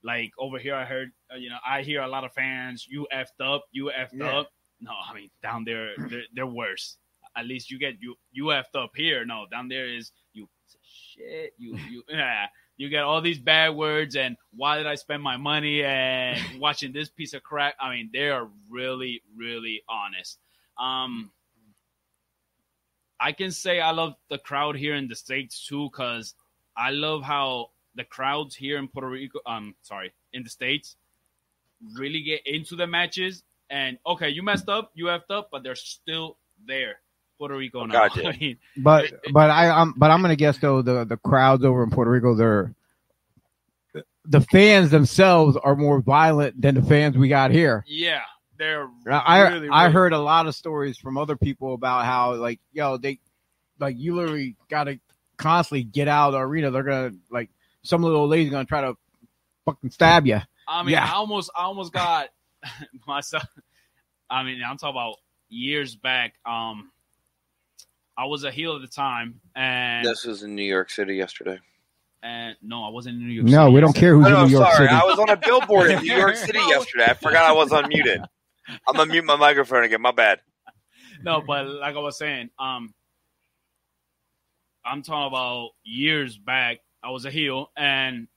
like 0.03 0.31
over 0.39 0.57
here 0.59 0.75
I 0.75 0.85
heard 0.85 1.11
uh, 1.31 1.37
you 1.37 1.49
know 1.49 1.57
I 1.65 1.81
hear 1.81 2.01
a 2.01 2.07
lot 2.07 2.23
of 2.23 2.33
fans 2.33 2.85
you 2.89 3.07
effed 3.13 3.39
up 3.41 3.63
you 3.71 3.91
effed 3.97 4.13
Yeah. 4.13 4.39
up 4.39 4.49
no 4.81 4.91
I 4.91 5.13
mean 5.13 5.29
down 5.43 5.65
there 5.65 5.89
they're, 6.09 6.23
they're 6.33 6.45
worse 6.47 6.97
at 7.35 7.45
least 7.45 7.69
you 7.71 7.77
get 7.79 7.95
you 8.01 8.15
you 8.31 8.45
effed 8.45 8.75
up 8.75 8.91
here 8.95 9.25
no 9.25 9.45
down 9.51 9.67
there 9.67 9.87
is 9.87 10.11
you 10.33 10.47
shit 10.83 11.53
you 11.57 11.77
you 11.89 12.03
yeah 12.09 12.47
you 12.77 12.89
get 12.89 13.03
all 13.03 13.21
these 13.21 13.39
bad 13.39 13.75
words 13.75 14.15
and 14.15 14.35
why 14.55 14.77
did 14.77 14.87
I 14.87 14.95
spend 14.95 15.23
my 15.23 15.37
money 15.37 15.83
and 15.83 16.39
watching 16.59 16.91
this 16.91 17.09
piece 17.09 17.33
of 17.33 17.43
crap 17.43 17.75
I 17.79 17.89
mean 17.89 18.09
they 18.11 18.29
are 18.29 18.49
really 18.69 19.21
really 19.35 19.81
honest 19.89 20.39
um 20.77 21.31
I 23.19 23.31
can 23.31 23.51
say 23.51 23.79
I 23.79 23.91
love 23.91 24.15
the 24.29 24.37
crowd 24.37 24.75
here 24.75 24.95
in 24.95 25.07
the 25.07 25.15
states 25.15 25.65
too, 25.65 25.89
because 25.89 26.35
I 26.75 26.91
love 26.91 27.23
how 27.23 27.71
the 27.95 28.03
crowds 28.03 28.55
here 28.55 28.77
in 28.77 28.87
Puerto 28.87 29.09
Rico, 29.09 29.39
um, 29.45 29.75
sorry, 29.81 30.13
in 30.33 30.43
the 30.43 30.49
states, 30.49 30.97
really 31.97 32.21
get 32.21 32.45
into 32.45 32.75
the 32.75 32.87
matches. 32.87 33.43
And 33.69 33.97
okay, 34.05 34.29
you 34.29 34.43
messed 34.43 34.69
up, 34.69 34.91
you 34.93 35.05
effed 35.05 35.31
up, 35.31 35.49
but 35.51 35.63
they're 35.63 35.75
still 35.75 36.37
there. 36.67 36.99
Puerto 37.37 37.55
Rico 37.57 37.85
now. 37.85 37.93
Gotcha. 37.93 38.27
I 38.33 38.37
mean, 38.37 38.57
But 38.77 39.11
but 39.33 39.49
I 39.49 39.69
I'm 39.69 39.93
but 39.97 40.11
I'm 40.11 40.21
gonna 40.21 40.35
guess 40.35 40.57
though 40.59 40.81
the 40.81 41.05
the 41.05 41.17
crowds 41.17 41.63
over 41.63 41.83
in 41.83 41.89
Puerto 41.89 42.09
Rico 42.11 42.35
they're 42.35 42.73
the 44.27 44.41
fans 44.41 44.89
themselves 44.89 45.55
are 45.57 45.75
more 45.75 46.01
violent 46.01 46.59
than 46.59 46.75
the 46.75 46.81
fans 46.81 47.15
we 47.17 47.27
got 47.27 47.51
here. 47.51 47.83
yeah, 47.87 48.21
they're 48.57 48.87
I 49.09 49.41
really, 49.49 49.69
I 49.69 49.83
really- 49.83 49.93
heard 49.93 50.13
a 50.13 50.19
lot 50.19 50.47
of 50.47 50.55
stories 50.55 50.97
from 50.97 51.17
other 51.17 51.35
people 51.35 51.73
about 51.73 52.05
how 52.05 52.33
like 52.35 52.59
yo 52.73 52.97
they 52.97 53.19
like 53.79 53.95
you 53.97 54.15
literally 54.15 54.55
gotta 54.69 54.99
constantly 55.37 55.83
get 55.83 56.07
out 56.07 56.29
of 56.29 56.33
the 56.33 56.39
arena. 56.39 56.71
They're 56.71 56.83
gonna 56.83 57.11
like 57.29 57.49
some 57.83 58.01
little 58.01 58.21
old 58.21 58.29
lady's 58.31 58.49
gonna 58.51 58.65
try 58.65 58.81
to 58.81 58.95
fucking 59.65 59.91
stab 59.91 60.25
you. 60.25 60.39
I 60.67 60.81
mean, 60.81 60.93
Yeah. 60.93 61.05
I 61.05 61.11
almost, 61.15 61.51
I 61.55 61.63
almost 61.63 61.93
got 61.93 62.29
myself. 63.07 63.43
I 64.29 64.41
mean, 64.41 64.61
I'm 64.67 64.77
talking 64.77 64.95
about 64.95 65.17
years 65.49 65.95
back. 65.95 66.33
Um, 66.45 66.89
I 68.17 68.25
was 68.25 68.43
a 68.43 68.51
heel 68.51 68.75
at 68.75 68.81
the 68.81 68.87
time, 68.87 69.41
and 69.55 70.05
This 70.05 70.23
was 70.25 70.43
in 70.43 70.55
New 70.55 70.63
York 70.63 70.89
City 70.89 71.15
yesterday. 71.15 71.59
and 72.23 72.55
no, 72.61 72.83
I 72.83 72.89
wasn't 72.89 73.17
in 73.17 73.27
New 73.27 73.33
York. 73.33 73.47
No, 73.47 73.65
City. 73.65 73.73
we 73.75 73.81
don't 73.81 73.95
care 73.95 74.15
who's 74.15 74.25
Oh, 74.27 74.29
no, 74.29 74.41
in 74.43 74.47
New 74.47 74.57
York 74.57 74.71
sorry. 74.73 74.87
City. 74.87 74.99
I 74.99 75.03
was 75.03 75.19
on 75.19 75.29
a 75.29 75.35
billboard 75.37 75.91
in 75.91 76.01
New 76.03 76.15
York 76.17 76.35
City 76.37 76.59
yesterday. 76.59 77.05
I 77.09 77.13
forgot 77.13 77.43
I 77.45 77.51
was 77.51 77.69
unmuted. 77.71 78.25
I'm 78.87 78.95
gonna 78.95 79.11
mute 79.11 79.25
my 79.25 79.35
microphone 79.35 79.83
again. 79.83 80.01
My 80.01 80.11
bad. 80.11 80.39
no, 81.23 81.41
but 81.45 81.67
like 81.67 81.95
I 81.95 81.99
was 81.99 82.17
saying, 82.17 82.49
um, 82.57 82.93
I'm 84.85 85.01
talking 85.01 85.27
about 85.27 85.69
years 85.83 86.37
back. 86.37 86.79
I 87.03 87.09
was 87.11 87.25
a 87.25 87.31
heel, 87.31 87.69
and 87.77 88.27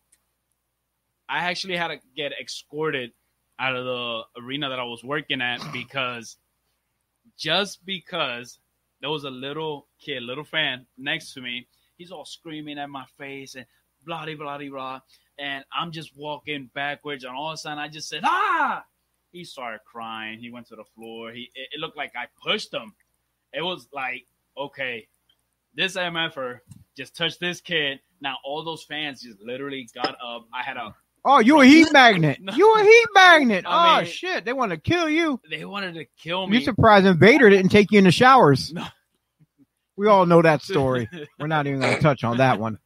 I 1.28 1.38
actually 1.50 1.76
had 1.76 1.88
to 1.88 1.98
get 2.16 2.32
escorted 2.40 3.12
out 3.58 3.74
of 3.76 3.84
the 3.84 4.22
arena 4.42 4.68
that 4.70 4.78
I 4.78 4.84
was 4.84 5.02
working 5.04 5.40
at 5.40 5.60
because 5.72 6.36
just 7.36 7.84
because 7.84 8.58
there 9.00 9.10
was 9.10 9.24
a 9.24 9.30
little 9.30 9.86
kid, 10.00 10.22
little 10.22 10.44
fan 10.44 10.86
next 10.96 11.34
to 11.34 11.40
me, 11.40 11.66
he's 11.96 12.10
all 12.10 12.24
screaming 12.24 12.78
at 12.78 12.90
my 12.90 13.04
face 13.18 13.54
and 13.54 13.66
blah 14.04 14.24
blah 14.24 14.34
blah 14.34 14.58
blah, 14.58 15.00
and 15.38 15.64
I'm 15.72 15.92
just 15.92 16.16
walking 16.16 16.70
backwards, 16.74 17.24
and 17.24 17.34
all 17.34 17.50
of 17.50 17.54
a 17.54 17.56
sudden 17.58 17.78
I 17.78 17.88
just 17.88 18.08
said 18.08 18.22
ah. 18.24 18.84
He 19.30 19.44
started 19.44 19.80
crying. 19.84 20.38
He 20.38 20.50
went 20.50 20.68
to 20.68 20.76
the 20.76 20.84
floor. 20.94 21.32
He 21.32 21.50
it, 21.54 21.68
it 21.72 21.80
looked 21.80 21.98
like 21.98 22.12
I 22.16 22.26
pushed 22.42 22.72
him. 22.72 22.94
It 23.52 23.62
was 23.62 23.88
like 23.92 24.26
okay, 24.56 25.06
this 25.74 25.96
MFer 25.96 26.60
just 26.96 27.14
touched 27.14 27.38
this 27.38 27.60
kid. 27.60 28.00
Now 28.20 28.38
all 28.44 28.64
those 28.64 28.82
fans 28.82 29.22
just 29.22 29.40
literally 29.40 29.88
got 29.94 30.16
up. 30.24 30.48
I 30.52 30.62
had 30.62 30.76
a 30.76 30.94
Oh, 31.24 31.40
you 31.40 31.60
a 31.60 31.66
heat 31.66 31.88
magnet. 31.92 32.38
No. 32.40 32.54
You 32.54 32.74
a 32.74 32.82
heat 32.82 33.06
magnet. 33.14 33.64
I 33.66 33.98
oh 33.98 34.02
mean- 34.02 34.10
shit, 34.10 34.44
they 34.44 34.52
want 34.52 34.70
to 34.70 34.78
kill 34.78 35.08
you. 35.08 35.40
they 35.50 35.64
wanted 35.64 35.94
to 35.94 36.06
kill 36.20 36.46
me. 36.46 36.58
You 36.58 36.64
surprised 36.64 37.06
Invader 37.06 37.50
didn't 37.50 37.70
take 37.70 37.90
you 37.90 37.98
in 37.98 38.04
the 38.04 38.10
showers. 38.10 38.72
No. 38.72 38.84
We 39.96 40.06
all 40.06 40.26
know 40.26 40.42
that 40.42 40.62
story. 40.62 41.08
We're 41.40 41.48
not 41.48 41.66
even 41.66 41.80
gonna 41.80 42.00
touch 42.00 42.22
on 42.22 42.36
that 42.36 42.60
one. 42.60 42.78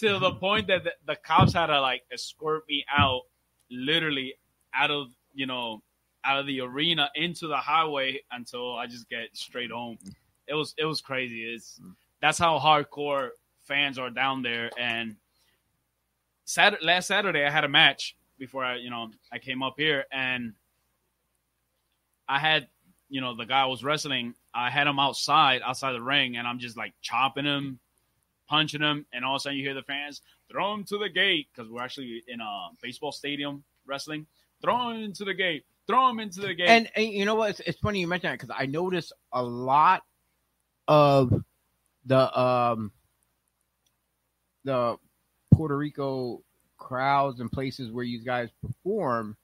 to 0.00 0.18
the 0.18 0.32
point 0.32 0.68
that 0.68 0.84
the, 0.84 0.92
the 1.06 1.16
cops 1.16 1.52
had 1.52 1.66
to 1.66 1.80
like 1.80 2.02
escort 2.10 2.64
me 2.68 2.84
out, 2.96 3.22
literally 3.70 4.34
out 4.74 4.90
of 4.90 5.08
you 5.34 5.46
know 5.46 5.82
out 6.24 6.40
of 6.40 6.46
the 6.46 6.60
arena 6.60 7.10
into 7.14 7.46
the 7.46 7.56
highway 7.56 8.20
until 8.32 8.74
I 8.76 8.86
just 8.86 9.08
get 9.08 9.28
straight 9.34 9.70
home. 9.70 9.98
It 10.46 10.54
was 10.54 10.74
it 10.78 10.86
was 10.86 11.02
crazy. 11.02 11.42
It's 11.42 11.78
mm. 11.82 11.94
that's 12.22 12.38
how 12.38 12.58
hardcore 12.58 13.30
fans 13.64 13.98
are 13.98 14.10
down 14.10 14.42
there. 14.42 14.70
And 14.78 15.16
Saturday, 16.48 16.82
last 16.82 17.08
Saturday, 17.08 17.44
I 17.44 17.50
had 17.50 17.64
a 17.64 17.68
match 17.68 18.16
before 18.38 18.64
I 18.64 18.76
you 18.76 18.88
know 18.88 19.10
I 19.30 19.38
came 19.38 19.62
up 19.62 19.74
here, 19.76 20.06
and 20.10 20.54
I 22.26 22.38
had 22.38 22.68
you 23.10 23.20
know 23.20 23.36
the 23.36 23.44
guy 23.44 23.60
I 23.60 23.66
was 23.66 23.84
wrestling. 23.84 24.34
I 24.54 24.70
had 24.70 24.86
him 24.86 24.98
outside 24.98 25.60
outside 25.62 25.92
the 25.92 26.00
ring, 26.00 26.38
and 26.38 26.48
I'm 26.48 26.58
just 26.58 26.74
like 26.74 26.94
chopping 27.02 27.44
him, 27.44 27.78
punching 28.48 28.80
him, 28.80 29.04
and 29.12 29.26
all 29.26 29.36
of 29.36 29.40
a 29.40 29.42
sudden 29.42 29.58
you 29.58 29.64
hear 29.64 29.74
the 29.74 29.82
fans 29.82 30.22
throw 30.50 30.72
him 30.72 30.84
to 30.84 30.96
the 30.96 31.10
gate 31.10 31.48
because 31.54 31.70
we're 31.70 31.82
actually 31.82 32.22
in 32.26 32.40
a 32.40 32.68
baseball 32.82 33.12
stadium 33.12 33.62
wrestling. 33.84 34.26
Throw 34.62 34.88
him 34.88 35.02
into 35.02 35.26
the 35.26 35.34
gate. 35.34 35.66
Throw 35.86 36.08
him 36.08 36.18
into 36.18 36.40
the 36.40 36.54
gate. 36.54 36.68
And, 36.68 36.90
and 36.96 37.08
you 37.08 37.26
know 37.26 37.34
what? 37.34 37.50
It's, 37.50 37.60
it's 37.60 37.78
funny 37.78 38.00
you 38.00 38.06
mention 38.06 38.30
that 38.30 38.40
because 38.40 38.56
I 38.58 38.64
noticed 38.64 39.12
a 39.34 39.42
lot 39.42 40.02
of 40.88 41.44
the 42.06 42.40
um 42.40 42.90
the 44.64 44.96
Puerto 45.58 45.76
Rico 45.76 46.40
crowds 46.78 47.40
and 47.40 47.50
places 47.50 47.90
where 47.90 48.04
you 48.04 48.20
guys 48.24 48.48
perform. 48.62 49.36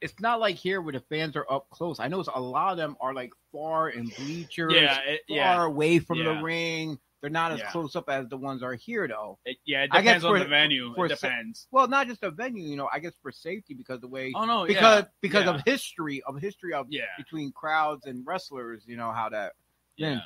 It's 0.00 0.18
not 0.20 0.38
like 0.40 0.56
here 0.56 0.80
where 0.80 0.92
the 0.92 1.00
fans 1.00 1.34
are 1.36 1.46
up 1.50 1.68
close. 1.70 1.98
I 2.00 2.08
notice 2.08 2.28
a 2.32 2.40
lot 2.40 2.70
of 2.72 2.76
them 2.76 2.96
are 3.00 3.12
like 3.12 3.32
far 3.52 3.88
in 3.88 4.06
bleachers, 4.16 4.72
yeah, 4.74 4.98
it, 5.00 5.20
far 5.28 5.36
yeah, 5.36 5.64
away 5.64 5.98
from 5.98 6.18
Yeah. 6.18 6.34
the 6.34 6.42
ring. 6.42 6.98
They're 7.20 7.30
not 7.30 7.52
as 7.52 7.62
close 7.70 7.94
up 7.94 8.08
as 8.08 8.28
the 8.28 8.36
ones 8.36 8.64
are 8.64 8.74
here, 8.74 9.06
though. 9.06 9.38
it, 9.44 9.56
yeah. 9.64 9.84
It 9.84 9.90
I 9.92 10.02
guess 10.02 10.22
depends 10.22 10.24
on 10.24 10.32
for- 10.34 10.38
the 10.40 10.44
venue. 10.46 10.94
for 10.94 11.06
it 11.06 11.10
sa- 11.10 11.14
depends. 11.28 11.68
Well, 11.70 11.86
not 11.86 12.08
just 12.08 12.20
the 12.20 12.30
venue, 12.30 12.64
you 12.68 12.76
know. 12.76 12.88
I 12.92 12.98
guess 12.98 13.12
for 13.22 13.30
safety 13.30 13.74
because 13.74 14.00
the 14.00 14.08
way 14.08 14.32
Oh 14.34 14.44
no, 14.44 14.66
because 14.66 15.04
because 15.20 15.46
of 15.46 15.60
history 15.64 16.20
of 16.24 16.40
history 16.40 16.74
of 16.74 16.86
yeah, 16.90 17.02
between 17.16 17.52
crowds 17.52 18.06
and 18.06 18.26
wrestlers, 18.26 18.82
you 18.86 18.96
know 18.96 19.12
how 19.12 19.28
that. 19.28 19.52
yeah. 19.96 20.20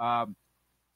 Um, 0.00 0.34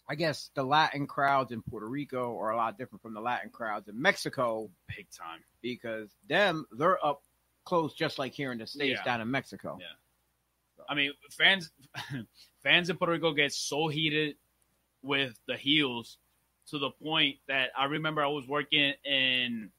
I 0.08 0.14
guess 0.16 0.50
the 0.54 0.62
Latin 0.62 1.06
crowds 1.06 1.50
in 1.52 1.62
Puerto 1.62 1.88
Rico 1.88 2.38
are 2.38 2.50
a 2.50 2.56
lot 2.56 2.76
different 2.76 3.00
from 3.02 3.14
the 3.14 3.20
Latin 3.20 3.50
crowds 3.50 3.88
in 3.88 4.00
Mexico 4.00 4.70
big 4.94 5.06
time. 5.10 5.40
because 5.62 6.10
them 6.28 6.66
they're 6.72 7.04
up 7.04 7.22
close 7.64 7.94
just 7.94 8.18
like 8.18 8.32
here 8.34 8.52
in 8.52 8.58
the 8.58 8.66
states 8.66 8.98
Yeah. 8.98 9.04
down 9.04 9.20
in 9.22 9.30
Mexico. 9.30 9.78
Yeah. 9.80 9.86
I 10.88 10.94
mean, 10.94 11.12
fans 11.30 11.70
fans 12.62 12.90
in 12.90 12.96
Puerto 12.98 13.12
Rico 13.12 13.32
get 13.32 13.52
so 13.54 13.88
heated 13.88 14.36
with 15.02 15.38
the 15.46 15.56
heels 15.56 16.18
to 16.68 16.78
the 16.78 16.90
point 16.90 17.36
that 17.48 17.70
I 17.76 17.86
remember 17.86 18.22
I 18.22 18.28
was 18.28 18.46
working 18.46 18.92
in 19.04 19.70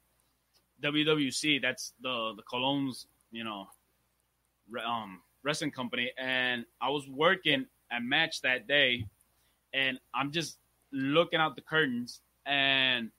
WWC. 0.82 1.62
That's 1.62 1.92
the 2.00 2.34
the 2.36 2.42
Colón's, 2.42 3.06
you 3.30 3.44
know, 3.44 3.68
um, 4.84 5.20
wrestling 5.44 5.70
company, 5.70 6.10
and 6.18 6.64
I 6.80 6.90
was 6.90 7.06
working 7.08 7.66
a 7.92 8.00
match 8.00 8.40
that 8.42 8.66
day, 8.66 9.06
and 9.72 9.98
I'm 10.14 10.32
just 10.32 10.58
looking 10.92 11.40
out 11.40 11.56
the 11.56 11.62
curtains, 11.62 12.20
and 12.44 13.10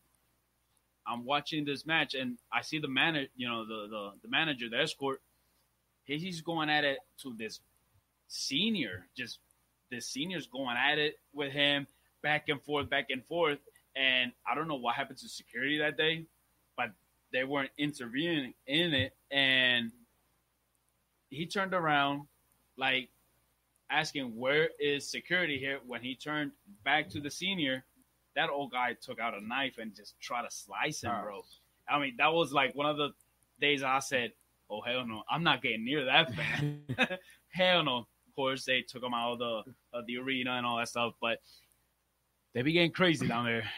I'm 1.08 1.26
watching 1.26 1.66
this 1.66 1.86
match, 1.86 2.16
and 2.16 2.38
I 2.52 2.62
see 2.62 2.80
the 2.80 2.88
manager, 2.88 3.30
you 3.36 3.48
know, 3.48 3.66
the 3.66 3.88
the, 3.90 4.12
the 4.24 4.30
manager, 4.30 4.70
the 4.70 4.82
escort. 4.82 5.22
He's 6.06 6.42
going 6.42 6.70
at 6.70 6.86
it 6.86 7.00
to 7.24 7.36
this 7.38 7.60
senior, 8.30 9.08
just 9.16 9.40
the 9.92 10.00
seniors 10.00 10.48
going 10.48 10.78
at 10.78 10.98
it 10.98 11.20
with 11.34 11.52
him, 11.52 11.88
back 12.22 12.50
and 12.50 12.62
forth, 12.62 12.90
back 12.90 13.08
and 13.10 13.26
forth. 13.26 13.60
And 13.96 14.32
I 14.50 14.56
don't 14.56 14.68
know 14.68 14.76
what 14.76 14.96
happened 14.96 15.18
to 15.20 15.30
security 15.30 15.80
that 15.80 15.98
day, 15.98 16.26
but 16.78 16.92
they 17.34 17.44
weren't 17.44 17.72
intervening 17.78 18.54
in 18.68 18.94
it. 18.94 19.14
And 19.32 19.92
he 21.30 21.46
turned 21.46 21.74
around, 21.74 22.28
like 22.78 23.10
asking, 23.90 24.36
Where 24.36 24.70
is 24.80 25.10
security 25.10 25.58
here? 25.58 25.80
When 25.86 26.02
he 26.02 26.16
turned 26.16 26.52
back 26.84 27.10
to 27.10 27.20
the 27.20 27.32
senior, 27.32 27.84
that 28.36 28.50
old 28.50 28.72
guy 28.72 28.96
took 29.02 29.20
out 29.20 29.38
a 29.38 29.46
knife 29.46 29.78
and 29.80 29.96
just 29.96 30.20
tried 30.20 30.44
to 30.44 30.52
slice 30.52 31.02
him, 31.02 31.12
bro. 31.24 31.42
I 31.90 32.00
mean, 32.00 32.16
that 32.18 32.34
was 32.34 32.54
like 32.54 32.76
one 32.76 32.86
of 32.86 32.98
the 32.98 33.10
days 33.60 33.84
I 33.84 34.00
said, 34.00 34.34
Oh, 34.70 34.82
hell 34.82 35.06
no, 35.06 35.24
I'm 35.30 35.44
not 35.44 35.62
getting 35.62 35.86
near 35.86 36.06
that 36.06 36.34
fan. 36.36 36.82
hell 37.50 37.84
no. 37.84 37.98
Of 38.00 38.36
course, 38.36 38.66
they 38.66 38.82
took 38.82 39.02
him 39.02 39.14
out 39.14 39.34
of 39.34 39.40
the, 39.40 39.64
of 39.94 40.06
the 40.06 40.18
arena 40.18 40.52
and 40.52 40.66
all 40.66 40.78
that 40.78 40.90
stuff, 40.90 41.14
but 41.20 41.40
they 42.54 42.62
be 42.62 42.74
getting 42.74 42.92
crazy 42.92 43.28
down 43.28 43.46
there. 43.46 43.64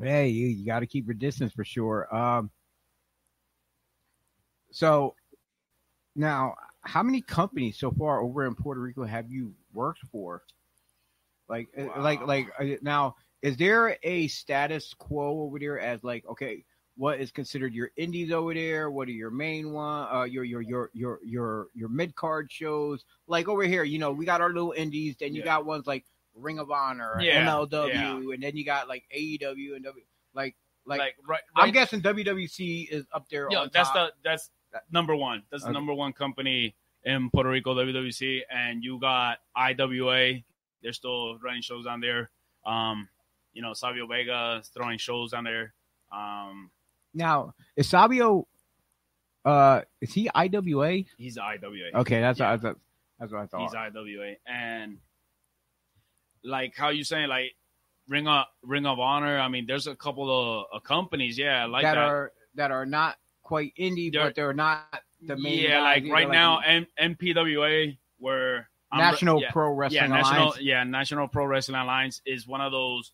Hey, 0.00 0.28
you, 0.28 0.48
you 0.48 0.66
got 0.66 0.80
to 0.80 0.86
keep 0.86 1.06
your 1.06 1.14
distance 1.14 1.52
for 1.52 1.64
sure. 1.64 2.12
Um, 2.12 2.50
so 4.72 5.14
now, 6.16 6.54
how 6.82 7.02
many 7.02 7.20
companies 7.20 7.78
so 7.78 7.90
far 7.90 8.20
over 8.20 8.46
in 8.46 8.54
Puerto 8.54 8.80
Rico 8.80 9.04
have 9.04 9.30
you 9.30 9.54
worked 9.72 10.00
for? 10.10 10.42
Like, 11.48 11.68
uh, 11.78 12.00
like, 12.00 12.26
like 12.26 12.48
uh, 12.58 12.64
now, 12.82 13.16
is 13.42 13.56
there 13.56 13.98
a 14.02 14.28
status 14.28 14.94
quo 14.94 15.42
over 15.42 15.58
there 15.58 15.78
as 15.78 16.02
like, 16.04 16.24
okay, 16.26 16.64
what 16.96 17.20
is 17.20 17.30
considered 17.30 17.72
your 17.74 17.90
indies 17.96 18.30
over 18.30 18.54
there? 18.54 18.90
What 18.90 19.08
are 19.08 19.12
your 19.12 19.30
main 19.30 19.72
one? 19.72 20.06
Uh, 20.12 20.24
your 20.24 20.44
your 20.44 20.60
your 20.60 20.90
your 20.92 21.18
your 21.24 21.66
your 21.74 21.88
mid 21.88 22.14
card 22.14 22.50
shows? 22.50 23.04
Like 23.26 23.48
over 23.48 23.62
here, 23.64 23.82
you 23.84 23.98
know, 23.98 24.12
we 24.12 24.24
got 24.24 24.40
our 24.40 24.52
little 24.52 24.72
indies. 24.72 25.16
Then 25.18 25.34
you 25.34 25.40
Yeah. 25.40 25.46
got 25.46 25.66
ones 25.66 25.86
like 25.86 26.04
Ring 26.34 26.58
of 26.58 26.70
Honor, 26.70 27.18
Yeah, 27.20 27.44
MLW, 27.46 27.88
yeah. 27.92 28.16
and 28.34 28.42
then 28.42 28.56
you 28.56 28.64
got 28.64 28.88
like 28.88 29.04
AEW 29.14 29.74
and 29.76 29.84
W. 29.84 30.04
Like, 30.34 30.54
like, 30.86 30.98
Like, 31.00 31.16
right, 31.28 31.40
I'm 31.56 31.70
guessing 31.72 32.00
WWC 32.02 32.88
is 32.90 33.06
up 33.12 33.28
there. 33.28 33.48
Yeah, 33.50 33.66
that's 33.72 33.90
top. 33.90 34.10
the 34.10 34.12
that's 34.28 34.50
number 34.90 35.14
one. 35.16 35.42
That's 35.50 35.62
the 35.64 35.70
Okay. 35.70 35.74
number 35.74 35.94
one 35.94 36.12
company 36.12 36.74
in 37.04 37.30
Puerto 37.30 37.48
Rico, 37.50 37.74
WWC, 37.74 38.42
and 38.50 38.82
you 38.84 38.98
got 38.98 39.38
IWA. 39.56 40.42
They're 40.82 40.92
still 40.92 41.38
running 41.38 41.62
shows 41.62 41.84
down 41.84 42.00
there. 42.00 42.30
Um, 42.64 43.08
you 43.52 43.62
know, 43.62 43.72
Savio 43.74 44.06
Vega 44.06 44.58
is 44.60 44.68
throwing 44.68 44.98
shows 44.98 45.32
down 45.32 45.44
there. 45.44 45.74
Um, 46.12 46.70
now 47.14 47.54
is 47.76 47.88
Sabio. 47.88 48.46
Uh, 49.44 49.82
is 50.00 50.12
he 50.14 50.28
IWA? 50.34 51.02
he's 51.16 51.36
IWA. 51.36 51.90
Okay, 52.00 52.20
that's 52.20 52.38
Yeah. 52.38 52.56
that's, 52.56 52.78
that's 53.18 53.32
what 53.32 53.42
I 53.42 53.46
thought. 53.46 53.60
He's 53.62 53.74
IWA, 53.74 54.36
and 54.46 54.98
like 56.44 56.74
how 56.76 56.90
you 56.90 57.04
saying, 57.04 57.28
like 57.28 57.54
Ring 58.08 58.26
of 58.28 58.46
Ring 58.62 58.86
of 58.86 58.98
Honor. 58.98 59.38
I 59.38 59.48
mean, 59.48 59.66
there's 59.66 59.86
a 59.86 59.94
couple 59.96 60.30
of 60.30 60.66
uh, 60.72 60.80
companies, 60.80 61.38
yeah, 61.38 61.66
like 61.66 61.82
that, 61.82 61.94
that. 61.94 62.04
are 62.04 62.32
that 62.54 62.70
are 62.70 62.86
not 62.86 63.16
quite 63.52 63.72
indie, 63.78 64.10
They're- 64.10 64.24
but 64.24 64.34
they're 64.34 64.54
not 64.54 65.02
the 65.20 65.36
main. 65.36 65.58
yeah, 65.58 65.68
guys 65.80 66.02
like 66.02 66.12
right 66.12 66.24
like 66.28 66.32
now, 66.32 66.58
M- 66.60 66.86
NPWA, 66.98 67.98
where 68.18 68.70
National 68.94 69.40
yeah, 69.42 69.50
Pro 69.50 69.70
Wrestling 69.72 70.02
yeah, 70.02 70.06
National, 70.08 70.42
Alliance. 70.48 70.60
yeah, 70.62 70.84
National 70.84 71.28
Pro 71.28 71.44
Wrestling 71.44 71.76
Alliance 71.80 72.20
is 72.26 72.46
one 72.46 72.60
of 72.62 72.72
those 72.72 73.12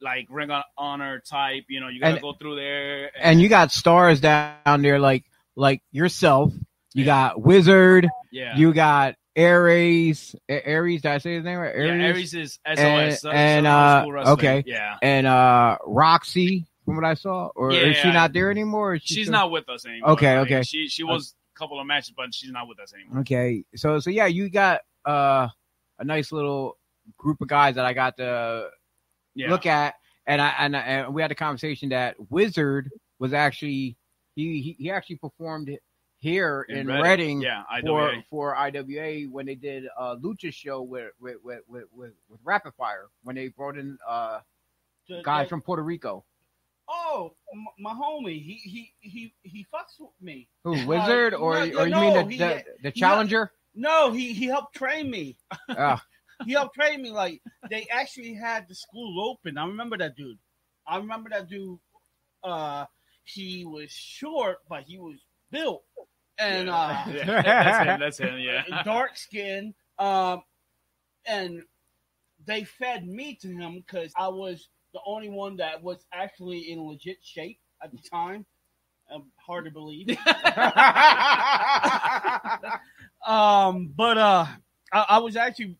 like 0.00 0.26
Ring 0.30 0.50
of 0.50 0.62
Honor 0.76 1.20
type. 1.20 1.64
You 1.68 1.80
know, 1.80 1.88
you 1.88 2.00
gotta 2.00 2.14
And- 2.14 2.22
go 2.22 2.32
through 2.32 2.56
there. 2.56 3.10
and 3.20 3.40
you 3.40 3.48
got 3.48 3.72
stars 3.72 4.20
down 4.20 4.82
there 4.82 4.98
like 4.98 5.24
like 5.56 5.82
yourself. 5.92 6.52
You 6.94 7.04
got 7.04 7.40
Wizard. 7.40 8.08
Yeah. 8.32 8.56
You 8.56 8.72
got 8.72 9.14
Aries. 9.36 10.34
Aries. 10.48 11.02
Did 11.02 11.12
I 11.12 11.18
say 11.18 11.34
his 11.34 11.44
name 11.44 11.58
right? 11.58 11.74
Yeah, 11.76 11.92
Aries 11.92 12.34
is 12.34 12.58
SOS, 12.66 13.24
And, 13.24 13.34
and 13.34 13.66
uh, 13.66 14.04
okay. 14.32 14.62
Yeah. 14.66 14.96
And 15.02 15.26
uh, 15.26 15.78
Roxy, 15.86 16.66
from 16.88 16.96
what 16.96 17.04
I 17.04 17.12
saw, 17.14 17.48
or 17.54 17.70
Yeah, 17.70 17.80
is 17.80 17.96
she 17.98 18.10
not 18.10 18.32
there 18.32 18.50
anymore? 18.50 18.98
she 18.98 19.14
she's 19.16 19.26
still- 19.26 19.32
not 19.32 19.50
with 19.50 19.68
us 19.68 19.84
anymore. 19.84 20.10
Okay, 20.12 20.38
Like, 20.38 20.46
okay. 20.50 20.62
She 20.62 20.88
she 20.88 21.04
was 21.04 21.34
a 21.54 21.58
couple 21.58 21.78
of 21.78 21.86
matches, 21.86 22.14
but 22.16 22.32
she's 22.34 22.50
not 22.50 22.66
with 22.66 22.80
us 22.80 22.94
anymore. 22.94 23.20
Okay, 23.20 23.64
so 23.76 24.00
so 24.00 24.08
yeah, 24.10 24.24
you 24.26 24.48
got 24.48 24.80
uh 25.04 25.48
a 25.98 26.04
nice 26.04 26.32
little 26.32 26.78
group 27.18 27.40
of 27.42 27.48
guys 27.48 27.74
that 27.74 27.84
I 27.84 27.92
got 27.92 28.16
to 28.16 28.70
Yeah. 29.34 29.50
look 29.50 29.66
at, 29.66 29.96
and 30.26 30.40
I 30.40 30.48
and, 30.58 30.74
I- 30.76 30.80
and 30.80 31.14
we 31.14 31.20
had 31.20 31.30
a 31.30 31.34
conversation 31.34 31.90
that 31.90 32.16
Wizard 32.30 32.90
was 33.18 33.32
actually 33.34 33.96
he 34.34 34.62
he, 34.62 34.76
he 34.78 34.90
actually 34.90 35.16
performed 35.16 35.76
here 36.20 36.64
in, 36.70 36.78
In 36.78 36.86
Reading, 36.88 37.02
Reading, 37.02 37.40
yeah, 37.42 37.62
for 37.82 38.00
IWA. 38.10 38.24
for 38.30 38.56
IWA 38.56 39.28
when 39.30 39.44
they 39.46 39.54
did 39.54 39.84
a 39.98 40.16
Lucha 40.16 40.52
show 40.52 40.80
with 40.82 41.10
with 41.20 41.36
with 41.44 41.60
with, 41.68 41.84
with, 41.92 42.12
with 42.30 42.40
Rapid 42.44 42.72
Fire 42.78 43.08
when 43.24 43.36
they 43.36 43.48
brought 43.48 43.76
in 43.76 43.98
uh 44.08 44.40
guys 45.22 45.48
from 45.48 45.60
Puerto 45.62 45.82
Rico. 45.82 46.24
Oh, 46.90 47.34
m- 47.52 47.66
my 47.78 47.92
homie, 47.92 48.42
he 48.42 48.54
he 48.54 48.92
he 49.00 49.34
he 49.42 49.66
fucks 49.72 49.98
with 50.00 50.10
me. 50.20 50.48
Who 50.64 50.86
Wizard 50.86 51.34
Uh, 51.34 51.38
or 51.38 51.54
no, 51.54 51.60
or 51.80 51.84
you 51.86 51.90
no, 51.90 52.00
mean 52.00 52.14
the 52.14 52.24
he- 52.32 52.38
the, 52.38 52.64
the 52.82 52.90
he- 52.90 53.00
challenger? 53.00 53.52
No, 53.74 54.10
he 54.12 54.32
he 54.32 54.46
helped 54.46 54.74
train 54.74 55.10
me. 55.10 55.36
Ah. 55.70 56.02
he 56.46 56.52
helped 56.52 56.74
train 56.74 57.02
me. 57.02 57.10
Like 57.10 57.42
they 57.68 57.86
actually 57.92 58.34
had 58.34 58.66
the 58.68 58.74
school 58.74 59.20
open. 59.30 59.58
I 59.58 59.66
remember 59.66 59.98
that 59.98 60.16
dude. 60.16 60.38
I 60.86 60.96
remember 60.96 61.28
that 61.30 61.48
dude. 61.48 61.78
Uh, 62.42 62.86
he 63.24 63.64
was 63.66 63.90
short, 63.92 64.58
but 64.68 64.84
he 64.84 64.98
was 64.98 65.18
built, 65.50 65.82
and 66.38 66.70
uh, 66.70 67.02
Yeah, 67.08 67.42
that's 67.42 67.86
him. 67.88 68.00
That's 68.00 68.18
him. 68.18 68.38
Yeah. 68.38 68.82
dark 68.84 69.16
skin. 69.18 69.74
Um, 69.98 70.42
and 71.26 71.62
they 72.46 72.64
fed 72.64 73.06
me 73.06 73.34
to 73.42 73.48
him 73.48 73.74
because 73.86 74.12
I 74.16 74.28
was 74.28 74.68
the 74.98 75.10
only 75.10 75.28
one 75.28 75.56
that 75.56 75.82
was 75.82 76.04
actually 76.12 76.70
in 76.70 76.80
legit 76.80 77.18
shape 77.22 77.58
at 77.82 77.90
the 77.92 77.98
time. 78.10 78.46
Um, 79.10 79.30
hard 79.36 79.64
to 79.64 79.70
believe. 79.70 80.08
um, 83.26 83.90
but 83.96 84.18
uh, 84.18 84.46
I, 84.92 85.06
I 85.08 85.18
was 85.18 85.34
actually 85.36 85.76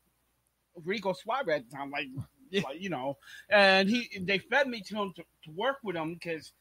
Rico 0.85 1.13
Suave 1.13 1.49
at 1.51 1.69
the 1.69 1.77
time, 1.77 1.91
like, 1.91 2.07
like, 2.53 2.81
you 2.81 2.89
know, 2.89 3.19
and 3.51 3.89
he 3.89 4.09
they 4.23 4.39
fed 4.39 4.67
me 4.67 4.81
to 4.81 4.95
him 4.95 5.13
to, 5.17 5.23
to 5.45 5.51
work 5.55 5.77
with 5.85 5.95
him 5.97 6.15
because 6.15 6.53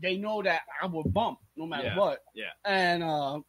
they 0.00 0.16
know 0.16 0.42
that 0.42 0.60
I 0.80 0.86
would 0.86 1.12
bump 1.12 1.38
no 1.56 1.66
matter 1.66 1.88
Yeah, 1.88 1.98
what. 1.98 2.18
yeah. 2.34 2.52
And 2.64 3.02
uh, 3.02 3.40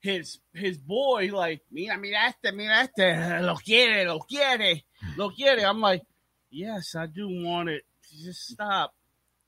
his 0.00 0.38
his 0.54 0.78
boy 0.78 1.30
like, 1.34 1.60
mira, 1.70 1.98
mira 1.98 2.28
este, 2.28 2.54
mira 2.54 2.80
este, 2.80 3.42
lo 3.42 3.56
quiere, 3.56 4.06
lo 4.06 4.20
quiere, 4.20 4.84
lo 5.18 5.28
quiere. 5.30 5.64
I'm 5.66 5.80
like, 5.82 6.02
yes, 6.50 6.94
I 6.94 7.06
do 7.06 7.28
want 7.44 7.68
it. 7.68 7.82
Just 8.22 8.46
stop. 8.48 8.94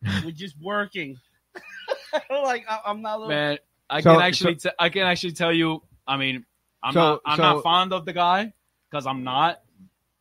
We're 0.25 0.31
just 0.31 0.57
working. 0.61 1.17
like 2.31 2.65
I, 2.69 2.81
I'm 2.87 3.03
not. 3.03 3.21
Little, 3.21 3.29
Man, 3.35 3.59
I 3.91 4.01
So- 4.01 4.13
can 4.15 4.23
actually 4.23 4.55
t- 4.57 4.71
I 4.79 4.89
can 4.89 5.03
actually 5.03 5.33
tell 5.33 5.53
you. 5.53 5.83
I 6.07 6.17
mean, 6.17 6.45
I'm 6.83 6.93
So- 6.93 7.01
not 7.01 7.21
I'm 7.27 7.37
so- 7.37 7.43
not 7.43 7.63
fond 7.63 7.93
of 7.93 8.05
the 8.05 8.13
guy 8.13 8.53
because 8.91 9.07
I'm 9.07 9.25
not. 9.25 9.61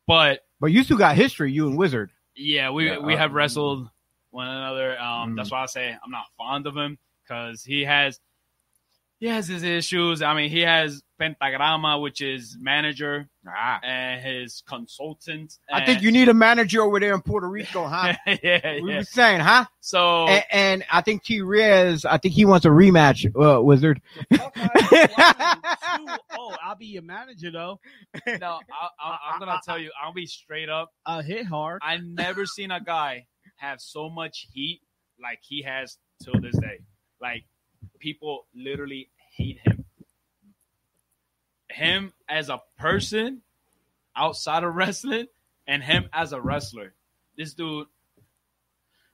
But 0.08 0.46
But 0.60 0.68
you 0.68 0.84
still 0.84 0.98
got 0.98 1.16
history, 1.16 1.52
you 1.52 1.68
and 1.68 1.78
Wizard. 1.78 2.12
yeah, 2.36 2.70
we 2.72 2.88
Yeah, 2.88 3.00
we 3.00 3.14
uh, 3.14 3.18
have 3.18 3.34
wrestled 3.34 3.90
one 4.32 4.48
another. 4.48 5.00
Um, 5.00 5.34
Mhm. 5.34 5.36
that's 5.38 5.52
why 5.52 5.64
I 5.64 5.66
say 5.66 5.90
I'm 5.92 6.12
not 6.12 6.26
fond 6.38 6.66
of 6.68 6.76
him 6.78 6.98
because 7.24 7.64
he 7.64 7.84
has 7.84 8.20
he 9.20 9.28
has 9.28 9.48
his 9.48 9.64
issues. 9.64 10.22
I 10.22 10.34
mean, 10.36 10.50
he 10.50 10.62
has 10.62 11.02
Pentagrama, 11.20 12.02
which 12.02 12.22
is 12.22 12.56
manager, 12.60 13.28
and 13.84 14.22
his 14.22 14.62
consultant. 14.68 15.58
I 15.72 15.84
think 15.86 16.02
you 16.04 16.12
need 16.12 16.30
a 16.30 16.34
manager 16.34 16.84
over 16.84 17.00
there 17.00 17.16
in 17.16 17.22
Puerto 17.22 17.48
Rico, 17.48 17.84
huh? 17.88 18.14
yeah, 18.44 18.80
we 18.82 18.92
yeah. 18.92 18.98
were 18.98 19.04
saying, 19.04 19.40
huh? 19.40 19.66
So 19.80 20.28
And, 20.28 20.44
and 20.52 20.86
I 20.92 21.02
think 21.02 21.24
T. 21.24 21.42
Rez, 21.42 22.06
I 22.06 22.18
think 22.18 22.36
he 22.36 22.46
wants 22.46 22.66
a 22.66 22.70
rematch, 22.70 23.26
uh, 23.36 23.62
Wizard. 23.62 24.02
oh, 24.40 24.52
I'll 26.64 26.76
be 26.76 26.86
your 26.88 27.02
manager 27.02 27.50
though. 27.52 27.80
No, 28.28 28.60
I, 28.72 28.88
I, 29.00 29.18
I'm 29.34 29.40
gonna 29.40 29.60
tell 29.66 29.80
you, 29.80 29.90
I'll 30.02 30.14
be 30.14 30.28
straight 30.28 30.70
up. 30.70 30.92
I'll 31.06 31.24
hit 31.24 31.48
hard. 31.48 31.82
I 31.84 31.98
never 31.98 32.46
seen 32.46 32.70
a 32.72 32.82
guy 32.82 33.26
have 33.56 33.82
so 33.82 34.10
much 34.10 34.48
heat 34.52 34.82
like 35.22 35.40
he 35.42 35.64
has 35.64 35.98
till 36.24 36.40
this 36.40 36.58
day. 36.58 36.80
Like 37.20 37.46
people 38.00 38.46
literally 38.56 39.10
hate 39.36 39.60
him. 39.60 39.86
Him 41.70 42.14
as 42.28 42.50
a 42.50 42.62
person 42.80 43.42
outside 44.16 44.64
of 44.64 44.74
wrestling 44.74 45.28
and 45.68 45.84
him 45.84 46.10
as 46.14 46.34
a 46.34 46.42
wrestler. 46.42 46.94
This 47.38 47.54
dude, 47.54 47.88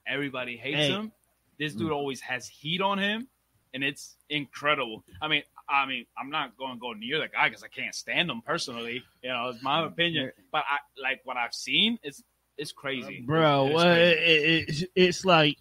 everybody 0.07 0.55
hates 0.57 0.77
Hey. 0.77 0.87
him. 0.91 1.11
This 1.59 1.73
dude 1.73 1.91
always 1.91 2.19
has 2.21 2.47
heat 2.47 2.81
on 2.81 2.97
him, 2.99 3.27
and 3.73 3.83
it's 3.83 4.15
incredible. 4.29 5.03
I 5.21 5.27
mean, 5.27 5.43
I 5.69 5.85
mean, 5.85 6.05
I'm 6.17 6.29
not 6.29 6.57
going 6.57 6.73
to 6.73 6.79
go 6.79 6.93
near 6.93 7.19
the 7.19 7.27
guy 7.27 7.47
because 7.47 7.63
I 7.63 7.67
can't 7.67 7.93
stand 7.93 8.29
him 8.29 8.41
personally. 8.41 9.03
You 9.21 9.29
know, 9.29 9.49
it's 9.49 9.61
my 9.63 9.85
opinion. 9.85 10.31
But 10.51 10.63
I 10.69 10.77
like 11.01 11.21
what 11.25 11.37
I've 11.37 11.53
seen. 11.53 11.99
It's 12.03 12.23
it's 12.57 12.71
crazy, 12.71 13.21
bro. 13.25 13.67
It's 13.67 13.83
uh, 13.83 13.87
it, 13.87 14.69
it, 14.83 14.89
it's 14.95 15.25
like 15.25 15.57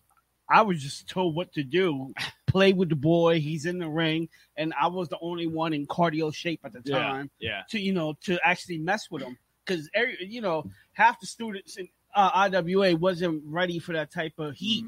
I 0.53 0.63
was 0.63 0.83
just 0.83 1.09
told 1.09 1.35
what 1.35 1.53
to 1.55 1.63
do. 1.63 2.13
Play 2.47 2.73
with 2.75 2.91
the 2.91 2.97
boy. 2.97 3.41
He's 3.41 3.65
in 3.65 3.79
the 3.79 3.89
ring, 3.89 4.29
and 4.57 4.75
I 4.79 4.89
was 4.89 5.09
the 5.09 5.19
only 5.23 5.47
one 5.47 5.73
in 5.73 5.87
cardio 5.87 6.35
shape 6.35 6.61
at 6.65 6.73
the 6.73 6.81
time 6.83 7.31
yeah. 7.41 7.63
to 7.71 7.81
you 7.81 7.95
know 7.95 8.15
to 8.25 8.39
actually 8.45 8.79
mess 8.79 9.11
with 9.11 9.23
him 9.23 9.39
because 9.65 9.89
you 10.21 10.43
know 10.43 10.71
half 10.93 11.19
the 11.21 11.27
students 11.27 11.77
in 11.79 11.89
uh, 12.15 12.49
IWA 12.53 12.97
wasn't 12.97 13.43
ready 13.47 13.79
for 13.79 13.95
that 13.95 14.13
type 14.13 14.35
of 14.39 14.55
heat. 14.55 14.85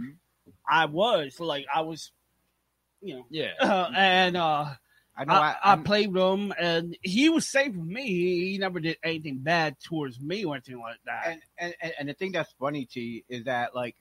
I 0.69 0.85
was 0.87 1.41
like 1.41 1.65
I 1.75 1.81
was, 1.81 2.13
you 3.01 3.17
know, 3.17 3.27
yeah, 3.31 3.53
uh, 3.61 3.91
and 3.97 4.37
uh, 4.37 4.67
I 5.17 5.25
know 5.25 5.33
I, 5.35 5.57
I- 5.63 5.73
I, 5.73 5.77
played 5.77 6.13
with 6.13 6.23
him, 6.23 6.53
and 6.59 6.97
he 7.03 7.29
was 7.29 7.49
safe 7.49 7.75
with 7.75 7.87
me. 7.87 8.07
He, 8.07 8.53
he 8.53 8.59
never 8.59 8.81
did 8.81 8.99
anything 9.03 9.39
bad 9.39 9.77
towards 9.81 10.21
me 10.21 10.45
or 10.45 10.55
anything 10.55 10.81
like 10.81 10.99
that. 11.07 11.27
and, 11.27 11.41
and 11.59 11.75
and- 11.81 11.93
and 12.01 12.09
the 12.09 12.15
thing 12.15 12.33
that's 12.33 12.53
funny 12.59 12.87
to 12.93 13.01
you 13.01 13.23
is 13.29 13.45
that 13.45 13.75
like 13.75 13.97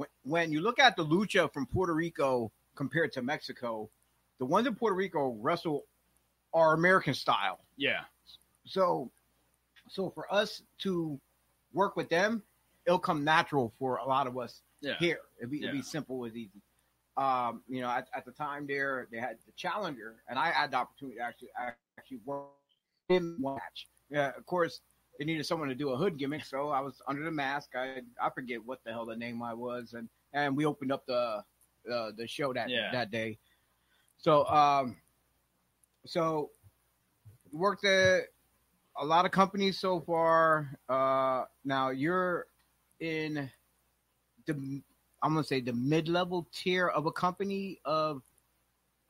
when, 0.00 0.08
when 0.24 0.52
you 0.52 0.60
look 0.62 0.78
at 0.78 0.96
the 0.96 1.04
lucha 1.04 1.52
from 1.52 1.66
Puerto 1.66 1.92
Rico 1.92 2.50
compared 2.74 3.12
to 3.12 3.22
Mexico, 3.22 3.90
the 4.38 4.46
ones 4.46 4.66
in 4.66 4.74
Puerto 4.74 4.96
Rico 4.96 5.36
wrestle 5.40 5.84
are 6.54 6.72
American 6.72 7.12
style. 7.12 7.60
Yeah. 7.76 8.00
So 8.64 9.10
so 9.88 10.10
for 10.10 10.32
us 10.32 10.62
to 10.78 11.20
work 11.74 11.96
with 11.96 12.08
them, 12.08 12.42
it'll 12.86 12.98
come 12.98 13.24
natural 13.24 13.72
for 13.78 13.96
a 13.96 14.06
lot 14.06 14.26
of 14.26 14.38
us 14.38 14.62
Yeah. 14.80 14.94
here. 14.98 15.20
It'd 15.38 15.50
be, 15.50 15.58
it'd 15.58 15.72
be 15.72 15.82
simple 15.82 16.24
as 16.24 16.34
easy. 16.34 16.62
Um, 17.16 17.62
you 17.68 17.82
know, 17.82 17.90
at, 17.90 18.08
at 18.14 18.24
the 18.24 18.32
time 18.32 18.66
there, 18.66 19.06
they 19.10 19.18
had 19.18 19.36
the 19.44 19.52
challenger, 19.56 20.22
and 20.28 20.38
I 20.38 20.50
had 20.50 20.70
the 20.70 20.78
opportunity 20.78 21.18
to 21.18 21.24
actually 21.24 21.50
actually 21.98 22.20
work 22.24 22.46
in 23.08 23.36
one 23.38 23.56
match. 23.56 23.88
Yeah, 24.08 24.32
of 24.36 24.46
course, 24.46 24.80
they 25.20 25.26
needed 25.26 25.46
someone 25.46 25.68
to 25.68 25.76
do 25.76 25.90
a 25.90 25.98
hood 25.98 26.18
gimmick, 26.18 26.46
so 26.46 26.70
I 26.70 26.80
was 26.80 27.02
under 27.06 27.24
the 27.24 27.32
mask. 27.32 27.76
I 27.76 28.00
I 28.20 28.30
forget 28.30 28.64
what 28.64 28.82
the 28.84 28.92
hell 28.92 29.06
the 29.06 29.16
name 29.16 29.42
I 29.42 29.52
was, 29.52 29.92
and 29.92 30.08
and 30.32 30.56
we 30.56 30.64
opened 30.64 30.92
up 30.92 31.06
the 31.06 31.44
uh, 31.92 32.12
the 32.16 32.26
show 32.26 32.54
that 32.54 32.70
Yeah. 32.70 32.90
that 32.90 33.10
day. 33.10 33.38
So 34.18 34.46
um, 34.46 34.96
so 36.06 36.50
worked 37.52 37.84
at 37.84 38.24
a 38.98 39.04
lot 39.04 39.26
of 39.26 39.32
companies 39.32 39.78
so 39.78 40.00
far. 40.00 40.78
Uh, 40.88 41.44
now 41.64 41.90
you're 41.90 42.46
in 43.00 43.50
the 44.46 44.82
I'm 45.22 45.34
gonna 45.34 45.44
say 45.44 45.60
the 45.60 45.72
mid 45.74 46.08
level 46.08 46.48
tier 46.52 46.88
of 46.88 47.06
a 47.06 47.12
company 47.12 47.80
of 47.84 48.22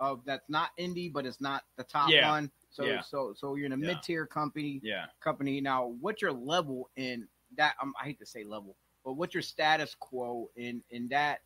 of 0.01 0.25
that's 0.25 0.49
not 0.49 0.71
indie, 0.79 1.13
but 1.13 1.27
it's 1.27 1.41
not 1.41 1.65
the 1.77 1.85
top 1.85 2.17
Yeah. 2.17 2.21
one. 2.21 2.51
So 2.71 2.85
Yeah. 2.85 3.01
so 3.03 3.33
so 3.37 3.55
you're 3.57 3.67
in 3.67 3.73
a 3.73 3.77
Yeah. 3.77 3.87
mid 3.95 4.03
tier 4.03 4.27
company. 4.27 4.81
Yeah. 4.83 5.07
Company 5.21 5.61
now. 5.61 5.87
What's 6.01 6.23
your 6.23 6.33
level 6.33 6.91
in 6.97 7.29
that? 7.57 7.75
Um, 7.83 7.93
I 8.01 8.05
hate 8.05 8.19
to 8.21 8.27
say 8.27 8.45
level, 8.45 8.77
but 9.05 9.15
what's 9.15 9.35
your 9.35 9.43
status 9.43 9.95
quo 9.99 10.51
in 10.57 10.83
in 10.91 11.09
that 11.09 11.41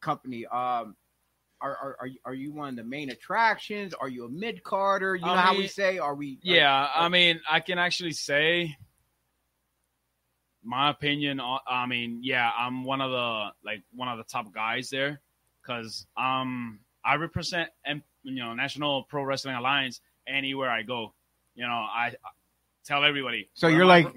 company? 0.00 0.46
Um. 0.46 0.96
Are, 1.62 1.76
are, 1.76 1.96
are, 2.00 2.06
you, 2.06 2.18
are 2.24 2.32
you 2.32 2.52
one 2.54 2.70
of 2.70 2.76
the 2.76 2.84
main 2.84 3.10
attractions? 3.10 3.92
Are 3.92 4.08
you 4.08 4.24
a 4.24 4.30
mid 4.30 4.62
carder? 4.62 5.14
You 5.14 5.26
know 5.26 5.34
I 5.34 5.40
how 5.42 5.54
we 5.58 5.66
say? 5.66 5.98
Are 5.98 6.14
we? 6.14 6.38
Yeah, 6.42 6.88
I 6.94 7.10
mean, 7.10 7.38
I 7.50 7.60
can 7.60 7.78
actually 7.78 8.12
say 8.12 8.74
my 10.62 10.88
opinion. 10.90 11.38
on- 11.38 11.60
I 11.66 11.84
mean, 11.86 12.20
yeah, 12.22 12.50
I'm 12.56 12.84
one 12.84 13.02
of 13.02 13.10
the 13.10 13.48
like 13.62 13.82
one 13.92 14.08
of 14.08 14.16
the 14.16 14.24
top 14.24 14.52
guys 14.54 14.88
there 14.90 15.20
because 15.62 16.06
um 16.16 16.80
I 17.04 17.16
represent 17.16 17.68
and 17.84 18.02
you 18.22 18.36
know 18.42 18.54
National 18.54 19.04
Pro 19.04 19.22
Wrestling 19.24 19.54
Alliance 19.56 20.00
anywhere 20.26 20.70
I 20.70 20.82
go. 20.82 21.14
You 21.54 21.66
know, 21.66 21.72
I, 21.72 22.06
I 22.24 22.30
tell 22.84 23.04
everybody. 23.04 23.50
So 23.54 23.68
you're 23.68 23.82
am 23.82 23.90
I 23.90 24.02
like, 24.02 24.14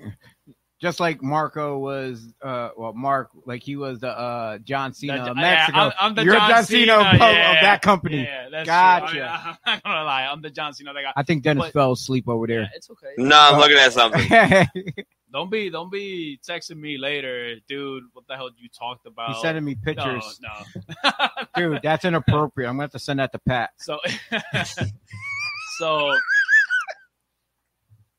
just 0.82 1.00
like 1.00 1.22
Marco 1.24 1.78
was, 1.78 2.34
uh, 2.42 2.70
well, 2.78 2.94
Mark, 2.94 3.30
like 3.46 3.64
he 3.64 3.76
was 3.78 4.00
the 4.00 4.10
uh, 4.10 4.58
John 4.60 4.94
Cena 4.94 5.14
The- 5.24 5.32
of 5.32 5.38
yeah, 5.38 5.42
Mexico. 5.42 5.78
I'm- 5.80 5.92
I'm 6.00 6.16
the 6.16 6.24
you're 6.26 6.36
John 6.36 6.50
John 6.50 6.64
Cena, 6.66 6.94
of, 6.96 7.02
Cena, 7.06 7.14
of 7.16 7.20
yeah, 7.34 7.62
that 7.62 7.82
company. 7.82 8.24
Yeah, 8.24 8.50
that's 8.50 8.66
gotcha. 8.68 9.14
true. 9.14 9.22
I 9.24 9.46
mean, 9.46 9.58
I'm 9.66 9.74
not 9.76 9.84
gonna 9.84 10.04
lie, 10.04 10.24
I'm 10.26 10.42
the 10.42 10.50
John 10.50 10.74
Cena 10.74 10.94
guy. 10.94 11.14
I 11.16 11.24
think 11.24 11.44
Dennis 11.44 11.66
But- 11.66 11.74
fell 11.74 11.92
asleep 11.94 12.28
over 12.28 12.48
there. 12.48 12.70
it's 12.76 12.90
okay. 12.90 13.14
No, 13.18 13.38
I'm 13.38 13.58
looking 13.60 13.78
at 13.78 13.94
something. 13.94 14.28
Don't 15.34 15.50
be 15.50 15.72
don't 15.72 15.92
be 15.92 16.40
texting 16.48 16.78
me 16.78 17.00
later, 17.00 17.56
dude. 17.68 18.04
What 18.14 18.28
the 18.28 18.36
hell 18.36 18.52
you 18.56 18.70
talked 18.70 19.08
about? 19.08 19.30
He's 19.32 19.42
sending 19.42 19.64
me 19.64 19.74
pictures. 19.74 20.40
No, 20.40 20.84
no. 21.04 21.12
Dude, 21.56 21.80
that's 21.82 22.06
inappropriate. 22.06 22.70
I'm 22.70 22.78
going 22.78 22.88
to 22.88 22.94
have 22.94 23.00
to 23.00 23.00
send 23.00 23.20
that 23.20 23.32
to 23.32 23.40
Pat. 23.40 23.72
So, 23.78 23.98
so 25.80 26.16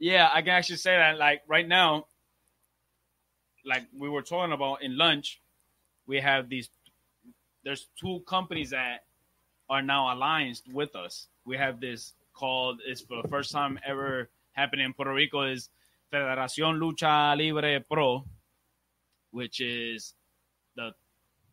yeah, 0.01 0.29
I 0.33 0.43
can 0.43 0.51
actually 0.51 0.77
say 0.77 0.97
that. 0.97 1.17
Like 1.17 1.43
right 1.47 1.67
now, 1.67 2.07
like 3.65 3.85
we 3.97 4.09
were 4.09 4.23
talking 4.23 4.53
about 4.53 4.83
in 4.83 4.99
lunch, 4.99 5.41
we 6.09 6.19
have 6.19 6.49
these. 6.49 6.69
There's 7.63 7.87
two 8.01 8.25
companies 8.27 8.71
that 8.71 9.05
are 9.71 9.83
now 9.83 10.13
aligned 10.13 10.61
with 10.73 10.97
us. 10.97 11.29
We 11.47 11.57
have 11.59 11.79
this 11.79 12.13
called. 12.35 12.81
It's 12.85 13.03
for 13.03 13.23
the 13.23 13.29
first 13.29 13.53
time 13.53 13.79
ever 13.87 14.31
happening 14.51 14.87
in 14.87 14.95
Puerto 14.95 15.15
Rico. 15.15 15.43
Is 15.43 15.71
Federación 16.15 16.79
Lucha 16.79 17.37
Libre 17.37 17.81
Pro, 17.81 18.25
which 19.33 19.61
is 19.61 20.15
the 20.77 20.93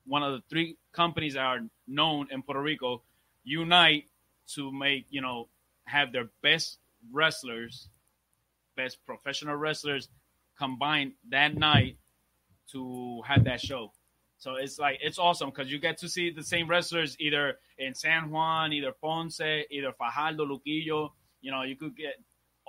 one 0.06 0.22
of 0.22 0.34
the 0.34 0.44
three 0.50 0.78
companies 0.92 1.34
that 1.34 1.44
are 1.44 1.62
known 1.88 2.28
in 2.32 2.44
Puerto 2.44 2.62
Rico 2.62 3.02
unite 3.44 4.06
to 4.54 4.72
make 4.72 5.08
you 5.10 5.22
know 5.22 5.48
have 5.86 6.14
their 6.14 6.30
best 6.44 6.78
wrestlers, 7.12 7.90
best 8.76 9.04
professional 9.04 9.56
wrestlers 9.56 10.10
combined 10.56 11.14
that 11.30 11.56
night 11.56 11.98
to 12.72 13.24
have 13.26 13.44
that 13.46 13.60
show. 13.60 13.92
So 14.38 14.56
it's 14.56 14.78
like 14.78 15.00
it's 15.02 15.18
awesome 15.18 15.50
because 15.50 15.72
you 15.72 15.80
get 15.80 15.98
to 16.00 16.10
see 16.10 16.30
the 16.30 16.44
same 16.44 16.70
wrestlers 16.70 17.16
either 17.20 17.58
in 17.80 17.96
San 17.96 18.30
Juan, 18.30 18.74
either 18.74 18.92
Ponce, 18.92 19.42
either 19.42 19.92
Fajardo, 19.94 20.46
Luquillo. 20.46 21.10
You 21.42 21.50
know, 21.50 21.64
you 21.64 21.76
could 21.76 21.98
get 21.98 22.14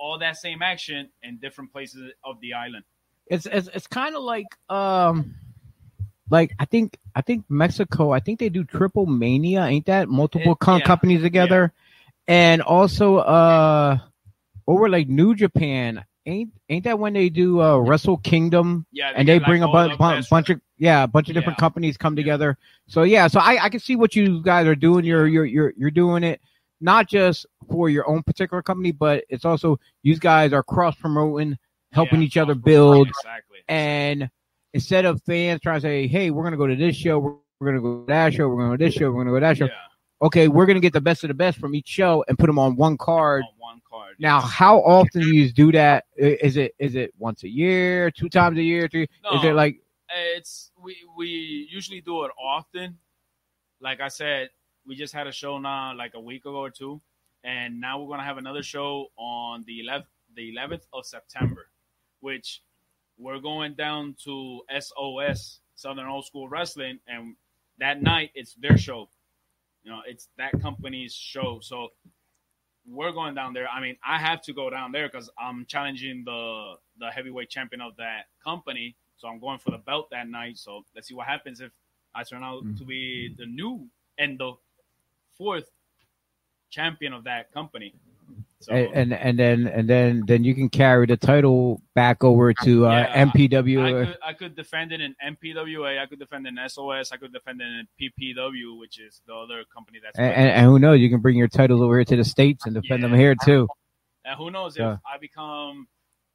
all 0.03 0.19
that 0.19 0.35
same 0.35 0.61
action 0.61 1.07
in 1.23 1.37
different 1.37 1.71
places 1.71 2.11
of 2.25 2.35
the 2.41 2.53
island. 2.53 2.83
It's 3.27 3.45
it's, 3.45 3.69
it's 3.73 3.87
kind 3.87 4.15
of 4.17 4.23
like 4.23 4.47
um 4.67 5.35
like 6.29 6.51
I 6.59 6.65
think 6.65 6.97
I 7.15 7.21
think 7.21 7.45
Mexico 7.47 8.11
I 8.11 8.19
think 8.19 8.39
they 8.39 8.49
do 8.49 8.65
Triple 8.65 9.05
Mania 9.05 9.63
ain't 9.63 9.85
that? 9.85 10.09
Multiple 10.09 10.57
It- 10.59 10.67
yeah, 10.67 10.79
companies 10.81 11.21
together? 11.21 11.71
And 12.27 12.61
also 12.61 13.17
uh 13.17 13.97
over 14.67 14.89
like 14.89 15.07
New 15.07 15.35
Japan 15.35 16.03
ain't 16.25 16.51
ain't 16.67 16.83
that 16.83 16.99
when 16.99 17.13
they 17.13 17.29
do 17.29 17.61
uh 17.61 17.77
Wrestle 17.77 18.17
Kingdom? 18.17 18.85
Yeah, 18.91 19.13
they 19.13 19.19
and 19.19 19.27
they 19.27 19.39
like, 19.39 19.47
bring 19.47 19.63
a 19.63 19.67
bu- 19.67 19.95
bu- 19.97 20.23
bunch 20.29 20.49
of 20.49 20.59
yeah 20.77 21.03
a 21.03 21.07
bunch 21.07 21.29
of 21.29 21.35
different 21.35 21.59
companies 21.59 21.95
come 21.95 22.17
together. 22.17 22.57
So 22.87 23.03
yeah 23.03 23.27
so 23.27 23.39
I 23.39 23.63
I 23.63 23.69
can 23.69 23.79
see 23.79 23.95
what 23.95 24.17
you 24.17 24.43
guys 24.43 24.67
are 24.67 24.75
doing 24.75 25.05
you're 25.05 25.27
you're 25.27 25.45
you're 25.45 25.73
you're 25.77 25.91
doing 25.91 26.25
it 26.25 26.41
not 26.81 27.07
just 27.07 27.45
for 27.71 27.89
your 27.89 28.07
own 28.09 28.21
particular 28.23 28.61
company 28.61 28.91
but 28.91 29.23
it's 29.29 29.45
also 29.45 29.79
you 30.01 30.17
guys 30.17 30.53
are 30.53 30.63
cross 30.63 30.95
promoting 30.95 31.57
helping 31.91 32.21
each 32.21 32.37
other 32.37 32.55
build 32.55 33.07
Exactly. 33.07 33.59
and 33.67 34.29
instead 34.73 35.05
of 35.05 35.21
fans 35.23 35.61
trying 35.61 35.77
to 35.77 35.81
say, 35.81 36.07
"Hey, 36.07 36.31
we're 36.31 36.43
gonna 36.43 36.57
go 36.57 36.65
to 36.65 36.75
this 36.75 36.95
show, 36.95 37.19
we're, 37.19 37.35
we're 37.59 37.67
gonna 37.67 37.81
go 37.81 37.99
to 38.01 38.05
that 38.07 38.33
show, 38.33 38.47
we're 38.49 38.55
gonna 38.57 38.69
go 38.69 38.77
to 38.77 38.85
this 38.85 38.95
show, 38.95 39.11
we're 39.11 39.19
gonna 39.23 39.29
go 39.29 39.39
to 39.39 39.45
that 39.45 39.57
show," 39.57 39.69
okay, 40.23 40.47
we're 40.47 40.65
gonna 40.65 40.79
get 40.79 40.93
the 40.93 40.99
best 41.01 41.23
of 41.23 41.27
the 41.27 41.33
best 41.35 41.59
from 41.59 41.75
each 41.75 41.87
show 41.87 42.25
and 42.27 42.39
put 42.39 42.47
them 42.47 42.57
on 42.57 42.75
one 42.75 42.97
card. 42.97 43.43
one 43.59 43.79
card. 43.87 44.15
Now, 44.17 44.41
how 44.41 44.79
often 44.79 45.21
do 45.21 45.35
you 45.35 45.51
do 45.51 45.71
that? 45.73 46.05
Is 46.17 46.57
it 46.57 46.73
is 46.79 46.95
it 46.95 47.13
once 47.19 47.43
a 47.43 47.47
year, 47.49 48.09
two 48.09 48.29
times 48.29 48.57
a 48.57 48.63
year, 48.63 48.87
three? 48.87 49.03
Is 49.03 49.09
No. 49.23 49.43
it 49.43 49.53
like 49.53 49.77
it's 50.35 50.71
we 50.81 50.97
we 51.15 51.67
usually 51.71 52.01
do 52.01 52.23
it 52.25 52.31
often. 52.43 52.97
Like 53.79 54.01
I 54.01 54.07
said, 54.07 54.49
we 54.85 54.95
just 54.95 55.13
had 55.13 55.27
a 55.27 55.31
show 55.31 55.57
now 55.59 55.95
like 55.95 56.13
a 56.15 56.19
week 56.19 56.41
ago 56.45 56.57
or 56.57 56.69
two, 56.69 57.01
and 57.43 57.79
now 57.79 57.99
we're 58.01 58.09
gonna 58.09 58.23
have 58.23 58.37
another 58.37 58.63
show 58.63 59.07
on 59.17 59.63
the 59.65 59.79
11th 59.81 60.05
the 60.35 60.51
11th 60.55 60.87
of 60.93 61.05
September, 61.05 61.67
which 62.21 62.61
we're 63.17 63.39
going 63.39 63.75
down 63.75 64.15
to 64.23 64.61
SOS 64.79 65.59
Southern 65.75 66.07
Old 66.07 66.25
School 66.25 66.49
Wrestling, 66.49 66.99
and 67.07 67.35
that 67.77 68.01
night 68.01 68.31
it's 68.33 68.55
their 68.55 68.77
show. 68.77 69.09
You 69.83 69.91
know, 69.91 70.01
it's 70.07 70.29
that 70.37 70.59
company's 70.61 71.13
show. 71.13 71.59
So 71.61 71.89
we're 72.85 73.11
going 73.11 73.35
down 73.35 73.53
there. 73.53 73.67
I 73.69 73.79
mean, 73.79 73.97
I 74.05 74.17
have 74.17 74.41
to 74.43 74.53
go 74.53 74.69
down 74.69 74.91
there 74.91 75.07
because 75.07 75.29
I'm 75.37 75.65
challenging 75.67 76.23
the 76.25 76.75
the 76.99 77.09
heavyweight 77.11 77.49
champion 77.49 77.81
of 77.81 77.95
that 77.97 78.25
company. 78.43 78.95
So 79.17 79.27
I'm 79.27 79.39
going 79.39 79.59
for 79.59 79.71
the 79.71 79.77
belt 79.77 80.09
that 80.11 80.27
night. 80.27 80.57
So 80.57 80.83
let's 80.95 81.07
see 81.07 81.13
what 81.13 81.27
happens 81.27 81.61
if 81.61 81.71
I 82.15 82.23
turn 82.23 82.43
out 82.43 82.63
Mm. 82.63 82.77
to 82.77 82.83
be 82.85 83.33
the 83.37 83.45
new 83.45 83.87
and 84.17 84.37
the 84.39 84.53
fourth 85.37 85.69
champion 86.69 87.13
of 87.13 87.23
that 87.25 87.51
company. 87.53 87.93
So 88.61 88.71
and, 88.73 89.11
and 89.11 89.13
and 89.13 89.37
then 89.37 89.67
and 89.67 89.89
then 89.89 90.23
then 90.25 90.43
you 90.45 90.55
can 90.55 90.69
carry 90.69 91.05
the 91.05 91.17
title 91.17 91.81
back 91.95 92.23
over 92.23 92.53
to 92.63 92.87
uh, 92.87 92.91
Yeah, 92.91 93.25
NPW. 93.25 93.83
I 93.83 94.05
could, 94.05 94.17
I 94.27 94.33
could 94.33 94.55
defend 94.55 94.93
it 94.93 95.01
in 95.01 95.13
NPWA. 95.23 95.99
I 96.01 96.05
could 96.05 96.19
defend 96.19 96.47
it 96.47 96.53
in 96.57 96.69
SOS. 96.69 97.11
I 97.11 97.17
could 97.17 97.33
defend 97.33 97.59
it 97.61 97.65
in 97.65 97.87
PPW, 97.99 98.79
which 98.79 98.99
is 99.01 99.21
the 99.27 99.33
other 99.35 99.65
company 99.65 99.99
that's. 100.01 100.17
and, 100.17 100.33
and, 100.33 100.49
and 100.49 100.65
who 100.67 100.79
knows? 100.79 100.99
You 101.01 101.09
can 101.09 101.19
bring 101.19 101.35
your 101.37 101.49
titles 101.49 101.81
over 101.81 101.97
here 101.97 102.05
to 102.05 102.15
the 102.15 102.23
states 102.23 102.65
and 102.65 102.73
defend 102.73 103.03
them 103.03 103.13
here 103.13 103.35
too. 103.43 103.67
And 104.23 104.37
who 104.37 104.49
knows 104.49 104.77
Yeah. 104.77 104.93
if 104.93 104.99
I 105.13 105.17
become 105.17 105.87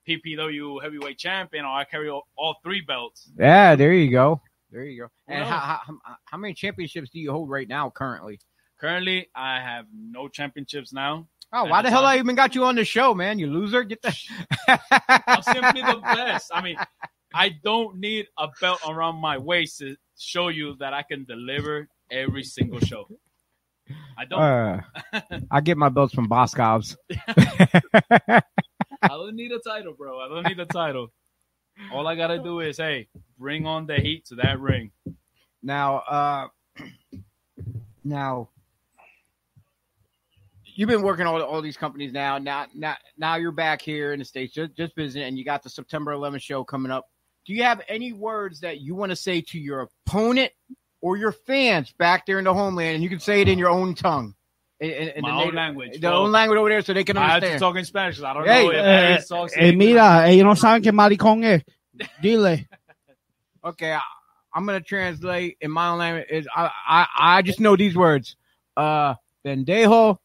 PPW 0.06 0.82
heavyweight 0.82 1.16
champion 1.18 1.64
or 1.64 1.68
I 1.72 1.84
carry 1.84 2.10
all, 2.10 2.26
all 2.36 2.56
three 2.62 2.82
belts. 2.82 3.30
Yeah, 3.38 3.74
there 3.74 3.94
you 3.94 4.10
go. 4.10 4.42
There 4.70 4.84
you 4.84 5.02
go. 5.02 5.08
Who 5.28 5.32
And 5.34 5.44
how 5.44 5.58
how- 5.58 6.16
how 6.26 6.36
many 6.36 6.52
championships 6.52 7.08
do 7.08 7.18
you 7.20 7.32
hold 7.32 7.48
right 7.48 7.66
now 7.68 7.88
currently? 7.88 8.38
Currently, 8.78 9.28
I 9.34 9.60
have 9.60 9.86
no 9.92 10.28
championships 10.28 10.92
now. 10.92 11.26
Oh, 11.52 11.64
why 11.64 11.82
the 11.82 11.90
hell. 11.90 12.04
I 12.04 12.18
even 12.18 12.34
got 12.34 12.54
you 12.54 12.64
on 12.64 12.76
the 12.76 12.84
show, 12.84 13.14
man? 13.14 13.38
You 13.38 13.46
loser! 13.48 13.82
Get 13.82 14.02
the. 14.02 14.14
I'm 15.26 15.42
simply 15.42 15.80
the 15.80 16.00
best. 16.02 16.50
I 16.52 16.62
mean, 16.62 16.76
I 17.34 17.50
don't 17.64 17.98
need 17.98 18.26
a 18.38 18.48
belt 18.60 18.80
around 18.86 19.16
my 19.16 19.38
waist 19.38 19.78
to 19.78 19.96
show 20.18 20.48
you 20.48 20.76
that 20.78 20.92
I 20.92 21.02
can 21.02 21.24
deliver 21.24 21.88
every 22.10 22.44
single 22.44 22.80
show. 22.80 23.08
I 24.16 24.26
don't. 24.26 24.40
Uh, 24.40 24.80
I 25.50 25.60
get 25.60 25.78
my 25.78 25.88
belts 25.88 26.14
from 26.14 26.28
Boscov's. 26.28 26.96
I 27.18 28.42
don't 29.02 29.34
need 29.34 29.52
a 29.52 29.58
title, 29.58 29.94
bro. 29.94 30.20
I 30.20 30.28
don't 30.28 30.46
need 30.46 30.60
a 30.60 30.66
title. 30.66 31.08
All 31.92 32.06
I 32.06 32.14
gotta 32.14 32.38
do 32.42 32.60
is, 32.60 32.76
hey, 32.76 33.08
bring 33.38 33.66
on 33.66 33.86
the 33.86 33.96
heat 33.96 34.26
to 34.26 34.34
that 34.36 34.60
ring. 34.60 34.90
Now, 35.62 35.98
uh, 35.98 36.48
now 38.04 38.50
you've 40.78 40.88
been 40.88 41.02
working 41.02 41.26
all 41.26 41.42
all 41.42 41.60
these 41.60 41.76
companies 41.76 42.12
now. 42.12 42.38
Now, 42.38 42.66
now, 42.74 42.96
now 43.18 43.34
you're 43.34 43.50
back 43.52 43.82
here 43.82 44.12
in 44.12 44.20
the 44.20 44.24
states, 44.24 44.54
just 44.54 44.74
just 44.76 44.94
visiting, 44.94 45.26
and 45.26 45.36
you 45.36 45.44
got 45.44 45.62
the 45.64 45.68
September 45.68 46.12
11th 46.12 46.40
show 46.40 46.62
coming 46.62 46.92
up. 46.92 47.06
Do 47.44 47.52
you 47.52 47.64
have 47.64 47.82
any 47.88 48.12
words 48.12 48.60
that 48.60 48.80
you 48.80 48.94
want 48.94 49.10
to 49.10 49.16
say 49.16 49.40
to 49.40 49.58
your 49.58 49.88
opponent 50.06 50.52
or 51.00 51.16
your 51.16 51.32
fans 51.32 51.92
back 51.98 52.24
there 52.26 52.38
in 52.38 52.44
the 52.44 52.54
homeland? 52.54 52.94
And 52.94 53.02
you 53.02 53.08
can 53.10 53.18
say 53.20 53.40
it 53.40 53.48
in 53.48 53.58
your 53.58 53.70
own 53.70 53.94
tongue, 53.94 54.34
in, 54.80 54.90
in- 54.90 55.22
My 55.22 55.30
the 55.30 55.34
own 55.34 55.38
native- 55.40 55.54
language. 55.54 56.00
the 56.00 56.12
own 56.12 56.30
language 56.30 56.58
over 56.58 56.68
there, 56.68 56.82
so 56.82 56.92
they 56.94 57.02
can 57.04 57.16
understand. 57.16 57.30
I 57.30 57.34
have 57.34 57.42
to 57.42 57.46
understand. 57.48 57.60
talk 57.60 57.76
in 57.78 57.84
Spanish 57.84 58.22
I 58.22 58.32
don't 58.34 58.46
Hey, 58.46 58.64
know 58.64 58.70
eh, 58.70 59.18
Eh, 59.56 59.68
English. 59.70 59.76
mira, 59.76 60.28
ellos 60.30 60.44
no 60.44 60.54
saben 60.54 60.82
qué 60.82 60.92
maricón 60.92 61.42
es. 61.44 61.62
Dile. 62.22 62.68
Okay, 63.64 63.92
I, 63.92 64.00
I'm 64.54 64.64
gonna 64.66 64.80
translate 64.80 65.56
in 65.60 65.70
my 65.70 65.88
own 65.88 65.98
language. 65.98 66.26
Is 66.30 66.46
I, 66.54 66.70
I 66.86 67.06
I 67.38 67.42
just 67.42 67.58
know 67.60 67.74
these 67.76 67.96
words. 67.96 68.36
Uh, 68.76 69.14
pendejo, 69.44 70.18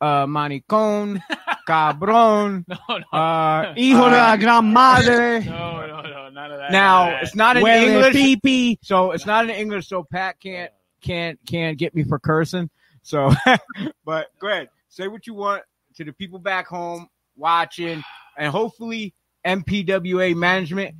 uh, 0.00 0.26
maricón, 0.26 1.20
cabrón, 1.66 2.64
No, 2.68 2.76
no. 2.88 3.18
uh, 3.18 3.74
Hijo 3.76 4.04
de 4.10 4.16
la 4.16 4.32
uh, 4.32 4.36
gran 4.36 4.72
madre. 4.72 5.40
No, 5.44 5.86
no, 5.86 6.02
no, 6.02 6.28
none 6.30 6.52
of 6.52 6.58
that. 6.58 6.70
Now 6.72 7.04
of 7.06 7.10
that. 7.12 7.22
it's 7.22 7.34
not 7.34 7.56
in 7.56 7.64
Huele 7.64 7.86
English, 7.88 8.12
pee-pee. 8.12 8.78
so 8.82 9.12
it's 9.12 9.26
not 9.26 9.44
in 9.44 9.50
English. 9.50 9.88
So 9.88 10.04
Pat 10.04 10.38
can't 10.40 10.70
can't 11.00 11.38
can't 11.46 11.78
get 11.78 11.94
me 11.94 12.02
for 12.04 12.18
cursing. 12.18 12.70
So, 13.02 13.32
but 14.04 14.28
go 14.38 14.48
ahead, 14.48 14.68
say 14.88 15.08
what 15.08 15.26
you 15.26 15.34
want 15.34 15.62
to 15.96 16.04
the 16.04 16.12
people 16.12 16.38
back 16.38 16.66
home 16.66 17.08
watching, 17.36 18.02
and 18.38 18.50
hopefully 18.50 19.14
NPWA 19.46 20.34
management 20.34 20.94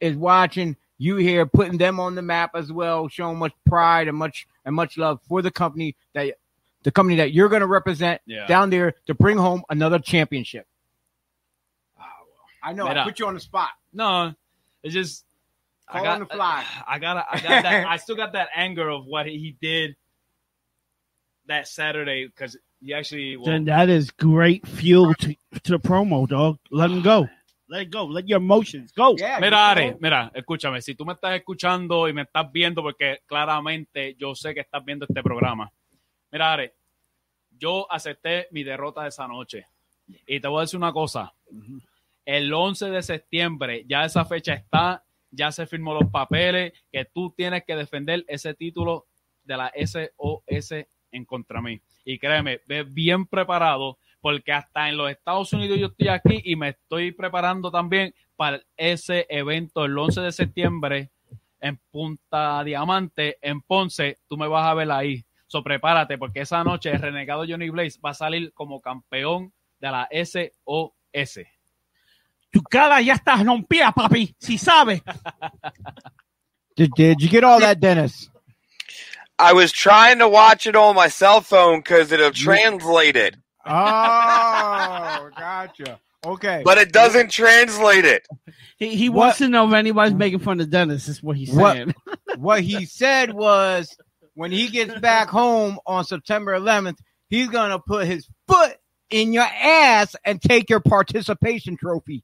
is 0.00 0.16
watching 0.16 0.76
you 0.98 1.16
here, 1.16 1.46
putting 1.46 1.78
them 1.78 1.98
on 1.98 2.14
the 2.14 2.22
map 2.22 2.50
as 2.54 2.70
well, 2.72 3.08
showing 3.08 3.38
much 3.38 3.52
pride 3.64 4.08
and 4.08 4.16
much 4.16 4.46
and 4.64 4.74
much 4.74 4.98
love 4.98 5.20
for 5.26 5.40
the 5.40 5.50
company 5.50 5.96
that 6.14 6.34
the 6.82 6.90
company 6.90 7.16
that 7.16 7.32
you're 7.32 7.48
going 7.48 7.60
to 7.60 7.66
represent 7.66 8.20
Yeah. 8.26 8.46
down 8.46 8.70
there 8.70 8.94
to 9.06 9.14
bring 9.14 9.36
home 9.36 9.62
another 9.68 9.98
championship. 9.98 10.66
Ah, 11.98 12.04
I 12.62 12.72
know 12.72 12.86
I 12.86 12.94
Mira. 12.94 13.04
put 13.04 13.18
you 13.18 13.26
on 13.26 13.34
the 13.34 13.40
spot. 13.40 13.70
No, 13.92 14.34
it's 14.82 14.94
just 14.94 15.24
Call 15.88 16.00
I 16.00 16.04
got 16.04 16.14
on 16.14 16.20
the 16.20 16.34
fly. 16.34 16.64
I 16.86 16.98
got 16.98 17.26
I 17.30 17.40
got 17.40 17.62
that. 17.64 17.86
I 17.88 17.96
still 17.96 18.16
got 18.16 18.32
that 18.34 18.48
anger 18.54 18.88
of 18.88 19.04
what 19.06 19.26
he 19.26 19.56
did 19.60 19.96
that 21.46 21.66
Saturday 21.68 22.26
because 22.26 22.56
he 22.80 22.94
actually. 22.94 23.36
Well, 23.36 23.46
Then 23.46 23.64
that 23.66 23.88
is 23.88 24.10
great 24.12 24.66
fuel 24.66 25.14
to, 25.14 25.34
to 25.64 25.72
the 25.72 25.78
promo, 25.80 26.28
dog. 26.28 26.58
Let 26.70 26.90
him 26.90 27.02
go. 27.02 27.28
Let 27.68 27.82
it 27.82 27.90
go. 27.90 28.04
Let 28.06 28.28
your 28.28 28.38
emotions 28.38 28.90
go. 28.92 29.14
Yeah, 29.16 29.38
Mira, 29.40 29.50
you 29.50 29.56
Ari, 29.56 29.94
mira, 30.00 30.30
escúchame, 30.34 30.82
si 30.82 30.94
tú 30.94 31.04
me 31.04 31.12
estás 31.14 31.36
escuchando 31.36 32.08
y 32.08 32.12
me 32.12 32.22
estás 32.22 32.50
viendo, 32.52 32.82
porque 32.82 33.18
claramente 33.26 34.16
yo 34.18 34.34
sé 34.34 34.54
que 34.54 34.60
estás 34.60 34.84
viendo 34.84 35.06
este 35.08 35.22
programa. 35.22 35.70
Mira, 36.32 36.52
Ari, 36.52 36.70
yo 37.58 37.90
acepté 37.90 38.48
mi 38.50 38.62
derrota 38.62 39.02
de 39.02 39.08
esa 39.08 39.26
noche. 39.26 39.66
Y 40.26 40.40
te 40.40 40.48
voy 40.48 40.58
a 40.58 40.60
decir 40.62 40.78
una 40.78 40.92
cosa. 40.92 41.32
El 42.24 42.52
11 42.52 42.90
de 42.90 43.02
septiembre, 43.02 43.84
ya 43.86 44.04
esa 44.04 44.24
fecha 44.24 44.54
está, 44.54 45.04
ya 45.30 45.52
se 45.52 45.66
firmó 45.66 45.94
los 45.94 46.10
papeles, 46.10 46.72
que 46.90 47.04
tú 47.04 47.32
tienes 47.36 47.64
que 47.64 47.76
defender 47.76 48.24
ese 48.28 48.54
título 48.54 49.06
de 49.44 49.56
la 49.56 49.72
SOS 49.74 50.86
en 51.12 51.24
contra 51.24 51.60
mí. 51.60 51.80
Y 52.04 52.18
créeme, 52.18 52.60
ve 52.66 52.84
bien 52.84 53.26
preparado, 53.26 53.98
porque 54.20 54.52
hasta 54.52 54.88
en 54.88 54.96
los 54.96 55.10
Estados 55.10 55.52
Unidos 55.52 55.78
yo 55.78 55.86
estoy 55.86 56.08
aquí 56.08 56.40
y 56.44 56.56
me 56.56 56.70
estoy 56.70 57.12
preparando 57.12 57.70
también 57.70 58.14
para 58.36 58.60
ese 58.76 59.26
evento 59.28 59.84
el 59.84 59.96
11 59.96 60.20
de 60.20 60.32
septiembre 60.32 61.10
en 61.60 61.78
Punta 61.90 62.62
Diamante, 62.64 63.38
en 63.42 63.60
Ponce. 63.60 64.18
Tú 64.28 64.36
me 64.36 64.48
vas 64.48 64.66
a 64.66 64.74
ver 64.74 64.90
ahí. 64.90 65.24
So, 65.52 65.64
prepárate, 65.64 66.16
porque 66.16 66.42
esa 66.42 66.62
noche 66.62 66.90
el 66.92 67.00
renegado 67.02 67.44
Johnny 67.44 67.70
Blaze 67.70 67.98
va 68.00 68.10
a 68.10 68.14
salir 68.14 68.52
como 68.54 68.80
campeón 68.80 69.52
de 69.80 69.90
la 69.90 70.08
SOS. 70.12 71.40
Tu 72.52 72.62
cara 72.62 73.00
ya 73.00 73.14
está 73.14 73.34
rompida, 73.42 73.90
papi. 73.90 74.32
Si 74.38 74.58
sabes. 74.58 75.02
Did, 76.76 76.92
did 76.96 77.20
you 77.20 77.28
get 77.28 77.42
all 77.42 77.58
that, 77.60 77.80
Dennis? 77.80 78.30
I 79.40 79.52
was 79.52 79.72
trying 79.72 80.20
to 80.20 80.28
watch 80.28 80.66
it 80.68 80.76
on 80.76 80.94
my 80.94 81.08
cell 81.08 81.40
phone 81.40 81.80
because 81.80 82.12
it'll 82.12 82.30
translate 82.30 83.16
it, 83.16 83.34
Oh, 83.66 85.30
gotcha. 85.36 85.98
Okay. 86.24 86.62
but 86.64 86.78
it 86.78 86.92
doesn't 86.92 87.30
translate 87.30 88.04
it. 88.04 88.24
He, 88.78 88.94
he 88.94 89.08
What- 89.08 89.16
wants 89.16 89.38
to 89.38 89.48
know 89.48 89.66
if 89.66 89.74
anybody's 89.74 90.14
making 90.14 90.38
fun 90.38 90.60
of 90.60 90.70
Dennis. 90.70 91.08
Is 91.08 91.22
what 91.22 91.36
he's 91.36 91.50
What- 91.52 91.88
what 92.36 92.60
he 92.62 92.84
said 92.86 93.32
was 93.34 93.96
when 94.34 94.52
he 94.52 94.68
gets 94.68 94.98
back 95.00 95.28
home 95.28 95.78
on 95.86 96.04
September 96.04 96.58
11th, 96.58 96.98
he's 97.28 97.48
going 97.48 97.70
to 97.70 97.78
put 97.78 98.06
his 98.06 98.28
foot 98.46 98.76
in 99.10 99.32
your 99.32 99.44
ass 99.44 100.14
and 100.24 100.40
take 100.40 100.70
your 100.70 100.80
participation 100.80 101.76
trophy. 101.76 102.22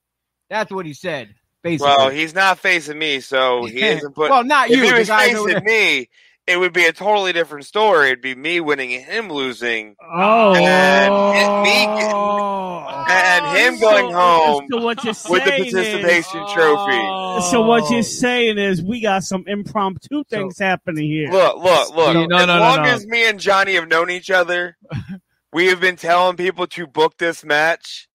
That's 0.48 0.70
what 0.70 0.86
he 0.86 0.94
said, 0.94 1.34
basically. 1.62 1.94
Well, 1.96 2.10
he's 2.10 2.34
not 2.34 2.58
facing 2.58 2.98
me, 2.98 3.20
so 3.20 3.64
he 3.64 3.82
isn't 3.82 4.14
put. 4.14 4.30
well, 4.30 4.44
not 4.44 4.70
if 4.70 4.76
you. 4.76 4.84
he 4.84 4.92
was 4.92 5.08
facing 5.08 5.64
me, 5.64 6.08
it 6.46 6.58
would 6.58 6.72
be 6.72 6.84
a 6.86 6.92
totally 6.92 7.32
different 7.32 7.66
story. 7.66 8.08
It'd 8.08 8.20
be 8.22 8.34
me 8.34 8.60
winning 8.60 8.94
and 8.94 9.04
him 9.04 9.28
losing, 9.30 9.96
Oh. 10.00 10.54
and 10.54 11.12
it- 11.34 11.62
me 11.62 11.86
oh, 12.14 13.04
and 13.08 13.56
him 13.56 13.80
going 13.80 14.12
home 14.12 14.66
So 14.70 14.80
what 14.80 15.02
you're 15.04 15.14
with 15.28 15.44
the 15.44 15.50
participation 15.50 16.40
is, 16.42 16.52
trophy. 16.52 16.98
Oh. 17.00 17.48
so 17.50 17.62
what 17.62 17.90
you're 17.90 18.02
saying 18.02 18.58
is 18.58 18.82
we 18.82 19.00
got 19.00 19.24
some 19.24 19.44
impromptu 19.46 20.24
things 20.24 20.58
happening 20.58 21.10
here. 21.10 21.30
Look, 21.30 21.58
look, 21.58 21.96
look. 21.96 22.14
No, 22.14 22.26
no, 22.26 22.36
as 22.36 22.46
no, 22.46 22.54
no, 22.54 22.60
long 22.60 22.82
no. 22.82 22.88
as 22.90 23.06
me 23.06 23.28
and 23.28 23.40
Johnny 23.40 23.74
have 23.74 23.88
known 23.88 24.10
each 24.10 24.30
other, 24.30 24.76
we 25.52 25.66
have 25.66 25.80
been 25.80 25.96
telling 25.96 26.36
people 26.36 26.66
to 26.68 26.86
book 26.86 27.18
this 27.18 27.44
match, 27.44 28.08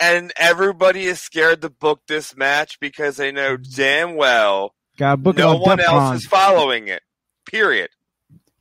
and 0.00 0.32
everybody 0.36 1.04
is 1.04 1.20
scared 1.20 1.60
to 1.62 1.70
book 1.70 2.00
this 2.08 2.36
match 2.36 2.80
because 2.80 3.16
they 3.16 3.30
know 3.30 3.56
mm-hmm. 3.56 3.72
damn 3.76 4.16
well 4.16 4.74
Got 4.96 5.10
to 5.12 5.16
book 5.18 5.36
no 5.36 5.56
on 5.56 5.60
one 5.60 5.78
DEF 5.78 5.86
else 5.88 6.02
CON. 6.08 6.16
is 6.16 6.26
following 6.26 6.88
it. 6.88 7.02
Period. 7.46 7.90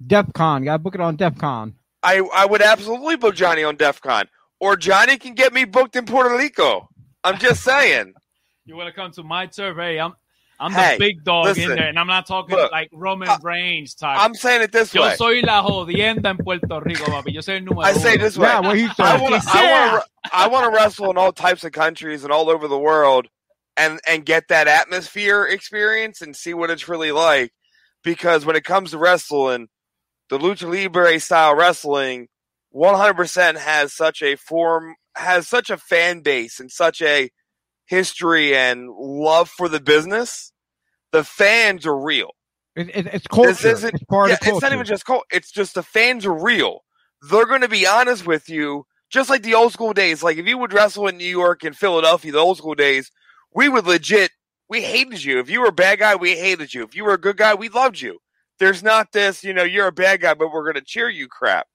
DEF 0.05 0.34
CON. 0.34 0.64
Got 0.65 0.73
to 0.73 0.80
book 0.80 0.95
it 0.95 1.01
on 1.01 1.15
DEF 1.15 1.38
CON. 1.38 1.76
I 2.03 2.19
I 2.35 2.45
would 2.45 2.61
absolutely 2.61 3.15
book 3.15 3.35
Johnny 3.35 3.64
on 3.64 3.76
DEF 3.77 4.01
CON, 4.01 4.26
or 4.60 4.76
Johnny 4.76 5.18
can 5.18 5.34
get 5.35 5.53
me 5.53 5.64
booked 5.65 5.95
in 5.95 6.05
Puerto 6.05 6.35
Rico. 6.38 6.89
I'm 7.23 7.38
just 7.39 7.64
saying. 7.64 8.14
You 8.65 8.76
want 8.76 8.88
to 8.88 8.93
come 8.93 9.11
to 9.14 9.23
my 9.23 9.45
turf? 9.47 9.77
Hey, 9.77 9.99
I'm 9.99 10.14
I'm 10.60 10.72
Hey, 10.72 10.93
the 10.93 10.99
big 10.99 11.23
dog 11.23 11.45
listen, 11.45 11.72
in 11.72 11.76
there, 11.77 11.88
and 11.88 11.97
I'm 11.99 12.07
not 12.07 12.26
talking 12.27 12.55
look, 12.55 12.72
like 12.72 12.89
Roman 12.93 13.27
uh, 13.30 13.38
Reigns 13.41 13.93
type. 13.95 14.18
I'm 14.19 14.34
saying 14.34 14.61
it 14.61 14.72
this 14.72 14.93
Yo 14.93 15.01
way. 15.01 15.15
soy 15.15 15.41
la 15.41 15.61
jodienda 15.64 16.26
en 16.30 16.38
Puerto 16.38 16.80
Rico, 16.81 17.05
papi. 17.05 17.34
Yo 17.34 17.41
soy 17.41 17.55
el 17.55 17.61
número 17.65 17.84
I 17.85 17.93
say 17.93 18.14
uno. 18.15 18.23
this 18.23 18.38
way. 18.38 18.47
Yeah, 18.47 18.60
what 18.60 18.77
he. 18.77 18.88
I 18.99 19.18
want 19.22 19.34
Que 19.34 19.41
to. 19.41 19.47
I 19.47 19.51
sea. 19.51 19.72
want 19.72 20.03
to. 20.03 20.35
I 20.35 20.47
want 20.47 20.65
to 20.65 20.72
wrestle 20.77 21.10
in 21.11 21.18
all 21.18 21.31
types 21.34 21.64
of 21.64 21.72
countries 21.72 22.23
and 22.23 22.31
all 22.34 22.49
over 22.49 22.68
the 22.68 22.77
world, 22.80 23.27
and 23.77 23.99
and 24.07 24.26
get 24.26 24.47
that 24.49 24.68
atmosphere 24.68 25.45
experience 25.45 26.22
and 26.22 26.35
see 26.35 26.53
what 26.53 26.69
it's 26.69 26.88
really 26.89 27.11
like. 27.11 27.51
Because 28.03 28.45
when 28.45 28.55
it 28.55 28.63
comes 28.63 28.91
to 28.91 28.97
wrestling, 28.97 29.67
the 30.30 30.38
lucha 30.38 30.69
libre 30.71 31.19
style 31.19 31.55
wrestling, 31.55 32.27
100% 32.75 33.57
has 33.57 33.93
such 33.93 34.21
a 34.21 34.35
form, 34.35 34.95
has 35.15 35.47
such 35.47 35.69
a 35.69 35.77
fan 35.77 36.21
base 36.21 36.59
and 36.59 36.71
such 36.71 37.01
a 37.01 37.30
history 37.85 38.55
and 38.55 38.89
love 38.89 39.49
for 39.49 39.69
the 39.69 39.80
business. 39.80 40.51
The 41.11 41.23
fans 41.23 41.85
are 41.85 41.97
real. 41.97 42.31
It, 42.75 42.89
it, 42.89 43.07
it's 43.07 43.27
culture. 43.27 43.51
This 43.51 43.65
isn't, 43.65 43.93
it's 43.93 44.03
part 44.05 44.30
yeah, 44.30 44.35
of 44.35 44.39
culture. 44.39 44.55
it's 44.55 44.63
not 44.63 44.73
even 44.73 44.85
just 44.85 45.05
cult. 45.05 45.25
It's 45.31 45.51
just 45.51 45.75
the 45.75 45.84
fans 45.84 46.25
are 46.25 46.34
real. 46.34 46.84
They're 47.30 47.45
going 47.45 47.61
to 47.61 47.67
be 47.67 47.85
honest 47.85 48.25
with 48.25 48.49
you, 48.49 48.85
just 49.09 49.30
like 49.30 49.43
the 49.43 49.53
old 49.53 49.71
school 49.71 49.93
days. 49.93 50.23
Like 50.23 50.38
if 50.38 50.47
you 50.47 50.57
would 50.57 50.73
wrestle 50.73 51.07
in 51.07 51.17
New 51.17 51.25
York 51.25 51.63
and 51.63 51.77
Philadelphia, 51.77 52.31
the 52.31 52.39
old 52.39 52.57
school 52.57 52.75
days, 52.75 53.11
we 53.53 53.69
would 53.69 53.85
legit, 53.85 54.31
we 54.73 54.81
hated 54.81 55.23
you. 55.23 55.37
If 55.37 55.51
you 55.51 55.61
were 55.61 55.67
a 55.67 55.71
bad 55.71 55.99
guy, 55.99 56.15
we 56.15 56.35
hated 56.35 56.73
you. 56.73 56.81
If 56.81 56.95
you 56.95 57.03
were 57.03 57.13
a 57.13 57.21
good 57.21 57.37
guy, 57.37 57.53
we 57.53 57.69
loved 57.69 58.01
you. 58.01 58.17
There's 58.57 58.81
not 58.81 59.11
this, 59.11 59.43
you 59.43 59.53
know, 59.53 59.63
you're 59.63 59.85
a 59.85 59.91
bad 59.91 60.21
guy, 60.21 60.33
but 60.33 60.51
we're 60.51 60.63
going 60.63 60.81
to 60.81 60.81
cheer 60.81 61.07
you 61.07 61.27
crap. 61.27 61.67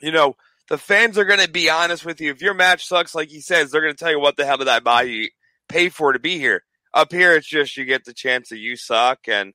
You 0.00 0.10
know, 0.10 0.34
the 0.68 0.76
fans 0.76 1.18
are 1.18 1.24
going 1.24 1.38
to 1.38 1.48
be 1.48 1.70
honest 1.70 2.04
with 2.04 2.20
you. 2.20 2.32
If 2.32 2.42
your 2.42 2.54
match 2.54 2.84
sucks, 2.84 3.14
like 3.14 3.28
he 3.28 3.40
says, 3.40 3.70
they're 3.70 3.80
going 3.80 3.94
to 3.94 3.96
tell 3.96 4.10
you, 4.10 4.18
what 4.18 4.36
the 4.36 4.44
hell 4.44 4.56
did 4.56 4.66
I 4.66 4.80
buy 4.80 5.02
you, 5.02 5.28
pay 5.68 5.88
for 5.88 6.12
to 6.12 6.18
be 6.18 6.36
here? 6.36 6.64
Up 6.92 7.12
here, 7.12 7.36
it's 7.36 7.46
just 7.46 7.76
you 7.76 7.84
get 7.84 8.04
the 8.04 8.12
chance 8.12 8.48
that 8.48 8.58
you 8.58 8.74
suck 8.74 9.20
and 9.28 9.52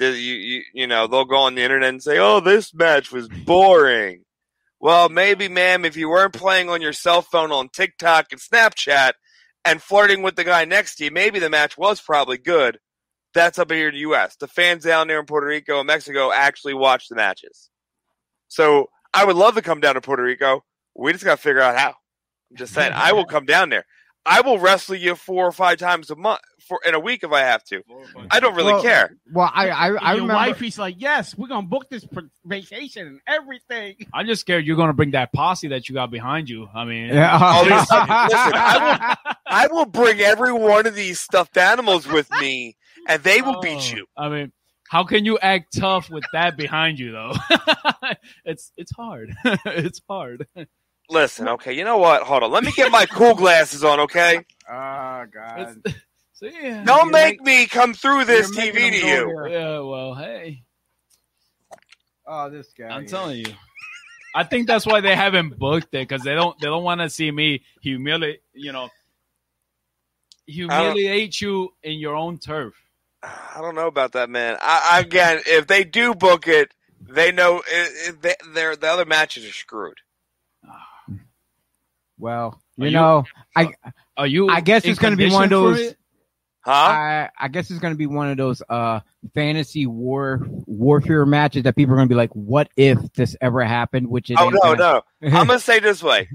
you, 0.00 0.08
you, 0.08 0.62
you 0.72 0.86
know, 0.86 1.06
they'll 1.06 1.26
go 1.26 1.40
on 1.40 1.56
the 1.56 1.62
internet 1.62 1.90
and 1.90 2.02
say, 2.02 2.18
oh, 2.18 2.40
this 2.40 2.72
match 2.72 3.12
was 3.12 3.28
boring. 3.28 4.24
Well, 4.80 5.10
maybe, 5.10 5.50
ma'am, 5.50 5.84
if 5.84 5.98
you 5.98 6.08
weren't 6.08 6.32
playing 6.32 6.70
on 6.70 6.80
your 6.80 6.94
cell 6.94 7.20
phone 7.20 7.52
on 7.52 7.68
TikTok 7.68 8.28
and 8.32 8.40
Snapchat 8.40 9.12
and 9.64 9.82
flirting 9.82 10.22
with 10.22 10.36
the 10.36 10.44
guy 10.44 10.64
next 10.64 10.96
to 10.96 11.04
you, 11.04 11.10
maybe 11.10 11.38
the 11.38 11.50
match 11.50 11.78
was 11.78 12.00
probably 12.00 12.38
good. 12.38 12.78
That's 13.34 13.58
up 13.58 13.70
here 13.70 13.88
in 13.88 13.94
the 13.94 14.00
U.S. 14.00 14.36
The 14.36 14.48
fans 14.48 14.84
down 14.84 15.08
there 15.08 15.20
in 15.20 15.26
Puerto 15.26 15.46
Rico 15.46 15.78
and 15.78 15.86
Mexico 15.86 16.32
actually 16.32 16.74
watch 16.74 17.08
the 17.08 17.16
matches. 17.16 17.70
So 18.48 18.90
I 19.14 19.24
would 19.24 19.36
love 19.36 19.54
to 19.54 19.62
come 19.62 19.80
down 19.80 19.94
to 19.94 20.00
Puerto 20.00 20.22
Rico. 20.22 20.64
We 20.94 21.12
just 21.12 21.24
got 21.24 21.36
to 21.36 21.42
figure 21.42 21.62
out 21.62 21.78
how. 21.78 21.94
I'm 22.50 22.56
just 22.56 22.74
saying, 22.74 22.92
I 22.94 23.12
will 23.12 23.24
come 23.24 23.46
down 23.46 23.70
there. 23.70 23.86
I 24.24 24.40
will 24.42 24.58
wrestle 24.58 24.94
you 24.94 25.14
four 25.16 25.46
or 25.46 25.52
five 25.52 25.78
times 25.78 26.10
a 26.10 26.16
month 26.16 26.40
for 26.68 26.78
in 26.86 26.94
a 26.94 27.00
week 27.00 27.24
if 27.24 27.32
I 27.32 27.40
have 27.40 27.64
to. 27.64 27.82
I 28.30 28.38
don't 28.38 28.54
really 28.54 28.72
Well, 28.74 28.82
care. 28.82 29.16
Well, 29.32 29.50
I 29.52 29.68
I, 29.70 29.86
I 29.88 29.88
Your 30.12 30.22
remember. 30.22 30.34
wifey's 30.34 30.78
like, 30.78 30.94
yes, 30.98 31.36
we're 31.36 31.48
gonna 31.48 31.66
book 31.66 31.88
this 31.90 32.04
pr- 32.06 32.20
vacation 32.44 33.06
and 33.08 33.20
everything. 33.26 33.96
I'm 34.14 34.26
just 34.26 34.42
scared 34.42 34.64
you're 34.64 34.76
gonna 34.76 34.92
bring 34.92 35.10
that 35.12 35.32
posse 35.32 35.68
that 35.68 35.88
you 35.88 35.94
got 35.94 36.10
behind 36.12 36.48
you. 36.48 36.68
I 36.72 36.84
mean, 36.84 37.08
Yeah. 37.08 37.36
Oh, 37.40 37.44
All 37.44 37.64
these- 37.64 37.72
listen, 37.72 37.96
I 37.98 39.16
will, 39.26 39.34
I 39.46 39.66
will 39.68 39.86
bring 39.86 40.20
every 40.20 40.52
one 40.52 40.86
of 40.86 40.94
these 40.94 41.18
stuffed 41.18 41.56
animals 41.56 42.06
with 42.06 42.30
me, 42.40 42.76
and 43.08 43.20
they 43.24 43.42
will 43.42 43.60
beat 43.60 43.92
Oh, 43.92 43.96
you. 43.96 44.06
I 44.16 44.28
mean, 44.28 44.52
how 44.88 45.02
can 45.04 45.24
you 45.24 45.38
act 45.40 45.76
tough 45.76 46.10
with 46.10 46.24
that 46.32 46.56
behind 46.56 46.98
you 47.00 47.10
though? 47.12 47.32
it's 48.44 48.70
it's 48.76 48.92
hard. 48.92 49.34
it's 49.44 50.00
hard. 50.08 50.46
Listen, 51.12 51.48
okay, 51.48 51.72
you 51.74 51.84
know 51.84 51.98
what? 51.98 52.22
Hold 52.22 52.42
on. 52.42 52.50
Let 52.50 52.64
me 52.64 52.72
get 52.72 52.90
my 52.90 53.04
cool 53.06 53.34
glasses 53.34 53.84
on, 53.84 54.00
okay? 54.00 54.38
Oh 54.68 55.24
God. 55.32 55.82
So 56.32 56.46
yeah. 56.62 56.84
Don't 56.84 57.10
make 57.10 57.40
me 57.42 57.66
come 57.66 57.92
through 57.94 58.24
this 58.24 58.50
TV 58.56 58.90
to 58.90 58.96
you. 58.96 59.02
there. 59.02 59.48
Yeah, 59.48 59.78
well, 59.80 60.14
hey, 60.14 60.62
Oh, 62.26 62.48
this 62.48 62.72
guy. 62.76 62.86
I'm 62.88 63.02
here. 63.02 63.08
telling 63.10 63.38
you. 63.38 63.52
I 64.34 64.44
think 64.44 64.66
that's 64.66 64.86
why 64.86 65.00
they 65.02 65.14
haven't 65.14 65.58
booked 65.58 65.88
it 65.92 66.08
because 66.08 66.22
they 66.22 66.34
don't 66.34 66.58
they 66.60 66.66
don't 66.66 66.84
want 66.84 67.02
to 67.02 67.10
see 67.10 67.30
me 67.30 67.62
humiliate 67.82 68.40
you 68.54 68.72
know 68.72 68.88
humiliate 70.46 71.40
you 71.40 71.74
in 71.82 71.98
your 71.98 72.16
own 72.16 72.38
turf. 72.38 72.74
I 73.22 73.58
don't 73.60 73.74
know 73.74 73.86
about 73.86 74.12
that, 74.12 74.30
man. 74.30 74.56
I, 74.60 74.98
again, 75.00 75.40
if 75.46 75.66
they 75.66 75.84
do 75.84 76.14
book 76.14 76.48
it, 76.48 76.72
they 77.08 77.30
know 77.30 77.58
it, 77.58 77.64
it, 78.08 78.22
they, 78.22 78.34
they're, 78.52 78.74
the 78.74 78.88
other 78.88 79.04
matches 79.04 79.44
are 79.44 79.52
screwed. 79.52 79.98
Well, 82.22 82.62
you 82.76 82.86
you- 82.86 82.92
know, 82.92 83.24
I 83.56 83.74
Are 84.16 84.28
you? 84.28 84.48
I 84.48 84.60
guess 84.60 84.84
it's 84.84 85.00
going 85.00 85.12
to 85.12 85.16
be 85.16 85.28
one 85.28 85.44
of 85.44 85.50
those. 85.50 85.94
Huh? 86.60 86.70
I, 86.70 87.30
I 87.36 87.48
guess 87.48 87.68
it's 87.72 87.80
going 87.80 87.92
to 87.92 87.98
be 87.98 88.06
one 88.06 88.30
of 88.30 88.36
those 88.36 88.62
uh 88.68 89.00
fantasy 89.34 89.86
war 89.86 90.46
warfare 90.66 91.26
matches 91.26 91.64
that 91.64 91.74
people 91.74 91.94
are 91.94 91.96
going 91.96 92.08
to 92.08 92.12
be 92.12 92.16
like, 92.16 92.30
"What 92.30 92.68
if 92.76 93.12
this 93.14 93.34
ever 93.40 93.64
happened?" 93.64 94.06
Which 94.06 94.30
it 94.30 94.36
oh, 94.38 94.50
no, 94.50 94.60
gonna- 94.60 94.78
no. 94.78 95.02
I'm 95.36 95.48
going 95.48 95.58
to 95.58 95.64
say 95.64 95.80
this 95.80 96.00
way. 96.00 96.28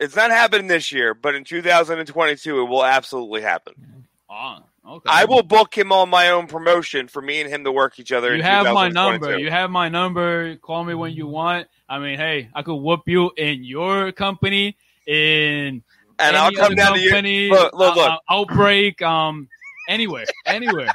It's 0.00 0.16
not 0.16 0.30
happening 0.30 0.68
this 0.68 0.90
year, 0.90 1.12
but 1.12 1.34
in 1.34 1.44
2022, 1.44 2.60
it 2.60 2.64
will 2.64 2.84
absolutely 2.84 3.42
happen. 3.42 4.06
Oh, 4.30 4.56
okay. 4.88 5.10
I 5.10 5.26
will 5.26 5.42
book 5.42 5.76
him 5.76 5.92
on 5.92 6.08
my 6.08 6.30
own 6.30 6.46
promotion 6.46 7.08
for 7.08 7.20
me 7.20 7.42
and 7.42 7.50
him 7.50 7.64
to 7.64 7.72
work 7.72 7.98
each 7.98 8.10
other. 8.10 8.30
You 8.30 8.40
in 8.40 8.40
have 8.40 8.72
my 8.72 8.88
number. 8.88 9.38
You 9.38 9.50
have 9.50 9.70
my 9.70 9.90
number. 9.90 10.56
Call 10.56 10.82
me 10.84 10.94
when 10.94 11.12
you 11.12 11.26
want. 11.26 11.68
I 11.88 11.98
mean, 11.98 12.18
hey, 12.18 12.48
I 12.54 12.62
could 12.62 12.76
whoop 12.76 13.02
you 13.06 13.30
in 13.36 13.62
your 13.62 14.10
company 14.10 14.78
in 15.06 15.82
and 16.18 16.36
I'll 16.36 16.52
come 16.52 16.74
down 16.74 16.94
to 16.94 17.00
you. 17.00 17.10
company, 17.10 17.48
Look, 17.50 17.74
look, 17.74 17.96
look. 17.96 18.10
uh, 18.10 18.18
outbreak, 18.30 19.02
um, 19.02 19.48
anywhere, 19.88 20.24
anywhere. 20.46 20.88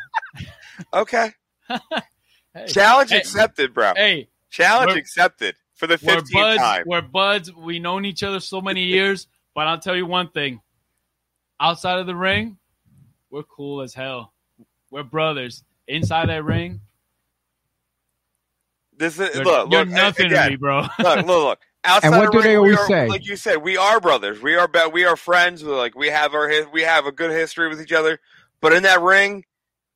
Okay. 0.94 1.31
Hey, 2.52 2.65
Challenge 2.65 3.11
hey, 3.11 3.18
accepted, 3.19 3.76
bro. 3.76 3.94
Hey, 3.95 4.27
Challenge 4.49 4.98
accepted 4.98 5.56
for 5.76 5.86
the 5.86 5.99
we're 6.03 6.15
15th 6.18 6.34
buds. 6.34 6.57
time. 6.57 6.84
We're 6.88 7.02
buds. 7.03 7.53
We've 7.53 7.80
known 7.80 8.06
each 8.06 8.23
other 8.23 8.40
so 8.40 8.60
many 8.60 8.86
years, 8.86 9.27
but 9.53 9.68
I'll 9.68 9.77
tell 9.80 9.95
you 9.95 10.07
one 10.07 10.30
thing: 10.31 10.60
outside 11.60 11.99
of 11.99 12.07
the 12.07 12.15
ring, 12.15 12.57
we're 13.30 13.44
cool 13.44 13.81
as 13.81 13.94
hell. 13.94 14.34
We're 14.90 15.03
brothers. 15.03 15.64
Inside 15.88 16.30
that 16.30 16.44
ring, 16.44 16.81
This 18.98 19.19
is 19.19 19.36
you're, 19.36 19.44
look, 19.45 19.72
you're 19.72 19.86
look, 19.86 19.90
nothing 19.90 20.26
again, 20.27 20.45
to 20.45 20.49
me, 20.52 20.56
bro. 20.56 20.81
look, 20.99 21.18
look, 21.18 21.27
look. 21.27 21.60
Outside 21.85 22.10
And 22.10 22.18
what 22.18 22.31
do 22.31 22.39
ring, 22.39 22.47
they 22.47 22.56
always 22.56 22.77
are- 22.77 22.88
say? 22.88 23.07
Like 23.07 23.26
you 23.26 23.35
said, 23.38 23.57
we 23.64 23.77
are 23.77 23.99
brothers. 24.01 24.41
We 24.41 24.56
are 24.56 24.68
be- 24.68 24.89
we 24.91 25.06
are 25.06 25.15
friends. 25.15 25.64
We 25.64 25.72
like 25.72 25.95
we 25.95 26.07
have 26.10 26.34
our 26.34 26.49
his- 26.49 26.68
we 26.73 26.81
have 26.84 27.06
a 27.06 27.11
good 27.11 27.31
history 27.31 27.69
with 27.69 27.81
each 27.81 27.93
other. 27.93 28.19
But 28.61 28.73
in 28.73 28.84
that 28.84 29.01
ring, 29.01 29.45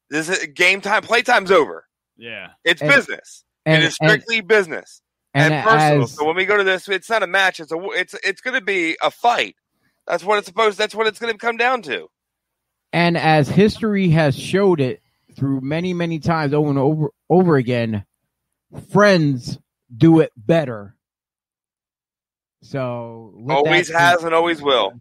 this 0.10 0.30
is 0.30 0.46
game 0.48 0.80
time. 0.82 1.02
Playtime's 1.04 1.52
over. 1.52 1.86
yeah. 2.16 2.52
It's 2.64 2.82
And- 2.82 2.90
business. 2.92 3.44
and 3.66 3.84
it 3.84 3.88
is 3.88 3.98
and, 4.00 4.10
strictly 4.12 4.40
business 4.42 5.02
and, 5.34 5.54
and, 5.54 5.64
personal. 5.68 6.04
as 6.04 6.12
so 6.14 6.26
when 6.26 6.36
we 6.38 6.46
go 6.46 6.56
to 6.58 6.64
this, 6.64 6.88
it's 6.88 7.10
not 7.10 7.22
a 7.24 7.28
match. 7.28 7.60
It's 7.60 7.72
a 7.72 7.78
it's 7.92 8.16
it's 8.24 8.40
going 8.42 8.58
to 8.58 8.64
be 8.66 8.96
a 9.04 9.12
fight. 9.12 9.56
That's 10.08 10.24
what 10.24 10.38
it's 10.38 10.48
supposed. 10.48 10.78
That's 10.78 10.96
what 10.96 11.08
it's 11.08 11.20
going 11.20 11.34
to 11.34 11.38
come 11.40 11.58
down 11.58 11.82
to. 11.84 12.08
and 12.94 13.18
as 13.18 13.50
history 13.50 14.10
has 14.10 14.38
showed 14.38 14.80
it 14.80 15.02
through 15.36 15.60
many 15.62 15.94
many 15.94 16.20
times 16.20 16.54
over 16.54 16.70
and 16.70 16.80
over 16.80 17.10
over 17.30 17.58
again, 17.58 18.06
friends 18.92 19.58
do 19.96 20.20
it 20.22 20.32
better. 20.38 20.96
So 22.64 23.34
Always 23.50 23.90
that- 23.90 24.00
has 24.00 24.24
and 24.24 24.34
always 24.34 24.62
will. 24.62 24.94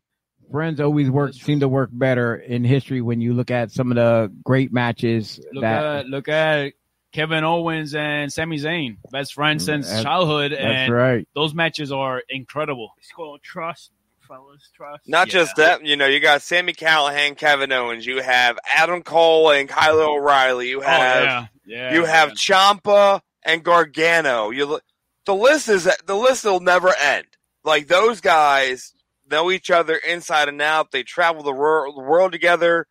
Friends 0.51 0.81
always 0.81 1.11
work 1.11 1.33
seem 1.33 1.61
to 1.61 1.69
work 1.69 1.89
better 1.93 2.37
in 2.37 2.63
history 2.65 3.01
when 3.01 3.21
you 3.23 3.33
look 3.33 3.51
at 3.51 3.71
some 3.71 3.91
of 3.91 3.95
the 3.95 4.31
great 4.45 4.71
matches 4.73 5.41
Look 5.53 5.63
that 5.63 5.85
at 5.85 6.07
look 6.09 6.29
at 6.29 6.75
Kevin 7.13 7.43
Owens 7.45 7.95
and 7.95 8.31
Sami 8.31 8.59
Zayn, 8.59 8.97
best 9.11 9.33
friends 9.33 9.63
mm, 9.63 9.67
since 9.67 9.87
That's- 9.87 10.03
childhood, 10.05 10.53
that's 10.53 10.61
and 10.63 10.93
right. 10.93 11.29
those 11.35 11.55
matches 11.55 11.91
are 11.93 12.23
incredible. 12.29 12.93
It's 12.99 13.11
called 13.13 13.43
trust, 13.43 13.93
fellas. 14.29 14.69
Trust. 14.77 15.09
Not 15.09 15.29
Yeah. 15.29 15.33
just 15.33 15.57
that, 15.57 15.87
you 15.87 15.97
know, 15.97 16.07
you 16.07 16.21
got 16.21 16.43
Sami 16.43 16.75
Callihan, 16.75 17.35
Kevin 17.37 17.73
Owens, 17.73 18.05
you 18.05 18.21
have 18.21 18.59
Adam 18.69 19.03
Cole 19.03 19.53
and 19.53 19.69
Kyle 19.69 20.01
O'Reilly, 20.01 20.69
you 20.69 20.81
Oh 20.81 20.87
have 20.87 21.25
yeah, 21.25 21.47
yeah. 21.67 21.95
you 21.95 22.05
have. 22.05 22.33
Ciampa 22.33 23.21
and 23.43 23.63
Gargano. 23.65 24.51
You 24.51 24.81
the 25.25 25.35
list 25.35 25.69
is 25.71 25.89
the 26.07 26.15
list 26.17 26.45
will 26.45 26.61
never 26.61 26.93
end. 26.95 27.27
Like 27.65 27.87
those 27.89 28.21
guys 28.21 28.93
know 29.31 29.51
each 29.51 29.71
other 29.71 29.97
inside 29.97 30.49
and 30.49 30.61
out. 30.61 30.91
They 30.91 31.03
travel 31.03 31.43
the 31.43 31.53
world, 31.53 31.97
the 31.97 32.03
world 32.03 32.33
together. 32.33 32.87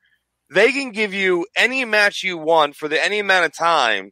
They 0.49 0.71
can 0.71 0.91
give 0.91 1.13
you 1.13 1.45
any 1.55 1.85
match 1.85 2.23
you 2.23 2.37
want 2.37 2.75
for 2.75 2.87
the 2.87 3.03
any 3.03 3.19
amount 3.19 3.45
of 3.45 3.53
time, 3.53 4.11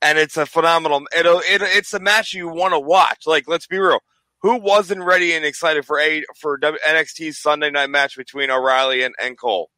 and 0.00 0.18
it's 0.18 0.36
a 0.36 0.46
phenomenal. 0.46 1.02
It'll 1.16 1.40
it, 1.40 1.62
it's 1.62 1.92
a 1.92 2.00
match 2.00 2.32
you 2.32 2.48
want 2.48 2.74
to 2.74 2.80
watch. 2.80 3.26
Like 3.26 3.48
let's 3.48 3.66
be 3.66 3.78
real. 3.78 4.00
Who 4.42 4.56
wasn't 4.56 5.04
ready 5.04 5.32
and 5.32 5.44
excited 5.44 5.84
for 5.84 5.98
a 5.98 6.24
for 6.40 6.56
W- 6.56 6.78
NXT's 6.86 7.38
Sunday 7.38 7.70
night 7.70 7.90
match 7.90 8.16
between 8.16 8.50
O'Reilly 8.50 9.02
and, 9.02 9.14
and 9.20 9.36
Cole? 9.36 9.70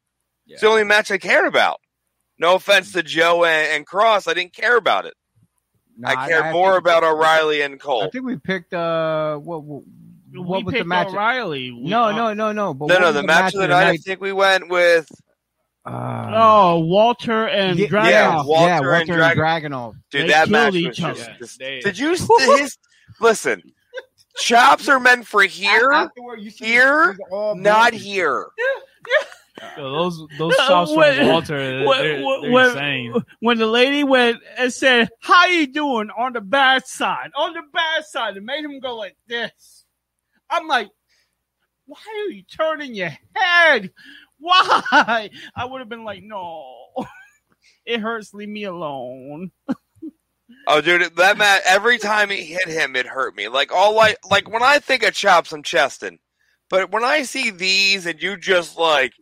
It's 0.46 0.60
the 0.60 0.68
only 0.68 0.84
match 0.84 1.10
I 1.10 1.18
cared 1.18 1.46
about. 1.46 1.80
No 2.38 2.56
offense 2.56 2.92
to 2.92 3.02
Joe 3.02 3.44
and, 3.44 3.76
and 3.76 3.86
Kross, 3.86 4.28
I 4.28 4.34
didn't 4.34 4.52
care 4.52 4.76
about 4.76 5.06
it. 5.06 5.14
No, 5.96 6.08
I 6.08 6.28
care 6.28 6.44
I 6.44 6.52
more 6.52 6.76
about 6.76 7.04
O'Reilly 7.04 7.62
and 7.62 7.78
Cole. 7.78 8.04
I 8.04 8.10
think 8.10 8.24
we 8.24 8.36
picked 8.36 8.74
uh 8.74 9.36
what 9.36 9.62
what, 9.62 9.84
what 10.40 10.58
we 10.58 10.64
was 10.64 10.72
the 10.72 10.78
picked 10.78 10.86
match? 10.88 11.08
O'Reilly. 11.08 11.70
We- 11.72 11.88
No, 11.90 12.04
uh, 12.04 12.12
no, 12.12 12.32
no, 12.34 12.52
no. 12.52 12.74
But 12.74 12.86
No, 12.88 12.98
no, 12.98 13.06
was 13.06 13.14
the 13.16 13.22
match 13.22 13.54
of 13.54 13.60
the 13.60 13.68
night. 13.68 13.86
I 13.88 13.96
think 13.96 14.20
we 14.20 14.32
went 14.32 14.68
with 14.68 15.10
Uh, 15.84 16.30
Oh, 16.34 16.78
Walter 16.80 17.48
and 17.48 17.76
yeah, 17.78 17.88
Dragunov. 17.88 18.04
yeah, 18.04 18.10
yeah, 18.10 18.34
Walter 18.44 18.46
Walter, 18.46 18.92
and 18.92 19.10
and 19.10 19.18
Drag- 19.34 19.36
Dragunov. 19.64 19.94
dude. 20.10 20.22
They 20.22 20.26
that 20.28 20.48
match 20.48 20.74
each 20.74 20.86
was 20.86 20.96
just. 20.96 21.20
other. 21.28 21.36
just- 21.40 21.58
They- 21.58 21.80
did 21.80 21.98
you 21.98 22.10
his, 22.10 22.78
listen? 23.20 23.62
Chops 24.38 24.88
are 24.88 24.98
meant 25.00 25.26
for 25.26 25.42
here, 25.42 25.90
Afterward, 25.92 26.40
you 26.40 26.50
see 26.50 26.64
here, 26.66 27.10
it 27.10 27.18
was 27.18 27.18
all 27.32 27.54
not 27.56 27.90
bloody. 27.90 27.98
here. 27.98 28.46
Yo, 29.76 29.92
those 29.92 30.26
those 30.38 30.54
shots 30.54 30.92
from 30.92 31.26
Walter, 31.28 31.58
they're, 31.78 31.86
when- 31.86 31.98
they're, 32.02 32.16
they're 32.40 32.50
when- 32.50 32.66
insane. 32.70 33.14
When 33.40 33.58
the 33.58 33.66
lady 33.66 34.02
went 34.04 34.38
and 34.56 34.72
said, 34.72 35.10
"How 35.20 35.46
you 35.46 35.66
doing?" 35.66 36.10
on 36.16 36.32
the 36.32 36.40
bad 36.40 36.86
side, 36.86 37.30
on 37.36 37.52
the 37.52 37.60
bad 37.72 38.04
side, 38.06 38.36
it 38.36 38.42
made 38.42 38.64
him 38.64 38.80
go 38.80 38.96
like 38.96 39.16
this. 39.28 39.81
I'm 40.52 40.68
like, 40.68 40.88
why 41.86 41.98
are 42.26 42.30
you 42.30 42.42
turning 42.44 42.94
your 42.94 43.10
head? 43.34 43.90
Why? 44.38 45.30
I 45.56 45.64
would 45.64 45.80
have 45.80 45.88
been 45.88 46.04
like, 46.04 46.22
no, 46.22 46.64
it 47.86 48.00
hurts. 48.00 48.34
Leave 48.34 48.48
me 48.48 48.64
alone. 48.64 49.50
Oh, 50.66 50.80
dude, 50.80 51.16
that 51.16 51.38
match. 51.38 51.62
Every 51.66 51.98
time 51.98 52.30
he 52.30 52.44
hit 52.44 52.68
him, 52.68 52.94
it 52.94 53.06
hurt 53.06 53.34
me. 53.34 53.48
Like 53.48 53.72
all 53.72 53.94
like 53.96 54.18
like 54.30 54.50
when 54.50 54.62
I 54.62 54.78
think 54.78 55.02
of 55.02 55.14
chops, 55.14 55.52
I'm 55.52 55.62
chesting. 55.62 56.18
But 56.70 56.90
when 56.90 57.04
I 57.04 57.22
see 57.22 57.50
these 57.50 58.06
and 58.06 58.22
you 58.22 58.36
just 58.36 58.78
like 58.78 59.12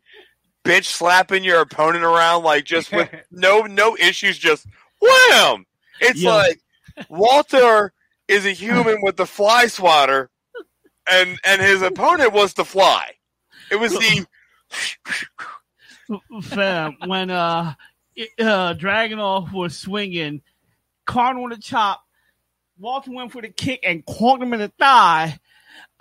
bitch 0.65 0.85
slapping 0.85 1.45
your 1.45 1.61
opponent 1.61 2.05
around, 2.05 2.45
like 2.45 2.65
just 2.65 2.93
with 2.93 3.09
no 3.31 3.63
no 3.63 3.97
issues, 3.97 4.39
just 4.39 4.67
wham! 5.01 5.67
It's 6.01 6.23
Yeah. 6.23 6.35
like 6.35 6.61
Walter 7.09 7.93
is 8.29 8.47
a 8.47 8.53
human 8.53 8.99
with 9.03 9.17
the 9.17 9.27
fly 9.27 9.67
swatter, 9.67 10.30
and 11.11 11.39
and 11.45 11.61
his 11.61 11.83
opponent 11.83 12.33
was 12.33 12.55
the 12.55 12.65
fly. 12.65 13.13
It 13.71 13.77
was 13.77 13.93
the 13.93 14.27
Fam, 16.43 16.97
when 17.07 17.31
uh, 17.31 17.75
it- 18.17 18.31
uh 18.41 18.75
Dragunov 18.75 19.53
was 19.53 19.77
swinging, 19.77 20.43
Karn 21.07 21.43
with 21.43 21.59
a 21.59 21.61
chop, 21.61 22.03
Walter 22.79 23.13
went 23.13 23.33
for 23.33 23.43
the 23.43 23.49
kick 23.49 23.81
and 23.85 24.05
caught 24.07 24.43
him 24.43 24.53
in 24.53 24.61
the 24.61 24.73
thigh. 24.79 25.39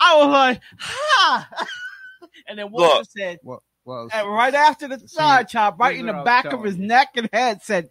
I 0.00 0.16
was 0.18 0.28
like, 0.28 0.60
ha! 0.78 1.48
and 2.48 2.58
then 2.58 2.70
Walter 2.70 2.98
Look. 2.98 3.06
said, 3.10 3.38
Well, 3.42 3.62
well 3.84 4.08
and 4.12 4.28
right 4.28 4.54
after 4.54 4.88
the 4.88 4.98
thigh 4.98 5.44
chop, 5.44 5.78
right 5.78 5.96
in 5.96 6.06
the 6.06 6.12
back 6.24 6.46
of 6.46 6.64
his 6.64 6.76
you. 6.76 6.86
neck 6.86 7.10
and 7.16 7.28
head, 7.32 7.62
said, 7.62 7.88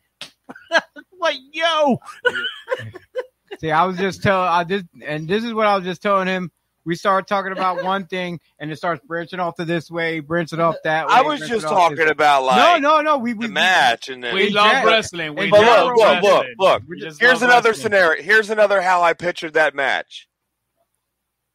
like, 1.19 1.37
yo, 1.53 1.99
See, 3.59 3.71
I 3.71 3.85
was 3.85 3.97
just 3.97 4.21
telling, 4.23 4.47
I 4.47 4.63
just, 4.63 4.85
and 5.05 5.27
this 5.27 5.43
is 5.43 5.53
what 5.53 5.67
I 5.67 5.75
was 5.75 5.83
just 5.83 6.01
telling 6.01 6.27
him. 6.27 6.51
We 6.89 6.95
start 6.95 7.27
talking 7.27 7.51
about 7.51 7.83
one 7.93 8.07
thing, 8.07 8.39
and 8.57 8.71
it 8.71 8.75
starts 8.77 9.05
branching 9.05 9.39
off 9.39 9.57
to 9.57 9.65
this 9.65 9.91
way, 9.91 10.21
branching 10.21 10.59
off 10.59 10.75
that 10.85 11.07
way. 11.07 11.13
I 11.13 11.21
was 11.21 11.39
just 11.41 11.67
talking 11.67 12.09
about 12.09 12.45
like 12.45 12.81
no, 12.81 12.95
no, 12.95 13.01
no. 13.01 13.17
We, 13.19 13.35
we 13.35 13.45
the 13.45 13.53
match, 13.53 14.09
and 14.09 14.23
then 14.23 14.33
We 14.33 14.47
in 14.47 14.53
love 14.53 14.71
gen- 14.71 14.85
wrestling. 14.87 15.35
We 15.35 15.51
But 15.51 15.61
love 15.61 15.91
look, 15.95 16.23
look, 16.23 16.47
look, 16.57 16.81
look. 16.89 16.99
Here's 17.19 17.43
another 17.43 17.69
wrestling. 17.69 17.73
scenario. 17.75 18.23
Here's 18.23 18.49
another 18.49 18.81
how 18.81 19.03
I 19.03 19.13
pictured 19.13 19.53
that 19.53 19.75
match. 19.75 20.27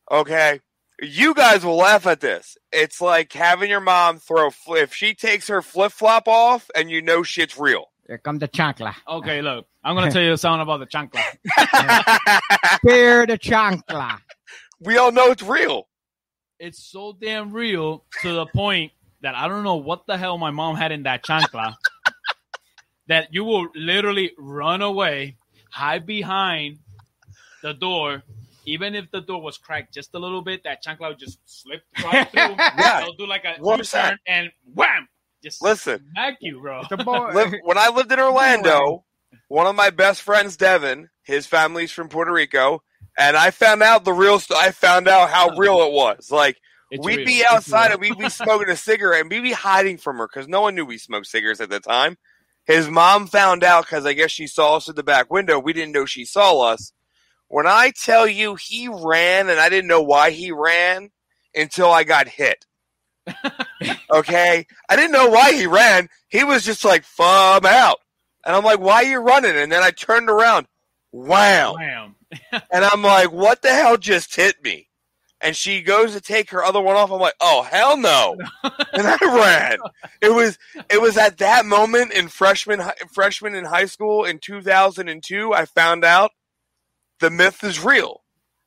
Okay. 0.08 0.60
You 1.02 1.34
guys 1.34 1.64
will 1.64 1.78
laugh 1.78 2.06
at 2.06 2.20
this. 2.20 2.56
It's 2.70 3.00
like 3.00 3.32
having 3.32 3.68
your 3.68 3.80
mom 3.80 4.20
throw 4.20 4.50
fl- 4.50 4.74
if 4.76 4.94
she 4.94 5.14
takes 5.14 5.48
her 5.48 5.62
flip 5.62 5.90
flop 5.90 6.28
off 6.28 6.70
and 6.76 6.88
you 6.88 7.02
know 7.02 7.24
shit's 7.24 7.58
real. 7.58 7.86
Here 8.06 8.18
come 8.18 8.38
the 8.38 8.46
chancla. 8.46 8.94
Okay, 9.08 9.42
look, 9.42 9.66
I'm 9.82 9.96
gonna 9.96 10.12
tell 10.12 10.22
you 10.22 10.36
something 10.36 10.60
about 10.62 10.78
the 10.78 10.86
chancla. 10.86 11.20
Spear 12.76 13.26
the 13.26 13.38
chancla. 13.38 14.18
We 14.84 14.98
all 14.98 15.12
know 15.12 15.30
it's 15.30 15.42
real. 15.42 15.88
It's 16.58 16.82
so 16.82 17.16
damn 17.20 17.52
real 17.52 18.04
to 18.22 18.32
the 18.32 18.46
point 18.46 18.92
that 19.22 19.34
I 19.34 19.48
don't 19.48 19.64
know 19.64 19.76
what 19.76 20.06
the 20.06 20.16
hell 20.16 20.38
my 20.38 20.50
mom 20.50 20.76
had 20.76 20.92
in 20.92 21.04
that 21.04 21.24
chancla 21.24 21.76
that 23.08 23.28
you 23.32 23.44
will 23.44 23.68
literally 23.74 24.32
run 24.38 24.82
away, 24.82 25.36
hide 25.70 26.06
behind 26.06 26.78
the 27.62 27.72
door. 27.74 28.22
Even 28.66 28.94
if 28.94 29.10
the 29.10 29.20
door 29.20 29.42
was 29.42 29.58
cracked 29.58 29.92
just 29.92 30.14
a 30.14 30.18
little 30.18 30.40
bit, 30.40 30.64
that 30.64 30.82
chancla 30.82 31.08
would 31.08 31.18
just 31.18 31.38
slip 31.44 31.82
right 32.04 32.30
through. 32.30 32.56
Yeah. 32.56 33.00
It'll 33.02 33.14
do 33.14 33.26
like 33.26 33.44
a 33.44 33.60
100%. 33.60 33.78
U-turn 33.78 34.18
and 34.26 34.50
wham! 34.72 35.08
Just 35.42 35.60
Listen. 35.62 36.06
smack 36.12 36.38
you, 36.40 36.60
bro. 36.60 36.82
The 36.88 36.96
boy. 36.96 37.30
When 37.64 37.76
I 37.76 37.90
lived 37.90 38.10
in 38.12 38.18
Orlando, 38.18 39.04
one 39.48 39.66
of 39.66 39.76
my 39.76 39.90
best 39.90 40.22
friends, 40.22 40.56
Devin, 40.56 41.10
his 41.22 41.46
family's 41.46 41.92
from 41.92 42.08
Puerto 42.08 42.32
Rico, 42.32 42.82
and 43.18 43.36
I 43.36 43.50
found 43.50 43.82
out 43.82 44.04
the 44.04 44.12
real. 44.12 44.38
St- 44.38 44.58
I 44.58 44.70
found 44.70 45.08
out 45.08 45.30
how 45.30 45.56
real 45.56 45.82
it 45.82 45.92
was. 45.92 46.30
Like 46.30 46.56
It's 46.90 47.04
we'd 47.04 47.18
real. 47.18 47.26
be 47.26 47.44
outside 47.48 47.92
and 47.92 48.00
we'd 48.00 48.18
be 48.18 48.28
smoking 48.28 48.68
a 48.70 48.76
cigarette 48.76 49.20
and 49.22 49.30
we'd 49.30 49.42
be 49.42 49.52
hiding 49.52 49.98
from 49.98 50.18
her 50.18 50.26
because 50.26 50.48
no 50.48 50.60
one 50.62 50.74
knew 50.74 50.84
we 50.84 50.98
smoked 50.98 51.26
cigarettes 51.26 51.60
at 51.60 51.70
the 51.70 51.80
time. 51.80 52.16
His 52.66 52.88
mom 52.88 53.26
found 53.26 53.62
out 53.62 53.84
because 53.84 54.06
I 54.06 54.14
guess 54.14 54.30
she 54.30 54.46
saw 54.46 54.76
us 54.76 54.88
at 54.88 54.96
the 54.96 55.02
back 55.02 55.30
window. 55.30 55.58
We 55.58 55.72
didn't 55.74 55.92
know 55.92 56.06
she 56.06 56.24
saw 56.24 56.60
us. 56.62 56.92
When 57.48 57.66
I 57.66 57.92
tell 57.94 58.26
you 58.26 58.54
he 58.56 58.88
ran 58.88 59.48
and 59.50 59.60
I 59.60 59.68
didn't 59.68 59.88
know 59.88 60.02
why 60.02 60.30
he 60.30 60.50
ran 60.50 61.10
until 61.54 61.90
I 61.92 62.04
got 62.04 62.26
hit. 62.26 62.64
okay? 64.10 64.66
I 64.88 64.96
didn't 64.96 65.12
know 65.12 65.28
why 65.30 65.52
he 65.52 65.66
ran. 65.66 66.08
He 66.28 66.44
was 66.44 66.64
just 66.64 66.84
like, 66.84 67.04
"Fum 67.04 67.64
out." 67.66 67.98
And 68.44 68.54
I'm 68.54 68.64
like, 68.64 68.80
"Why 68.80 68.96
are 68.96 69.04
you 69.04 69.18
running?" 69.20 69.56
And 69.56 69.70
then 69.70 69.82
I 69.82 69.90
turned 69.90 70.28
around. 70.28 70.66
Wow. 71.12 71.74
Wham. 71.74 72.16
And 72.52 72.84
I'm 72.84 73.02
like, 73.02 73.32
what 73.32 73.62
the 73.62 73.70
hell 73.72 73.96
just 73.96 74.34
hit 74.34 74.62
me? 74.62 74.88
And 75.40 75.54
she 75.54 75.82
goes 75.82 76.14
to 76.14 76.20
take 76.20 76.50
her 76.50 76.64
other 76.64 76.80
one 76.80 76.96
off. 76.96 77.10
I'm 77.10 77.20
like, 77.20 77.34
oh 77.40 77.62
hell 77.62 77.96
no! 77.98 78.36
and 78.62 79.06
I 79.06 79.18
ran. 79.22 79.78
It 80.22 80.32
was 80.32 80.58
it 80.88 81.02
was 81.02 81.18
at 81.18 81.38
that 81.38 81.66
moment 81.66 82.12
in 82.14 82.28
freshman 82.28 82.80
freshman 83.12 83.54
in 83.54 83.66
high 83.66 83.84
school 83.84 84.24
in 84.24 84.38
2002. 84.38 85.52
I 85.52 85.66
found 85.66 86.02
out 86.04 86.30
the 87.20 87.30
myth 87.30 87.62
is 87.62 87.84
real. 87.84 88.22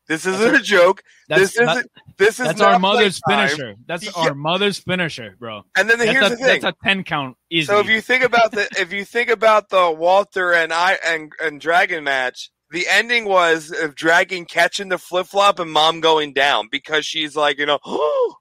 This 0.07 0.25
isn't 0.25 0.55
a 0.55 0.61
joke. 0.61 1.03
That's, 1.27 1.41
this 1.41 1.59
isn't. 1.59 1.91
This 2.17 2.39
is 2.39 2.47
that's 2.47 2.61
our 2.61 2.79
mother's 2.79 3.19
playtime. 3.25 3.49
finisher. 3.49 3.75
That's 3.87 4.05
Yeah. 4.05 4.11
our 4.15 4.33
mother's 4.35 4.79
finisher, 4.79 5.35
bro. 5.37 5.63
And 5.77 5.89
then 5.89 5.97
That's 5.97 6.11
here's 6.11 6.25
a, 6.25 6.29
the 6.29 6.35
thing. 6.37 6.61
That's 6.61 6.77
a 6.79 6.85
ten 6.87 7.03
count. 7.03 7.37
Easy. 7.49 7.65
So 7.65 7.79
if 7.79 7.87
you 7.89 8.01
think 8.01 8.23
about 8.23 8.51
the 8.51 8.67
if 8.79 8.93
you 8.93 9.03
think 9.03 9.29
about 9.29 9.69
the 9.69 9.91
Walter 9.91 10.53
and 10.53 10.71
I 10.71 10.97
and 11.05 11.31
and 11.41 11.59
Dragon 11.59 12.03
match, 12.05 12.51
the 12.71 12.85
ending 12.89 13.25
was 13.25 13.71
of 13.71 13.95
Dragon 13.95 14.45
catching 14.45 14.89
the 14.89 14.97
flip 14.97 15.27
flop 15.27 15.59
and 15.59 15.71
Mom 15.71 16.01
going 16.01 16.33
down 16.33 16.67
because 16.71 17.05
she's 17.05 17.35
like, 17.35 17.57
you 17.59 17.65
know, 17.65 17.79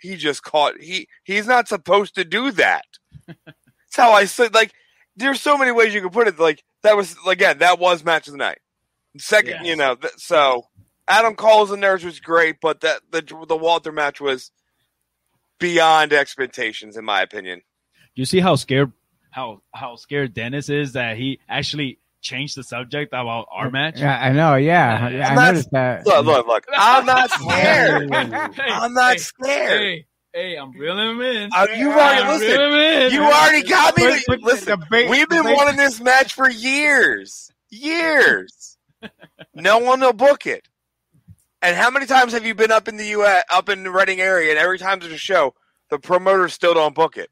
he 0.00 0.16
just 0.16 0.42
caught 0.42 0.80
he 0.80 1.08
he's 1.24 1.46
not 1.46 1.68
supposed 1.68 2.14
to 2.14 2.24
do 2.24 2.50
that. 2.52 2.84
That's 3.26 3.96
how 3.96 4.12
I 4.12 4.24
said 4.26 4.54
like 4.54 4.72
there's 5.16 5.40
so 5.40 5.58
many 5.58 5.72
ways 5.72 5.92
you 5.94 6.00
could 6.02 6.12
put 6.12 6.28
it. 6.28 6.38
Like 6.38 6.62
that 6.82 6.96
was 6.96 7.16
again 7.26 7.58
that 7.58 7.78
was 7.78 8.04
match 8.04 8.26
of 8.28 8.32
the 8.32 8.38
night. 8.38 8.58
Second, 9.18 9.56
Yes. 9.60 9.66
you 9.66 9.76
know, 9.76 9.94
th- 9.96 10.12
so 10.16 10.66
Adam 11.08 11.34
Cole's 11.34 11.70
and 11.72 11.82
theirs 11.82 12.04
was 12.04 12.20
great, 12.20 12.56
but 12.60 12.80
that 12.82 13.00
the 13.10 13.22
the 13.48 13.56
Walter 13.56 13.90
match 13.90 14.20
was 14.20 14.52
beyond 15.58 16.12
expectations 16.12 16.96
in 16.96 17.04
my 17.04 17.20
opinion. 17.22 17.62
you 18.14 18.24
see 18.24 18.38
how 18.40 18.54
scared 18.54 18.92
how 19.30 19.62
how 19.74 19.96
scared 19.96 20.34
Dennis 20.34 20.68
is 20.68 20.92
that 20.92 21.16
he 21.16 21.40
actually 21.48 21.98
changed 22.20 22.56
the 22.56 22.62
subject 22.64 23.12
about 23.12 23.46
our 23.52 23.70
match. 23.70 23.98
Yeah, 24.00 24.18
I 24.18 24.32
know. 24.32 24.56
Yeah, 24.56 25.08
yeah 25.08 25.26
I 25.26 25.30
I'm 25.30 25.34
not- 25.36 25.46
noticed 25.52 25.70
that. 25.72 26.06
Look, 26.06 26.26
look, 26.26 26.46
look. 26.46 26.64
I'm 26.76 27.06
not 27.06 27.30
scared. 27.30 28.12
Hey, 28.12 28.62
I'm 28.70 28.92
not 28.94 29.12
hey, 29.12 29.18
scared. 29.18 29.80
Hey, 29.80 30.06
hey, 30.34 30.56
I'm 30.56 30.72
reeling 30.72 31.10
him 31.10 31.20
in. 31.20 31.50
Uh, 31.54 31.66
you've 31.76 31.92
already 31.92 32.22
I'm 32.22 32.38
listen. 32.40 32.48
reeling 32.58 32.72
him 32.72 33.02
in. 33.02 33.12
You 33.12 33.22
already 33.22 33.68
got 33.68 33.96
me. 33.96 34.04
But- 34.04 34.16
To, 34.18 34.24
but 34.28 34.40
listen, 34.42 34.80
the 34.80 34.86
ba- 34.90 35.06
we've 35.10 35.28
been 35.28 35.44
ba- 35.44 35.54
wanting 35.54 35.76
this 35.76 36.00
match 36.00 36.34
for 36.34 36.50
years, 36.50 37.50
years. 37.70 38.76
no 39.54 39.78
one 39.78 40.00
will 40.00 40.12
book 40.12 40.46
it. 40.46 40.66
And 41.62 41.76
how 41.76 41.90
many 41.90 42.06
times 42.06 42.32
have 42.34 42.46
you 42.46 42.54
been 42.54 42.70
up 42.70 42.86
in 42.88 42.96
the 42.96 43.06
U.S. 43.08 43.44
up 43.50 43.68
in 43.68 43.82
the 43.82 43.90
Reading 43.90 44.20
area, 44.20 44.50
and 44.50 44.58
every 44.58 44.78
time 44.78 45.00
there's 45.00 45.12
a 45.12 45.18
show, 45.18 45.54
the 45.90 45.98
promoters 45.98 46.52
still 46.54 46.74
don't 46.74 46.94
book 46.94 47.16
it? 47.16 47.30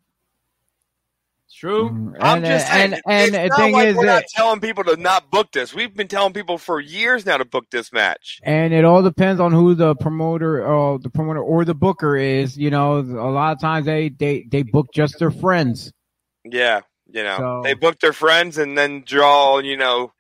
It's 1.47 1.55
true. 1.55 2.13
I'm 2.19 2.43
just 2.45 2.67
uh, 2.67 2.71
saying. 2.73 2.93
and, 3.07 3.35
and 3.35 3.35
the 3.53 3.57
thing 3.57 3.73
like 3.73 3.87
is 3.87 3.97
we're 3.97 4.05
not 4.07 4.25
telling 4.35 4.59
people 4.59 4.83
to 4.83 4.97
not 4.97 5.31
book 5.31 5.53
this. 5.53 5.73
We've 5.73 5.95
been 5.95 6.09
telling 6.09 6.33
people 6.33 6.59
for 6.59 6.81
years 6.81 7.25
now 7.25 7.37
to 7.37 7.45
book 7.45 7.67
this 7.71 7.93
match. 7.93 8.41
and 8.43 8.75
it 8.75 8.85
all 8.85 9.01
depends 9.01 9.41
on 9.41 9.53
who 9.53 9.75
the 9.75 9.95
promoter 9.95 10.67
or 10.67 10.99
the 10.99 11.09
promoter 11.09 11.41
or 11.41 11.65
the 11.65 11.75
booker 11.75 12.17
is. 12.17 12.59
You 12.59 12.71
know, 12.71 12.99
a 12.99 13.31
lot 13.31 13.53
of 13.53 13.61
times 13.61 13.87
they 13.87 14.09
they 14.09 14.45
they 14.51 14.65
book 14.65 14.89
just 14.93 15.21
their 15.21 15.31
friends. 15.31 15.93
Yeah, 16.45 16.81
you 17.07 17.23
know, 17.23 17.37
So- 17.39 17.61
they 17.63 17.75
book 17.75 18.01
their 18.01 18.13
friends 18.13 18.59
and 18.59 18.77
then 18.77 19.05
draw, 19.07 19.59
you 19.59 19.77
know, 19.77 20.13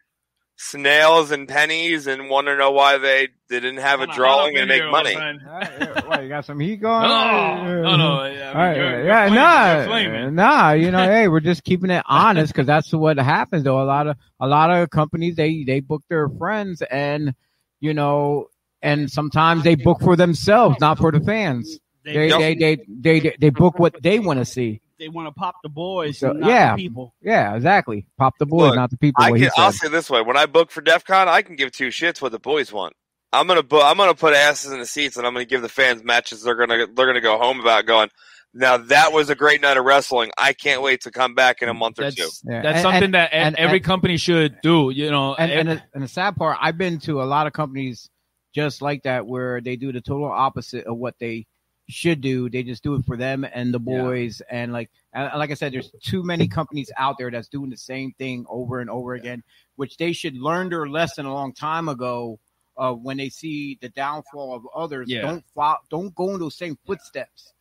snails 0.56 1.30
and 1.30 1.46
pennies 1.46 2.06
and 2.06 2.28
want 2.30 2.46
to 2.46 2.56
know 2.56 2.70
why 2.70 2.98
they, 2.98 3.28
they 3.48 3.60
didn't 3.60 3.76
have 3.80 4.00
a 4.00 4.06
drawing 4.06 4.56
and 4.56 4.68
make 4.68 4.82
jalapeno, 4.82 4.90
money. 4.90 5.14
friend. 5.14 6.06
what, 6.08 6.22
you 6.22 6.28
got 6.28 6.44
some 6.44 6.58
heat 6.58 6.76
going? 6.76 7.02
No, 7.02 7.14
on? 7.14 7.82
no, 7.82 7.96
no. 7.96 8.20
I 8.20 8.30
mean, 8.30 8.42
All 8.42 8.54
right, 8.54 8.76
you're- 8.76 8.90
you're 8.90 9.06
yeah, 9.06 9.84
flaming, 9.86 10.14
nah, 10.14 10.22
you're 10.22 10.30
nah. 10.30 10.70
You 10.72 10.90
know, 10.90 10.98
hey, 11.06 11.28
we're 11.28 11.40
just 11.40 11.62
keeping 11.62 11.90
it 11.90 12.02
honest 12.06 12.52
because 12.52 12.66
that's 12.66 12.92
what 12.92 13.18
happens. 13.18 13.64
Though 13.64 13.80
a 13.80 13.84
lot 13.84 14.06
of 14.06 14.16
a 14.40 14.46
lot 14.46 14.70
of 14.70 14.90
companies 14.90 15.36
they 15.36 15.64
they 15.64 15.80
book 15.80 16.02
their 16.08 16.28
friends, 16.28 16.82
and 16.82 17.34
you 17.80 17.92
know, 17.94 18.46
and 18.82 19.10
sometimes 19.10 19.62
they 19.64 19.74
book 19.74 20.00
for 20.00 20.16
themselves, 20.16 20.80
not 20.80 20.98
for 20.98 21.12
the 21.12 21.20
fans. 21.20 21.78
They 22.04 22.12
They, 22.14 22.28
they 22.28 22.54
they 22.54 22.76
they 22.88 23.20
they, 23.20 23.36
they 23.38 23.50
book 23.50 23.78
what 23.78 24.02
they 24.02 24.18
want 24.20 24.38
to 24.38 24.44
see. 24.44 24.80
They 24.98 25.08
want 25.08 25.28
to 25.28 25.32
pop 25.32 25.56
the 25.62 25.68
boys, 25.68 26.18
So, 26.18 26.30
and 26.30 26.40
not 26.40 26.48
yeah. 26.50 26.76
the 26.76 26.82
people. 26.82 27.14
Yeah, 27.22 27.54
exactly. 27.54 28.06
Pop 28.18 28.34
the 28.38 28.46
boys, 28.46 28.68
Look, 28.68 28.76
not 28.76 28.90
the 28.90 28.96
people. 28.98 29.22
I 29.24 29.30
what 29.30 29.40
can, 29.40 29.50
he 29.54 29.62
I'll 29.62 29.72
say 29.72 29.88
this 29.88 30.08
way: 30.10 30.22
when 30.22 30.36
I 30.36 30.46
book 30.46 30.70
for 30.70 30.80
DEF 30.80 31.04
CON, 31.04 31.28
I 31.28 31.42
can 31.42 31.56
give 31.56 31.72
two 31.72 31.88
shits 31.88 32.20
what 32.22 32.32
the 32.32 32.38
boys 32.38 32.72
want. 32.72 32.94
I'm 33.32 33.46
gonna 33.46 33.62
put 33.62 33.82
I'm 33.84 33.96
gonna 33.96 34.14
put 34.14 34.34
asses 34.34 34.72
in 34.72 34.78
the 34.78 34.86
seats, 34.86 35.16
and 35.16 35.26
I'm 35.26 35.32
gonna 35.34 35.44
give 35.44 35.62
the 35.62 35.68
fans 35.68 36.02
matches 36.04 36.42
they're 36.42 36.54
gonna 36.54 36.86
they're 36.86 37.06
gonna 37.06 37.20
go 37.20 37.38
home 37.38 37.60
about 37.60 37.84
going. 37.86 38.08
Now 38.54 38.78
that 38.78 39.12
was 39.12 39.28
a 39.28 39.34
great 39.34 39.60
night 39.60 39.76
of 39.76 39.84
wrestling. 39.84 40.30
I 40.38 40.54
can't 40.54 40.80
wait 40.80 41.02
to 41.02 41.10
come 41.10 41.34
back 41.34 41.60
in 41.60 41.68
a 41.68 41.74
month 41.74 41.98
or 41.98 42.10
two. 42.10 42.22
That's, 42.22 42.42
Yeah, 42.48 42.62
that's 42.62 42.76
and- 42.76 42.82
something 42.82 43.02
and- 43.04 43.14
that 43.14 43.28
and- 43.32 43.56
every 43.56 43.78
and- 43.78 43.84
company 43.84 44.16
should 44.16 44.56
do. 44.62 44.90
You 44.94 45.10
know, 45.10 45.34
and 45.34 45.50
ev- 45.52 45.58
and 45.58 45.68
the, 45.68 45.82
and 45.92 46.02
the 46.04 46.08
sad 46.08 46.36
part, 46.36 46.56
I've 46.60 46.78
been 46.78 46.98
to 47.00 47.20
a 47.20 47.24
lot 47.24 47.46
of 47.46 47.52
companies 47.52 48.08
just 48.54 48.80
like 48.80 49.02
that 49.02 49.26
where 49.26 49.60
they 49.60 49.76
do 49.76 49.92
the 49.92 50.00
total 50.00 50.30
opposite 50.30 50.86
of 50.86 50.96
what 50.96 51.14
they 51.20 51.44
should 51.88 52.20
do. 52.20 52.48
They 52.50 52.62
just 52.62 52.82
do 52.82 52.94
it 52.94 53.04
for 53.06 53.16
them 53.16 53.44
and 53.52 53.72
the 53.72 53.80
Yeah. 53.80 54.02
boys, 54.02 54.42
and 54.50 54.72
like 54.72 54.90
and 55.12 55.30
like 55.38 55.50
I 55.50 55.54
said, 55.54 55.72
there's 55.72 55.90
too 56.02 56.22
many 56.22 56.48
companies 56.48 56.90
out 56.96 57.16
there 57.18 57.30
that's 57.30 57.48
doing 57.48 57.70
the 57.70 57.76
same 57.76 58.12
thing 58.18 58.44
over 58.48 58.80
and 58.80 58.90
over 58.90 59.14
again, 59.14 59.42
which 59.76 59.96
they 59.96 60.12
should 60.12 60.34
learn 60.36 60.68
their 60.68 60.86
lesson 60.88 61.26
a 61.26 61.32
long 61.34 61.52
time 61.52 61.88
ago. 61.88 62.38
Uh, 62.78 62.92
when 62.92 63.16
they 63.16 63.30
see 63.30 63.78
the 63.80 63.88
downfall 63.88 64.54
of 64.54 64.66
others, 64.74 65.08
Yeah. 65.08 65.22
don't 65.22 65.44
follow, 65.54 65.78
don't 65.88 66.14
go 66.14 66.34
in 66.34 66.40
those 66.40 66.56
same 66.56 66.76
footsteps. 66.86 67.54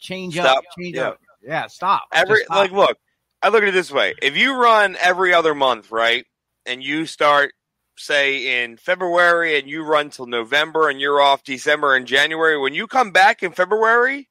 Change 0.00 0.34
Stop. 0.34 0.56
up, 0.58 0.64
change 0.76 0.96
Yeah. 0.96 1.08
up. 1.10 1.20
Yeah, 1.42 1.66
stop. 1.68 2.08
Every 2.12 2.42
stop. 2.44 2.56
like, 2.56 2.72
look, 2.72 2.98
I 3.42 3.48
look 3.50 3.62
at 3.62 3.68
it 3.68 3.72
this 3.74 3.92
way: 3.92 4.14
if 4.20 4.36
you 4.36 4.54
run 4.56 4.96
every 4.96 5.32
other 5.32 5.54
month, 5.54 5.92
right, 5.92 6.26
and 6.66 6.82
you 6.82 7.06
start 7.06 7.52
say 8.00 8.62
in 8.62 8.76
February 8.76 9.58
and 9.58 9.68
you 9.68 9.82
run 9.82 10.10
till 10.10 10.26
November 10.26 10.88
and 10.88 11.00
you're 11.00 11.20
off 11.20 11.44
December 11.44 11.94
and 11.94 12.06
January, 12.06 12.58
when 12.58 12.74
you 12.74 12.86
come 12.86 13.12
back 13.12 13.42
in 13.42 13.52
February, 13.52 14.28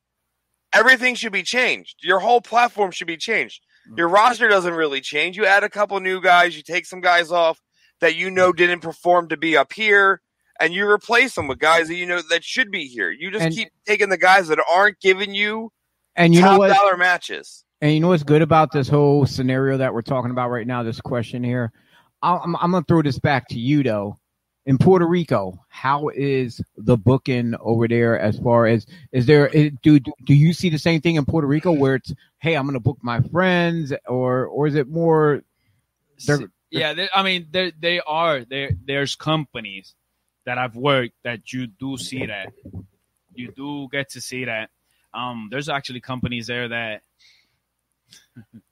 everything 0.74 1.16
should 1.16 1.32
be 1.32 1.44
changed. 1.44 1.98
Your 2.02 2.20
whole 2.20 2.42
platform 2.42 2.92
should 2.92 3.08
be 3.08 3.18
changed. 3.18 3.62
Mm. 3.90 3.98
Your 3.98 4.10
roster 4.10 4.48
doesn't 4.48 4.74
really 4.74 5.02
change. 5.02 5.38
You 5.38 5.46
add 5.46 5.64
a 5.64 5.70
couple 5.70 6.00
new 6.00 6.22
guys, 6.22 6.56
you 6.56 6.64
take 6.64 6.86
some 6.86 7.02
guys 7.02 7.32
off 7.32 7.62
that 8.02 8.16
you 8.16 8.30
know 8.30 8.52
mm. 8.52 8.58
didn't 8.58 8.82
perform 8.82 9.30
to 9.30 9.38
be 9.38 9.56
up 9.58 9.74
here, 9.74 10.22
and 10.60 10.74
you 10.74 10.90
replace 10.90 11.36
them 11.36 11.48
with 11.48 11.60
guys 11.60 11.88
that 11.88 11.96
you 11.96 12.06
know 12.06 12.22
that 12.30 12.44
should 12.44 12.72
be 12.72 12.86
here. 12.86 13.12
You 13.12 13.32
just 13.32 13.46
And- 13.46 13.56
keep 13.56 13.70
taking 13.86 14.10
the 14.10 14.18
guys 14.18 14.48
that 14.48 14.60
aren't 14.74 15.00
giving 15.00 15.34
you 15.34 15.72
and 16.16 16.34
you 16.34 16.42
know 16.42 16.48
top 16.48 16.60
what? 16.60 16.74
dollar 16.74 16.98
matches. 16.98 17.66
And 17.82 17.94
you 17.94 18.02
know 18.02 18.10
what's 18.10 18.24
good 18.24 18.42
about 18.42 18.74
this 18.74 18.90
whole 18.90 19.26
scenario 19.26 19.78
that 19.78 19.94
we're 19.94 20.02
talking 20.02 20.32
about 20.32 20.50
right 20.50 20.68
now? 20.68 20.84
This 20.84 21.00
question 21.00 21.44
here, 21.44 21.72
I'm, 22.22 22.56
I'm 22.56 22.72
gonna 22.72 22.86
throw 22.88 23.02
this 23.02 23.20
back 23.20 23.48
to 23.50 23.60
you 23.60 23.84
though. 23.84 24.20
In 24.66 24.78
Puerto 24.78 25.08
Rico, 25.08 25.66
how 25.70 26.10
is 26.10 26.62
the 26.78 26.98
booking 26.98 27.56
over 27.60 27.88
there? 27.88 28.20
As 28.20 28.38
far 28.38 28.68
as 28.68 28.86
is 29.12 29.26
there, 29.26 29.48
is, 29.48 29.72
do 29.82 30.00
do 30.00 30.34
you 30.34 30.54
see 30.54 30.70
the 30.70 30.78
same 30.78 31.02
thing 31.02 31.16
in 31.16 31.26
Puerto 31.26 31.48
Rico 31.48 31.72
where 31.72 31.96
it's 31.96 32.14
hey, 32.40 32.56
I'm 32.56 32.66
gonna 32.66 32.80
book 32.80 33.00
my 33.02 33.22
friends, 33.22 33.94
or 34.08 34.46
or 34.46 34.68
is 34.68 34.76
it 34.76 34.88
more? 34.88 35.44
They're, 36.28 36.40
yeah, 36.70 36.94
they, 36.94 37.10
I 37.14 37.24
mean, 37.24 37.48
there 37.52 37.72
they 37.80 38.00
are 38.02 38.44
there. 38.44 38.72
There's 38.86 39.16
companies 39.16 39.96
that 40.46 40.58
I've 40.58 40.76
worked 40.76 41.16
that 41.24 41.52
you 41.54 41.68
do 41.68 41.98
see 41.98 42.26
that 42.26 42.54
you 43.34 43.52
do 43.52 43.88
get 43.92 44.10
to 44.12 44.22
see 44.22 44.46
that. 44.46 44.70
Um, 45.14 45.48
there's 45.52 45.70
actually 45.70 46.02
companies 46.02 46.48
there 46.48 46.68
that. 46.68 47.02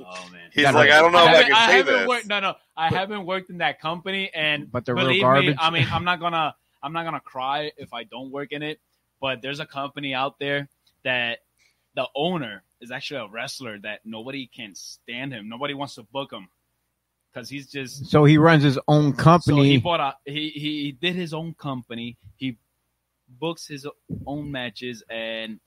oh 0.00 0.28
man, 0.30 0.50
He's 0.52 0.64
like, 0.64 0.90
I 0.90 1.00
don't 1.00 1.12
know 1.12 1.24
if 1.24 1.28
I 1.28 1.34
haven't- 1.34 1.46
say 1.54 1.76
haven't 1.76 1.94
this. 1.94 2.08
Worked, 2.08 2.26
no, 2.26 2.40
no, 2.40 2.54
I 2.76 2.88
haven't 2.88 3.26
worked 3.26 3.50
in 3.50 3.58
that 3.58 3.80
company, 3.80 4.30
and 4.34 4.70
But 4.70 4.84
they're 4.84 4.94
real 4.94 5.04
believe 5.06 5.16
me, 5.18 5.22
garbage. 5.22 5.56
I 5.58 5.70
mean, 5.70 5.86
I'm 5.90 6.04
not 6.04 6.20
gonna, 6.20 6.54
I'm 6.82 6.92
not 6.92 7.04
gonna 7.04 7.20
cry 7.20 7.72
if 7.76 7.92
I 7.94 8.04
don't 8.04 8.30
work 8.30 8.52
in 8.52 8.62
it. 8.62 8.80
But 9.20 9.40
there's 9.42 9.60
a 9.60 9.66
company 9.66 10.12
out 10.14 10.38
there 10.38 10.68
that 11.04 11.38
the 11.94 12.06
owner 12.14 12.62
is 12.80 12.90
actually 12.90 13.20
a 13.20 13.28
wrestler 13.28 13.78
that 13.78 14.00
nobody 14.04 14.46
can 14.46 14.74
stand 14.74 15.32
him. 15.32 15.48
Nobody 15.48 15.72
wants 15.72 15.94
to 15.94 16.02
book 16.02 16.30
him 16.32 16.48
because 17.32 17.48
he's 17.48 17.66
just 17.70 18.06
so 18.06 18.24
he 18.24 18.36
runs 18.38 18.62
his 18.62 18.78
own 18.88 19.16
so 19.16 19.56
he 19.62 19.78
bought 19.78 20.00
a 20.00 20.30
he 20.30 20.50
he 20.50 20.92
did 20.92 21.14
his 21.14 21.32
own 21.32 21.54
company. 21.54 22.16
He 22.36 22.58
books 23.28 23.66
his 23.66 23.86
own 24.26 24.50
matches 24.52 25.02
and 25.08 25.60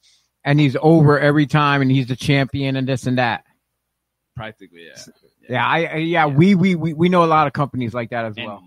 and 0.45 0.59
he's 0.59 0.77
over 0.81 1.19
every 1.19 1.45
time, 1.47 1.81
and 1.81 1.91
he's 1.91 2.07
the 2.07 2.15
champion, 2.15 2.75
and 2.75 2.87
this 2.87 3.05
and 3.07 3.17
that. 3.17 3.43
Practically 4.39 4.87
yeah. 4.87 5.03
Yeah, 5.49 5.65
I, 5.65 5.85
I 5.85 5.95
yeah, 5.97 6.25
we, 6.27 6.55
we 6.55 6.75
we 6.75 6.93
we 6.93 7.09
know 7.09 7.23
a 7.23 7.27
lot 7.27 7.47
of 7.47 7.53
companies 7.53 7.93
like 7.93 8.11
that 8.11 8.25
as 8.25 8.37
And- 8.37 8.47
well. 8.47 8.63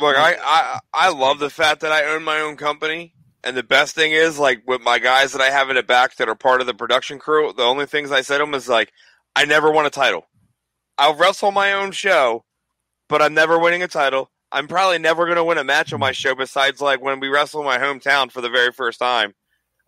Look, 0.00 0.16
I, 0.16 0.34
I 0.42 0.80
I 0.92 1.08
love 1.10 1.38
the 1.38 1.50
fact 1.50 1.82
that 1.82 1.92
I 1.92 2.04
own 2.06 2.24
my 2.24 2.40
own 2.40 2.56
company. 2.56 3.14
And 3.46 3.54
the 3.54 3.62
best 3.62 3.94
thing 3.94 4.12
is, 4.12 4.38
like, 4.38 4.62
with 4.66 4.80
my 4.80 4.98
guys 4.98 5.32
that 5.32 5.42
I 5.42 5.50
have 5.50 5.68
in 5.68 5.76
the 5.76 5.82
back 5.82 6.16
that 6.16 6.30
are 6.30 6.34
part 6.34 6.62
of 6.62 6.66
the 6.66 6.72
production 6.72 7.18
crew, 7.18 7.52
the 7.54 7.62
only 7.62 7.84
things 7.84 8.10
I 8.10 8.22
said 8.22 8.38
to 8.38 8.44
them 8.44 8.54
is, 8.54 8.70
like, 8.70 8.90
I 9.36 9.44
never 9.44 9.70
won 9.70 9.84
a 9.84 9.90
title. 9.90 10.24
I'll 10.96 11.14
wrestle 11.14 11.52
my 11.52 11.74
own 11.74 11.92
show, 11.92 12.46
but 13.06 13.20
I'm 13.20 13.34
never 13.34 13.58
winning 13.58 13.82
a 13.82 13.86
title. 13.86 14.30
I'm 14.50 14.66
probably 14.66 14.98
never 14.98 15.26
going 15.26 15.36
to 15.36 15.44
win 15.44 15.58
a 15.58 15.64
match 15.64 15.92
on 15.92 16.00
my 16.00 16.12
show 16.12 16.34
besides, 16.34 16.80
like, 16.80 17.02
when 17.02 17.20
we 17.20 17.28
wrestle 17.28 17.60
in 17.60 17.66
my 17.66 17.76
hometown 17.76 18.32
for 18.32 18.40
the 18.40 18.48
very 18.48 18.72
first 18.72 18.98
time. 18.98 19.34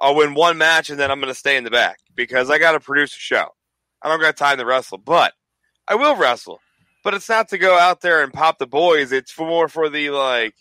I'll 0.02 0.14
win 0.14 0.34
one 0.34 0.59
match 0.59 0.90
and 0.90 1.01
then 1.01 1.10
I'm 1.10 1.18
going 1.18 1.32
to 1.32 1.38
stay 1.38 1.56
in 1.56 1.64
the 1.64 1.70
back 1.70 1.97
because 2.14 2.51
I 2.51 2.59
got 2.59 2.72
to 2.72 2.80
produce 2.80 3.16
a 3.16 3.18
show. 3.18 3.47
I 4.02 4.09
don't 4.09 4.20
got 4.20 4.36
time 4.36 4.59
to 4.59 4.64
wrestle, 4.66 4.98
but 4.98 5.32
I 5.89 5.94
will 5.97 6.16
wrestle. 6.16 6.60
But 7.05 7.14
it's 7.14 7.28
not 7.28 7.48
to 7.51 7.59
go 7.59 7.78
out 7.78 8.01
there 8.01 8.23
and 8.23 8.32
pop 8.32 8.59
the 8.59 8.66
boys. 8.66 9.12
It's 9.12 9.31
for 9.32 9.47
more 9.47 9.68
for 9.68 9.89
the 9.89 10.10
like, 10.10 10.55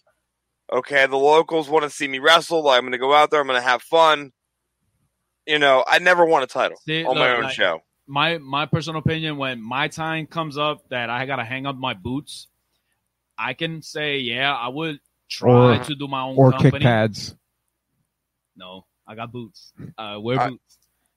okay, 0.71 1.05
the 1.07 1.17
locals 1.17 1.69
want 1.69 1.83
to 1.83 1.89
see 1.89 2.07
me 2.07 2.19
wrestle. 2.19 2.67
I'm 2.69 2.81
going 2.81 2.91
to 2.91 2.97
go 2.97 3.13
out 3.13 3.31
there. 3.31 3.41
I'm 3.41 3.47
going 3.47 3.59
to 3.61 3.67
have 3.67 3.81
fun. 3.81 4.31
You 5.47 5.59
know, 5.59 5.83
I 5.87 5.99
never 5.99 6.25
won 6.25 6.43
a 6.43 6.47
title 6.47 6.77
See, 6.85 7.03
on 7.05 7.17
my 7.17 7.35
own 7.35 7.43
like- 7.43 7.53
show. 7.53 7.79
my 8.07 8.37
my 8.39 8.65
personal 8.65 8.99
opinion 8.99 9.37
when 9.37 9.61
my 9.61 9.87
time 9.87 10.25
comes 10.27 10.57
up 10.57 10.87
that 10.89 11.09
I 11.11 11.25
gotta 11.27 11.43
hang 11.43 11.65
up 11.67 11.75
my 11.75 11.93
boots, 11.93 12.47
I 13.37 13.53
can 13.53 13.81
say 13.83 14.17
yeah 14.19 14.53
I 14.55 14.69
would 14.69 14.99
try 15.29 15.77
Or- 15.77 15.83
to 15.83 15.95
do 15.95 16.07
my 16.07 16.21
own 16.23 16.35
Or 16.37 16.51
company. 16.51 16.71
kick 16.73 16.81
pads. 16.81 17.35
No, 18.55 18.85
I 19.07 19.13
got 19.15 19.31
boots. 19.31 19.71
Uh, 19.97 20.17
wear 20.19 20.39
Uh, 20.39 20.49
boots. 20.51 20.74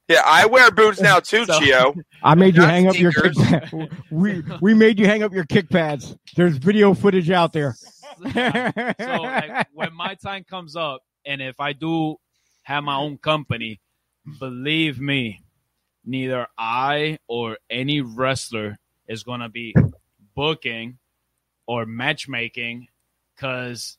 Yeah, 0.09 0.23
I 0.25 0.47
wear 0.47 0.71
boots 0.71 1.01
now 1.01 1.21
too, 1.21 1.45
So- 1.45 1.61
Chio. 1.61 1.95
I 2.23 2.35
made 2.35 2.55
you 2.57 2.63
Not 2.63 2.71
hang 2.71 2.89
up 2.89 2.99
your 2.99 3.13
kick 3.13 3.35
sneakers. 3.35 3.71
pads. 3.71 3.95
We 4.11 4.43
we 4.61 4.75
made 4.75 4.99
you 4.99 5.07
hang 5.07 5.23
up 5.23 5.33
your 5.33 5.45
kick 5.45 5.69
pads. 5.69 6.17
There's 6.35 6.57
video 6.57 6.95
footage 6.95 7.31
out 7.31 7.53
there. 7.53 7.75
so 8.23 8.23
like, 8.25 9.69
when 9.73 9.93
my 9.95 10.15
time 10.15 10.45
comes 10.45 10.77
up, 10.77 11.03
and 11.27 11.41
if 11.43 11.61
I 11.61 11.73
do 11.75 12.17
have 12.63 12.85
my 12.85 12.97
own 12.97 13.19
company, 13.19 13.81
believe 14.41 14.99
me, 15.01 15.41
neither 16.05 16.47
I 16.57 17.19
or 17.29 17.59
any 17.71 18.01
wrestler 18.01 18.79
is 19.09 19.23
gonna 19.23 19.49
be 19.49 19.75
booking 20.35 20.99
or 21.67 21.85
matchmaking 21.87 22.89
because 23.37 23.99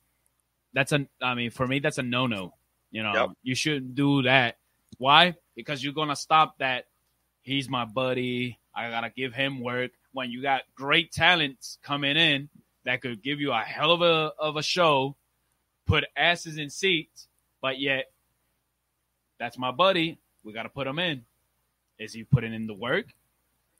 that's 0.73 0.91
a. 0.91 1.07
I 1.21 1.35
mean, 1.35 1.51
for 1.51 1.65
me, 1.67 1.79
that's 1.79 1.97
a 1.99 2.03
no 2.03 2.27
no. 2.27 2.53
You 2.91 3.03
know, 3.03 3.13
Yep. 3.13 3.29
you 3.43 3.55
shouldn't 3.55 3.93
do 3.95 4.23
that. 4.23 4.57
Why? 4.99 5.35
Because 5.55 5.83
you're 5.83 5.93
gonna 5.93 6.15
stop 6.15 6.59
that. 6.59 6.85
He's 7.41 7.67
my 7.67 7.85
buddy. 7.85 8.59
I 8.75 8.89
gotta 8.91 9.09
give 9.09 9.33
him 9.33 9.61
work. 9.61 9.91
When 10.11 10.29
you 10.29 10.41
got 10.43 10.61
great 10.75 11.11
talents 11.11 11.79
coming 11.81 12.17
in 12.17 12.49
that 12.83 13.01
could 13.01 13.23
give 13.23 13.39
you 13.39 13.51
a 13.51 13.61
hell 13.61 13.91
of 13.91 14.01
a 14.01 14.33
of 14.37 14.57
a 14.57 14.61
show, 14.61 15.15
put 15.87 16.05
asses 16.15 16.57
in 16.57 16.69
seats, 16.69 17.27
but 17.61 17.79
yet 17.79 18.11
that's 19.39 19.57
my 19.57 19.71
buddy. 19.71 20.19
We 20.43 20.53
gotta 20.53 20.69
put 20.69 20.85
him 20.85 20.99
in. 20.99 21.23
Is 21.97 22.13
he 22.13 22.23
putting 22.23 22.53
in 22.53 22.67
the 22.67 22.73
work? 22.73 23.07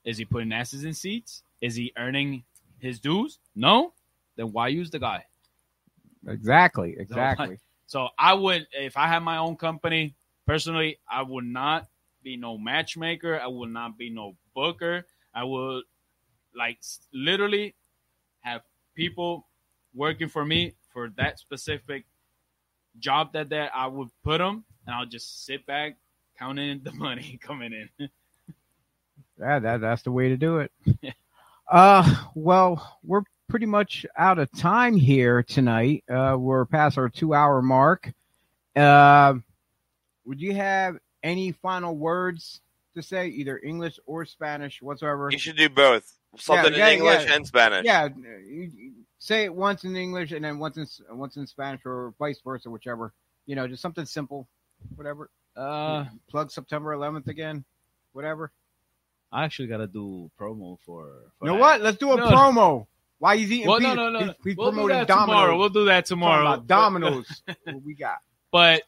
Is 0.05 0.17
he 0.17 0.25
putting 0.25 0.53
asses 0.53 0.85
in 0.85 0.93
seats? 0.93 1.43
Is 1.61 1.75
he 1.75 1.91
earning 1.97 2.43
his 2.79 2.99
dues? 2.99 3.39
No. 3.55 3.93
Then 4.37 4.53
why 4.53 4.69
use 4.69 4.89
the 4.89 4.99
guy? 4.99 5.25
exactly, 6.27 6.95
exactly. 6.97 7.59
So 7.87 8.07
I 8.17 8.33
would, 8.33 8.67
if 8.71 8.95
I 8.97 9.07
had 9.07 9.19
my 9.19 9.37
own 9.37 9.55
company, 9.55 10.15
personally, 10.49 10.97
I 11.07 11.21
would 11.21 11.45
not 11.45 11.87
be 12.23 12.35
no 12.35 12.57
matchmaker. 12.57 13.39
I 13.39 13.45
would 13.45 13.69
not 13.69 13.99
be 13.99 14.09
no 14.09 14.35
booker. 14.55 15.05
I 15.31 15.43
would 15.43 15.83
like 16.55 16.79
literally 17.13 17.75
have 18.41 18.61
people 18.95 19.45
working 19.93 20.27
for 20.27 20.43
me 20.43 20.73
for 20.91 21.09
that 21.17 21.37
specific 21.37 22.05
job 22.97 23.31
that 23.33 23.49
that 23.49 23.71
I 23.75 23.85
would 23.85 24.09
put 24.23 24.39
them, 24.39 24.65
and 24.87 24.95
I'll 24.95 25.05
just 25.05 25.45
sit 25.45 25.67
back 25.67 25.97
counting 26.39 26.81
the 26.83 26.93
money 26.93 27.39
coming 27.41 27.73
in. 27.73 28.09
Yeah, 29.41 29.59
that 29.59 29.79
that's 29.79 30.01
the 30.01 30.11
way 30.11 30.27
to 30.27 30.35
do 30.35 30.57
it. 30.57 30.71
uh, 31.71 32.25
well, 32.35 32.99
we're 33.05 33.21
pretty 33.47 33.67
much 33.67 34.05
out 34.17 34.37
of 34.37 34.51
time 34.51 34.97
here 34.97 35.43
tonight. 35.43 36.03
Uh, 36.11 36.35
we're 36.37 36.65
past 36.65 36.97
our 36.97 37.07
two 37.07 37.33
hour 37.33 37.61
mark. 37.61 38.11
Uh, 38.75 39.35
would 40.29 40.39
you 40.39 40.53
have 40.53 40.97
any 41.23 41.51
final 41.51 41.97
words 41.97 42.61
to 42.95 43.01
say, 43.01 43.27
either 43.29 43.59
English 43.63 43.99
or 44.05 44.25
Spanish, 44.25 44.79
whatsoever? 44.81 45.29
You 45.31 45.39
should 45.39 45.57
do 45.57 45.69
both. 45.69 46.11
Something 46.37 46.73
yeah, 46.75 46.87
in 46.89 46.93
English 46.99 47.25
yeah. 47.27 47.35
and 47.35 47.47
Spanish. 47.47 47.83
Yeah, 47.85 48.07
you- 48.07 48.71
you 48.75 48.93
say 49.17 49.43
it 49.45 49.53
once 49.53 49.83
in 49.83 49.95
English 49.95 50.31
and 50.31 50.45
then 50.45 50.59
once 50.59 50.77
in 50.77 50.85
once 51.17 51.35
in 51.37 51.47
Spanish, 51.47 51.81
or 51.85 52.13
vice 52.19 52.39
versa, 52.41 52.69
whichever. 52.69 53.11
You 53.47 53.55
know, 53.55 53.67
just 53.67 53.81
something 53.81 54.05
simple, 54.05 54.47
whatever. 54.95 55.29
Uh, 55.57 56.05
Plug 56.29 56.51
September 56.51 56.91
11th 56.95 57.27
again, 57.27 57.65
whatever. 58.13 58.51
I 59.31 59.43
actually 59.45 59.67
gotta 59.69 59.87
do 59.87 60.29
promo 60.39 60.77
for. 60.85 61.31
for 61.39 61.45
You 61.45 61.47
know 61.47 61.53
that. 61.55 61.59
what? 61.61 61.81
Let's 61.81 61.97
do 61.97 62.11
a 62.13 62.17
No. 62.17 62.29
promo. 62.29 62.87
Why 63.17 63.35
he's 63.37 63.51
eating 63.51 63.67
Well, 63.67 63.79
pizza? 63.79 63.95
no, 63.95 64.09
no, 64.11 64.19
no. 64.19 64.25
He's, 64.27 64.35
he's 64.43 64.55
we'll 64.57 64.71
do 64.71 64.87
that 64.89 65.07
Domino's. 65.07 65.27
tomorrow. 65.35 65.57
We'll 65.57 65.69
do 65.69 65.85
that 65.85 66.05
tomorrow. 66.05 66.41
about 66.41 66.67
Domino's. 66.67 67.41
what 67.65 67.83
we 67.83 67.93
got? 67.95 68.19
But 68.51 68.81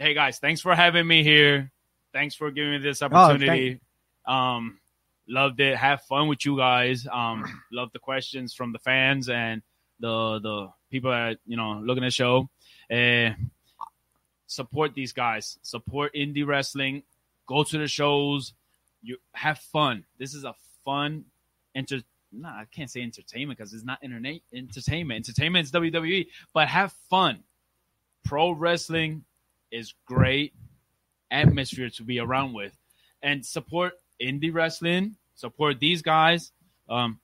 hey, 0.00 0.14
guys, 0.14 0.38
thanks 0.38 0.60
for 0.62 0.74
having 0.74 1.06
me 1.06 1.22
here. 1.22 1.70
Thanks 2.12 2.34
for 2.34 2.50
giving 2.50 2.72
me 2.72 2.78
this 2.78 3.02
Oh, 3.02 3.06
opportunity. 3.06 3.80
um, 4.26 4.80
loved 5.28 5.60
it. 5.60 5.76
Have 5.76 6.02
fun 6.04 6.26
with 6.26 6.44
you 6.44 6.56
guys. 6.56 7.06
Um, 7.06 7.44
love 7.72 7.90
the 7.92 7.98
questions 7.98 8.54
from 8.54 8.72
the 8.72 8.78
fans 8.80 9.28
and 9.28 9.62
the 10.00 10.40
the 10.40 10.68
people 10.90 11.10
that 11.10 11.38
you 11.46 11.56
know 11.56 11.80
looking 11.84 12.02
at 12.02 12.06
the 12.06 12.10
show. 12.10 12.48
Uh, 12.90 13.34
support 14.46 14.94
these 14.94 15.12
guys. 15.12 15.58
Support 15.62 16.14
indie 16.14 16.46
wrestling. 16.46 17.02
Go 17.46 17.62
to 17.64 17.78
the 17.78 17.86
shows. 17.86 18.54
You 19.02 19.18
have 19.34 19.58
fun. 19.58 20.04
This 20.18 20.34
is 20.34 20.44
a 20.44 20.54
fun 20.84 21.26
enter. 21.74 22.00
No, 22.32 22.48
I 22.48 22.64
can't 22.70 22.90
say 22.90 23.02
entertainment 23.02 23.58
because 23.58 23.74
it's 23.74 23.84
not 23.84 23.98
internet 24.02 24.40
entertainment. 24.54 25.28
Entertainment 25.28 25.66
is 25.66 25.72
WWE, 25.72 26.26
but 26.54 26.68
have 26.68 26.92
fun. 27.10 27.42
Pro 28.24 28.50
wrestling 28.52 29.24
is 29.70 29.94
great 30.06 30.54
atmosphere 31.30 31.90
to 31.90 32.02
be 32.02 32.18
around 32.18 32.52
with, 32.52 32.76
and 33.22 33.44
support 33.44 33.94
indie 34.20 34.52
wrestling. 34.52 35.16
Support 35.34 35.80
these 35.80 36.02
guys. 36.02 36.52
Um, 36.88 37.20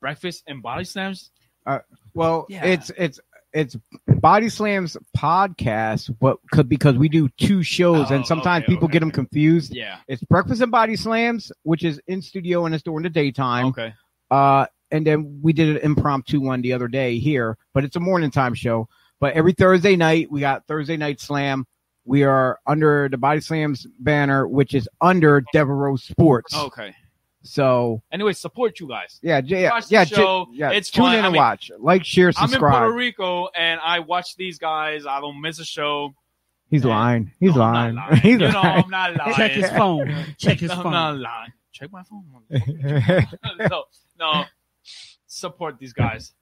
breakfast 0.00 0.44
and 0.46 0.62
body 0.62 0.84
slams. 0.84 1.30
Uh, 1.66 1.80
well, 2.14 2.46
Yeah. 2.48 2.64
it's 2.64 2.90
it's 2.96 3.20
it's 3.52 3.76
Body 4.08 4.48
Slams 4.48 4.96
podcast, 5.16 6.14
but 6.20 6.38
could 6.50 6.68
because 6.68 6.96
we 6.96 7.08
do 7.08 7.28
two 7.38 7.62
shows, 7.62 8.10
Oh, 8.10 8.14
and 8.14 8.26
sometimes 8.26 8.64
okay, 8.64 8.72
people 8.72 8.88
get 8.88 9.00
them 9.00 9.12
confused. 9.12 9.72
Yeah. 9.74 9.98
It's 10.08 10.22
Breakfast 10.24 10.60
and 10.60 10.72
Body 10.72 10.96
Slams, 10.96 11.52
which 11.62 11.84
is 11.84 12.00
in 12.08 12.20
studio 12.20 12.66
and 12.66 12.74
it's 12.74 12.82
during 12.82 13.04
the 13.04 13.10
daytime. 13.10 13.66
Okay. 13.66 13.94
Uh, 14.30 14.66
and 14.90 15.06
then 15.06 15.38
we 15.42 15.52
did 15.52 15.76
an 15.76 15.76
impromptu 15.82 16.40
one 16.40 16.62
the 16.62 16.72
other 16.72 16.88
day 16.88 17.18
here, 17.18 17.56
but 17.72 17.84
it's 17.84 17.94
a 17.96 18.00
morning 18.00 18.30
time 18.32 18.54
show. 18.54 18.88
But 19.20 19.34
every 19.34 19.52
Thursday 19.52 19.96
night, 19.96 20.30
we 20.30 20.40
got 20.40 20.66
Thursday 20.66 20.96
Night 20.96 21.20
Slam. 21.20 21.66
We 22.04 22.24
are 22.24 22.58
under 22.66 23.08
the 23.08 23.16
Body 23.16 23.40
Slams 23.40 23.86
banner, 23.98 24.46
which 24.46 24.74
is 24.74 24.88
under 25.00 25.42
Devereaux 25.52 25.96
Sports. 25.96 26.54
Okay. 26.54 26.94
So 27.42 28.02
Anyway, 28.12 28.32
support 28.32 28.80
you 28.80 28.88
guys. 28.88 29.18
yeah, 29.22 29.40
yeah, 29.44 29.70
Watch 29.70 29.88
the 29.88 29.92
yeah, 29.92 30.04
j- 30.04 30.14
show. 30.16 30.46
yeah. 30.52 30.70
It's 30.70 30.90
tune 30.90 31.04
fun. 31.04 31.14
in 31.16 31.20
I 31.20 31.26
and 31.26 31.32
mean, 31.34 31.40
watch, 31.40 31.70
like, 31.78 32.04
share, 32.04 32.32
subscribe. 32.32 32.62
I'm 32.74 32.82
in. 32.84 32.88
Puerto 32.88 32.96
Rico 32.96 33.48
and 33.56 33.80
I 33.82 34.00
watch 34.00 34.36
these 34.36 34.58
guys. 34.58 35.04
I 35.06 35.20
don't 35.20 35.40
miss 35.40 35.58
a 35.58 35.64
show. 35.64 36.14
He's 36.70 36.84
lying. 36.84 37.30
He's 37.40 37.54
lying. 37.54 37.96
lying. 37.96 38.16
He's 38.22 38.32
You 38.32 38.38
know, 38.50 38.60
lying. 38.62 38.84
I'm 38.84 38.90
not 38.90 39.16
lying. 39.16 39.34
Check 39.34 39.52
his 39.52 39.70
phone. 39.70 40.14
Check 40.38 40.58
his 40.58 40.70
I'm 40.72 40.82
phone. 40.82 40.92
not 40.92 41.16
lying. 41.18 41.52
Check 41.72 41.90
my 41.92 42.02
phone. 42.02 42.24
no, 43.70 43.84
no. 44.18 44.44
Support 45.26 45.78
these 45.78 45.92
guys. 45.92 46.32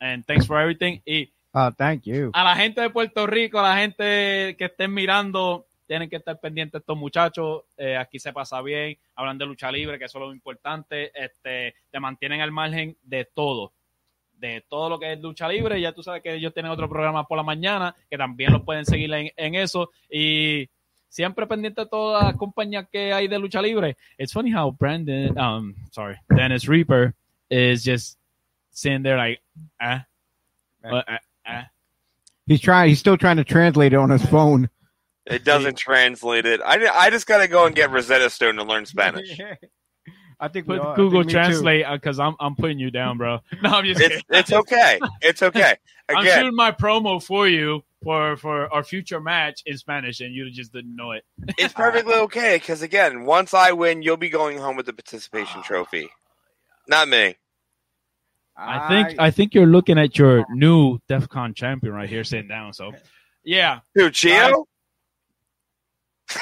And 0.00 0.26
thanks 0.26 0.46
for 0.46 0.58
everything. 0.58 1.00
Y 1.06 1.28
Oh, 1.58 1.70
thank 1.72 2.02
you. 2.02 2.30
a 2.34 2.44
la 2.44 2.54
gente 2.54 2.82
de 2.82 2.90
Puerto 2.90 3.26
Rico, 3.26 3.58
a 3.58 3.70
la 3.70 3.78
gente 3.78 4.54
que 4.58 4.66
estén 4.66 4.92
mirando, 4.92 5.66
tienen 5.86 6.10
que 6.10 6.16
estar 6.16 6.38
pendientes 6.38 6.80
estos 6.80 6.98
muchachos. 6.98 7.62
Eh, 7.78 7.96
aquí 7.96 8.18
se 8.18 8.30
pasa 8.34 8.60
bien, 8.60 8.98
hablan 9.14 9.38
de 9.38 9.46
lucha 9.46 9.72
libre, 9.72 9.98
que 9.98 10.04
eso 10.04 10.18
es 10.18 10.24
lo 10.26 10.32
importante. 10.34 11.10
Este, 11.14 11.74
te 11.90 11.98
mantienen 11.98 12.42
al 12.42 12.52
margen 12.52 12.98
de 13.02 13.24
todo. 13.24 13.72
De 14.34 14.66
todo 14.68 14.90
lo 14.90 14.98
que 14.98 15.14
es 15.14 15.20
lucha 15.20 15.48
libre. 15.48 15.80
Ya 15.80 15.92
tú 15.92 16.02
sabes 16.02 16.22
que 16.22 16.34
ellos 16.34 16.52
tienen 16.52 16.72
otro 16.72 16.90
programa 16.90 17.26
por 17.26 17.38
la 17.38 17.42
mañana, 17.42 17.96
que 18.10 18.18
también 18.18 18.52
los 18.52 18.62
pueden 18.62 18.84
seguir 18.84 19.10
en, 19.14 19.30
en 19.34 19.54
eso. 19.54 19.90
Y 20.10 20.68
siempre 21.08 21.46
pendiente 21.46 21.80
de 21.80 21.88
todas 21.88 22.22
las 22.22 22.36
compañías 22.36 22.86
que 22.92 23.14
hay 23.14 23.28
de 23.28 23.38
lucha 23.38 23.62
libre. 23.62 23.96
It's 24.18 24.34
funny 24.34 24.52
how 24.52 24.70
Brandon, 24.72 25.38
um, 25.38 25.74
sorry, 25.90 26.16
Dennis 26.28 26.68
Reaper 26.68 27.14
is 27.48 27.82
just 27.82 28.18
sitting 28.72 29.02
there 29.02 29.16
like, 29.16 29.40
ah, 29.80 30.04
uh, 30.84 31.02
uh, 31.46 31.50
uh. 31.52 31.62
He's 32.46 32.60
trying. 32.60 32.88
He's 32.90 32.98
still 33.00 33.16
trying 33.16 33.38
to 33.38 33.44
translate 33.44 33.92
it 33.92 33.96
on 33.96 34.10
his 34.10 34.24
phone. 34.26 34.70
It 35.26 35.44
doesn't 35.44 35.76
translate 35.76 36.46
it. 36.46 36.60
I, 36.64 36.86
I 36.86 37.10
just 37.10 37.26
got 37.26 37.38
to 37.38 37.48
go 37.48 37.66
and 37.66 37.74
get 37.74 37.90
Rosetta 37.90 38.30
Stone 38.30 38.54
to 38.56 38.62
learn 38.62 38.86
Spanish. 38.86 39.36
I 40.40 40.48
think 40.48 40.66
Put 40.66 40.78
all- 40.78 40.92
I 40.92 40.96
Google 40.96 41.22
think. 41.22 41.32
Translate 41.32 41.84
because 41.90 42.20
I'm 42.20 42.36
I'm 42.38 42.54
putting 42.54 42.78
you 42.78 42.90
down, 42.90 43.18
bro. 43.18 43.38
No, 43.62 43.70
I'm 43.70 43.84
just 43.84 44.00
It's, 44.00 44.08
kidding. 44.16 44.24
it's 44.30 44.52
okay. 44.52 45.00
It's 45.22 45.42
okay. 45.42 45.74
I'm 46.08 46.18
Again, 46.18 46.38
shooting 46.38 46.54
my 46.54 46.70
promo 46.70 47.20
for 47.20 47.48
you 47.48 47.82
for 48.04 48.36
for 48.36 48.72
our 48.72 48.84
future 48.84 49.18
match 49.20 49.62
in 49.66 49.76
Spanish, 49.78 50.20
and 50.20 50.32
you 50.32 50.48
just 50.50 50.72
didn't 50.72 50.94
know 50.94 51.12
it. 51.12 51.24
it's 51.58 51.72
perfectly 51.74 52.14
okay 52.14 52.56
because 52.58 52.82
again, 52.82 53.24
once 53.24 53.54
I 53.54 53.72
win, 53.72 54.02
you'll 54.02 54.16
be 54.18 54.28
going 54.28 54.58
home 54.58 54.76
with 54.76 54.86
the 54.86 54.92
participation 54.92 55.62
trophy. 55.62 56.08
Not 56.86 57.08
me. 57.08 57.34
I 58.58 58.88
think 59.06 59.20
I 59.20 59.30
think 59.30 59.54
you're 59.54 59.66
looking 59.66 59.98
at 59.98 60.16
your 60.18 60.44
new 60.50 60.98
DEF 61.08 61.28
CON 61.28 61.52
champion 61.54 61.92
right 61.92 62.08
here 62.08 62.24
sitting 62.24 62.48
down. 62.48 62.72
So, 62.72 62.92
yeah, 63.44 63.80
Who, 63.94 64.10
Chio? 64.10 64.66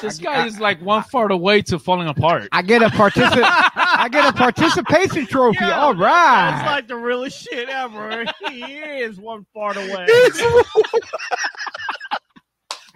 this 0.00 0.18
guy 0.18 0.46
is 0.46 0.60
like 0.60 0.80
one 0.80 1.02
fart 1.02 1.32
away 1.32 1.60
to 1.62 1.78
falling 1.78 2.06
apart. 2.08 2.48
I 2.52 2.62
get 2.62 2.82
a 2.82 2.86
particip- 2.86 3.42
I 3.42 4.08
get 4.10 4.26
a 4.28 4.32
participation 4.32 5.26
trophy. 5.26 5.64
All 5.64 5.94
right, 5.94 6.50
That's 6.52 6.66
like 6.66 6.86
the 6.88 6.96
realest 6.96 7.42
shit 7.48 7.68
ever. 7.68 8.24
he 8.48 8.62
is 8.62 9.18
one 9.18 9.44
part 9.54 9.76
away. 9.76 10.06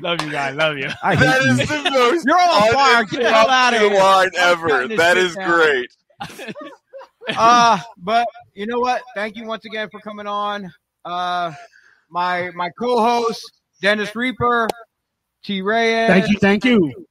love 0.00 0.22
you 0.22 0.30
guys, 0.30 0.54
love 0.54 0.78
you. 0.78 0.88
I 1.02 1.16
hate 1.16 1.24
That 1.26 1.42
you. 1.44 1.54
the 1.56 1.90
most 1.90 2.24
You're 2.26 2.38
on 2.38 2.72
fire. 2.72 3.04
Get 3.04 3.22
the 3.22 3.30
hell 3.32 3.50
out 3.50 3.74
of 3.74 3.80
here. 3.80 3.98
line 3.98 4.30
ever. 4.38 4.68
shutting 4.68 4.88
this 4.90 4.98
That 4.98 5.16
shit 5.16 5.24
is 5.26 5.34
down. 5.34 5.50
great. 5.50 5.90
uh, 7.36 7.78
but 7.98 8.26
you 8.54 8.66
know 8.66 8.80
what? 8.80 9.02
Thank 9.14 9.36
you 9.36 9.46
once 9.46 9.64
again 9.64 9.88
for 9.90 10.00
coming 10.00 10.26
on. 10.26 10.72
Uh, 11.04 11.52
my 12.10 12.50
my 12.54 12.70
co-host 12.78 13.50
Dennis 13.80 14.14
Reaper, 14.14 14.68
T. 15.42 15.62
Reyes. 15.62 16.08
Thank 16.08 16.30
you, 16.30 16.38
thank 16.38 16.64
you. 16.64 17.06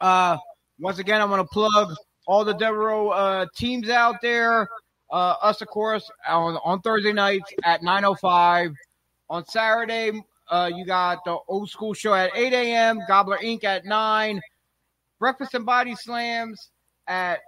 Uh, 0.00 0.36
once 0.78 0.98
again, 0.98 1.20
I 1.20 1.24
want 1.24 1.40
to 1.40 1.52
plug 1.52 1.94
all 2.26 2.44
the 2.44 2.54
Devereaux 2.54 3.10
uh, 3.10 3.46
teams 3.56 3.88
out 3.88 4.16
there. 4.20 4.68
Uh, 5.10 5.34
us, 5.42 5.60
of 5.60 5.68
course, 5.68 6.10
on, 6.28 6.58
on 6.64 6.80
Thursday 6.80 7.12
nights 7.12 7.52
at 7.64 7.82
9.05. 7.82 8.74
On 9.30 9.44
Saturday, 9.44 10.22
uh, 10.50 10.70
you 10.74 10.84
got 10.84 11.24
the 11.24 11.36
old 11.48 11.70
school 11.70 11.94
show 11.94 12.14
at 12.14 12.30
8 12.34 12.52
a.m., 12.52 13.00
Gobbler 13.08 13.38
Inc. 13.38 13.64
at 13.64 13.84
9, 13.84 14.40
Breakfast 15.18 15.54
and 15.54 15.64
Body 15.64 15.94
Slams 15.94 16.70
at 17.06 17.40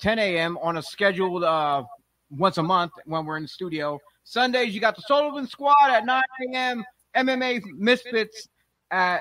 10 0.00 0.18
a.m. 0.18 0.58
on 0.58 0.76
a 0.76 0.82
scheduled 0.82 1.44
uh, 1.44 1.82
once 2.30 2.58
a 2.58 2.62
month 2.62 2.92
when 3.04 3.24
we're 3.24 3.36
in 3.36 3.42
the 3.42 3.48
studio. 3.48 3.98
Sundays, 4.24 4.74
you 4.74 4.80
got 4.80 4.96
the 4.96 5.02
Sullivan 5.02 5.46
Squad 5.46 5.90
at 5.90 6.04
9 6.04 6.22
a.m., 6.52 6.84
MMA 7.16 7.62
Misfits 7.76 8.48
at 8.90 9.20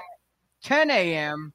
10 0.63 0.91
a.m., 0.91 1.53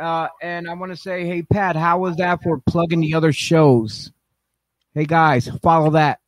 uh, 0.00 0.28
and 0.40 0.68
I 0.68 0.74
want 0.74 0.90
to 0.90 0.96
say, 0.96 1.26
hey, 1.26 1.42
Pat, 1.42 1.76
how 1.76 1.98
was 1.98 2.16
that 2.16 2.42
for 2.42 2.58
plugging 2.66 3.00
the 3.00 3.14
other 3.14 3.32
shows? 3.32 4.10
Hey, 4.94 5.04
guys, 5.04 5.50
follow 5.62 5.90
that. 5.90 6.20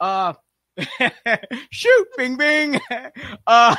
Uh, 0.00 0.32
shoot, 1.70 2.08
bing, 2.16 2.36
bing. 2.36 2.80
Uh, 3.46 3.74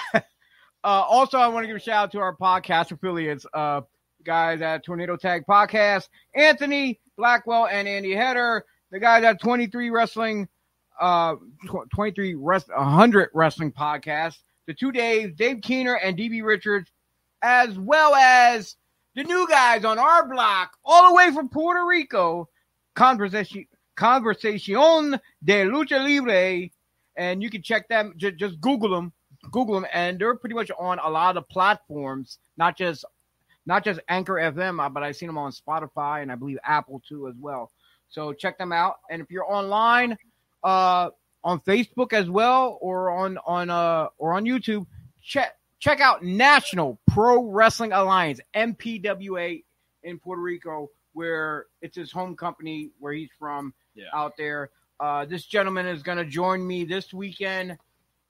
uh, 0.84 1.06
also, 1.08 1.38
I 1.38 1.48
want 1.48 1.64
to 1.64 1.68
give 1.68 1.78
a 1.78 1.80
shout 1.80 2.04
out 2.04 2.12
to 2.12 2.20
our 2.20 2.36
podcast 2.36 2.92
affiliates, 2.92 3.46
uh, 3.54 3.82
guys 4.24 4.62
at 4.62 4.84
Tornado 4.84 5.16
Tag 5.16 5.44
Podcast, 5.50 6.10
Anthony 6.36 7.00
Blackwell 7.18 7.68
and 7.68 7.88
Andy 7.88 8.14
Header, 8.14 8.66
the 8.92 9.00
guys 9.00 9.24
at 9.24 9.42
23 9.42 9.90
Wrestling, 9.90 10.48
uh, 11.00 11.36
tw- 11.68 11.90
23 11.94 12.36
Rest, 12.36 12.70
100 12.70 13.30
Wrestling 13.34 13.72
Podcast, 13.72 14.38
the 14.68 14.74
two 14.74 14.92
Daves, 14.92 15.36
Dave 15.36 15.62
Keener 15.62 15.96
and 15.96 16.18
DB 16.18 16.44
Richards, 16.44 16.92
as 17.42 17.78
well 17.78 18.16
as 18.16 18.76
the 19.16 19.24
new 19.24 19.48
guys 19.48 19.86
on 19.86 20.00
our 20.00 20.28
block, 20.28 20.72
all 20.86 21.10
the 21.10 21.16
way 21.16 21.32
from 21.32 21.50
Puerto 21.50 21.86
Rico, 21.86 22.50
Conversation 22.96 23.66
Conversacion 23.96 25.20
de 25.44 25.66
Lucha 25.66 26.04
Libre, 26.04 26.70
and 27.16 27.44
you 27.44 27.50
can 27.50 27.62
check 27.62 27.88
them. 27.90 28.14
Just 28.18 28.60
Google 28.60 28.90
them, 28.90 29.14
Google 29.52 29.76
them, 29.76 29.86
and 29.94 30.20
they're 30.20 30.36
pretty 30.36 30.56
much 30.56 30.72
on 30.80 31.00
a 31.00 31.10
lot 31.10 31.38
of 31.38 31.48
platforms, 31.50 32.40
not 32.58 32.76
just 32.78 33.06
not 33.66 33.84
just 33.84 34.00
Anchor 34.10 34.34
FM, 34.36 34.84
uh, 34.84 34.90
but 34.90 35.04
I've 35.04 35.16
seen 35.16 35.28
them 35.28 35.38
on 35.38 35.52
Spotify 35.52 36.22
and 36.22 36.32
I 36.32 36.36
believe 36.36 36.58
Apple 36.64 37.02
too 37.08 37.28
as 37.28 37.36
well. 37.40 37.72
So 38.10 38.34
check 38.34 38.58
them 38.58 38.72
out. 38.72 38.98
And 39.10 39.22
if 39.22 39.32
you're 39.32 39.50
online, 39.52 40.18
uh, 40.64 41.10
on 41.46 41.60
Facebook 41.62 42.14
as 42.14 42.30
well, 42.30 42.78
or 42.82 43.10
on 43.12 43.38
on 43.46 43.70
uh 43.70 44.08
or 44.18 44.34
on 44.34 44.46
YouTube, 44.46 44.86
check 45.22 45.58
check 45.80 46.00
out 46.00 46.24
National 46.24 46.98
Pro 47.10 47.44
Wrestling 47.44 47.92
Alliance 47.92 48.40
(NPWA) 48.56 49.62
in 50.04 50.20
Puerto 50.20 50.42
Rico, 50.42 50.90
where 51.14 51.66
it's 51.82 51.98
his 51.98 52.12
home 52.14 52.36
company 52.38 52.92
where 53.00 53.12
he's 53.14 53.30
from 53.38 53.74
Yeah. 53.96 54.06
out 54.14 54.34
there. 54.38 54.70
Uh, 55.00 55.26
this 55.26 55.46
gentleman 55.46 55.86
is 55.86 56.02
going 56.02 56.18
to 56.18 56.26
join 56.26 56.66
me 56.66 56.86
this 56.86 57.14
weekend. 57.14 57.78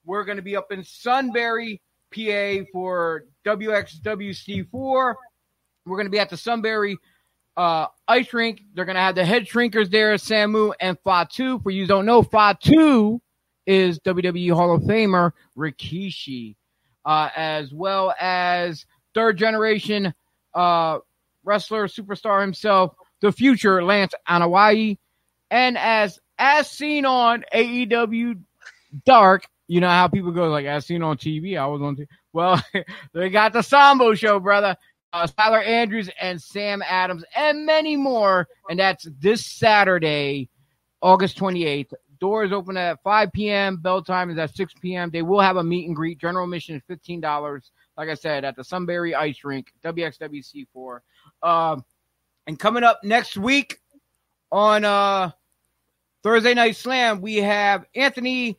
We're 0.06 0.24
going 0.24 0.38
to 0.38 0.42
be 0.44 0.56
up 0.56 0.72
in 0.72 0.84
Sunbury, 0.84 1.82
PA 2.14 2.66
for 2.72 3.26
WXWC4. 3.46 5.16
We're 5.86 5.98
going 5.98 6.06
to 6.06 6.12
be 6.12 6.20
at 6.20 6.30
the 6.30 6.38
Sunbury 6.38 6.98
uh, 7.58 7.88
ice 8.08 8.34
rink. 8.34 8.64
They're 8.74 8.86
gonna 8.86 9.00
have 9.00 9.16
the 9.16 9.26
head 9.26 9.46
shrinkers 9.46 9.90
there, 9.90 10.16
Samu 10.16 10.74
and 10.80 10.98
Fatu. 11.04 11.60
For 11.60 11.72
you 11.72 11.86
don't 11.88 12.06
know, 12.06 12.24
Fatu 12.24 13.22
is 13.66 14.00
WWE 14.00 14.54
Hall 14.54 14.76
of 14.76 14.82
Famer 14.84 15.32
Rikishi, 15.58 16.56
uh, 17.06 17.30
as 17.36 17.74
well 17.74 18.14
as 18.20 18.86
third 19.14 19.38
generation 19.38 20.14
uh, 20.54 21.00
wrestler 21.44 21.88
superstar 21.88 22.42
himself, 22.42 22.96
the 23.22 23.32
future 23.32 23.84
Lance 23.84 24.14
Anoa'i, 24.28 24.98
and 25.52 25.78
as 25.78 26.20
as 26.40 26.70
seen 26.70 27.06
on 27.06 27.46
AEW 27.54 28.42
Dark. 29.06 29.46
You 29.68 29.80
know 29.80 29.90
how 29.90 30.08
people 30.08 30.32
go 30.32 30.50
like 30.50 30.66
as 30.66 30.86
seen 30.86 31.04
on 31.04 31.18
TV. 31.18 31.58
I 31.58 31.66
was 31.66 31.82
on. 31.82 31.96
TV. 31.96 32.08
Well, 32.34 32.62
they 33.14 33.30
got 33.30 33.54
the 33.54 33.62
Sambo 33.62 34.14
show, 34.14 34.40
brother. 34.40 34.76
Uh, 35.14 35.28
Tyler 35.28 35.62
Andrews 35.62 36.10
and 36.20 36.42
Sam 36.42 36.82
Adams 36.82 37.24
and 37.36 37.66
many 37.66 37.96
more, 37.96 38.48
and 38.70 38.80
that's 38.80 39.08
this 39.20 39.46
Saturday, 39.46 40.50
August 41.02 41.38
twenty 41.38 41.66
eighth. 41.66 41.94
Doors 42.20 42.54
open 42.54 42.78
at 42.78 43.04
5 43.04 43.34
p.m. 43.34 43.76
Bell 43.76 44.02
time 44.02 44.30
is 44.30 44.38
at 44.38 44.56
6 44.56 44.76
p.m. 44.82 45.10
They 45.10 45.24
will 45.24 45.42
have 45.42 45.58
a 45.58 45.64
meet 45.64 45.88
and 45.88 45.96
greet. 45.96 46.20
General 46.20 46.46
admission 46.46 46.78
is 46.78 46.82
fifteen 46.88 47.20
dollars. 47.20 47.72
Like 47.98 48.08
I 48.08 48.14
said, 48.14 48.46
at 48.46 48.56
the 48.56 48.64
Sunbury 48.64 49.14
Ice 49.14 49.44
Rink, 49.44 49.74
WXWC4. 49.84 51.00
Um, 51.44 51.84
and 52.48 52.58
coming 52.58 52.84
up 52.84 53.02
next 53.04 53.38
week 53.38 53.82
on 54.54 54.86
uh, 54.86 55.32
Thursday 56.24 56.54
Night 56.54 56.76
Slam, 56.78 57.20
we 57.20 57.36
have 57.38 57.86
Anthony 57.94 58.58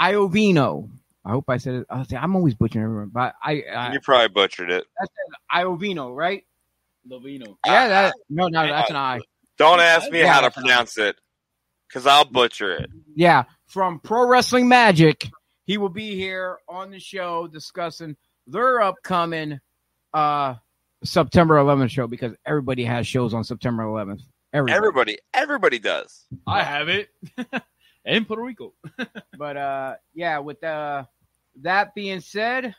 Iovino. 0.00 0.90
I 1.24 1.30
hope 1.30 1.44
I 1.48 1.56
said 1.56 1.74
it. 1.74 1.86
I 1.90 2.04
say, 2.04 2.16
I'm 2.16 2.36
always 2.36 2.54
butchering 2.54 2.84
everyone, 2.84 3.10
but 3.12 3.34
I, 3.42 3.62
I 3.74 3.92
You 3.92 4.00
probably 4.00 4.28
butchered 4.28 4.70
it. 4.70 4.86
that's 4.98 5.12
Iovino, 5.52 6.14
right? 6.14 6.44
Lovino. 7.08 7.56
Yeah, 7.64 7.88
that 7.88 8.14
no, 8.28 8.48
no, 8.48 8.66
that's 8.66 8.90
an 8.90 8.96
I. 8.96 9.20
Don't 9.58 9.80
ask 9.80 10.10
me 10.10 10.20
Yeah, 10.20 10.32
how 10.32 10.40
to 10.42 10.50
pronounce 10.50 10.98
it, 10.98 11.16
because 11.88 12.06
I'll 12.06 12.24
butcher 12.24 12.72
it. 12.72 12.90
Yeah, 13.14 13.44
from 13.66 14.00
Pro 14.00 14.26
Wrestling 14.26 14.68
Magic. 14.68 15.28
He 15.64 15.78
will 15.78 15.88
be 15.88 16.14
here 16.14 16.58
on 16.68 16.90
the 16.90 17.00
show 17.00 17.48
discussing 17.48 18.16
their 18.46 18.80
upcoming 18.80 19.58
uh 20.14 20.54
September 21.04 21.56
11th 21.56 21.90
show 21.90 22.06
because 22.06 22.34
everybody 22.46 22.84
has 22.84 23.06
shows 23.06 23.34
on 23.34 23.44
September 23.44 23.84
11th. 23.84 24.22
Everybody. 24.52 24.76
Everybody, 24.76 25.18
everybody 25.34 25.78
does. 25.78 26.24
I 26.46 26.62
have 26.62 26.88
it. 26.88 27.08
in 28.06 28.24
Puerto 28.24 28.42
Rico. 28.42 28.72
But 29.38 29.56
uh 29.56 29.94
yeah, 30.14 30.38
with 30.38 30.62
uh 30.64 31.04
that 31.62 31.94
being 31.94 32.20
said, 32.20 32.74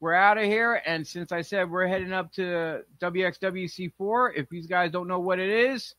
we're 0.00 0.14
out 0.14 0.38
of 0.38 0.44
here. 0.44 0.82
And 0.84 1.06
since 1.06 1.30
I 1.30 1.42
said 1.42 1.70
we're 1.70 1.86
heading 1.86 2.12
up 2.12 2.32
to 2.32 2.82
WXWC4, 3.00 4.30
if 4.34 4.48
these 4.48 4.66
guys 4.66 4.90
don't 4.90 5.06
know 5.06 5.20
what 5.20 5.38
it 5.38 5.48
is, 5.48 5.94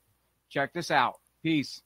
check 0.49 0.73
this 0.73 0.91
out. 0.91 1.19
Peace. 1.41 1.81